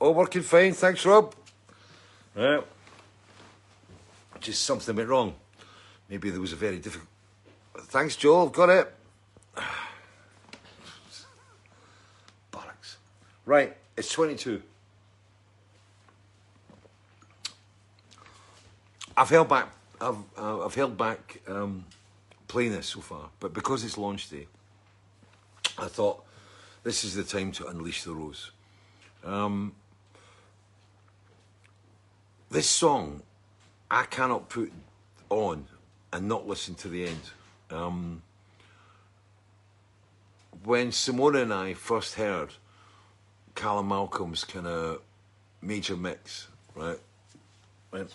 All 0.00 0.14
working 0.14 0.42
fine. 0.42 0.72
Thanks, 0.72 1.06
Rob. 1.06 1.32
Yeah. 2.36 2.62
Just 4.40 4.64
something 4.64 4.96
went 4.96 5.08
wrong. 5.08 5.34
Maybe 6.08 6.30
there 6.30 6.40
was 6.40 6.52
a 6.52 6.56
very 6.56 6.78
difficult. 6.78 7.08
Thanks, 7.82 8.16
Joel. 8.16 8.48
Got 8.48 8.70
it. 8.70 8.94
Bollocks. 12.52 12.96
Right, 13.44 13.76
it's 13.96 14.12
22. 14.12 14.62
I've 19.16 19.30
held 19.30 19.48
back. 19.48 19.72
I've 20.00 20.18
uh, 20.36 20.64
I've 20.64 20.74
held 20.74 20.98
back 20.98 21.40
um, 21.48 21.86
playing 22.48 22.72
this 22.72 22.86
so 22.86 23.00
far, 23.00 23.30
but 23.40 23.54
because 23.54 23.82
it's 23.82 23.96
launch 23.96 24.28
day, 24.28 24.46
I 25.78 25.86
thought 25.86 26.22
this 26.82 27.02
is 27.02 27.14
the 27.14 27.24
time 27.24 27.50
to 27.52 27.66
unleash 27.66 28.04
the 28.04 28.12
rose. 28.12 28.50
Um, 29.24 29.74
this 32.50 32.68
song, 32.68 33.22
I 33.90 34.04
cannot 34.04 34.50
put 34.50 34.70
on 35.30 35.66
and 36.12 36.28
not 36.28 36.46
listen 36.46 36.74
to 36.76 36.88
the 36.88 37.06
end. 37.06 37.30
Um, 37.70 38.22
when 40.64 40.88
Simona 40.88 41.42
and 41.42 41.54
I 41.54 41.74
first 41.74 42.14
heard 42.14 42.50
Callum 43.56 43.88
Malcolm's 43.88 44.44
kind 44.44 44.66
of 44.66 45.00
major 45.60 45.96
mix, 45.96 46.46
right? 46.74 46.98
When, 47.90 48.06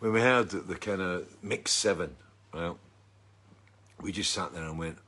when 0.00 0.12
we 0.12 0.20
heard 0.20 0.50
the, 0.50 0.58
the 0.58 0.74
kind 0.74 1.00
of 1.00 1.26
mix 1.42 1.70
seven, 1.70 2.16
right? 2.52 2.74
We 4.00 4.12
just 4.12 4.32
sat 4.32 4.52
there 4.52 4.64
and 4.64 4.78
went, 4.78 4.98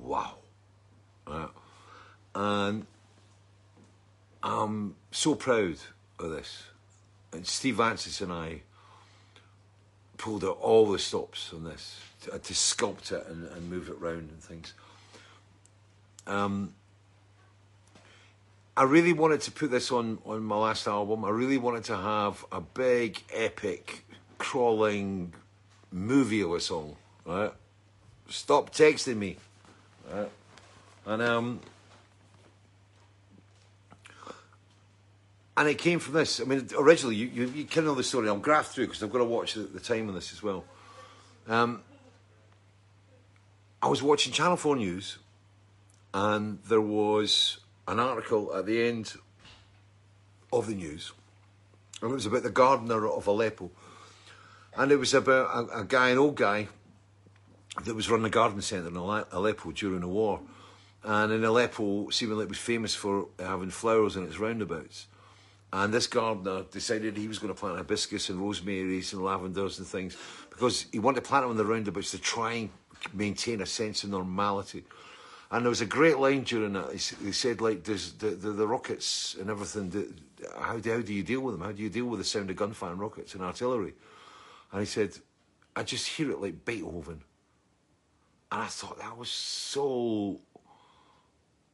wow. 0.00 0.36
Right? 1.26 1.50
And 2.34 2.86
I'm 4.42 4.96
so 5.10 5.34
proud 5.34 5.76
of 6.18 6.30
this. 6.30 6.64
And 7.32 7.46
Steve 7.46 7.76
Vantsis 7.76 8.22
and 8.22 8.32
I 8.32 8.62
pulled 10.16 10.44
out 10.44 10.58
all 10.60 10.90
the 10.90 10.98
stops 10.98 11.52
on 11.52 11.64
this 11.64 12.00
to, 12.22 12.30
to 12.30 12.54
sculpt 12.54 13.12
it 13.12 13.26
and, 13.28 13.46
and 13.48 13.70
move 13.70 13.88
it 13.90 14.00
round 14.00 14.30
and 14.30 14.42
things. 14.42 14.72
Um, 16.26 16.74
I 18.76 18.82
really 18.82 19.14
wanted 19.14 19.40
to 19.42 19.50
put 19.50 19.70
this 19.70 19.90
on 19.90 20.18
on 20.26 20.42
my 20.42 20.56
last 20.56 20.86
album. 20.86 21.24
I 21.24 21.30
really 21.30 21.56
wanted 21.56 21.84
to 21.84 21.96
have 21.96 22.44
a 22.52 22.60
big, 22.60 23.22
epic, 23.32 24.04
crawling 24.36 25.32
movie 25.90 26.42
of 26.42 26.52
a 26.52 26.60
song. 26.60 26.96
Right? 27.24 27.52
Stop 28.28 28.74
texting 28.74 29.16
me. 29.16 29.38
Right? 30.12 30.30
And 31.06 31.22
um, 31.22 31.60
and 35.56 35.68
it 35.68 35.78
came 35.78 35.98
from 35.98 36.14
this. 36.14 36.40
I 36.40 36.44
mean, 36.44 36.68
originally 36.78 37.16
you 37.16 37.28
you, 37.28 37.46
you 37.48 37.64
kind 37.64 37.78
of 37.78 37.84
know 37.86 37.94
the 37.94 38.02
story. 38.02 38.28
I'll 38.28 38.36
graph 38.36 38.68
through 38.68 38.88
because 38.88 39.02
I've 39.02 39.12
got 39.12 39.18
to 39.18 39.24
watch 39.24 39.54
the, 39.54 39.60
the 39.60 39.80
time 39.80 40.08
on 40.08 40.14
this 40.14 40.32
as 40.32 40.42
well. 40.42 40.64
Um, 41.48 41.82
I 43.80 43.88
was 43.88 44.02
watching 44.02 44.32
Channel 44.32 44.56
Four 44.56 44.76
News, 44.76 45.16
and 46.12 46.58
there 46.68 46.80
was 46.80 47.58
an 47.88 48.00
article 48.00 48.54
at 48.54 48.66
the 48.66 48.82
end 48.82 49.14
of 50.52 50.66
the 50.66 50.74
news, 50.74 51.12
and 52.02 52.10
it 52.10 52.14
was 52.14 52.26
about 52.26 52.42
the 52.42 52.50
gardener 52.50 53.06
of 53.06 53.26
Aleppo, 53.26 53.70
and 54.76 54.92
it 54.92 54.96
was 54.96 55.14
about 55.14 55.70
a, 55.70 55.80
a 55.80 55.84
guy, 55.84 56.10
an 56.10 56.18
old 56.18 56.36
guy, 56.36 56.68
that 57.84 57.94
was 57.94 58.10
running 58.10 58.26
a 58.26 58.30
garden 58.30 58.62
centre 58.62 58.88
in 58.88 58.96
Aleppo 58.96 59.72
during 59.72 60.00
the 60.00 60.08
war, 60.08 60.40
and 61.04 61.32
in 61.32 61.44
Aleppo, 61.44 62.10
seemingly 62.10 62.44
it 62.44 62.48
was 62.48 62.58
famous 62.58 62.94
for 62.94 63.28
having 63.38 63.70
flowers 63.70 64.16
in 64.16 64.24
its 64.24 64.38
roundabouts. 64.38 65.06
And 65.72 65.92
this 65.92 66.06
gardener 66.06 66.64
decided 66.70 67.16
he 67.16 67.28
was 67.28 67.38
going 67.38 67.52
to 67.52 67.58
plant 67.58 67.76
hibiscus 67.76 68.30
and 68.30 68.40
rosemaries 68.40 69.12
and 69.12 69.22
lavenders 69.22 69.78
and 69.78 69.86
things 69.86 70.16
because 70.48 70.86
he 70.90 70.98
wanted 70.98 71.22
to 71.22 71.28
plant 71.28 71.44
them 71.44 71.50
in 71.50 71.56
the 71.56 71.66
roundabouts 71.66 72.12
to 72.12 72.18
try 72.18 72.52
and 72.54 72.70
maintain 73.12 73.60
a 73.60 73.66
sense 73.66 74.02
of 74.04 74.10
normality. 74.10 74.84
And 75.50 75.64
there 75.64 75.70
was 75.70 75.80
a 75.80 75.86
great 75.86 76.18
line 76.18 76.42
during 76.42 76.72
that. 76.72 76.92
He, 76.92 76.98
said, 77.32 77.60
like, 77.60 77.84
does 77.84 78.14
the, 78.14 78.30
the, 78.30 78.50
the 78.50 78.66
rockets 78.66 79.36
and 79.40 79.48
everything, 79.48 80.14
how, 80.58 80.78
do, 80.78 80.92
how 80.92 81.00
do 81.00 81.14
you 81.14 81.22
deal 81.22 81.40
with 81.40 81.54
them? 81.54 81.64
How 81.64 81.72
do 81.72 81.82
you 81.82 81.90
deal 81.90 82.06
with 82.06 82.18
the 82.18 82.24
sound 82.24 82.50
of 82.50 82.56
gunfire 82.56 82.90
and 82.90 83.00
rockets 83.00 83.34
and 83.34 83.44
artillery? 83.44 83.94
And 84.72 84.80
he 84.80 84.86
said, 84.86 85.16
I 85.76 85.84
just 85.84 86.08
hear 86.08 86.30
it 86.32 86.40
like 86.40 86.64
Beethoven. 86.64 87.22
And 88.50 88.62
I 88.62 88.66
thought 88.66 88.98
that 88.98 89.16
was 89.16 89.28
so 89.28 90.40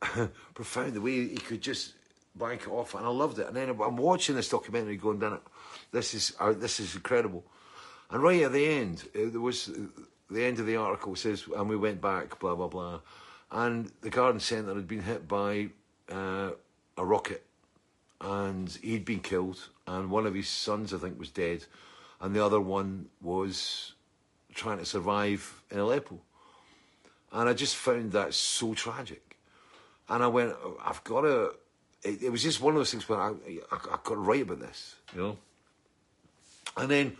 profound, 0.54 0.94
the 0.94 1.00
way 1.00 1.28
he 1.28 1.36
could 1.36 1.60
just 1.60 1.94
bank 2.34 2.62
it 2.62 2.70
off, 2.70 2.94
and 2.94 3.04
I 3.04 3.10
loved 3.10 3.38
it. 3.38 3.46
And 3.46 3.56
then 3.56 3.68
I'm 3.70 3.96
watching 3.96 4.34
this 4.36 4.48
documentary, 4.48 4.96
going, 4.96 5.18
"Damn 5.18 5.34
it, 5.34 5.42
this 5.90 6.14
is 6.14 6.34
uh, 6.40 6.52
this 6.52 6.80
is 6.80 6.94
incredible." 6.94 7.44
And 8.10 8.22
right 8.22 8.42
at 8.42 8.52
the 8.52 8.66
end, 8.66 9.08
uh, 9.14 9.30
there 9.30 9.40
was 9.40 9.68
uh, 9.68 9.72
the 10.30 10.44
end 10.44 10.58
of 10.58 10.66
the 10.66 10.76
article 10.76 11.14
says, 11.14 11.44
"And 11.54 11.68
we 11.68 11.76
went 11.76 12.00
back, 12.00 12.38
blah 12.38 12.54
blah 12.54 12.68
blah," 12.68 13.00
and 13.52 13.92
the 14.00 14.10
garden 14.10 14.40
centre 14.40 14.74
had 14.74 14.88
been 14.88 15.02
hit 15.02 15.28
by 15.28 15.68
uh, 16.10 16.50
a 16.96 17.04
rocket, 17.04 17.44
and 18.20 18.78
he'd 18.82 19.04
been 19.04 19.20
killed, 19.20 19.68
and 19.86 20.10
one 20.10 20.26
of 20.26 20.34
his 20.34 20.48
sons, 20.48 20.94
I 20.94 20.98
think, 20.98 21.18
was 21.18 21.30
dead, 21.30 21.66
and 22.20 22.34
the 22.34 22.44
other 22.44 22.60
one 22.60 23.10
was 23.20 23.92
trying 24.54 24.78
to 24.78 24.86
survive 24.86 25.62
in 25.70 25.78
Aleppo. 25.78 26.18
And 27.32 27.48
I 27.48 27.52
just 27.52 27.76
found 27.76 28.12
that 28.12 28.34
so 28.34 28.74
tragic. 28.74 29.36
And 30.08 30.22
I 30.22 30.26
went, 30.26 30.54
I've 30.84 31.02
got 31.04 31.22
to. 31.22 31.54
It, 32.02 32.24
it 32.24 32.30
was 32.30 32.42
just 32.42 32.60
one 32.60 32.74
of 32.74 32.80
those 32.80 32.90
things 32.90 33.08
where 33.08 33.20
I, 33.20 33.30
I, 33.30 33.76
I 33.76 33.98
got 34.02 34.08
to 34.08 34.16
write 34.16 34.42
about 34.42 34.60
this, 34.60 34.96
you 35.14 35.20
know. 35.20 35.38
And 36.76 36.90
then 36.90 37.16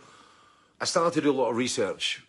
I 0.79 0.85
started 0.85 1.13
to 1.13 1.21
do 1.21 1.31
a 1.31 1.33
lot 1.33 1.49
of 1.49 1.55
research 1.55 2.23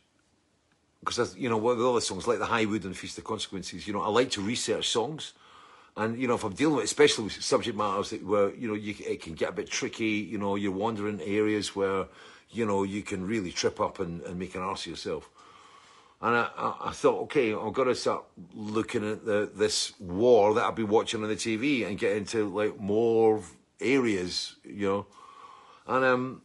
because, 1.05 1.37
you 1.37 1.49
know, 1.49 1.57
with 1.57 1.79
all 1.79 1.85
the 1.85 1.91
other 1.91 2.01
songs 2.01 2.27
like 2.27 2.39
the 2.39 2.47
High 2.47 2.65
Wood 2.65 2.85
and 2.85 2.97
Feast 2.97 3.19
of 3.19 3.25
Consequences, 3.25 3.87
you 3.87 3.93
know, 3.93 4.03
I 4.03 4.09
like 4.09 4.31
to 4.33 4.41
research 4.41 4.89
songs. 4.89 5.33
And 5.97 6.19
you 6.19 6.27
know, 6.27 6.35
if 6.35 6.45
I'm 6.45 6.55
dealing 6.55 6.77
with, 6.77 6.85
especially 6.85 7.25
with 7.25 7.43
subject 7.43 7.77
matters 7.77 8.11
that 8.11 8.25
where 8.25 8.53
you 8.55 8.67
know 8.67 8.75
you, 8.75 8.95
it 9.07 9.23
can 9.23 9.35
get 9.35 9.51
a 9.51 9.53
bit 9.53 9.71
tricky, 9.71 10.27
you 10.29 10.39
know, 10.39 10.57
you're 10.57 10.73
wandering 10.73 11.21
areas 11.21 11.77
where 11.77 12.07
you 12.51 12.67
know 12.67 12.83
you 12.83 13.03
can 13.03 13.25
really 13.27 13.53
trip 13.53 13.81
up 13.81 14.01
and, 14.01 14.21
and 14.23 14.39
make 14.39 14.55
an 14.57 14.61
arse 14.61 14.87
of 14.87 14.91
yourself. 14.91 15.31
And 16.21 16.35
I, 16.35 16.49
I, 16.57 16.75
I 16.87 16.91
thought, 16.93 17.23
okay, 17.25 17.55
I've 17.55 17.73
got 17.73 17.85
to 17.85 17.95
start 17.95 18.25
looking 18.55 19.09
at 19.09 19.25
the, 19.25 19.51
this 19.55 19.93
war 20.01 20.55
that 20.55 20.65
I've 20.65 20.75
been 20.75 20.89
watching 20.89 21.23
on 21.23 21.29
the 21.29 21.37
TV 21.37 21.87
and 21.87 21.99
get 21.99 22.17
into 22.17 22.49
like 22.49 22.81
more 22.81 23.43
areas, 23.81 24.57
you 24.65 24.89
know. 24.89 25.07
And 25.87 26.05
um, 26.05 26.43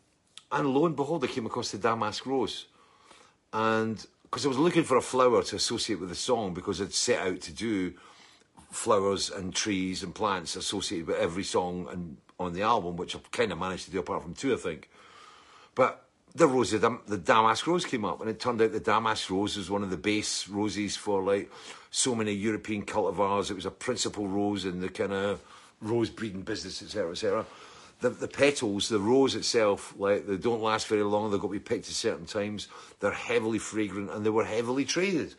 and 0.52 0.68
lo 0.68 0.86
and 0.86 0.96
behold, 0.96 1.24
I 1.24 1.28
came 1.28 1.46
across 1.46 1.72
the 1.72 1.78
Damask 1.80 2.26
Rose, 2.26 2.66
and 3.52 4.06
because 4.30 4.46
I 4.46 4.50
was 4.50 4.60
looking 4.60 4.84
for 4.84 4.98
a 4.98 5.02
flower 5.02 5.42
to 5.42 5.56
associate 5.56 6.00
with 6.00 6.10
the 6.10 6.16
song 6.16 6.54
because 6.54 6.80
I'd 6.82 6.94
set 6.94 7.20
out 7.20 7.42
to 7.42 7.52
do 7.52 7.94
flowers 8.70 9.32
and 9.32 9.54
trees 9.54 10.04
and 10.04 10.14
plants 10.14 10.56
associated 10.56 11.08
with 11.08 11.18
every 11.18 11.44
song 11.44 11.88
and 11.92 12.18
on 12.40 12.54
the 12.54 12.62
album, 12.62 12.96
which 12.96 13.16
I've 13.16 13.32
kind 13.32 13.52
of 13.52 13.58
managed 13.58 13.86
to 13.86 13.92
do 13.92 14.00
apart 14.00 14.24
from 14.24 14.34
two, 14.34 14.54
I 14.54 14.58
think. 14.58 14.90
But 15.76 16.06
the 16.36 16.48
rose, 16.48 16.72
the, 16.72 17.00
the 17.08 17.18
damask 17.18 17.66
rose 17.66 17.86
came 17.86 18.06
up, 18.06 18.22
and 18.22 18.30
it 18.30 18.40
turned 18.40 18.62
out 18.62 18.72
the 18.72 18.80
damask 18.80 19.30
rose 19.30 19.58
was 19.58 19.70
one 19.70 19.84
of 19.84 19.90
the 19.90 19.98
base 19.98 20.48
roses 20.48 20.96
for 20.96 21.24
like 21.24 21.52
so 21.90 22.14
many 22.14 22.32
European 22.32 22.86
cultivars. 22.86 23.50
It 23.50 23.56
was 23.56 23.66
a 23.66 23.72
principal 23.72 24.28
rose 24.28 24.64
in 24.64 24.80
the 24.80 24.90
kind 24.90 25.12
of 25.12 25.42
rose 25.82 26.10
breeding 26.10 26.44
business, 26.44 26.82
etc., 26.82 27.12
etc. 27.12 27.46
The, 28.02 28.10
the 28.10 28.28
petals, 28.30 28.88
the 28.88 29.00
rose 29.00 29.36
itself, 29.36 29.94
like 29.98 30.26
they 30.26 30.38
don't 30.38 30.62
last 30.62 30.88
very 30.88 31.04
long. 31.04 31.32
They've 31.32 31.40
got 31.40 31.48
to 31.48 31.54
be 31.54 31.60
picked 31.60 31.90
at 31.90 31.94
certain 31.94 32.26
times. 32.26 32.70
They're 33.02 33.12
heavily 33.12 33.60
fragrant, 33.60 34.10
and 34.12 34.26
they 34.26 34.30
were 34.30 34.46
heavily 34.46 34.86
traded. 34.86 35.36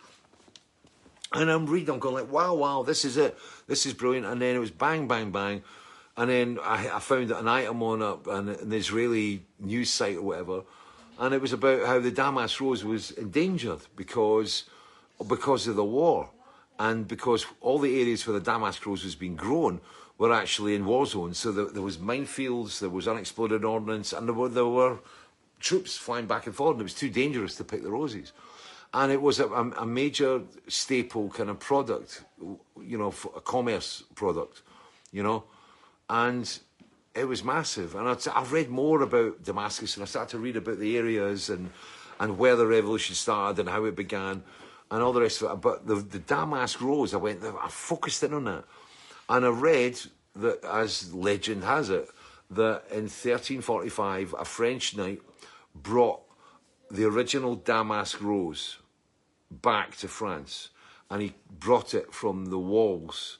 And 1.33 1.49
I'm 1.51 1.67
reading, 1.67 1.95
I'm 1.95 2.01
going 2.01 2.15
like, 2.15 2.31
wow, 2.31 2.55
wow, 2.55 2.83
this 2.83 3.05
is 3.05 3.17
it. 3.17 3.39
This 3.67 3.87
is 3.87 3.95
brilliant. 3.95 4.27
And 4.27 4.43
then 4.43 4.57
it 4.57 4.59
was 4.59 4.71
bang, 4.71 5.07
bang, 5.07 5.31
bang. 5.31 5.63
And 6.17 6.29
then 6.29 6.59
I, 6.63 6.97
I 6.97 6.99
found 6.99 7.31
an 7.31 7.47
item 7.47 7.83
on 7.83 8.03
a, 8.03 8.15
an, 8.31 8.49
an 8.49 8.73
Israeli 8.73 9.45
news 9.61 9.91
site 9.91 10.17
or 10.17 10.23
whatever. 10.23 10.63
And 11.19 11.33
it 11.33 11.41
was 11.41 11.53
about 11.53 11.87
how 11.87 12.01
the 12.01 12.11
damask 12.11 12.61
rose 12.61 12.85
was 12.85 13.13
endangered 13.13 13.81
because, 13.95 14.65
because 15.29 15.67
of 15.69 15.77
the 15.77 15.85
war. 15.85 16.31
And 16.79 17.07
because 17.07 17.47
all 17.61 17.79
the 17.79 18.01
areas 18.01 18.27
where 18.27 18.39
the 18.39 18.45
damask 18.45 18.85
rose 18.85 19.05
was 19.05 19.15
being 19.15 19.37
grown 19.37 19.81
were 20.21 20.33
actually 20.33 20.77
in 20.77 20.85
war 20.85 21.07
zones. 21.07 21.39
So 21.39 21.51
there, 21.51 21.65
there 21.65 21.83
was 21.83 21.97
minefields, 21.97 22.79
there 22.79 22.91
was 22.91 23.09
unexploded 23.09 23.65
ordnance, 23.65 24.13
and 24.13 24.29
there 24.29 24.35
were, 24.35 24.49
there 24.49 24.67
were 24.67 24.99
troops 25.59 25.97
flying 25.97 26.27
back 26.27 26.47
and 26.47 26.55
forth. 26.55 26.75
And 26.75 26.83
it 26.83 26.85
was 26.85 26.95
too 26.95 27.11
dangerous 27.11 27.57
to 27.57 27.65
pick 27.65 27.83
the 27.83 27.91
roses 27.91 28.33
and 28.93 29.13
it 29.13 29.23
was 29.23 29.39
a, 29.39 29.47
a, 29.47 29.87
major 29.87 30.43
staple 30.67 31.29
kind 31.29 31.49
of 31.49 31.61
product, 31.61 32.25
you 32.83 32.99
know, 32.99 33.13
for 33.13 33.33
a 33.37 33.41
commerce 33.41 34.03
product, 34.17 34.63
you 35.13 35.23
know, 35.23 35.45
and 36.09 36.59
it 37.15 37.25
was 37.25 37.45
massive. 37.45 37.95
And 37.95 38.09
I'd, 38.09 38.27
I've 38.35 38.53
read 38.53 38.69
more 38.69 39.03
about 39.03 39.45
Damascus, 39.45 39.95
and 39.95 40.03
I 40.03 40.07
started 40.07 40.31
to 40.33 40.39
read 40.39 40.57
about 40.57 40.81
the 40.81 40.97
areas, 40.97 41.51
and 41.51 41.71
and 42.19 42.37
where 42.37 42.57
the 42.57 42.67
revolution 42.67 43.15
started 43.15 43.61
and 43.61 43.69
how 43.69 43.85
it 43.85 43.97
began 43.97 44.43
and 44.91 45.03
all 45.03 45.13
the 45.13 45.23
rest 45.23 45.41
of 45.41 45.51
it. 45.51 45.61
But 45.63 45.87
the, 45.87 45.95
the 45.95 46.19
Damask 46.19 46.81
Rose, 46.81 47.15
I 47.15 47.17
went, 47.17 47.43
I 47.43 47.69
focused 47.69 48.23
in 48.23 48.35
on 48.35 48.45
that. 48.45 48.65
And 49.31 49.47
I 49.47 49.49
read 49.49 49.99
that, 50.37 50.63
as 50.65 51.15
legend 51.15 51.65
has 51.65 51.89
it, 51.89 52.11
that 52.51 52.83
in 52.91 53.05
1345, 53.05 54.35
a 54.39 54.45
French 54.45 54.97
knight 54.97 55.23
brought 55.75 56.21
the 56.91 57.05
original 57.05 57.55
Damask 57.55 58.21
Rose 58.21 58.79
back 59.51 59.97
to 59.99 60.09
France. 60.09 60.71
And 61.09 61.23
he 61.23 61.35
brought 61.49 61.95
it 61.95 62.13
from 62.13 62.47
the 62.47 62.59
walls 62.59 63.39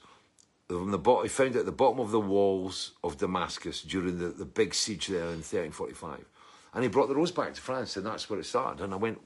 from 0.79 0.91
the 0.91 0.97
bottom, 0.97 1.23
he 1.23 1.29
found 1.29 1.55
it 1.55 1.59
at 1.59 1.65
the 1.65 1.71
bottom 1.71 1.99
of 1.99 2.11
the 2.11 2.19
walls 2.19 2.93
of 3.03 3.17
Damascus 3.17 3.81
during 3.81 4.19
the, 4.19 4.27
the 4.27 4.45
big 4.45 4.73
siege 4.73 5.07
there 5.07 5.23
in 5.23 5.43
1345. 5.43 6.25
And 6.73 6.83
he 6.83 6.89
brought 6.89 7.09
the 7.09 7.15
rose 7.15 7.31
back 7.31 7.53
to 7.53 7.61
France, 7.61 7.97
and 7.97 8.05
that's 8.05 8.29
where 8.29 8.39
it 8.39 8.45
started. 8.45 8.81
And 8.81 8.93
I 8.93 8.95
went, 8.95 9.19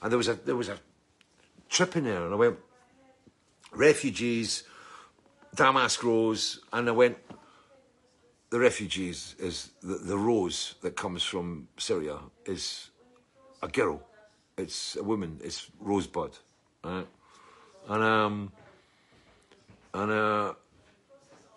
and 0.00 0.12
there 0.12 0.18
was 0.18 0.28
a 0.28 0.34
there 0.34 0.54
was 0.54 0.68
a 0.68 0.78
trip 1.68 1.96
in 1.96 2.04
there, 2.04 2.24
and 2.24 2.32
I 2.32 2.36
went, 2.36 2.58
refugees, 3.72 4.62
Damask 5.58 6.04
rose, 6.04 6.60
and 6.72 6.88
I 6.88 6.92
went, 6.92 7.16
the 8.50 8.60
refugees 8.60 9.34
is 9.40 9.72
the, 9.82 9.96
the 9.96 10.16
rose 10.16 10.76
that 10.82 10.94
comes 10.94 11.24
from 11.24 11.66
Syria 11.76 12.18
is 12.46 12.90
a 13.60 13.66
girl, 13.66 14.00
it's 14.56 14.94
a 14.94 15.02
woman, 15.02 15.40
it's 15.42 15.68
rosebud, 15.80 16.38
right? 16.84 17.08
And 17.88 18.02
um, 18.04 18.52
and 19.94 20.12
uh, 20.12 20.52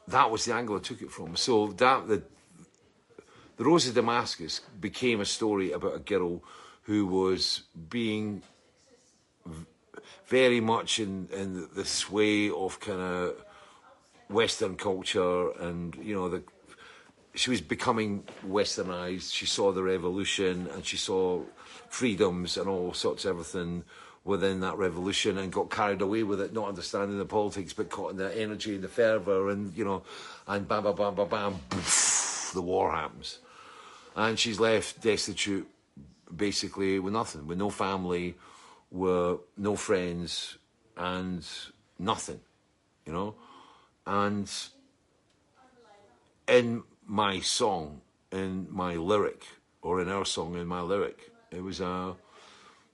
that 0.07 0.32
was 0.32 0.45
the 0.45 0.56
angle 0.56 0.78
I 0.78 0.80
took 0.80 1.03
it 1.03 1.11
from. 1.11 1.36
So 1.36 1.68
that 1.68 2.07
the 2.07 2.23
the 3.57 3.64
Rose 3.64 3.88
of 3.88 3.94
Damascus 3.94 4.61
became 4.80 5.22
a 5.22 5.26
story 5.26 5.73
about 5.73 5.95
a 5.95 5.99
girl 5.99 6.41
who 6.84 7.06
was 7.06 7.64
being 7.90 8.41
very 10.26 10.60
much 10.60 10.99
in 10.99 11.28
in 11.32 11.69
the 11.76 11.86
sway 11.86 12.49
of 12.49 12.80
kind 12.80 12.99
of 12.99 13.45
Western 14.32 14.76
culture, 14.76 15.52
and 15.60 15.95
you 15.95 16.16
know 16.16 16.30
the 16.30 16.44
she 17.34 17.49
was 17.49 17.62
becoming 17.62 18.24
westernized. 18.45 19.34
She 19.34 19.45
saw 19.45 19.72
the 19.72 19.84
revolution 19.84 20.68
and 20.74 20.86
she 20.86 20.98
saw 20.98 21.41
freedoms 21.90 22.58
and 22.58 22.68
all 22.68 22.94
sorts 22.94 23.26
of 23.26 23.32
everything 23.32 23.84
within 24.24 24.60
that 24.60 24.78
revolution 24.78 25.38
and 25.38 25.52
got 25.52 25.72
carried 25.72 26.02
away 26.02 26.24
with 26.24 26.41
it, 26.41 26.53
not 26.53 26.68
understanding 26.68 27.18
the 27.18 27.26
politics, 27.26 27.74
but 27.74 27.90
caught 27.90 28.12
in 28.12 28.18
the 28.18 28.38
energy 28.38 28.76
and 28.76 28.84
the 28.84 28.88
fervour 28.88 29.49
and, 29.49 29.76
you 29.76 29.84
know, 29.84 30.03
and 30.48 30.68
bam, 30.68 30.84
bam, 30.84 30.95
bam, 30.95 31.16
bam, 31.16 31.28
bam, 31.28 31.56
poof, 31.70 32.52
the 32.53 32.62
war 32.62 32.91
happens. 32.91 33.40
And 34.16 34.38
she's 34.38 34.60
left 34.60 35.02
destitute, 35.02 35.68
basically, 36.36 36.99
with 36.99 37.14
nothing, 37.14 37.48
with 37.48 37.58
no 37.58 37.70
family, 37.70 38.36
with 38.91 39.40
no 39.58 39.76
friends, 39.76 40.58
and 40.98 41.48
nothing, 41.98 42.41
you 43.06 43.14
know? 43.14 43.36
And 44.06 44.52
in 46.48 46.84
my 47.06 47.40
song, 47.40 48.02
in 48.32 48.68
my 48.69 48.95
lyric, 48.95 49.45
or 49.82 50.02
in 50.02 50.10
our 50.10 50.26
song, 50.26 50.56
in 50.56 50.68
my 50.68 50.82
lyric, 50.82 51.32
it 51.52 51.64
was 51.64 51.82
a. 51.82 52.15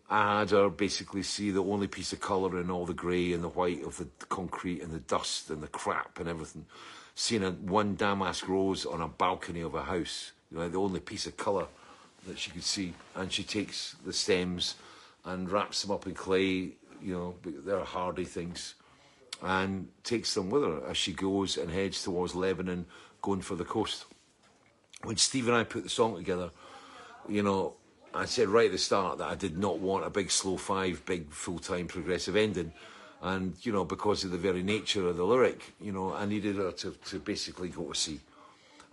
I 0.10 0.40
had 0.40 0.52
her 0.52 0.70
basically 0.70 1.24
see 1.24 1.52
the 1.52 1.64
only 1.64 1.88
piece 1.88 2.14
of 2.14 2.22
colour 2.22 2.62
in 2.62 2.72
all 2.72 2.86
the 2.86 2.94
grey 2.94 3.34
and 3.34 3.44
the 3.44 3.50
white 3.50 3.84
of 3.84 3.98
the 3.98 4.08
concrete 4.30 4.82
and 4.82 4.92
the 4.92 5.00
dust 5.00 5.50
and 5.50 5.62
the 5.62 5.68
crap 5.68 6.20
and 6.20 6.30
everything. 6.30 6.66
Seeing 7.14 7.44
a 7.44 7.52
one 7.52 7.96
damask 7.96 8.48
rose 8.48 8.86
on 8.86 9.02
a 9.02 9.08
balcony 9.10 9.62
of 9.62 9.76
a 9.76 9.84
house, 9.84 10.32
you 10.50 10.58
know, 10.58 10.70
the 10.70 10.80
only 10.80 11.02
piece 11.02 11.28
of 11.28 11.36
colour 11.36 11.68
that 12.26 12.40
she 12.40 12.52
could 12.52 12.64
see. 12.64 12.94
And 13.16 13.34
she 13.34 13.44
takes 13.44 13.96
the 14.06 14.14
stems 14.14 14.76
and 15.26 15.52
wraps 15.52 15.82
them 15.82 15.92
up 15.92 16.08
in 16.08 16.14
clay, 16.14 16.76
you 17.02 17.14
know, 17.14 17.36
they're 17.44 17.84
hardy 17.84 18.24
things, 18.24 18.76
and 19.44 19.88
takes 20.04 20.34
them 20.34 20.50
with 20.50 20.64
her 20.64 20.82
as 20.88 20.98
she 20.98 21.14
goes 21.14 21.58
and 21.58 21.72
heads 21.72 22.04
towards 22.04 22.36
Lebanon, 22.36 22.86
going 23.22 23.42
for 23.42 23.56
the 23.56 23.66
coast. 23.66 24.06
When 25.04 25.18
Steve 25.18 25.48
and 25.48 25.58
I 25.58 25.64
put 25.64 25.84
the 25.84 25.90
song 25.90 26.16
together, 26.16 26.52
you 27.30 27.44
know, 27.44 27.76
I 28.14 28.26
said 28.26 28.48
right 28.48 28.66
at 28.66 28.72
the 28.72 28.78
start 28.78 29.20
that 29.20 29.30
I 29.30 29.36
did 29.36 29.58
not 29.58 29.80
want 29.80 30.06
a 30.06 30.10
big 30.10 30.32
slow 30.32 30.58
five, 30.58 31.06
big 31.06 31.32
full 31.32 31.60
time 31.60 31.88
progressive 31.88 32.36
ending. 32.36 32.74
And, 33.22 33.56
you 33.62 33.72
know, 33.72 33.84
because 33.84 34.24
of 34.24 34.32
the 34.32 34.38
very 34.38 34.64
nature 34.64 35.08
of 35.08 35.18
the 35.18 35.26
lyric, 35.26 35.74
you 35.82 35.92
know, 35.92 36.14
I 36.14 36.26
needed 36.26 36.56
her 36.58 36.72
to, 36.72 36.92
to 36.92 37.20
basically 37.20 37.70
go 37.70 37.84
to 37.84 37.96
sea. 37.96 38.20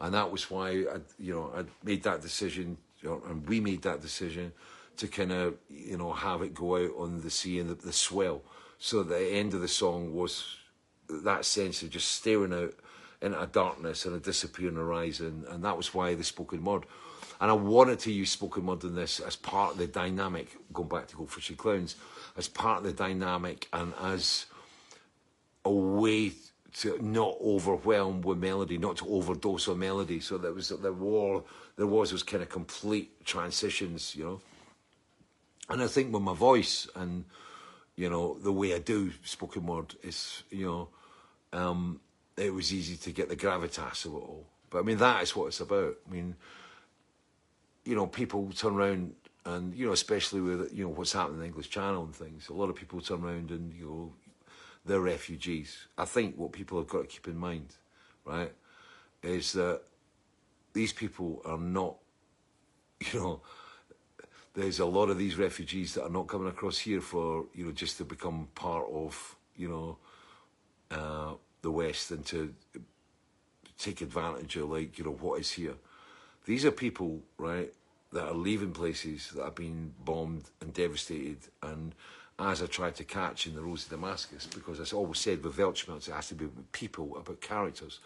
And 0.01 0.15
that 0.15 0.31
was 0.31 0.51
why, 0.51 0.71
I, 0.71 1.01
you 1.19 1.35
know, 1.35 1.53
I 1.57 1.65
made 1.83 2.03
that 2.03 2.23
decision, 2.23 2.77
you 3.01 3.11
know, 3.11 3.23
and 3.29 3.47
we 3.47 3.61
made 3.61 3.83
that 3.83 4.01
decision 4.03 4.53
to 4.97 5.09
kind 5.09 5.33
of, 5.33 5.55
you 5.69 5.97
know, 5.97 6.13
have 6.13 6.43
it 6.43 6.55
go 6.55 6.77
out 6.77 6.93
on 6.99 7.21
the 7.21 7.31
sea 7.31 7.59
and 7.59 7.71
the, 7.71 7.75
the 7.75 7.93
swell. 7.93 8.43
So 8.85 9.03
the 9.03 9.19
end 9.19 9.55
of 9.55 9.63
the 9.63 9.67
song 9.67 10.13
was 10.13 10.45
that 11.09 11.47
sense 11.47 11.83
of 11.83 11.89
just 11.89 12.11
staring 12.11 12.53
out 12.53 12.75
into 13.23 13.41
a 13.41 13.47
darkness 13.47 14.05
and 14.05 14.15
a 14.15 14.21
disappearing 14.21 14.77
horizon. 14.77 15.47
And 15.49 15.65
that 15.65 15.79
was 15.79 15.95
why 15.95 16.15
the 16.15 16.23
spoken 16.23 16.63
word. 16.63 16.85
And 17.41 17.51
I 17.51 17.55
wanted 17.55 17.99
to 18.01 18.13
use 18.13 18.31
spoken 18.31 18.67
word 18.67 18.85
in 18.85 18.95
this 18.95 19.21
as 19.21 19.37
part 19.37 19.73
of 19.73 19.79
the 19.79 19.87
dynamic, 19.87 20.55
going 20.75 20.91
back 20.91 21.07
to 21.09 21.17
Goldfish 21.17 21.49
and 21.49 21.57
Clowns, 21.57 21.97
as 22.37 22.47
part 22.47 22.81
of 22.81 22.85
the 22.85 22.93
dynamic 22.93 23.69
and 23.73 23.95
as 24.03 24.45
a 25.65 25.73
way 25.73 26.33
to 26.81 27.03
not 27.03 27.39
overwhelm 27.41 28.21
with 28.21 28.37
melody, 28.37 28.77
not 28.77 28.99
to 28.99 29.09
overdose 29.09 29.67
on 29.67 29.79
melody. 29.79 30.21
So 30.21 30.37
there 30.37 30.53
was 30.53 30.69
there 30.69 30.93
were 30.93 31.41
there 31.77 31.87
was 31.87 32.11
those 32.11 32.23
kind 32.23 32.43
of 32.43 32.51
complete 32.51 33.25
transitions, 33.25 34.15
you 34.15 34.25
know. 34.25 34.41
And 35.71 35.83
I 35.83 35.87
think 35.87 36.13
with 36.13 36.21
my 36.21 36.35
voice 36.35 36.87
and 36.95 37.25
you 37.97 38.11
know 38.11 38.39
the 38.39 38.53
way 38.53 38.75
I 38.75 38.79
do 38.79 39.13
spoken 39.25 39.67
word 39.67 39.95
is 40.03 40.43
you 40.51 40.67
know 40.67 40.89
um, 41.53 42.01
it 42.37 42.53
was 42.53 42.73
easy 42.73 42.97
to 42.97 43.13
get 43.13 43.29
the 43.29 43.37
gravitas 43.37 44.05
of 44.05 44.15
it 44.15 44.17
all. 44.17 44.47
But 44.71 44.81
I 44.81 44.83
mean 44.83 44.99
that 44.99 45.23
is 45.23 45.37
what 45.37 45.47
it's 45.47 45.61
about. 45.61 45.97
I 46.09 46.13
mean 46.13 46.37
you 47.85 47.95
know, 47.95 48.07
people 48.07 48.51
turn 48.53 48.75
around 48.75 49.15
and, 49.45 49.75
you 49.75 49.87
know, 49.87 49.93
especially 49.93 50.41
with, 50.41 50.73
you 50.73 50.85
know, 50.85 50.91
what's 50.91 51.13
happening 51.13 51.37
in 51.37 51.41
the 51.41 51.47
English 51.47 51.69
Channel 51.69 52.05
and 52.05 52.15
things, 52.15 52.49
a 52.49 52.55
lot 52.55 52.71
of 52.71 52.77
people 52.77 53.01
turn 53.01 53.23
around 53.23 53.51
and, 53.51 53.75
you 53.75 53.85
know, 53.85 54.13
they're 54.87 55.01
refugees. 55.01 55.87
I 55.97 56.05
think 56.05 56.37
what 56.37 56.53
people 56.53 56.79
have 56.79 56.89
got 56.89 57.03
to 57.03 57.07
keep 57.07 57.29
in 57.29 57.37
mind, 57.37 57.75
right, 58.25 58.53
is 59.23 59.53
that 59.53 59.83
these 60.73 60.93
people 60.93 61.43
are 61.45 61.59
not, 61.59 61.97
you 63.13 63.21
know, 63.21 63.41
there's 64.55 64.79
a 64.79 64.87
lot 64.87 65.11
of 65.11 65.19
these 65.19 65.37
refugees 65.37 65.95
that 65.95 66.05
are 66.05 66.11
not 66.11 66.29
coming 66.29 66.49
across 66.49 66.79
here 66.79 67.01
for, 67.01 67.47
you 67.55 67.65
know, 67.65 67.73
just 67.73 67.99
to 67.99 68.05
become 68.05 68.49
part 68.55 68.87
of, 68.93 69.37
you 69.57 69.69
know, 69.69 69.99
uh, 70.91 71.35
the 71.63 71.71
West 71.71 72.13
and 72.13 72.25
to 72.27 72.55
take 73.79 74.01
advantage 74.01 74.57
of, 74.57 74.71
like, 74.71 74.97
you 74.97 75.05
know, 75.05 75.13
what 75.21 75.41
is 75.41 75.51
here. 75.51 75.75
These 76.47 76.65
are 76.65 76.71
people, 76.71 77.21
right, 77.37 77.73
that 78.13 78.29
are 78.29 78.35
leaving 78.35 78.71
places 78.71 79.33
that 79.35 79.43
have 79.43 79.57
been 79.57 79.93
bombed 80.05 80.45
and 80.61 80.73
devastated. 80.73 81.39
And 81.63 81.93
as 82.39 82.63
I 82.63 82.67
tried 82.67 82.95
to 82.97 83.05
catch 83.05 83.49
in 83.49 83.57
the 83.57 83.61
Rose 83.61 83.85
of 83.85 83.91
Damascus, 83.91 84.47
because 84.47 84.81
I 84.81 84.97
always 84.97 85.19
said 85.19 85.43
with 85.43 85.57
Weltschmerz, 85.57 86.07
it 86.09 86.13
has 86.13 86.29
to 86.29 86.35
be 86.37 86.45
about 86.45 86.71
people, 86.71 87.17
about 87.17 87.41
characters. 87.41 87.99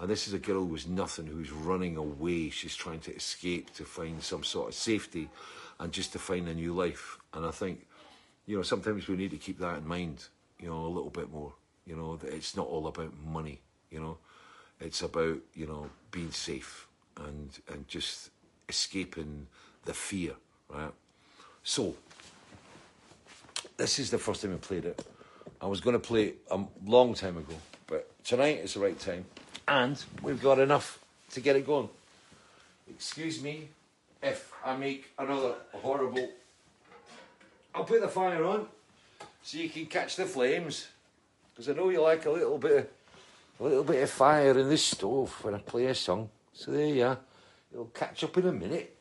And 0.00 0.10
this 0.10 0.26
is 0.26 0.34
a 0.34 0.40
girl 0.40 0.66
who's 0.66 0.88
nothing, 0.88 1.26
who's 1.26 1.52
running 1.52 1.96
away. 1.96 2.50
She's 2.50 2.74
trying 2.74 2.98
to 3.00 3.14
escape 3.14 3.72
to 3.74 3.84
find 3.84 4.20
some 4.20 4.42
sort 4.42 4.70
of 4.70 4.74
safety 4.74 5.28
and 5.78 5.92
just 5.92 6.12
to 6.12 6.18
find 6.18 6.48
a 6.48 6.54
new 6.54 6.72
life. 6.72 7.18
And 7.32 7.44
I 7.44 7.50
think, 7.50 7.86
you 8.46 8.56
know, 8.56 8.62
sometimes 8.62 9.08
we 9.08 9.16
need 9.16 9.30
to 9.32 9.38
keep 9.38 9.58
that 9.58 9.78
in 9.78 9.86
mind, 9.86 10.26
you 10.58 10.68
know, 10.68 10.86
a 10.86 10.88
little 10.88 11.10
bit 11.10 11.30
more. 11.30 11.52
You 11.86 11.96
know, 11.96 12.16
that 12.16 12.32
it's 12.32 12.56
not 12.56 12.66
all 12.66 12.86
about 12.86 13.12
money, 13.26 13.60
you 13.90 14.00
know, 14.00 14.16
it's 14.80 15.02
about, 15.02 15.38
you 15.52 15.66
know, 15.66 15.90
being 16.10 16.30
safe 16.30 16.88
and 17.18 17.50
and 17.68 17.86
just 17.88 18.30
escaping 18.68 19.46
the 19.84 19.92
fear, 19.92 20.32
right? 20.70 20.92
So 21.62 21.94
this 23.76 23.98
is 23.98 24.10
the 24.10 24.18
first 24.18 24.40
time 24.40 24.54
I 24.54 24.56
played 24.56 24.86
it. 24.86 25.04
I 25.60 25.66
was 25.66 25.80
going 25.80 25.94
to 25.94 26.00
play 26.00 26.24
it 26.24 26.38
a 26.50 26.60
long 26.86 27.12
time 27.12 27.36
ago, 27.36 27.54
but 27.86 28.10
tonight 28.24 28.60
is 28.60 28.74
the 28.74 28.80
right 28.80 28.98
time, 28.98 29.26
and 29.68 30.02
we've 30.22 30.42
got 30.42 30.58
enough 30.58 30.98
to 31.32 31.40
get 31.40 31.56
it 31.56 31.66
going. 31.66 31.90
Excuse 32.88 33.42
me 33.42 33.68
if 34.22 34.53
I 34.64 34.76
make 34.76 35.12
another 35.18 35.54
horrible. 35.72 36.30
I'll 37.74 37.84
put 37.84 38.00
the 38.00 38.08
fire 38.08 38.44
on 38.44 38.66
so 39.42 39.58
you 39.58 39.68
can 39.68 39.86
catch 39.86 40.16
the 40.16 40.24
flames, 40.24 40.88
because 41.50 41.68
I 41.68 41.74
know 41.74 41.90
you 41.90 42.00
like 42.00 42.24
a 42.24 42.30
little 42.30 42.56
bit 42.58 42.76
of 42.78 42.86
a 43.60 43.64
little 43.64 43.84
bit 43.84 44.02
of 44.02 44.10
fire 44.10 44.58
in 44.58 44.68
the 44.68 44.78
stove 44.78 45.30
when 45.42 45.54
I 45.54 45.58
play 45.58 45.86
a 45.86 45.94
song. 45.94 46.30
So 46.52 46.70
there 46.70 46.86
you 46.86 47.04
are. 47.04 47.18
It'll 47.72 47.86
catch 47.86 48.24
up 48.24 48.36
in 48.38 48.46
a 48.46 48.52
minute. 48.52 48.96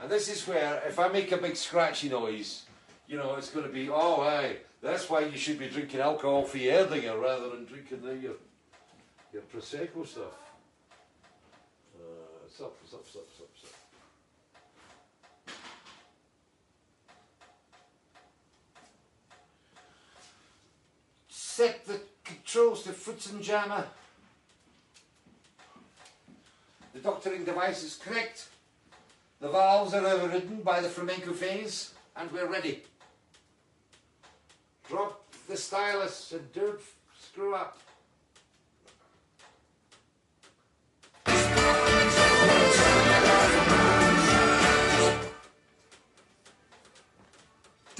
And 0.00 0.10
this 0.10 0.28
is 0.28 0.46
where, 0.46 0.82
if 0.86 0.98
I 0.98 1.08
make 1.08 1.30
a 1.32 1.36
big 1.36 1.56
scratchy 1.56 2.08
noise, 2.08 2.62
you 3.06 3.18
know, 3.18 3.34
it's 3.34 3.50
going 3.50 3.66
to 3.66 3.72
be, 3.72 3.90
oh, 3.90 4.22
hey, 4.22 4.58
that's 4.80 5.10
why 5.10 5.20
you 5.20 5.36
should 5.36 5.58
be 5.58 5.68
drinking 5.68 6.00
alcohol 6.00 6.44
for 6.44 6.56
your 6.56 6.86
Erdinger 6.86 7.20
rather 7.20 7.50
than 7.50 7.66
drinking 7.66 8.02
the, 8.02 8.16
your, 8.16 8.32
your 9.32 9.42
Prosecco 9.42 10.06
stuff. 10.06 10.38
Uh, 11.94 12.00
What's 12.42 12.60
up? 12.60 12.76
What's 12.80 12.94
up? 12.94 13.00
What's 13.00 13.16
up? 13.16 13.22
What's 13.22 13.40
up? 13.40 13.48
What's 13.48 13.64
up? 13.64 13.76
Set 21.28 21.86
the 21.86 22.00
controls 22.24 22.82
to 22.84 22.92
Fritz 22.92 23.30
and 23.30 23.42
Jammer. 23.42 23.86
The 26.92 27.00
doctoring 27.00 27.44
device 27.44 27.84
is 27.84 27.96
correct. 27.96 28.48
The 29.40 29.48
valves 29.48 29.94
are 29.94 30.04
overridden 30.04 30.62
by 30.62 30.80
the 30.80 30.88
flamenco 30.88 31.32
phase, 31.32 31.94
and 32.16 32.30
we're 32.32 32.48
ready. 32.50 32.82
Drop 34.88 35.22
the 35.48 35.56
stylus 35.56 36.32
and 36.32 36.52
don't 36.52 36.80
screw 37.20 37.54
up. 37.54 37.78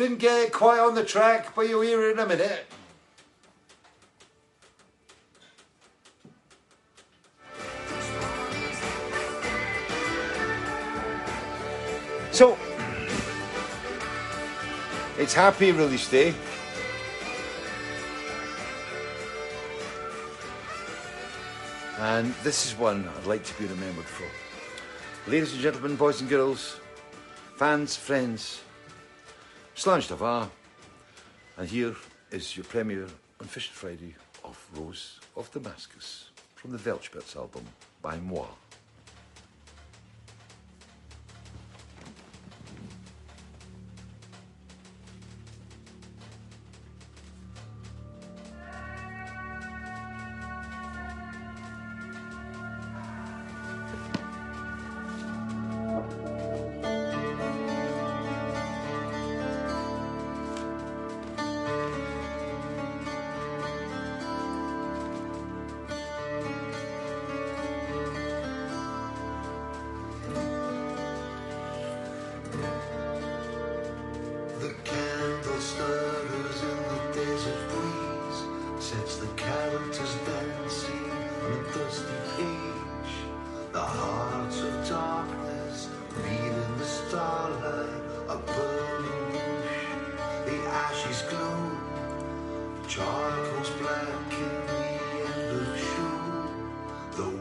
Didn't 0.01 0.16
get 0.16 0.47
it 0.47 0.51
quite 0.51 0.78
on 0.78 0.94
the 0.94 1.05
track, 1.05 1.55
but 1.55 1.68
you'll 1.68 1.82
hear 1.82 2.09
it 2.09 2.12
in 2.12 2.20
a 2.20 2.27
minute. 2.27 2.64
So, 12.32 12.56
it's 15.18 15.35
happy 15.35 15.70
release 15.70 16.09
day. 16.09 16.35
And 21.98 22.32
this 22.43 22.64
is 22.64 22.74
one 22.78 23.06
I'd 23.18 23.27
like 23.27 23.44
to 23.44 23.59
be 23.59 23.66
remembered 23.66 24.06
for. 24.06 24.24
Ladies 25.31 25.52
and 25.52 25.60
gentlemen, 25.60 25.97
boys 25.97 26.22
and 26.22 26.31
girls, 26.31 26.81
fans, 27.59 27.97
friends, 27.97 28.62
Slange 29.81 30.09
Davar, 30.09 30.47
and 31.57 31.66
here 31.66 31.97
is 32.31 32.55
your 32.55 32.65
premiere 32.65 33.07
on 33.40 33.47
Fish 33.47 33.70
Friday 33.70 34.15
of 34.44 34.62
Rose 34.77 35.19
of 35.39 35.51
Damascus 35.52 36.28
from 36.55 36.73
the 36.73 36.77
Weltschmerz 36.77 37.35
album 37.35 37.65
by 38.02 38.19
Moi. 38.19 38.44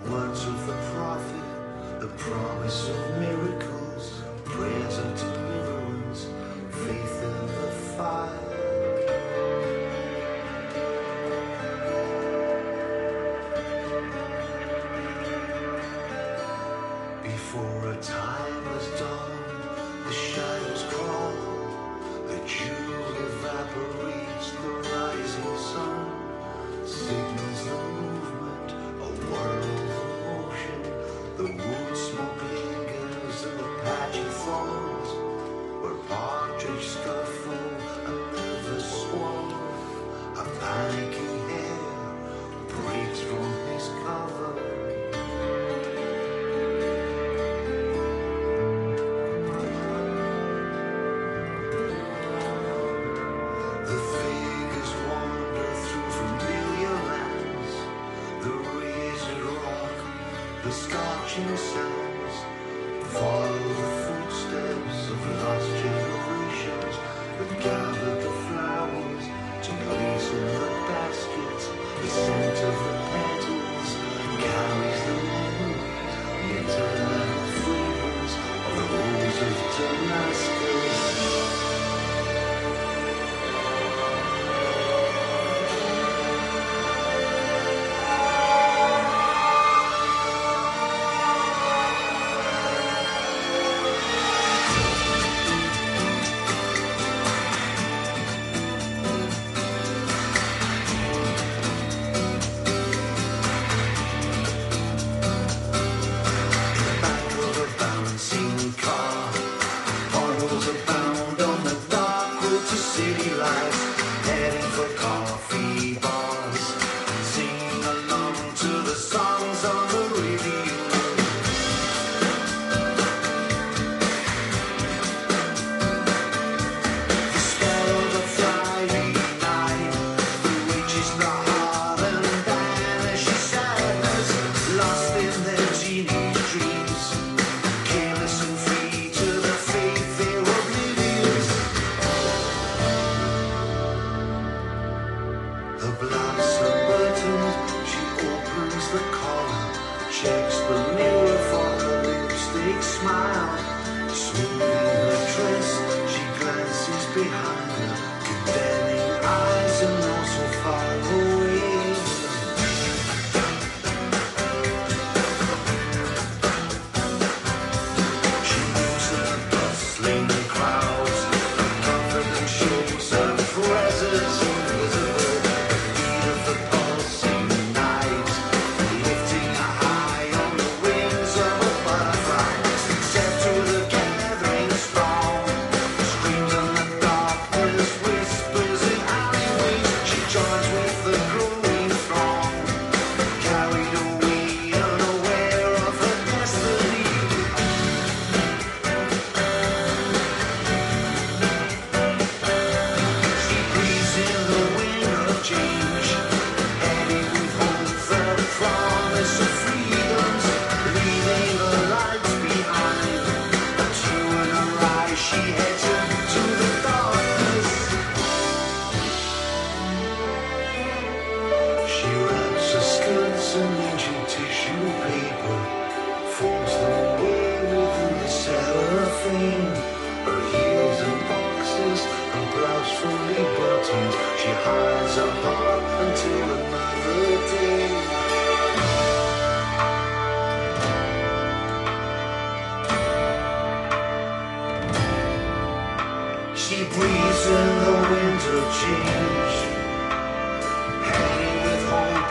Words 0.08 0.46
of 0.46 0.66
the 0.66 0.74
prophet, 0.94 2.00
the 2.00 2.08
promise 2.18 2.90
of 2.90 3.20
miracles, 3.20 4.24
prayers 4.46 4.98
of 4.98 5.20
deliverance, 5.20 5.69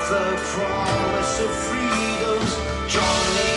the 0.09 0.36
promise 0.55 1.40
of 1.40 1.51
freedoms, 1.51 2.56
joining 2.90 3.48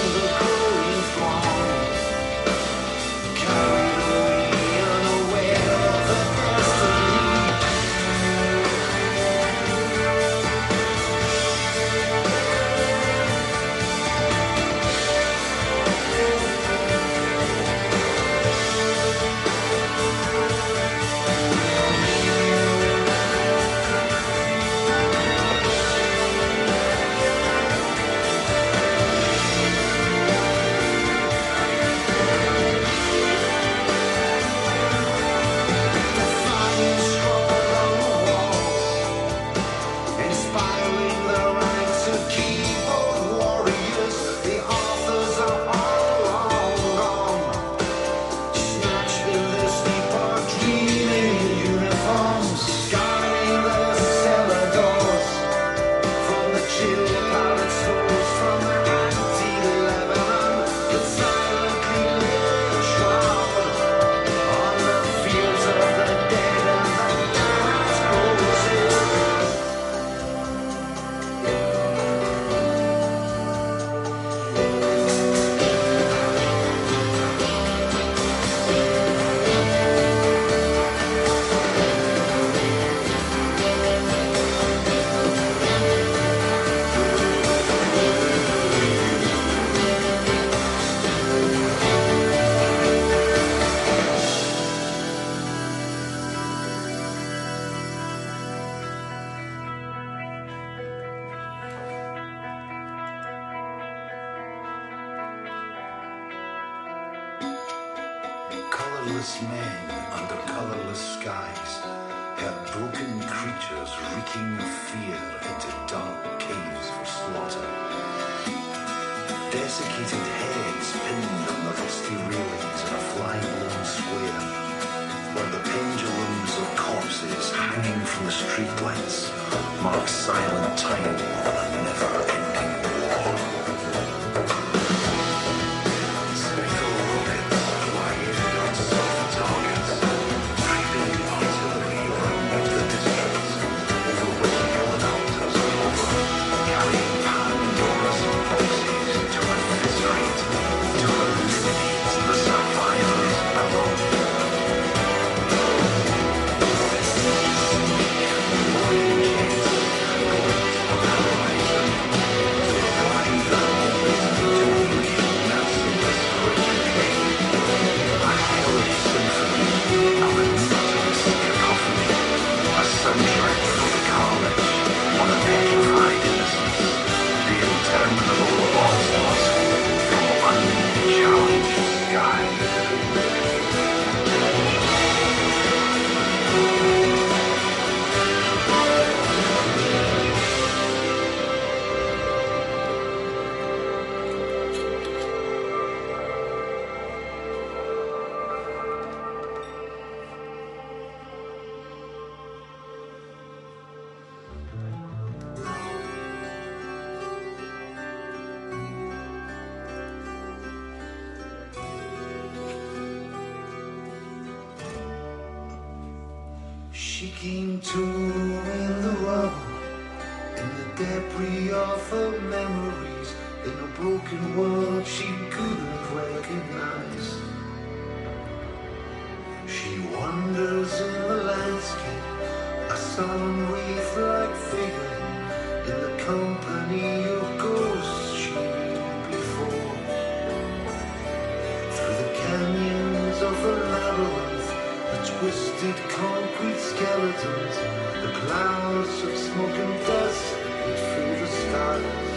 concrete 246.16 246.78
skeletons, 246.78 247.76
the 248.24 248.32
clouds 248.40 249.24
of 249.24 249.38
smoke 249.38 249.78
and 249.86 249.98
dust 250.06 250.44
that 250.84 251.00
fill 251.10 251.34
the 251.42 251.48
skies. 251.48 252.30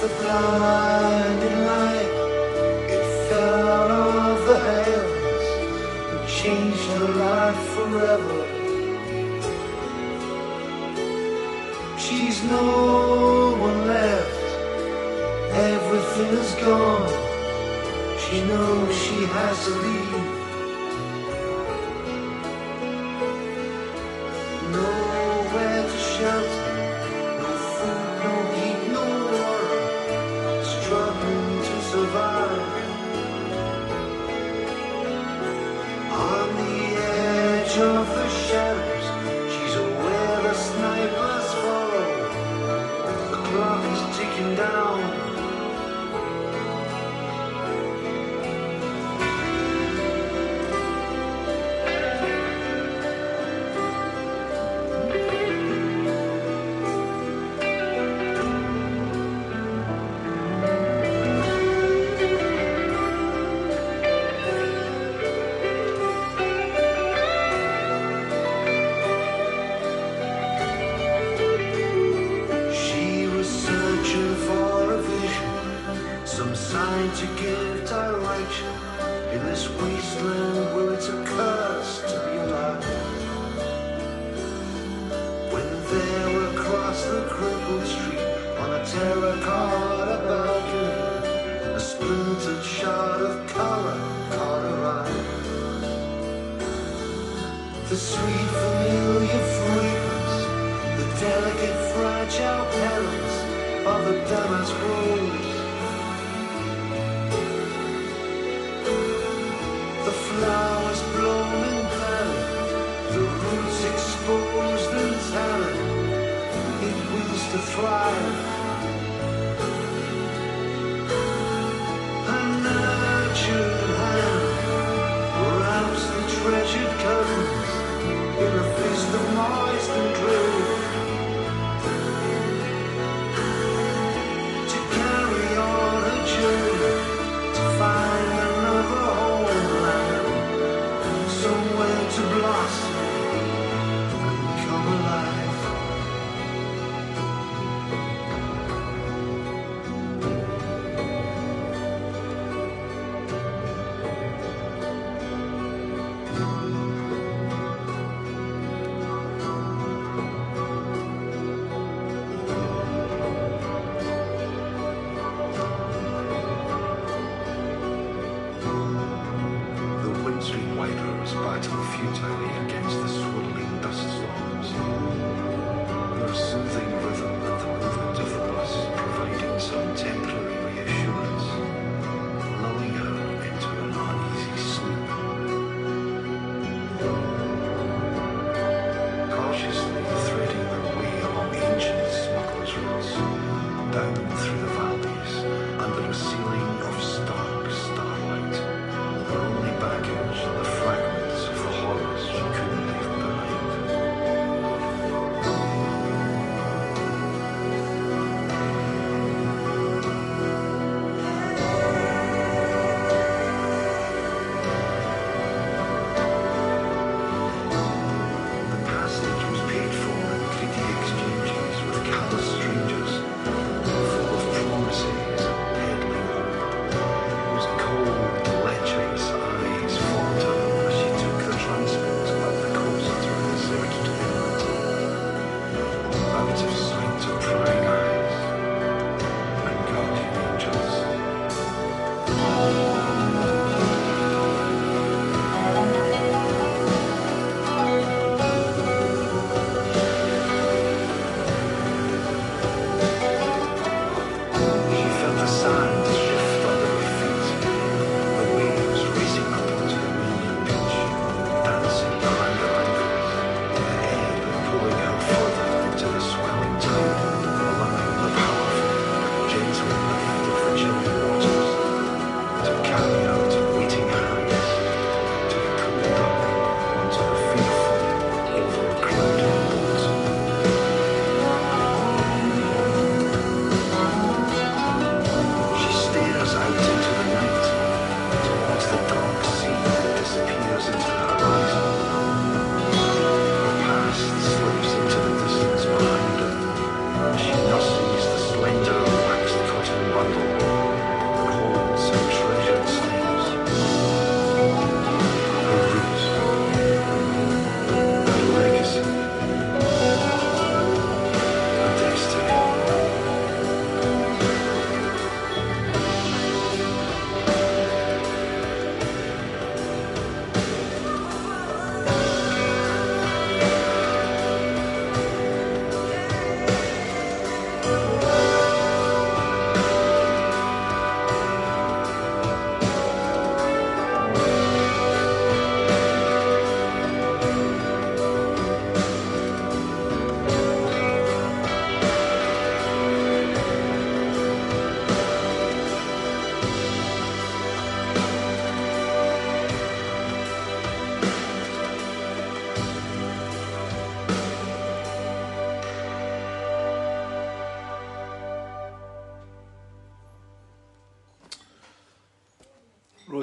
The 0.00 0.08
blinding 0.20 1.60
light, 1.70 2.14
it 2.96 3.06
fell 3.28 3.68
out 3.68 3.90
of 3.90 4.46
the 4.46 4.58
heavens 4.58 5.46
and 6.12 6.28
changed 6.28 6.86
her 6.96 7.08
life 7.24 7.62
forever. 7.74 8.40
She's 11.98 12.42
no 12.44 13.56
one 13.66 13.86
left, 13.86 14.44
everything 15.72 16.32
is 16.42 16.54
gone. 16.54 17.34
She 18.18 18.44
knows 18.44 18.94
she 18.96 19.24
has 19.26 19.64
to 19.64 19.70
leave. 19.70 20.23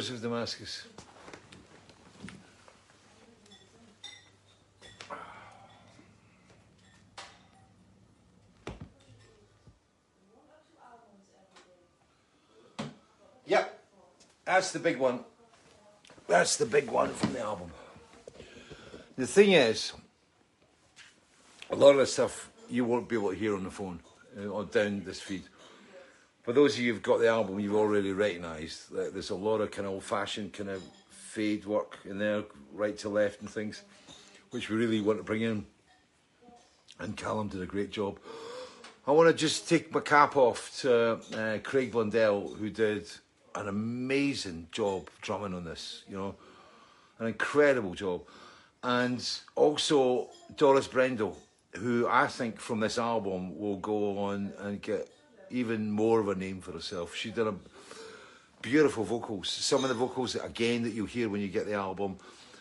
Damascus. 0.09 0.83
Yep, 13.45 13.79
that's 14.45 14.71
the 14.71 14.79
big 14.79 14.97
one. 14.97 15.19
That's 16.27 16.57
the 16.57 16.65
big 16.65 16.89
one 16.89 17.13
from 17.13 17.33
the 17.33 17.41
album. 17.41 17.71
The 19.17 19.27
thing 19.27 19.51
is, 19.51 19.93
a 21.69 21.75
lot 21.75 21.91
of 21.91 21.97
the 21.97 22.05
stuff 22.07 22.49
you 22.69 22.85
won't 22.85 23.07
be 23.07 23.15
able 23.15 23.29
to 23.29 23.35
hear 23.35 23.55
on 23.55 23.63
the 23.63 23.71
phone 23.71 23.99
uh, 24.39 24.47
or 24.47 24.63
down 24.63 25.03
this 25.03 25.19
feed. 25.19 25.43
For 26.41 26.53
those 26.53 26.73
of 26.73 26.81
you 26.81 26.93
who've 26.93 27.03
got 27.03 27.19
the 27.19 27.27
album, 27.27 27.59
you've 27.59 27.75
already 27.75 28.13
recognised 28.13 28.91
that 28.93 29.13
there's 29.13 29.29
a 29.29 29.35
lot 29.35 29.61
of 29.61 29.69
kind 29.69 29.85
of 29.85 29.93
old-fashioned 29.93 30.53
kind 30.53 30.71
of 30.71 30.81
fade 31.11 31.65
work 31.65 31.99
in 32.03 32.17
there, 32.17 32.43
right 32.73 32.97
to 32.97 33.09
left 33.09 33.41
and 33.41 33.49
things, 33.49 33.83
which 34.49 34.67
we 34.67 34.75
really 34.75 35.01
want 35.01 35.19
to 35.19 35.23
bring 35.23 35.43
in. 35.43 35.63
And 36.97 37.15
Callum 37.15 37.47
did 37.47 37.61
a 37.61 37.67
great 37.67 37.91
job. 37.91 38.17
I 39.05 39.11
want 39.11 39.29
to 39.29 39.35
just 39.35 39.69
take 39.69 39.93
my 39.93 39.99
cap 39.99 40.35
off 40.35 40.79
to 40.81 41.19
uh, 41.35 41.59
Craig 41.59 41.91
Blundell, 41.91 42.55
who 42.55 42.71
did 42.71 43.07
an 43.53 43.67
amazing 43.67 44.67
job 44.71 45.09
drumming 45.21 45.53
on 45.53 45.63
this. 45.63 46.03
You 46.09 46.17
know, 46.17 46.35
an 47.19 47.27
incredible 47.27 47.93
job, 47.93 48.23
and 48.81 49.23
also 49.55 50.29
Doris 50.57 50.87
Brendel, 50.87 51.37
who 51.75 52.07
I 52.07 52.25
think 52.25 52.59
from 52.59 52.79
this 52.79 52.97
album 52.97 53.59
will 53.59 53.77
go 53.77 54.17
on 54.17 54.53
and 54.57 54.81
get 54.81 55.07
even 55.51 55.91
more 55.91 56.19
of 56.19 56.27
a 56.29 56.35
name 56.35 56.61
for 56.61 56.71
herself. 56.71 57.15
She 57.15 57.31
did 57.31 57.47
a 57.47 57.53
beautiful 58.61 59.03
vocals. 59.03 59.49
Some 59.49 59.83
of 59.83 59.89
the 59.89 59.95
vocals 59.95 60.35
again 60.35 60.83
that 60.83 60.93
you'll 60.93 61.05
hear 61.07 61.29
when 61.29 61.41
you 61.41 61.47
get 61.47 61.65
the 61.65 61.73
album. 61.73 62.17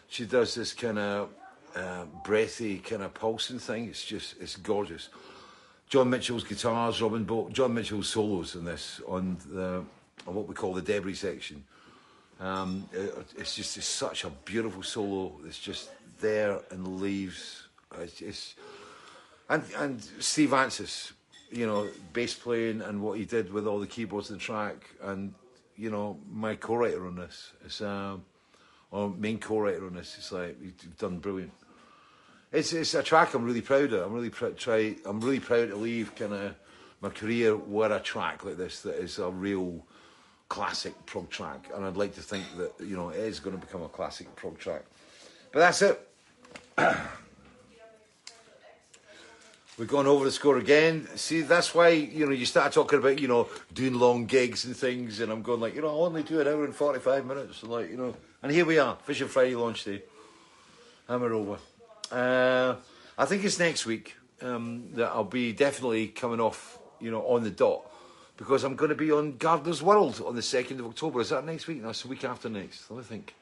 She 0.08 0.24
does 0.26 0.54
this 0.54 0.72
kind 0.72 0.98
of 0.98 1.28
uh, 1.76 2.04
breathy 2.24 2.78
kind 2.78 3.02
of 3.02 3.14
pulsing 3.14 3.58
thing. 3.58 3.86
It's 3.88 4.04
just 4.04 4.34
it's 4.40 4.56
gorgeous. 4.56 5.08
John 5.88 6.08
Mitchell's 6.10 6.44
guitars, 6.44 7.02
Robin 7.02 7.24
Bo- 7.24 7.48
John 7.50 7.74
Mitchell's 7.74 8.08
solos 8.08 8.54
in 8.54 8.64
this 8.64 9.00
on 9.06 9.36
the 9.52 9.82
on 10.26 10.34
what 10.34 10.46
we 10.48 10.54
call 10.54 10.74
the 10.74 10.82
debris 10.82 11.14
section. 11.14 11.64
Um, 12.40 12.88
it- 12.92 13.14
it's 13.36 13.54
just 13.56 13.76
it's 13.76 13.86
such 13.86 14.24
a 14.24 14.30
beautiful 14.30 14.82
solo. 14.82 15.32
It's 15.46 15.58
just 15.58 15.90
there 16.20 16.60
and 16.70 17.00
leaves. 17.00 17.62
It's, 17.98 18.20
it's 18.20 18.54
and 19.48 19.62
and 19.76 20.02
Steve 20.20 20.50
Vantsis, 20.50 21.12
you 21.50 21.66
know, 21.66 21.88
bass 22.12 22.34
playing 22.34 22.80
and 22.82 23.02
what 23.02 23.18
he 23.18 23.24
did 23.24 23.52
with 23.52 23.66
all 23.66 23.80
the 23.80 23.86
keyboards 23.86 24.28
the 24.28 24.36
track, 24.36 24.76
and 25.02 25.34
you 25.76 25.90
know, 25.90 26.18
my 26.30 26.54
co-writer 26.54 27.06
on 27.06 27.16
this 27.16 27.52
is 27.64 27.80
um, 27.80 28.24
or 28.90 29.10
main 29.10 29.38
co-writer 29.38 29.86
on 29.86 29.94
this. 29.94 30.16
It's 30.18 30.32
like 30.32 30.56
you've 30.62 30.98
done 30.98 31.18
brilliant. 31.18 31.52
It's 32.52 32.72
it's 32.72 32.94
a 32.94 33.02
track 33.02 33.34
I'm 33.34 33.44
really 33.44 33.60
proud 33.60 33.92
of. 33.92 34.06
I'm 34.06 34.12
really 34.12 34.30
pr- 34.30 34.48
try. 34.48 34.96
I'm 35.04 35.20
really 35.20 35.40
proud 35.40 35.68
to 35.68 35.76
leave 35.76 36.14
kind 36.14 36.34
of 36.34 36.54
my 37.00 37.08
career 37.08 37.56
with 37.56 37.92
a 37.92 38.00
track 38.00 38.44
like 38.44 38.56
this 38.56 38.80
that 38.82 38.96
is 38.96 39.18
a 39.18 39.30
real 39.30 39.84
classic 40.48 40.94
prog 41.06 41.30
track, 41.30 41.70
and 41.74 41.84
I'd 41.84 41.96
like 41.96 42.14
to 42.16 42.22
think 42.22 42.44
that 42.58 42.72
you 42.80 42.96
know 42.96 43.10
it 43.10 43.20
is 43.20 43.40
going 43.40 43.58
to 43.58 43.64
become 43.64 43.82
a 43.82 43.88
classic 43.88 44.34
prog 44.36 44.58
track. 44.58 44.82
But 45.52 45.60
that's 45.60 45.82
it. 45.82 46.08
We've 49.80 49.88
gone 49.88 50.06
over 50.06 50.26
the 50.26 50.30
score 50.30 50.58
again. 50.58 51.08
See, 51.16 51.40
that's 51.40 51.74
why 51.74 51.88
you 51.88 52.26
know 52.26 52.32
you 52.32 52.44
start 52.44 52.70
talking 52.70 52.98
about 52.98 53.18
you 53.18 53.28
know 53.28 53.48
doing 53.72 53.94
long 53.94 54.26
gigs 54.26 54.66
and 54.66 54.76
things, 54.76 55.20
and 55.20 55.32
I'm 55.32 55.40
going 55.40 55.58
like 55.58 55.74
you 55.74 55.80
know 55.80 55.88
I 55.88 55.92
only 55.92 56.22
do 56.22 56.38
an 56.38 56.46
hour 56.46 56.66
and 56.66 56.76
forty 56.76 57.00
five 57.00 57.24
minutes, 57.24 57.62
and 57.62 57.72
like 57.72 57.88
you 57.88 57.96
know, 57.96 58.14
and 58.42 58.52
here 58.52 58.66
we 58.66 58.78
are, 58.78 58.98
Fishing 59.04 59.28
Friday 59.28 59.54
launch 59.54 59.84
day. 59.84 60.02
Hammer 61.08 61.32
over. 61.32 61.56
Uh, 62.12 62.76
I 63.16 63.24
think 63.24 63.42
it's 63.42 63.58
next 63.58 63.86
week 63.86 64.16
um, 64.42 64.90
that 64.96 65.12
I'll 65.12 65.24
be 65.24 65.54
definitely 65.54 66.08
coming 66.08 66.40
off, 66.40 66.78
you 67.00 67.10
know, 67.10 67.22
on 67.22 67.42
the 67.42 67.50
dot 67.50 67.90
because 68.36 68.64
I'm 68.64 68.76
going 68.76 68.90
to 68.90 68.94
be 68.94 69.10
on 69.10 69.38
Gardener's 69.38 69.82
World 69.82 70.22
on 70.26 70.36
the 70.36 70.42
second 70.42 70.80
of 70.80 70.88
October. 70.88 71.22
Is 71.22 71.30
that 71.30 71.46
next 71.46 71.66
week? 71.66 71.82
That's 71.82 72.02
the 72.02 72.08
week 72.08 72.24
after 72.24 72.50
next. 72.50 72.90
Let 72.90 72.98
me 72.98 73.04
think. 73.04 73.34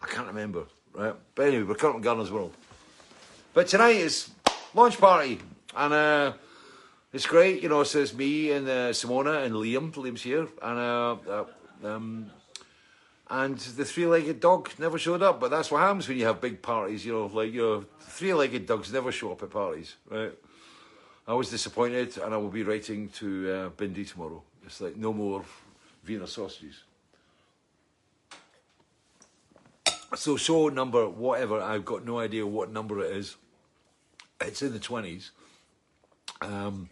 I 0.00 0.06
can't 0.06 0.28
remember. 0.28 0.62
Right, 0.92 1.16
but 1.34 1.48
anyway, 1.48 1.64
we're 1.64 1.74
coming 1.74 1.96
on 1.96 2.02
Gardener's 2.02 2.30
World. 2.30 2.54
But 3.52 3.66
tonight 3.66 3.96
is 3.96 4.30
launch 4.74 4.96
party, 4.98 5.40
and 5.76 5.92
uh, 5.92 6.32
it's 7.12 7.26
great. 7.26 7.62
You 7.62 7.68
know, 7.68 7.84
so 7.84 8.00
it's 8.00 8.14
me 8.14 8.52
and 8.52 8.68
uh, 8.68 8.90
Simona 8.92 9.44
and 9.44 9.54
Liam. 9.54 9.92
Liam's 9.92 10.22
here, 10.22 10.48
and 10.62 10.78
uh, 10.78 11.16
uh, 11.28 11.44
um, 11.84 12.30
and 13.30 13.58
the 13.58 13.84
three-legged 13.84 14.40
dog 14.40 14.70
never 14.78 14.98
showed 14.98 15.22
up. 15.22 15.40
But 15.40 15.50
that's 15.50 15.70
what 15.70 15.80
happens 15.80 16.08
when 16.08 16.18
you 16.18 16.26
have 16.26 16.40
big 16.40 16.62
parties. 16.62 17.04
You 17.04 17.12
know, 17.12 17.26
like 17.26 17.52
your 17.52 17.84
three-legged 18.00 18.66
dogs 18.66 18.92
never 18.92 19.12
show 19.12 19.32
up 19.32 19.42
at 19.42 19.50
parties, 19.50 19.96
right? 20.10 20.32
I 21.26 21.34
was 21.34 21.50
disappointed, 21.50 22.18
and 22.18 22.34
I 22.34 22.36
will 22.36 22.50
be 22.50 22.62
writing 22.62 23.08
to 23.10 23.50
uh, 23.50 23.70
Bindi 23.70 24.10
tomorrow. 24.10 24.42
It's 24.66 24.80
like 24.80 24.96
no 24.96 25.12
more 25.12 25.44
Wiener 26.06 26.26
sausages. 26.26 26.82
So 30.14 30.36
show 30.36 30.68
number 30.68 31.08
whatever, 31.08 31.60
I've 31.60 31.84
got 31.84 32.04
no 32.04 32.18
idea 32.18 32.46
what 32.46 32.70
number 32.70 33.02
it 33.02 33.16
is. 33.16 33.36
It's 34.40 34.60
in 34.60 34.72
the 34.72 34.78
twenties. 34.78 35.30
Um, 36.40 36.88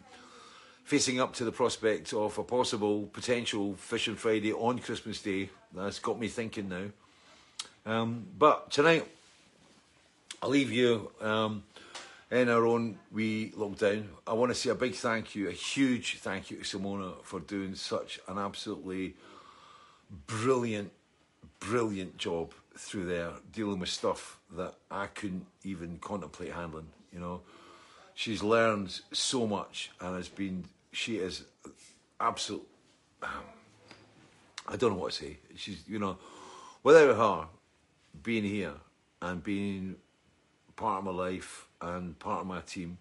facing 0.83 1.21
up 1.21 1.33
to 1.33 1.45
the 1.45 1.51
prospect 1.51 2.13
of 2.13 2.37
a 2.37 2.43
possible 2.43 3.03
potential 3.13 3.75
Fishing 3.75 4.15
Friday 4.15 4.51
on 4.51 4.79
Christmas 4.79 5.21
Day. 5.21 5.49
That's 5.73 5.99
got 5.99 6.19
me 6.19 6.27
thinking 6.27 6.67
now. 6.67 6.87
Um, 7.85 8.27
but 8.37 8.71
tonight, 8.71 9.07
I'll 10.41 10.49
leave 10.49 10.71
you 10.71 11.11
um, 11.21 11.63
in 12.29 12.49
our 12.49 12.65
own 12.65 12.97
wee 13.11 13.53
lockdown. 13.55 14.05
I 14.27 14.33
want 14.33 14.51
to 14.51 14.55
say 14.55 14.69
a 14.69 14.75
big 14.75 14.95
thank 14.95 15.35
you, 15.35 15.47
a 15.47 15.53
huge 15.53 16.17
thank 16.17 16.51
you 16.51 16.57
to 16.57 16.63
Simona 16.63 17.23
for 17.23 17.39
doing 17.39 17.75
such 17.75 18.19
an 18.27 18.37
absolutely 18.37 19.15
brilliant, 20.27 20.91
brilliant 21.59 22.17
job 22.17 22.53
through 22.77 23.05
there, 23.05 23.31
dealing 23.53 23.79
with 23.79 23.89
stuff 23.89 24.39
that 24.57 24.75
I 24.89 25.07
couldn't 25.07 25.45
even 25.63 25.99
contemplate 25.99 26.51
handling. 26.51 26.87
You 27.13 27.19
know, 27.19 27.41
she's 28.13 28.43
learned 28.43 29.01
so 29.11 29.47
much 29.47 29.91
and 29.99 30.15
has 30.15 30.29
been. 30.29 30.65
She 30.91 31.17
is 31.17 31.43
absolute. 32.19 32.67
um, 33.23 33.29
I 34.67 34.75
don't 34.75 34.91
know 34.91 34.97
what 34.97 35.11
to 35.11 35.23
say. 35.25 35.37
She's, 35.55 35.83
you 35.87 35.99
know, 35.99 36.17
without 36.83 37.15
her 37.15 37.47
being 38.23 38.43
here 38.43 38.73
and 39.21 39.43
being 39.43 39.95
part 40.75 40.99
of 40.99 41.05
my 41.05 41.11
life 41.11 41.67
and 41.81 42.17
part 42.19 42.41
of 42.41 42.47
my 42.47 42.61
team, 42.61 42.97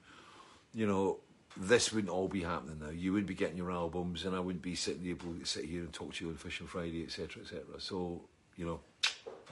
you 0.74 0.87
know, 0.87 1.19
this 1.57 1.93
wouldn't 1.93 2.12
all 2.12 2.28
be 2.28 2.43
happening 2.43 2.78
now. 2.81 2.91
You 2.91 3.12
wouldn't 3.12 3.28
be 3.28 3.35
getting 3.35 3.57
your 3.57 3.70
albums, 3.70 4.24
and 4.24 4.35
I 4.35 4.41
wouldn't 4.41 4.62
be 4.62 4.74
sitting 4.74 5.07
able 5.09 5.35
to 5.35 5.45
sit 5.45 5.65
here 5.65 5.81
and 5.81 5.93
talk 5.93 6.15
to 6.15 6.24
you 6.24 6.31
on 6.31 6.37
Fishing 6.37 6.66
Friday, 6.66 7.03
etc., 7.03 7.43
etc. 7.43 7.62
So, 7.78 8.23
you 8.57 8.65
know, 8.66 8.81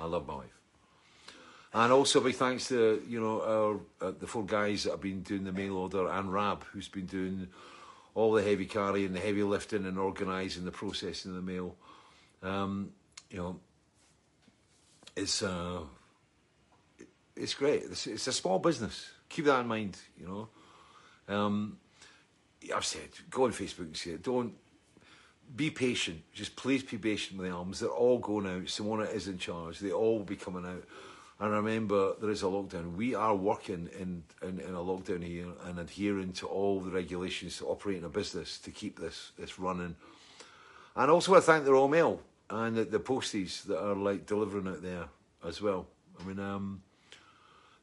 I 0.01 0.07
love 0.07 0.27
my 0.27 0.37
wife. 0.37 0.58
And 1.74 1.93
also 1.93 2.20
big 2.20 2.35
thanks 2.35 2.69
to 2.69 3.03
you 3.07 3.20
know 3.20 3.43
our 4.01 4.09
uh, 4.09 4.12
the 4.19 4.27
four 4.27 4.45
guys 4.45 4.85
that 4.85 4.93
have 4.93 5.01
been 5.01 5.23
doing 5.23 5.45
the 5.45 5.53
mail 5.53 5.77
order 5.77 6.09
and 6.09 6.32
Rab 6.32 6.65
who's 6.73 6.89
been 6.89 7.07
doing 7.07 7.49
all 8.15 8.32
the 8.32 8.43
heavy 8.43 8.66
carrying, 8.66 9.12
the 9.12 9.20
heavy 9.20 9.43
lifting, 9.43 9.85
and 9.85 9.99
organising 9.99 10.65
the 10.65 10.73
processing 10.73 11.31
of 11.31 11.36
the 11.36 11.43
mail. 11.43 11.77
Um, 12.43 12.90
you 13.31 13.36
know, 13.36 13.61
it's 15.15 15.43
uh, 15.43 15.81
it's 17.36 17.55
great. 17.55 17.82
It's, 17.85 18.07
it's 18.07 18.27
a 18.27 18.32
small 18.32 18.59
business. 18.59 19.11
Keep 19.28 19.45
that 19.45 19.61
in 19.61 19.69
mind. 19.69 19.99
You 20.19 20.27
know, 21.28 21.35
um, 21.35 21.78
I've 22.74 22.85
said 22.85 23.11
go 23.31 23.45
on 23.45 23.53
Facebook 23.53 23.81
and 23.81 23.97
say 23.97 24.12
it. 24.12 24.23
Don't 24.23 24.55
be 25.55 25.70
patient. 25.70 26.23
Just 26.32 26.57
please 26.57 26.82
be 26.82 26.99
patient 26.99 27.39
with 27.39 27.49
the 27.49 27.55
albums. 27.55 27.81
They're 27.81 27.89
all 27.89 28.19
going 28.19 28.47
out. 28.47 28.65
Simona 28.65 29.12
is 29.12 29.28
in 29.28 29.39
charge. 29.39 29.78
They 29.78 29.93
all 29.93 30.19
will 30.19 30.24
be 30.24 30.36
coming 30.36 30.66
out. 30.66 30.85
And 31.40 31.52
remember, 31.52 32.15
there 32.20 32.31
is 32.31 32.43
a 32.43 32.47
lockdown. 32.47 32.97
We 32.97 33.15
are 33.15 33.35
working 33.35 33.89
in, 33.98 34.24
in, 34.43 34.59
in 34.59 34.74
a 34.74 34.78
lockdown 34.78 35.23
here 35.23 35.47
and 35.65 35.78
adhering 35.78 36.32
to 36.35 36.47
all 36.47 36.81
the 36.81 36.90
regulations 36.90 37.59
to 37.59 37.66
operate 37.66 37.98
in 37.98 38.05
a 38.05 38.09
business 38.09 38.59
to 38.59 38.73
keep 38.73 38.98
this, 38.98 39.31
this 39.39 39.59
running. 39.59 39.94
And 40.97 41.10
also, 41.10 41.36
I 41.36 41.40
thank 41.40 41.65
the 41.65 41.73
Royal 41.73 41.86
Mail 41.86 42.20
and 42.51 42.77
the, 42.77 42.85
the 42.85 42.98
posties 42.98 43.62
that 43.65 43.81
are 43.81 43.94
like 43.94 44.27
delivering 44.27 44.66
out 44.66 44.82
there 44.82 45.05
as 45.47 45.62
well. 45.62 45.86
I 46.20 46.24
mean, 46.24 46.40
um, 46.40 46.82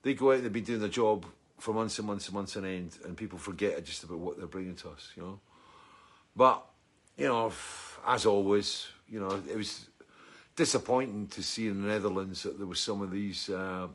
they 0.03 0.14
go 0.14 0.32
out 0.32 0.36
and 0.36 0.45
they've 0.45 0.53
been 0.53 0.65
doing 0.65 0.82
their 0.82 0.90
job 0.90 1.26
for 1.57 1.73
months 1.73 1.98
and 1.98 2.07
months 2.07 2.27
and 2.27 2.36
months 2.36 2.57
on 2.57 2.65
end, 2.65 2.98
and 3.06 3.15
people 3.15 3.40
forget 3.40 3.84
just 3.86 4.03
about 4.03 4.19
what 4.19 4.38
they're 4.38 4.48
bringing 4.48 4.76
to 4.76 4.90
us, 4.90 5.11
you 5.15 5.23
know. 5.23 5.40
But 6.36 6.65
you 7.18 7.27
know, 7.27 7.53
as 8.06 8.26
always, 8.26 8.88
you 9.07 9.22
know, 9.22 9.41
it 9.49 9.56
was 9.56 9.88
disappointing 10.56 11.27
to 11.27 11.44
see 11.44 11.68
in 11.68 11.82
the 11.82 11.88
Netherlands 11.88 12.44
that 12.44 12.57
there 12.57 12.68
was 12.68 12.80
some 12.80 13.02
of 13.02 13.11
these 13.11 13.49
uh, 13.49 13.88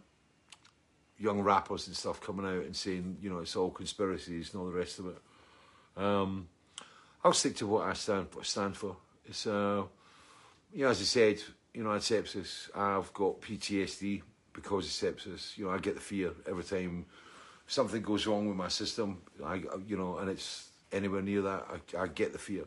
young 1.18 1.40
rappers 1.40 1.86
and 1.86 1.96
stuff 1.96 2.20
coming 2.20 2.46
out 2.46 2.64
and 2.64 2.76
saying, 2.76 3.18
you 3.20 3.30
know, 3.30 3.38
it's 3.38 3.56
all 3.56 3.70
conspiracies 3.70 4.52
and 4.52 4.60
all 4.60 4.66
the 4.66 4.76
rest 4.76 4.98
of 4.98 5.06
it. 5.06 5.18
Um, 5.96 6.48
I'll 7.22 7.32
stick 7.32 7.56
to 7.56 7.66
what 7.66 7.86
I 7.86 7.92
stand 7.92 8.28
stand 8.42 8.76
for. 8.76 8.96
It's, 9.26 9.46
uh, 9.46 9.84
you 10.72 10.84
know, 10.84 10.90
as 10.90 11.00
I 11.00 11.04
said, 11.04 11.42
you 11.74 11.84
know, 11.84 11.90
I 11.90 11.94
had 11.94 12.02
sepsis. 12.02 12.74
I've 12.74 13.12
got 13.12 13.40
PTSD 13.40 14.22
because 14.52 14.86
of 14.86 15.14
sepsis. 15.14 15.56
You 15.56 15.66
know, 15.66 15.70
I 15.70 15.78
get 15.78 15.94
the 15.94 16.00
fear 16.00 16.32
every 16.48 16.64
time 16.64 17.06
something 17.66 18.02
goes 18.02 18.26
wrong 18.26 18.48
with 18.48 18.56
my 18.56 18.68
system. 18.68 19.22
I, 19.44 19.62
you 19.86 19.96
know, 19.96 20.18
and 20.18 20.30
it's 20.30 20.70
anywhere 20.92 21.22
near 21.22 21.42
that. 21.42 21.66
I, 21.94 22.02
I 22.02 22.06
get 22.08 22.32
the 22.32 22.38
fear. 22.38 22.64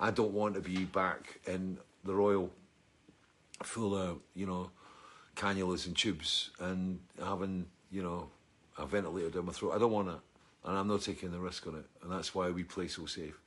I 0.00 0.10
don't 0.10 0.32
want 0.32 0.54
to 0.54 0.60
be 0.60 0.84
back 0.84 1.40
in 1.46 1.78
the 2.04 2.14
Royal, 2.14 2.50
full 3.62 3.96
of 3.96 4.18
you 4.34 4.46
know, 4.46 4.70
cannulas 5.36 5.86
and 5.86 5.96
tubes 5.96 6.50
and 6.60 7.00
having 7.22 7.66
you 7.90 8.02
know 8.02 8.28
a 8.76 8.86
ventilator 8.86 9.30
down 9.30 9.46
my 9.46 9.52
throat. 9.52 9.72
I 9.74 9.78
don't 9.78 9.92
want 9.92 10.08
that, 10.08 10.20
and 10.64 10.78
I'm 10.78 10.88
not 10.88 11.02
taking 11.02 11.30
the 11.30 11.38
risk 11.38 11.66
on 11.66 11.74
it. 11.76 11.86
And 12.02 12.12
that's 12.12 12.34
why 12.34 12.50
we 12.50 12.64
play 12.64 12.88
so 12.88 13.06
safe 13.06 13.38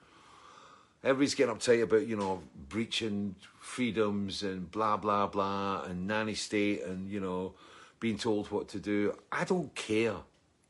everybody's 1.04 1.34
getting 1.34 1.56
uptight 1.56 1.82
about 1.82 2.06
you 2.06 2.16
know 2.16 2.44
breaching 2.70 3.34
freedoms 3.60 4.44
and 4.44 4.70
blah 4.70 4.96
blah 4.98 5.26
blah 5.26 5.82
and 5.84 6.08
nanny 6.08 6.36
state 6.36 6.84
and 6.84 7.10
you 7.10 7.20
know 7.20 7.54
being 8.02 8.18
told 8.18 8.52
what 8.52 8.68
to 8.70 8.80
do. 8.80 9.16
I 9.32 9.46
don't 9.46 9.74
care, 9.76 10.16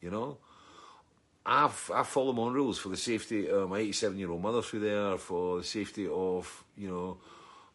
you 0.02 0.12
know. 0.12 0.38
I've 1.44 1.90
I 1.92 2.04
follow 2.04 2.34
my 2.34 2.44
own 2.44 2.54
rules 2.54 2.78
for 2.78 2.90
the 2.90 2.98
safety 2.98 3.50
of 3.50 3.70
my 3.70 3.80
87 3.80 4.20
year 4.20 4.30
old 4.30 4.44
mother 4.44 4.62
through 4.62 4.82
there, 4.82 5.18
for 5.18 5.58
the 5.58 5.64
safety 5.64 6.08
of 6.08 6.64
you 6.78 6.90
know 6.90 7.18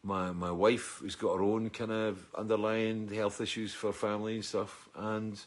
my 0.07 0.31
my 0.31 0.51
wife 0.51 0.99
who's 1.01 1.17
got 1.17 1.37
her 1.37 1.43
own 1.43 1.69
kind 1.71 1.91
of 1.91 2.25
underlying 2.35 3.09
health 3.09 3.41
issues 3.41 3.75
for 3.75 3.93
family 3.93 4.37
and 4.37 4.45
stuff, 4.45 4.89
and 4.95 5.39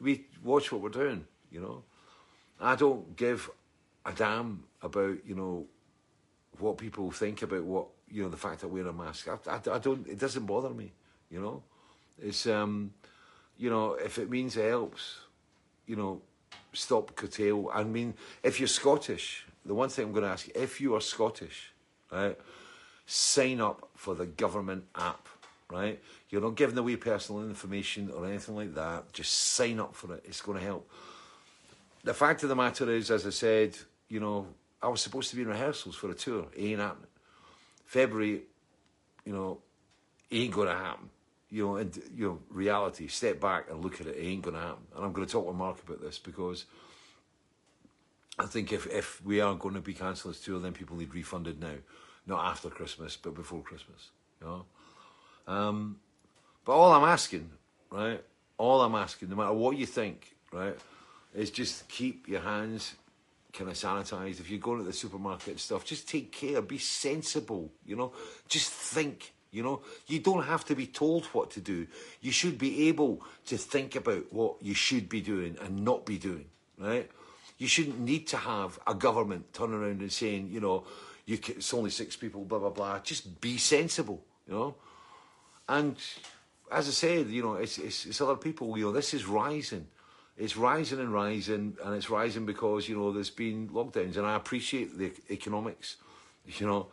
we 0.00 0.26
watch 0.44 0.70
what 0.70 0.82
we're 0.82 0.90
doing, 0.90 1.26
you 1.50 1.60
know. 1.60 1.82
I 2.60 2.76
don't 2.76 3.16
give 3.16 3.50
a 4.04 4.12
damn 4.12 4.64
about 4.82 5.26
you 5.26 5.34
know 5.34 5.66
what 6.58 6.78
people 6.78 7.10
think 7.10 7.42
about 7.42 7.64
what 7.64 7.86
you 8.08 8.22
know 8.22 8.28
the 8.28 8.36
fact 8.36 8.60
that 8.60 8.68
I 8.68 8.70
wear 8.70 8.86
a 8.86 8.92
mask. 8.92 9.28
I, 9.28 9.50
I, 9.50 9.76
I 9.76 9.78
don't. 9.78 10.06
It 10.06 10.18
doesn't 10.18 10.44
bother 10.44 10.70
me. 10.70 10.92
You 11.30 11.40
know, 11.40 11.62
it's 12.20 12.46
um, 12.46 12.92
you 13.56 13.70
know, 13.70 13.94
if 13.94 14.18
it 14.18 14.30
means 14.30 14.56
it 14.56 14.68
helps, 14.68 15.20
you 15.86 15.96
know, 15.96 16.20
stop 16.72 17.16
curtail. 17.16 17.70
I 17.72 17.82
mean, 17.84 18.14
if 18.42 18.60
you're 18.60 18.68
Scottish, 18.68 19.46
the 19.64 19.74
one 19.74 19.88
thing 19.88 20.06
I'm 20.06 20.12
going 20.12 20.24
to 20.24 20.30
ask 20.30 20.46
you, 20.46 20.52
if 20.54 20.80
you 20.80 20.94
are 20.94 21.00
Scottish, 21.00 21.72
right, 22.12 22.38
sign 23.06 23.60
up 23.60 23.88
for 23.94 24.14
the 24.14 24.26
government 24.26 24.84
app. 24.94 25.28
Right, 25.68 26.00
you're 26.30 26.42
not 26.42 26.54
giving 26.54 26.78
away 26.78 26.94
personal 26.94 27.42
information 27.42 28.12
or 28.12 28.24
anything 28.26 28.54
like 28.54 28.74
that. 28.76 29.12
Just 29.12 29.32
sign 29.32 29.80
up 29.80 29.96
for 29.96 30.14
it. 30.14 30.24
It's 30.24 30.40
going 30.40 30.58
to 30.58 30.64
help. 30.64 30.88
The 32.04 32.14
fact 32.14 32.44
of 32.44 32.48
the 32.48 32.54
matter 32.54 32.88
is, 32.88 33.10
as 33.10 33.26
I 33.26 33.30
said, 33.30 33.76
you 34.08 34.20
know, 34.20 34.46
I 34.80 34.86
was 34.86 35.00
supposed 35.00 35.30
to 35.30 35.36
be 35.36 35.42
in 35.42 35.48
rehearsals 35.48 35.96
for 35.96 36.08
a 36.08 36.14
tour. 36.14 36.46
It 36.54 36.62
ain't 36.62 36.80
happening. 36.80 37.08
February, 37.84 38.42
you 39.24 39.32
know, 39.32 39.58
ain't 40.30 40.52
going 40.52 40.68
to 40.68 40.74
happen. 40.74 41.10
You 41.50 41.66
know, 41.66 41.76
and 41.76 41.96
you 42.14 42.26
know, 42.26 42.38
reality. 42.50 43.08
Step 43.08 43.40
back 43.40 43.70
and 43.70 43.82
look 43.82 44.00
at 44.00 44.06
it. 44.06 44.16
It 44.16 44.24
ain't 44.24 44.42
going 44.42 44.54
to 44.54 44.62
happen. 44.62 44.84
And 44.94 45.04
I'm 45.04 45.12
going 45.12 45.26
to 45.26 45.32
talk 45.32 45.46
with 45.46 45.56
Mark 45.56 45.82
about 45.82 46.00
this 46.00 46.18
because 46.18 46.66
I 48.38 48.46
think 48.46 48.72
if 48.72 48.86
if 48.86 49.24
we 49.24 49.40
are 49.40 49.54
going 49.54 49.74
to 49.74 49.80
be 49.80 49.94
cancelling 49.94 50.32
this 50.32 50.42
tour, 50.42 50.60
then 50.60 50.72
people 50.72 50.96
need 50.96 51.14
refunded 51.14 51.60
now, 51.60 51.74
not 52.26 52.44
after 52.44 52.68
Christmas, 52.68 53.16
but 53.16 53.34
before 53.34 53.60
Christmas. 53.62 54.10
You 54.40 54.46
know. 54.46 54.64
Um, 55.46 56.00
but 56.64 56.72
all 56.72 56.92
I'm 56.92 57.08
asking, 57.08 57.50
right? 57.90 58.22
All 58.58 58.82
I'm 58.82 58.94
asking, 58.94 59.28
no 59.28 59.36
matter 59.36 59.52
what 59.52 59.76
you 59.76 59.86
think, 59.86 60.34
right, 60.52 60.76
is 61.34 61.50
just 61.50 61.88
keep 61.88 62.28
your 62.28 62.40
hands 62.40 62.94
kind 63.52 63.70
of 63.70 63.76
sanitized. 63.76 64.40
If 64.40 64.50
you're 64.50 64.58
going 64.58 64.78
to 64.78 64.84
the 64.84 64.92
supermarket 64.92 65.48
and 65.48 65.60
stuff, 65.60 65.84
just 65.84 66.08
take 66.08 66.32
care. 66.32 66.60
Be 66.62 66.78
sensible. 66.78 67.70
You 67.84 67.96
know, 67.96 68.12
just 68.48 68.70
think. 68.70 69.32
You 69.52 69.62
know, 69.62 69.80
you 70.06 70.18
don't 70.18 70.42
have 70.42 70.66
to 70.66 70.74
be 70.74 70.86
told 70.86 71.24
what 71.26 71.52
to 71.52 71.60
do. 71.60 71.86
You 72.20 72.30
should 72.30 72.58
be 72.58 72.88
able 72.88 73.22
to 73.46 73.56
think 73.56 73.96
about 73.96 74.30
what 74.30 74.56
you 74.60 74.74
should 74.74 75.08
be 75.08 75.22
doing 75.22 75.56
and 75.62 75.82
not 75.82 76.04
be 76.04 76.18
doing. 76.18 76.46
Right? 76.76 77.10
You 77.56 77.66
shouldn't 77.66 77.98
need 77.98 78.26
to 78.28 78.36
have 78.36 78.78
a 78.86 78.94
government 78.94 79.54
turn 79.54 79.72
around 79.72 80.00
and 80.02 80.12
saying, 80.12 80.50
you 80.52 80.60
know, 80.60 80.84
you 81.26 81.38
can, 81.38 81.56
it's 81.56 81.74
only 81.74 81.90
six 81.90 82.16
people, 82.16 82.44
blah 82.44 82.58
blah 82.58 82.70
blah. 82.70 82.98
Just 83.00 83.40
be 83.40 83.58
sensible. 83.58 84.22
You 84.48 84.54
know, 84.54 84.74
and 85.68 85.96
as 86.72 86.88
I 86.88 86.92
said, 86.92 87.28
you 87.28 87.42
know, 87.42 87.54
it's, 87.54 87.78
it's, 87.78 88.06
it's 88.06 88.20
other 88.20 88.36
people. 88.36 88.78
You 88.78 88.86
know, 88.86 88.92
this 88.92 89.12
is 89.12 89.26
rising 89.26 89.86
it's 90.36 90.56
rising 90.56 91.00
and 91.00 91.12
rising, 91.12 91.76
and 91.82 91.94
it's 91.94 92.10
rising 92.10 92.44
because 92.44 92.88
you 92.88 92.96
know 92.96 93.12
there's 93.12 93.30
been 93.30 93.68
lockdowns, 93.70 94.16
and 94.16 94.26
I 94.26 94.36
appreciate 94.36 94.98
the 94.98 95.12
economics. 95.30 95.96
You 96.44 96.66
know, 96.66 96.86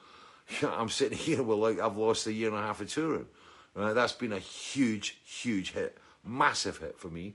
I'm 0.63 0.89
sitting 0.89 1.17
here 1.17 1.43
with 1.43 1.57
like 1.57 1.79
I've 1.79 1.97
lost 1.97 2.27
a 2.27 2.33
year 2.33 2.49
and 2.49 2.57
a 2.57 2.61
half 2.61 2.81
of 2.81 2.89
touring. 2.89 3.27
Right? 3.75 3.93
That's 3.93 4.13
been 4.13 4.33
a 4.33 4.39
huge, 4.39 5.17
huge 5.25 5.71
hit, 5.71 5.97
massive 6.23 6.77
hit 6.77 6.97
for 6.97 7.09
me, 7.09 7.33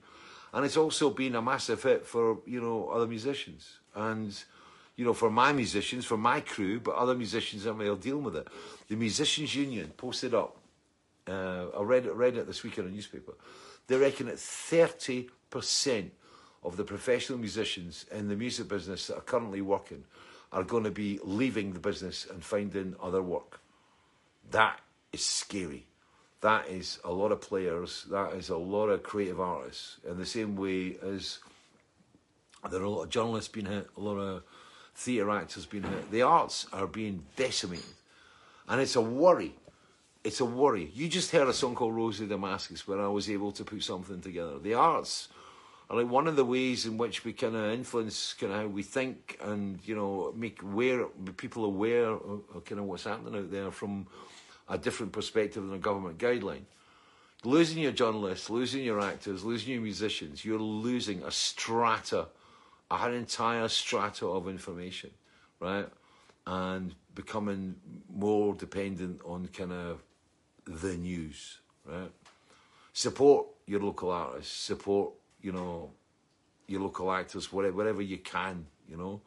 and 0.54 0.64
it's 0.64 0.76
also 0.76 1.10
been 1.10 1.34
a 1.34 1.42
massive 1.42 1.82
hit 1.82 2.06
for 2.06 2.38
you 2.46 2.60
know 2.60 2.88
other 2.88 3.06
musicians 3.06 3.78
and 3.94 4.42
you 4.98 5.04
know, 5.04 5.14
for 5.14 5.30
my 5.30 5.52
musicians, 5.52 6.04
for 6.04 6.16
my 6.16 6.40
crew, 6.40 6.80
but 6.80 6.96
other 6.96 7.14
musicians 7.14 7.62
that 7.62 7.74
may 7.74 7.94
deal 7.94 8.18
with 8.18 8.34
it. 8.34 8.48
The 8.88 8.96
Musicians 8.96 9.54
Union 9.54 9.92
posted 9.96 10.34
up, 10.34 10.56
uh, 11.28 11.66
I 11.68 11.82
read 11.82 12.06
it, 12.06 12.14
read 12.14 12.36
it 12.36 12.48
this 12.48 12.64
week 12.64 12.78
in 12.78 12.86
a 12.86 12.90
newspaper, 12.90 13.34
they 13.86 13.96
reckon 13.96 14.26
that 14.26 14.40
30 14.40 15.28
percent 15.50 16.12
of 16.64 16.76
the 16.76 16.82
professional 16.82 17.38
musicians 17.38 18.06
in 18.10 18.26
the 18.26 18.34
music 18.34 18.68
business 18.68 19.06
that 19.06 19.16
are 19.18 19.20
currently 19.22 19.60
working 19.60 20.02
are 20.52 20.64
going 20.64 20.82
to 20.82 20.90
be 20.90 21.20
leaving 21.22 21.74
the 21.74 21.78
business 21.78 22.26
and 22.28 22.42
finding 22.42 22.96
other 23.00 23.22
work. 23.22 23.60
That 24.50 24.80
is 25.12 25.24
scary. 25.24 25.86
That 26.40 26.68
is 26.68 26.98
a 27.04 27.12
lot 27.12 27.30
of 27.30 27.40
players. 27.40 28.04
That 28.10 28.32
is 28.32 28.48
a 28.48 28.56
lot 28.56 28.88
of 28.88 29.04
creative 29.04 29.40
artists. 29.40 29.98
In 30.08 30.18
the 30.18 30.26
same 30.26 30.56
way 30.56 30.96
as 31.00 31.38
there 32.68 32.80
are 32.80 32.84
a 32.84 32.90
lot 32.90 33.04
of 33.04 33.10
journalists 33.10 33.48
being 33.48 33.66
hit, 33.66 33.88
a 33.96 34.00
lot 34.00 34.16
of 34.16 34.42
theatre 34.98 35.30
actors 35.30 35.66
being 35.66 35.84
hit. 35.84 36.10
The 36.10 36.22
arts 36.22 36.66
are 36.72 36.86
being 36.86 37.24
decimated. 37.36 37.84
And 38.68 38.80
it's 38.80 38.96
a 38.96 39.00
worry 39.00 39.54
it's 40.24 40.40
a 40.40 40.44
worry. 40.44 40.90
You 40.94 41.08
just 41.08 41.30
heard 41.30 41.48
a 41.48 41.54
song 41.54 41.74
called 41.74 41.94
Rose 41.94 42.20
of 42.20 42.28
Damascus 42.28 42.86
where 42.86 43.00
I 43.00 43.06
was 43.06 43.30
able 43.30 43.52
to 43.52 43.64
put 43.64 43.82
something 43.82 44.20
together. 44.20 44.58
The 44.58 44.74
arts 44.74 45.28
are 45.88 45.96
like 45.96 46.10
one 46.10 46.28
of 46.28 46.36
the 46.36 46.44
ways 46.44 46.84
in 46.86 46.98
which 46.98 47.24
we 47.24 47.32
kind 47.32 47.56
of 47.56 47.72
influence 47.72 48.34
kind 48.34 48.52
of 48.52 48.58
how 48.58 48.66
we 48.66 48.82
think 48.82 49.38
and 49.42 49.78
you 49.84 49.96
know 49.96 50.34
make 50.36 50.62
aware 50.62 51.06
people 51.36 51.64
aware 51.64 52.10
of, 52.10 52.42
of 52.54 52.64
kind 52.64 52.78
of 52.78 52.84
what's 52.84 53.04
happening 53.04 53.36
out 53.36 53.50
there 53.50 53.70
from 53.70 54.06
a 54.68 54.76
different 54.76 55.12
perspective 55.12 55.62
than 55.62 55.74
a 55.74 55.78
government 55.78 56.18
guideline. 56.18 56.64
Losing 57.44 57.78
your 57.78 57.92
journalists, 57.92 58.50
losing 58.50 58.84
your 58.84 59.00
actors, 59.00 59.44
losing 59.44 59.72
your 59.72 59.82
musicians, 59.82 60.44
you're 60.44 60.58
losing 60.58 61.22
a 61.22 61.30
strata, 61.30 62.26
an 62.90 63.14
entire 63.14 63.68
strata 63.68 64.26
of 64.26 64.48
information, 64.48 65.10
right? 65.60 65.88
And 66.46 66.94
becoming 67.14 67.76
more 68.12 68.54
dependent 68.54 69.20
on 69.24 69.48
kind 69.48 69.72
of 69.72 70.02
the 70.66 70.96
news, 70.96 71.58
right? 71.84 72.10
Support 72.92 73.46
your 73.66 73.80
local 73.80 74.10
artists, 74.10 74.56
support, 74.56 75.12
you 75.42 75.52
know, 75.52 75.90
your 76.66 76.82
local 76.82 77.12
actors, 77.12 77.52
whatever, 77.52 78.02
you 78.02 78.18
can, 78.18 78.66
you 78.88 78.96
know. 78.96 79.20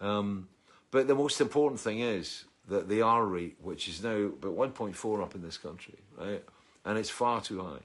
Um, 0.00 0.48
but 0.90 1.06
the 1.06 1.14
most 1.14 1.40
important 1.40 1.80
thing 1.80 2.00
is 2.00 2.44
that 2.68 2.88
the 2.88 3.02
R 3.02 3.24
rate, 3.24 3.56
which 3.60 3.88
is 3.88 4.02
now 4.02 4.10
about 4.10 4.56
1.4 4.56 5.22
up 5.22 5.34
in 5.34 5.42
this 5.42 5.58
country, 5.58 5.98
right? 6.18 6.42
And 6.84 6.98
it's 6.98 7.10
far 7.10 7.40
too 7.40 7.62
high. 7.62 7.84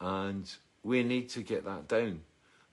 And 0.00 0.50
we 0.82 1.02
need 1.02 1.28
to 1.30 1.42
get 1.42 1.64
that 1.64 1.88
down. 1.88 2.20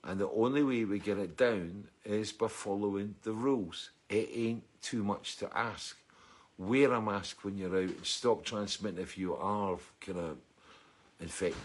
And 0.02 0.18
the 0.18 0.30
only 0.30 0.62
way 0.62 0.84
we 0.84 0.98
get 0.98 1.18
it 1.18 1.36
down 1.36 1.88
is 2.04 2.32
by 2.32 2.48
following 2.48 3.16
the 3.22 3.32
rules. 3.32 3.90
It 4.08 4.30
ain't 4.34 4.62
too 4.80 5.04
much 5.04 5.36
to 5.38 5.56
ask 5.56 5.96
wear 6.60 6.92
a 6.92 7.00
mask 7.00 7.42
when 7.42 7.56
you're 7.56 7.74
out, 7.74 7.82
and 7.82 8.06
stop 8.06 8.44
transmitting 8.44 9.00
if 9.00 9.16
you 9.16 9.34
are 9.34 9.78
kind 10.00 10.18
of 10.18 10.36
infected. 11.18 11.56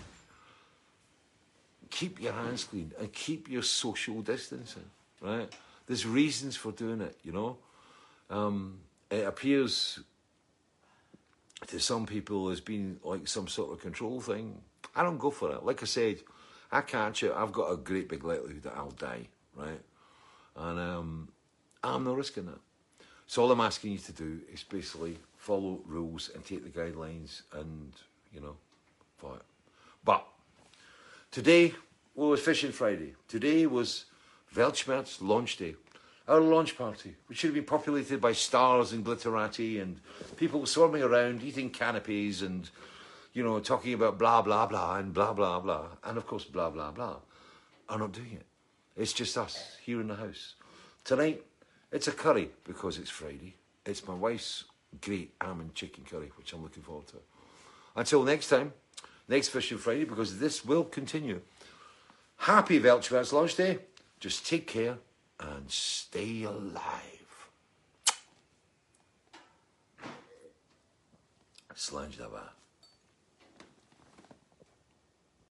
Keep 1.92 2.22
your 2.22 2.34
hands 2.34 2.64
clean 2.64 2.92
and 3.00 3.12
keep 3.12 3.50
your 3.50 3.62
social 3.62 4.22
distancing, 4.22 4.86
right? 5.22 5.54
There's 5.86 6.06
reasons 6.06 6.56
for 6.56 6.72
doing 6.72 7.02
it, 7.02 7.18
you 7.24 7.32
know. 7.32 7.58
Um, 8.30 8.80
it 9.12 9.26
appears 9.26 10.00
to 11.68 11.80
some 11.80 12.06
people 12.06 12.50
as 12.50 12.62
being 12.62 12.98
like 13.04 13.28
some 13.28 13.48
sort 13.48 13.74
of 13.74 13.82
control 13.82 14.22
thing. 14.22 14.62
I 14.96 15.04
don't 15.04 15.20
go 15.20 15.30
for 15.30 15.52
it. 15.52 15.64
Like 15.64 15.84
I 15.84 15.86
said, 15.86 16.22
I 16.72 16.82
catch 16.82 17.24
it. 17.24 17.32
I've 17.36 17.52
got 17.52 17.72
a 17.72 17.78
great 17.78 18.10
big 18.10 18.24
likelihood 18.24 18.64
that 18.64 18.76
I'll 18.76 18.92
die, 18.92 19.28
right? 19.56 19.82
And 20.56 20.80
um, 20.80 21.30
I'm 21.84 22.04
not 22.04 22.18
risking 22.18 22.46
that. 22.48 22.60
So 23.28 23.44
all 23.44 23.52
I'm 23.52 23.62
asking 23.62 23.94
you 23.94 23.98
to 24.00 24.12
do 24.12 24.40
is 24.52 24.64
basically 24.64 25.18
follow 25.38 25.80
rules 25.86 26.30
and 26.34 26.46
take 26.46 26.64
the 26.64 26.80
guidelines 26.80 27.42
and, 27.54 27.92
you 28.34 28.42
know, 28.42 28.56
follow. 29.18 29.42
But 30.04 30.26
today 31.32 31.74
was 32.14 32.40
Fishing 32.40 32.72
Friday. 32.72 33.16
Today 33.28 33.66
was 33.66 34.06
Weltschmerz 34.54 35.22
launch 35.22 35.58
day. 35.58 35.76
Our 36.28 36.40
launch 36.40 36.76
party, 36.76 37.16
which 37.28 37.38
should 37.38 37.50
have 37.50 37.56
been 37.56 37.66
populated 37.66 38.20
by 38.20 38.34
stars 38.34 38.94
and 38.94 39.06
glitterati 39.06 39.80
and 39.80 40.00
people 40.38 40.66
swarming 40.66 41.04
around, 41.04 41.44
eating 41.44 41.70
canapes 41.70 42.42
and 42.42 42.68
you 43.36 43.44
know, 43.44 43.60
talking 43.60 43.94
about 43.94 44.18
blah, 44.18 44.42
blah, 44.42 44.66
blah, 44.66 44.96
and 44.96 45.14
blah, 45.14 45.34
blah, 45.34 45.60
blah, 45.60 45.88
and 46.06 46.18
of 46.18 46.26
course, 46.26 46.46
blah, 46.46 46.70
blah, 46.70 46.90
blah, 46.90 47.18
are 47.90 48.00
not 48.00 48.14
doing 48.14 48.32
it. 48.32 48.46
It's 48.96 49.12
just 49.12 49.38
us 49.38 49.78
here 49.86 50.00
in 50.00 50.08
the 50.08 50.16
house. 50.16 50.56
Tonight, 51.04 51.44
it's 51.92 52.08
a 52.08 52.14
curry 52.14 52.50
because 52.64 52.98
it's 52.98 53.10
Friday. 53.10 53.58
It's 53.86 54.08
my 54.08 54.14
wife's 54.14 54.64
great 55.02 55.34
almond 55.42 55.76
chicken 55.76 56.06
curry, 56.10 56.32
which 56.38 56.54
I'm 56.54 56.64
looking 56.64 56.82
forward 56.82 57.08
to. 57.08 57.18
Until 57.98 58.24
next 58.24 58.48
time, 58.48 58.72
next 59.28 59.50
Fishing 59.50 59.78
Friday, 59.78 60.06
because 60.06 60.40
this 60.40 60.64
will 60.64 60.86
continue. 60.86 61.42
Happy 62.38 62.80
Weltschmerz 62.80 63.34
launch 63.34 63.56
day. 63.56 63.80
Just 64.22 64.48
take 64.48 64.66
care 64.66 64.98
and 65.42 65.70
stay 65.70 66.44
alive. 66.44 67.50
Slange 71.76 72.18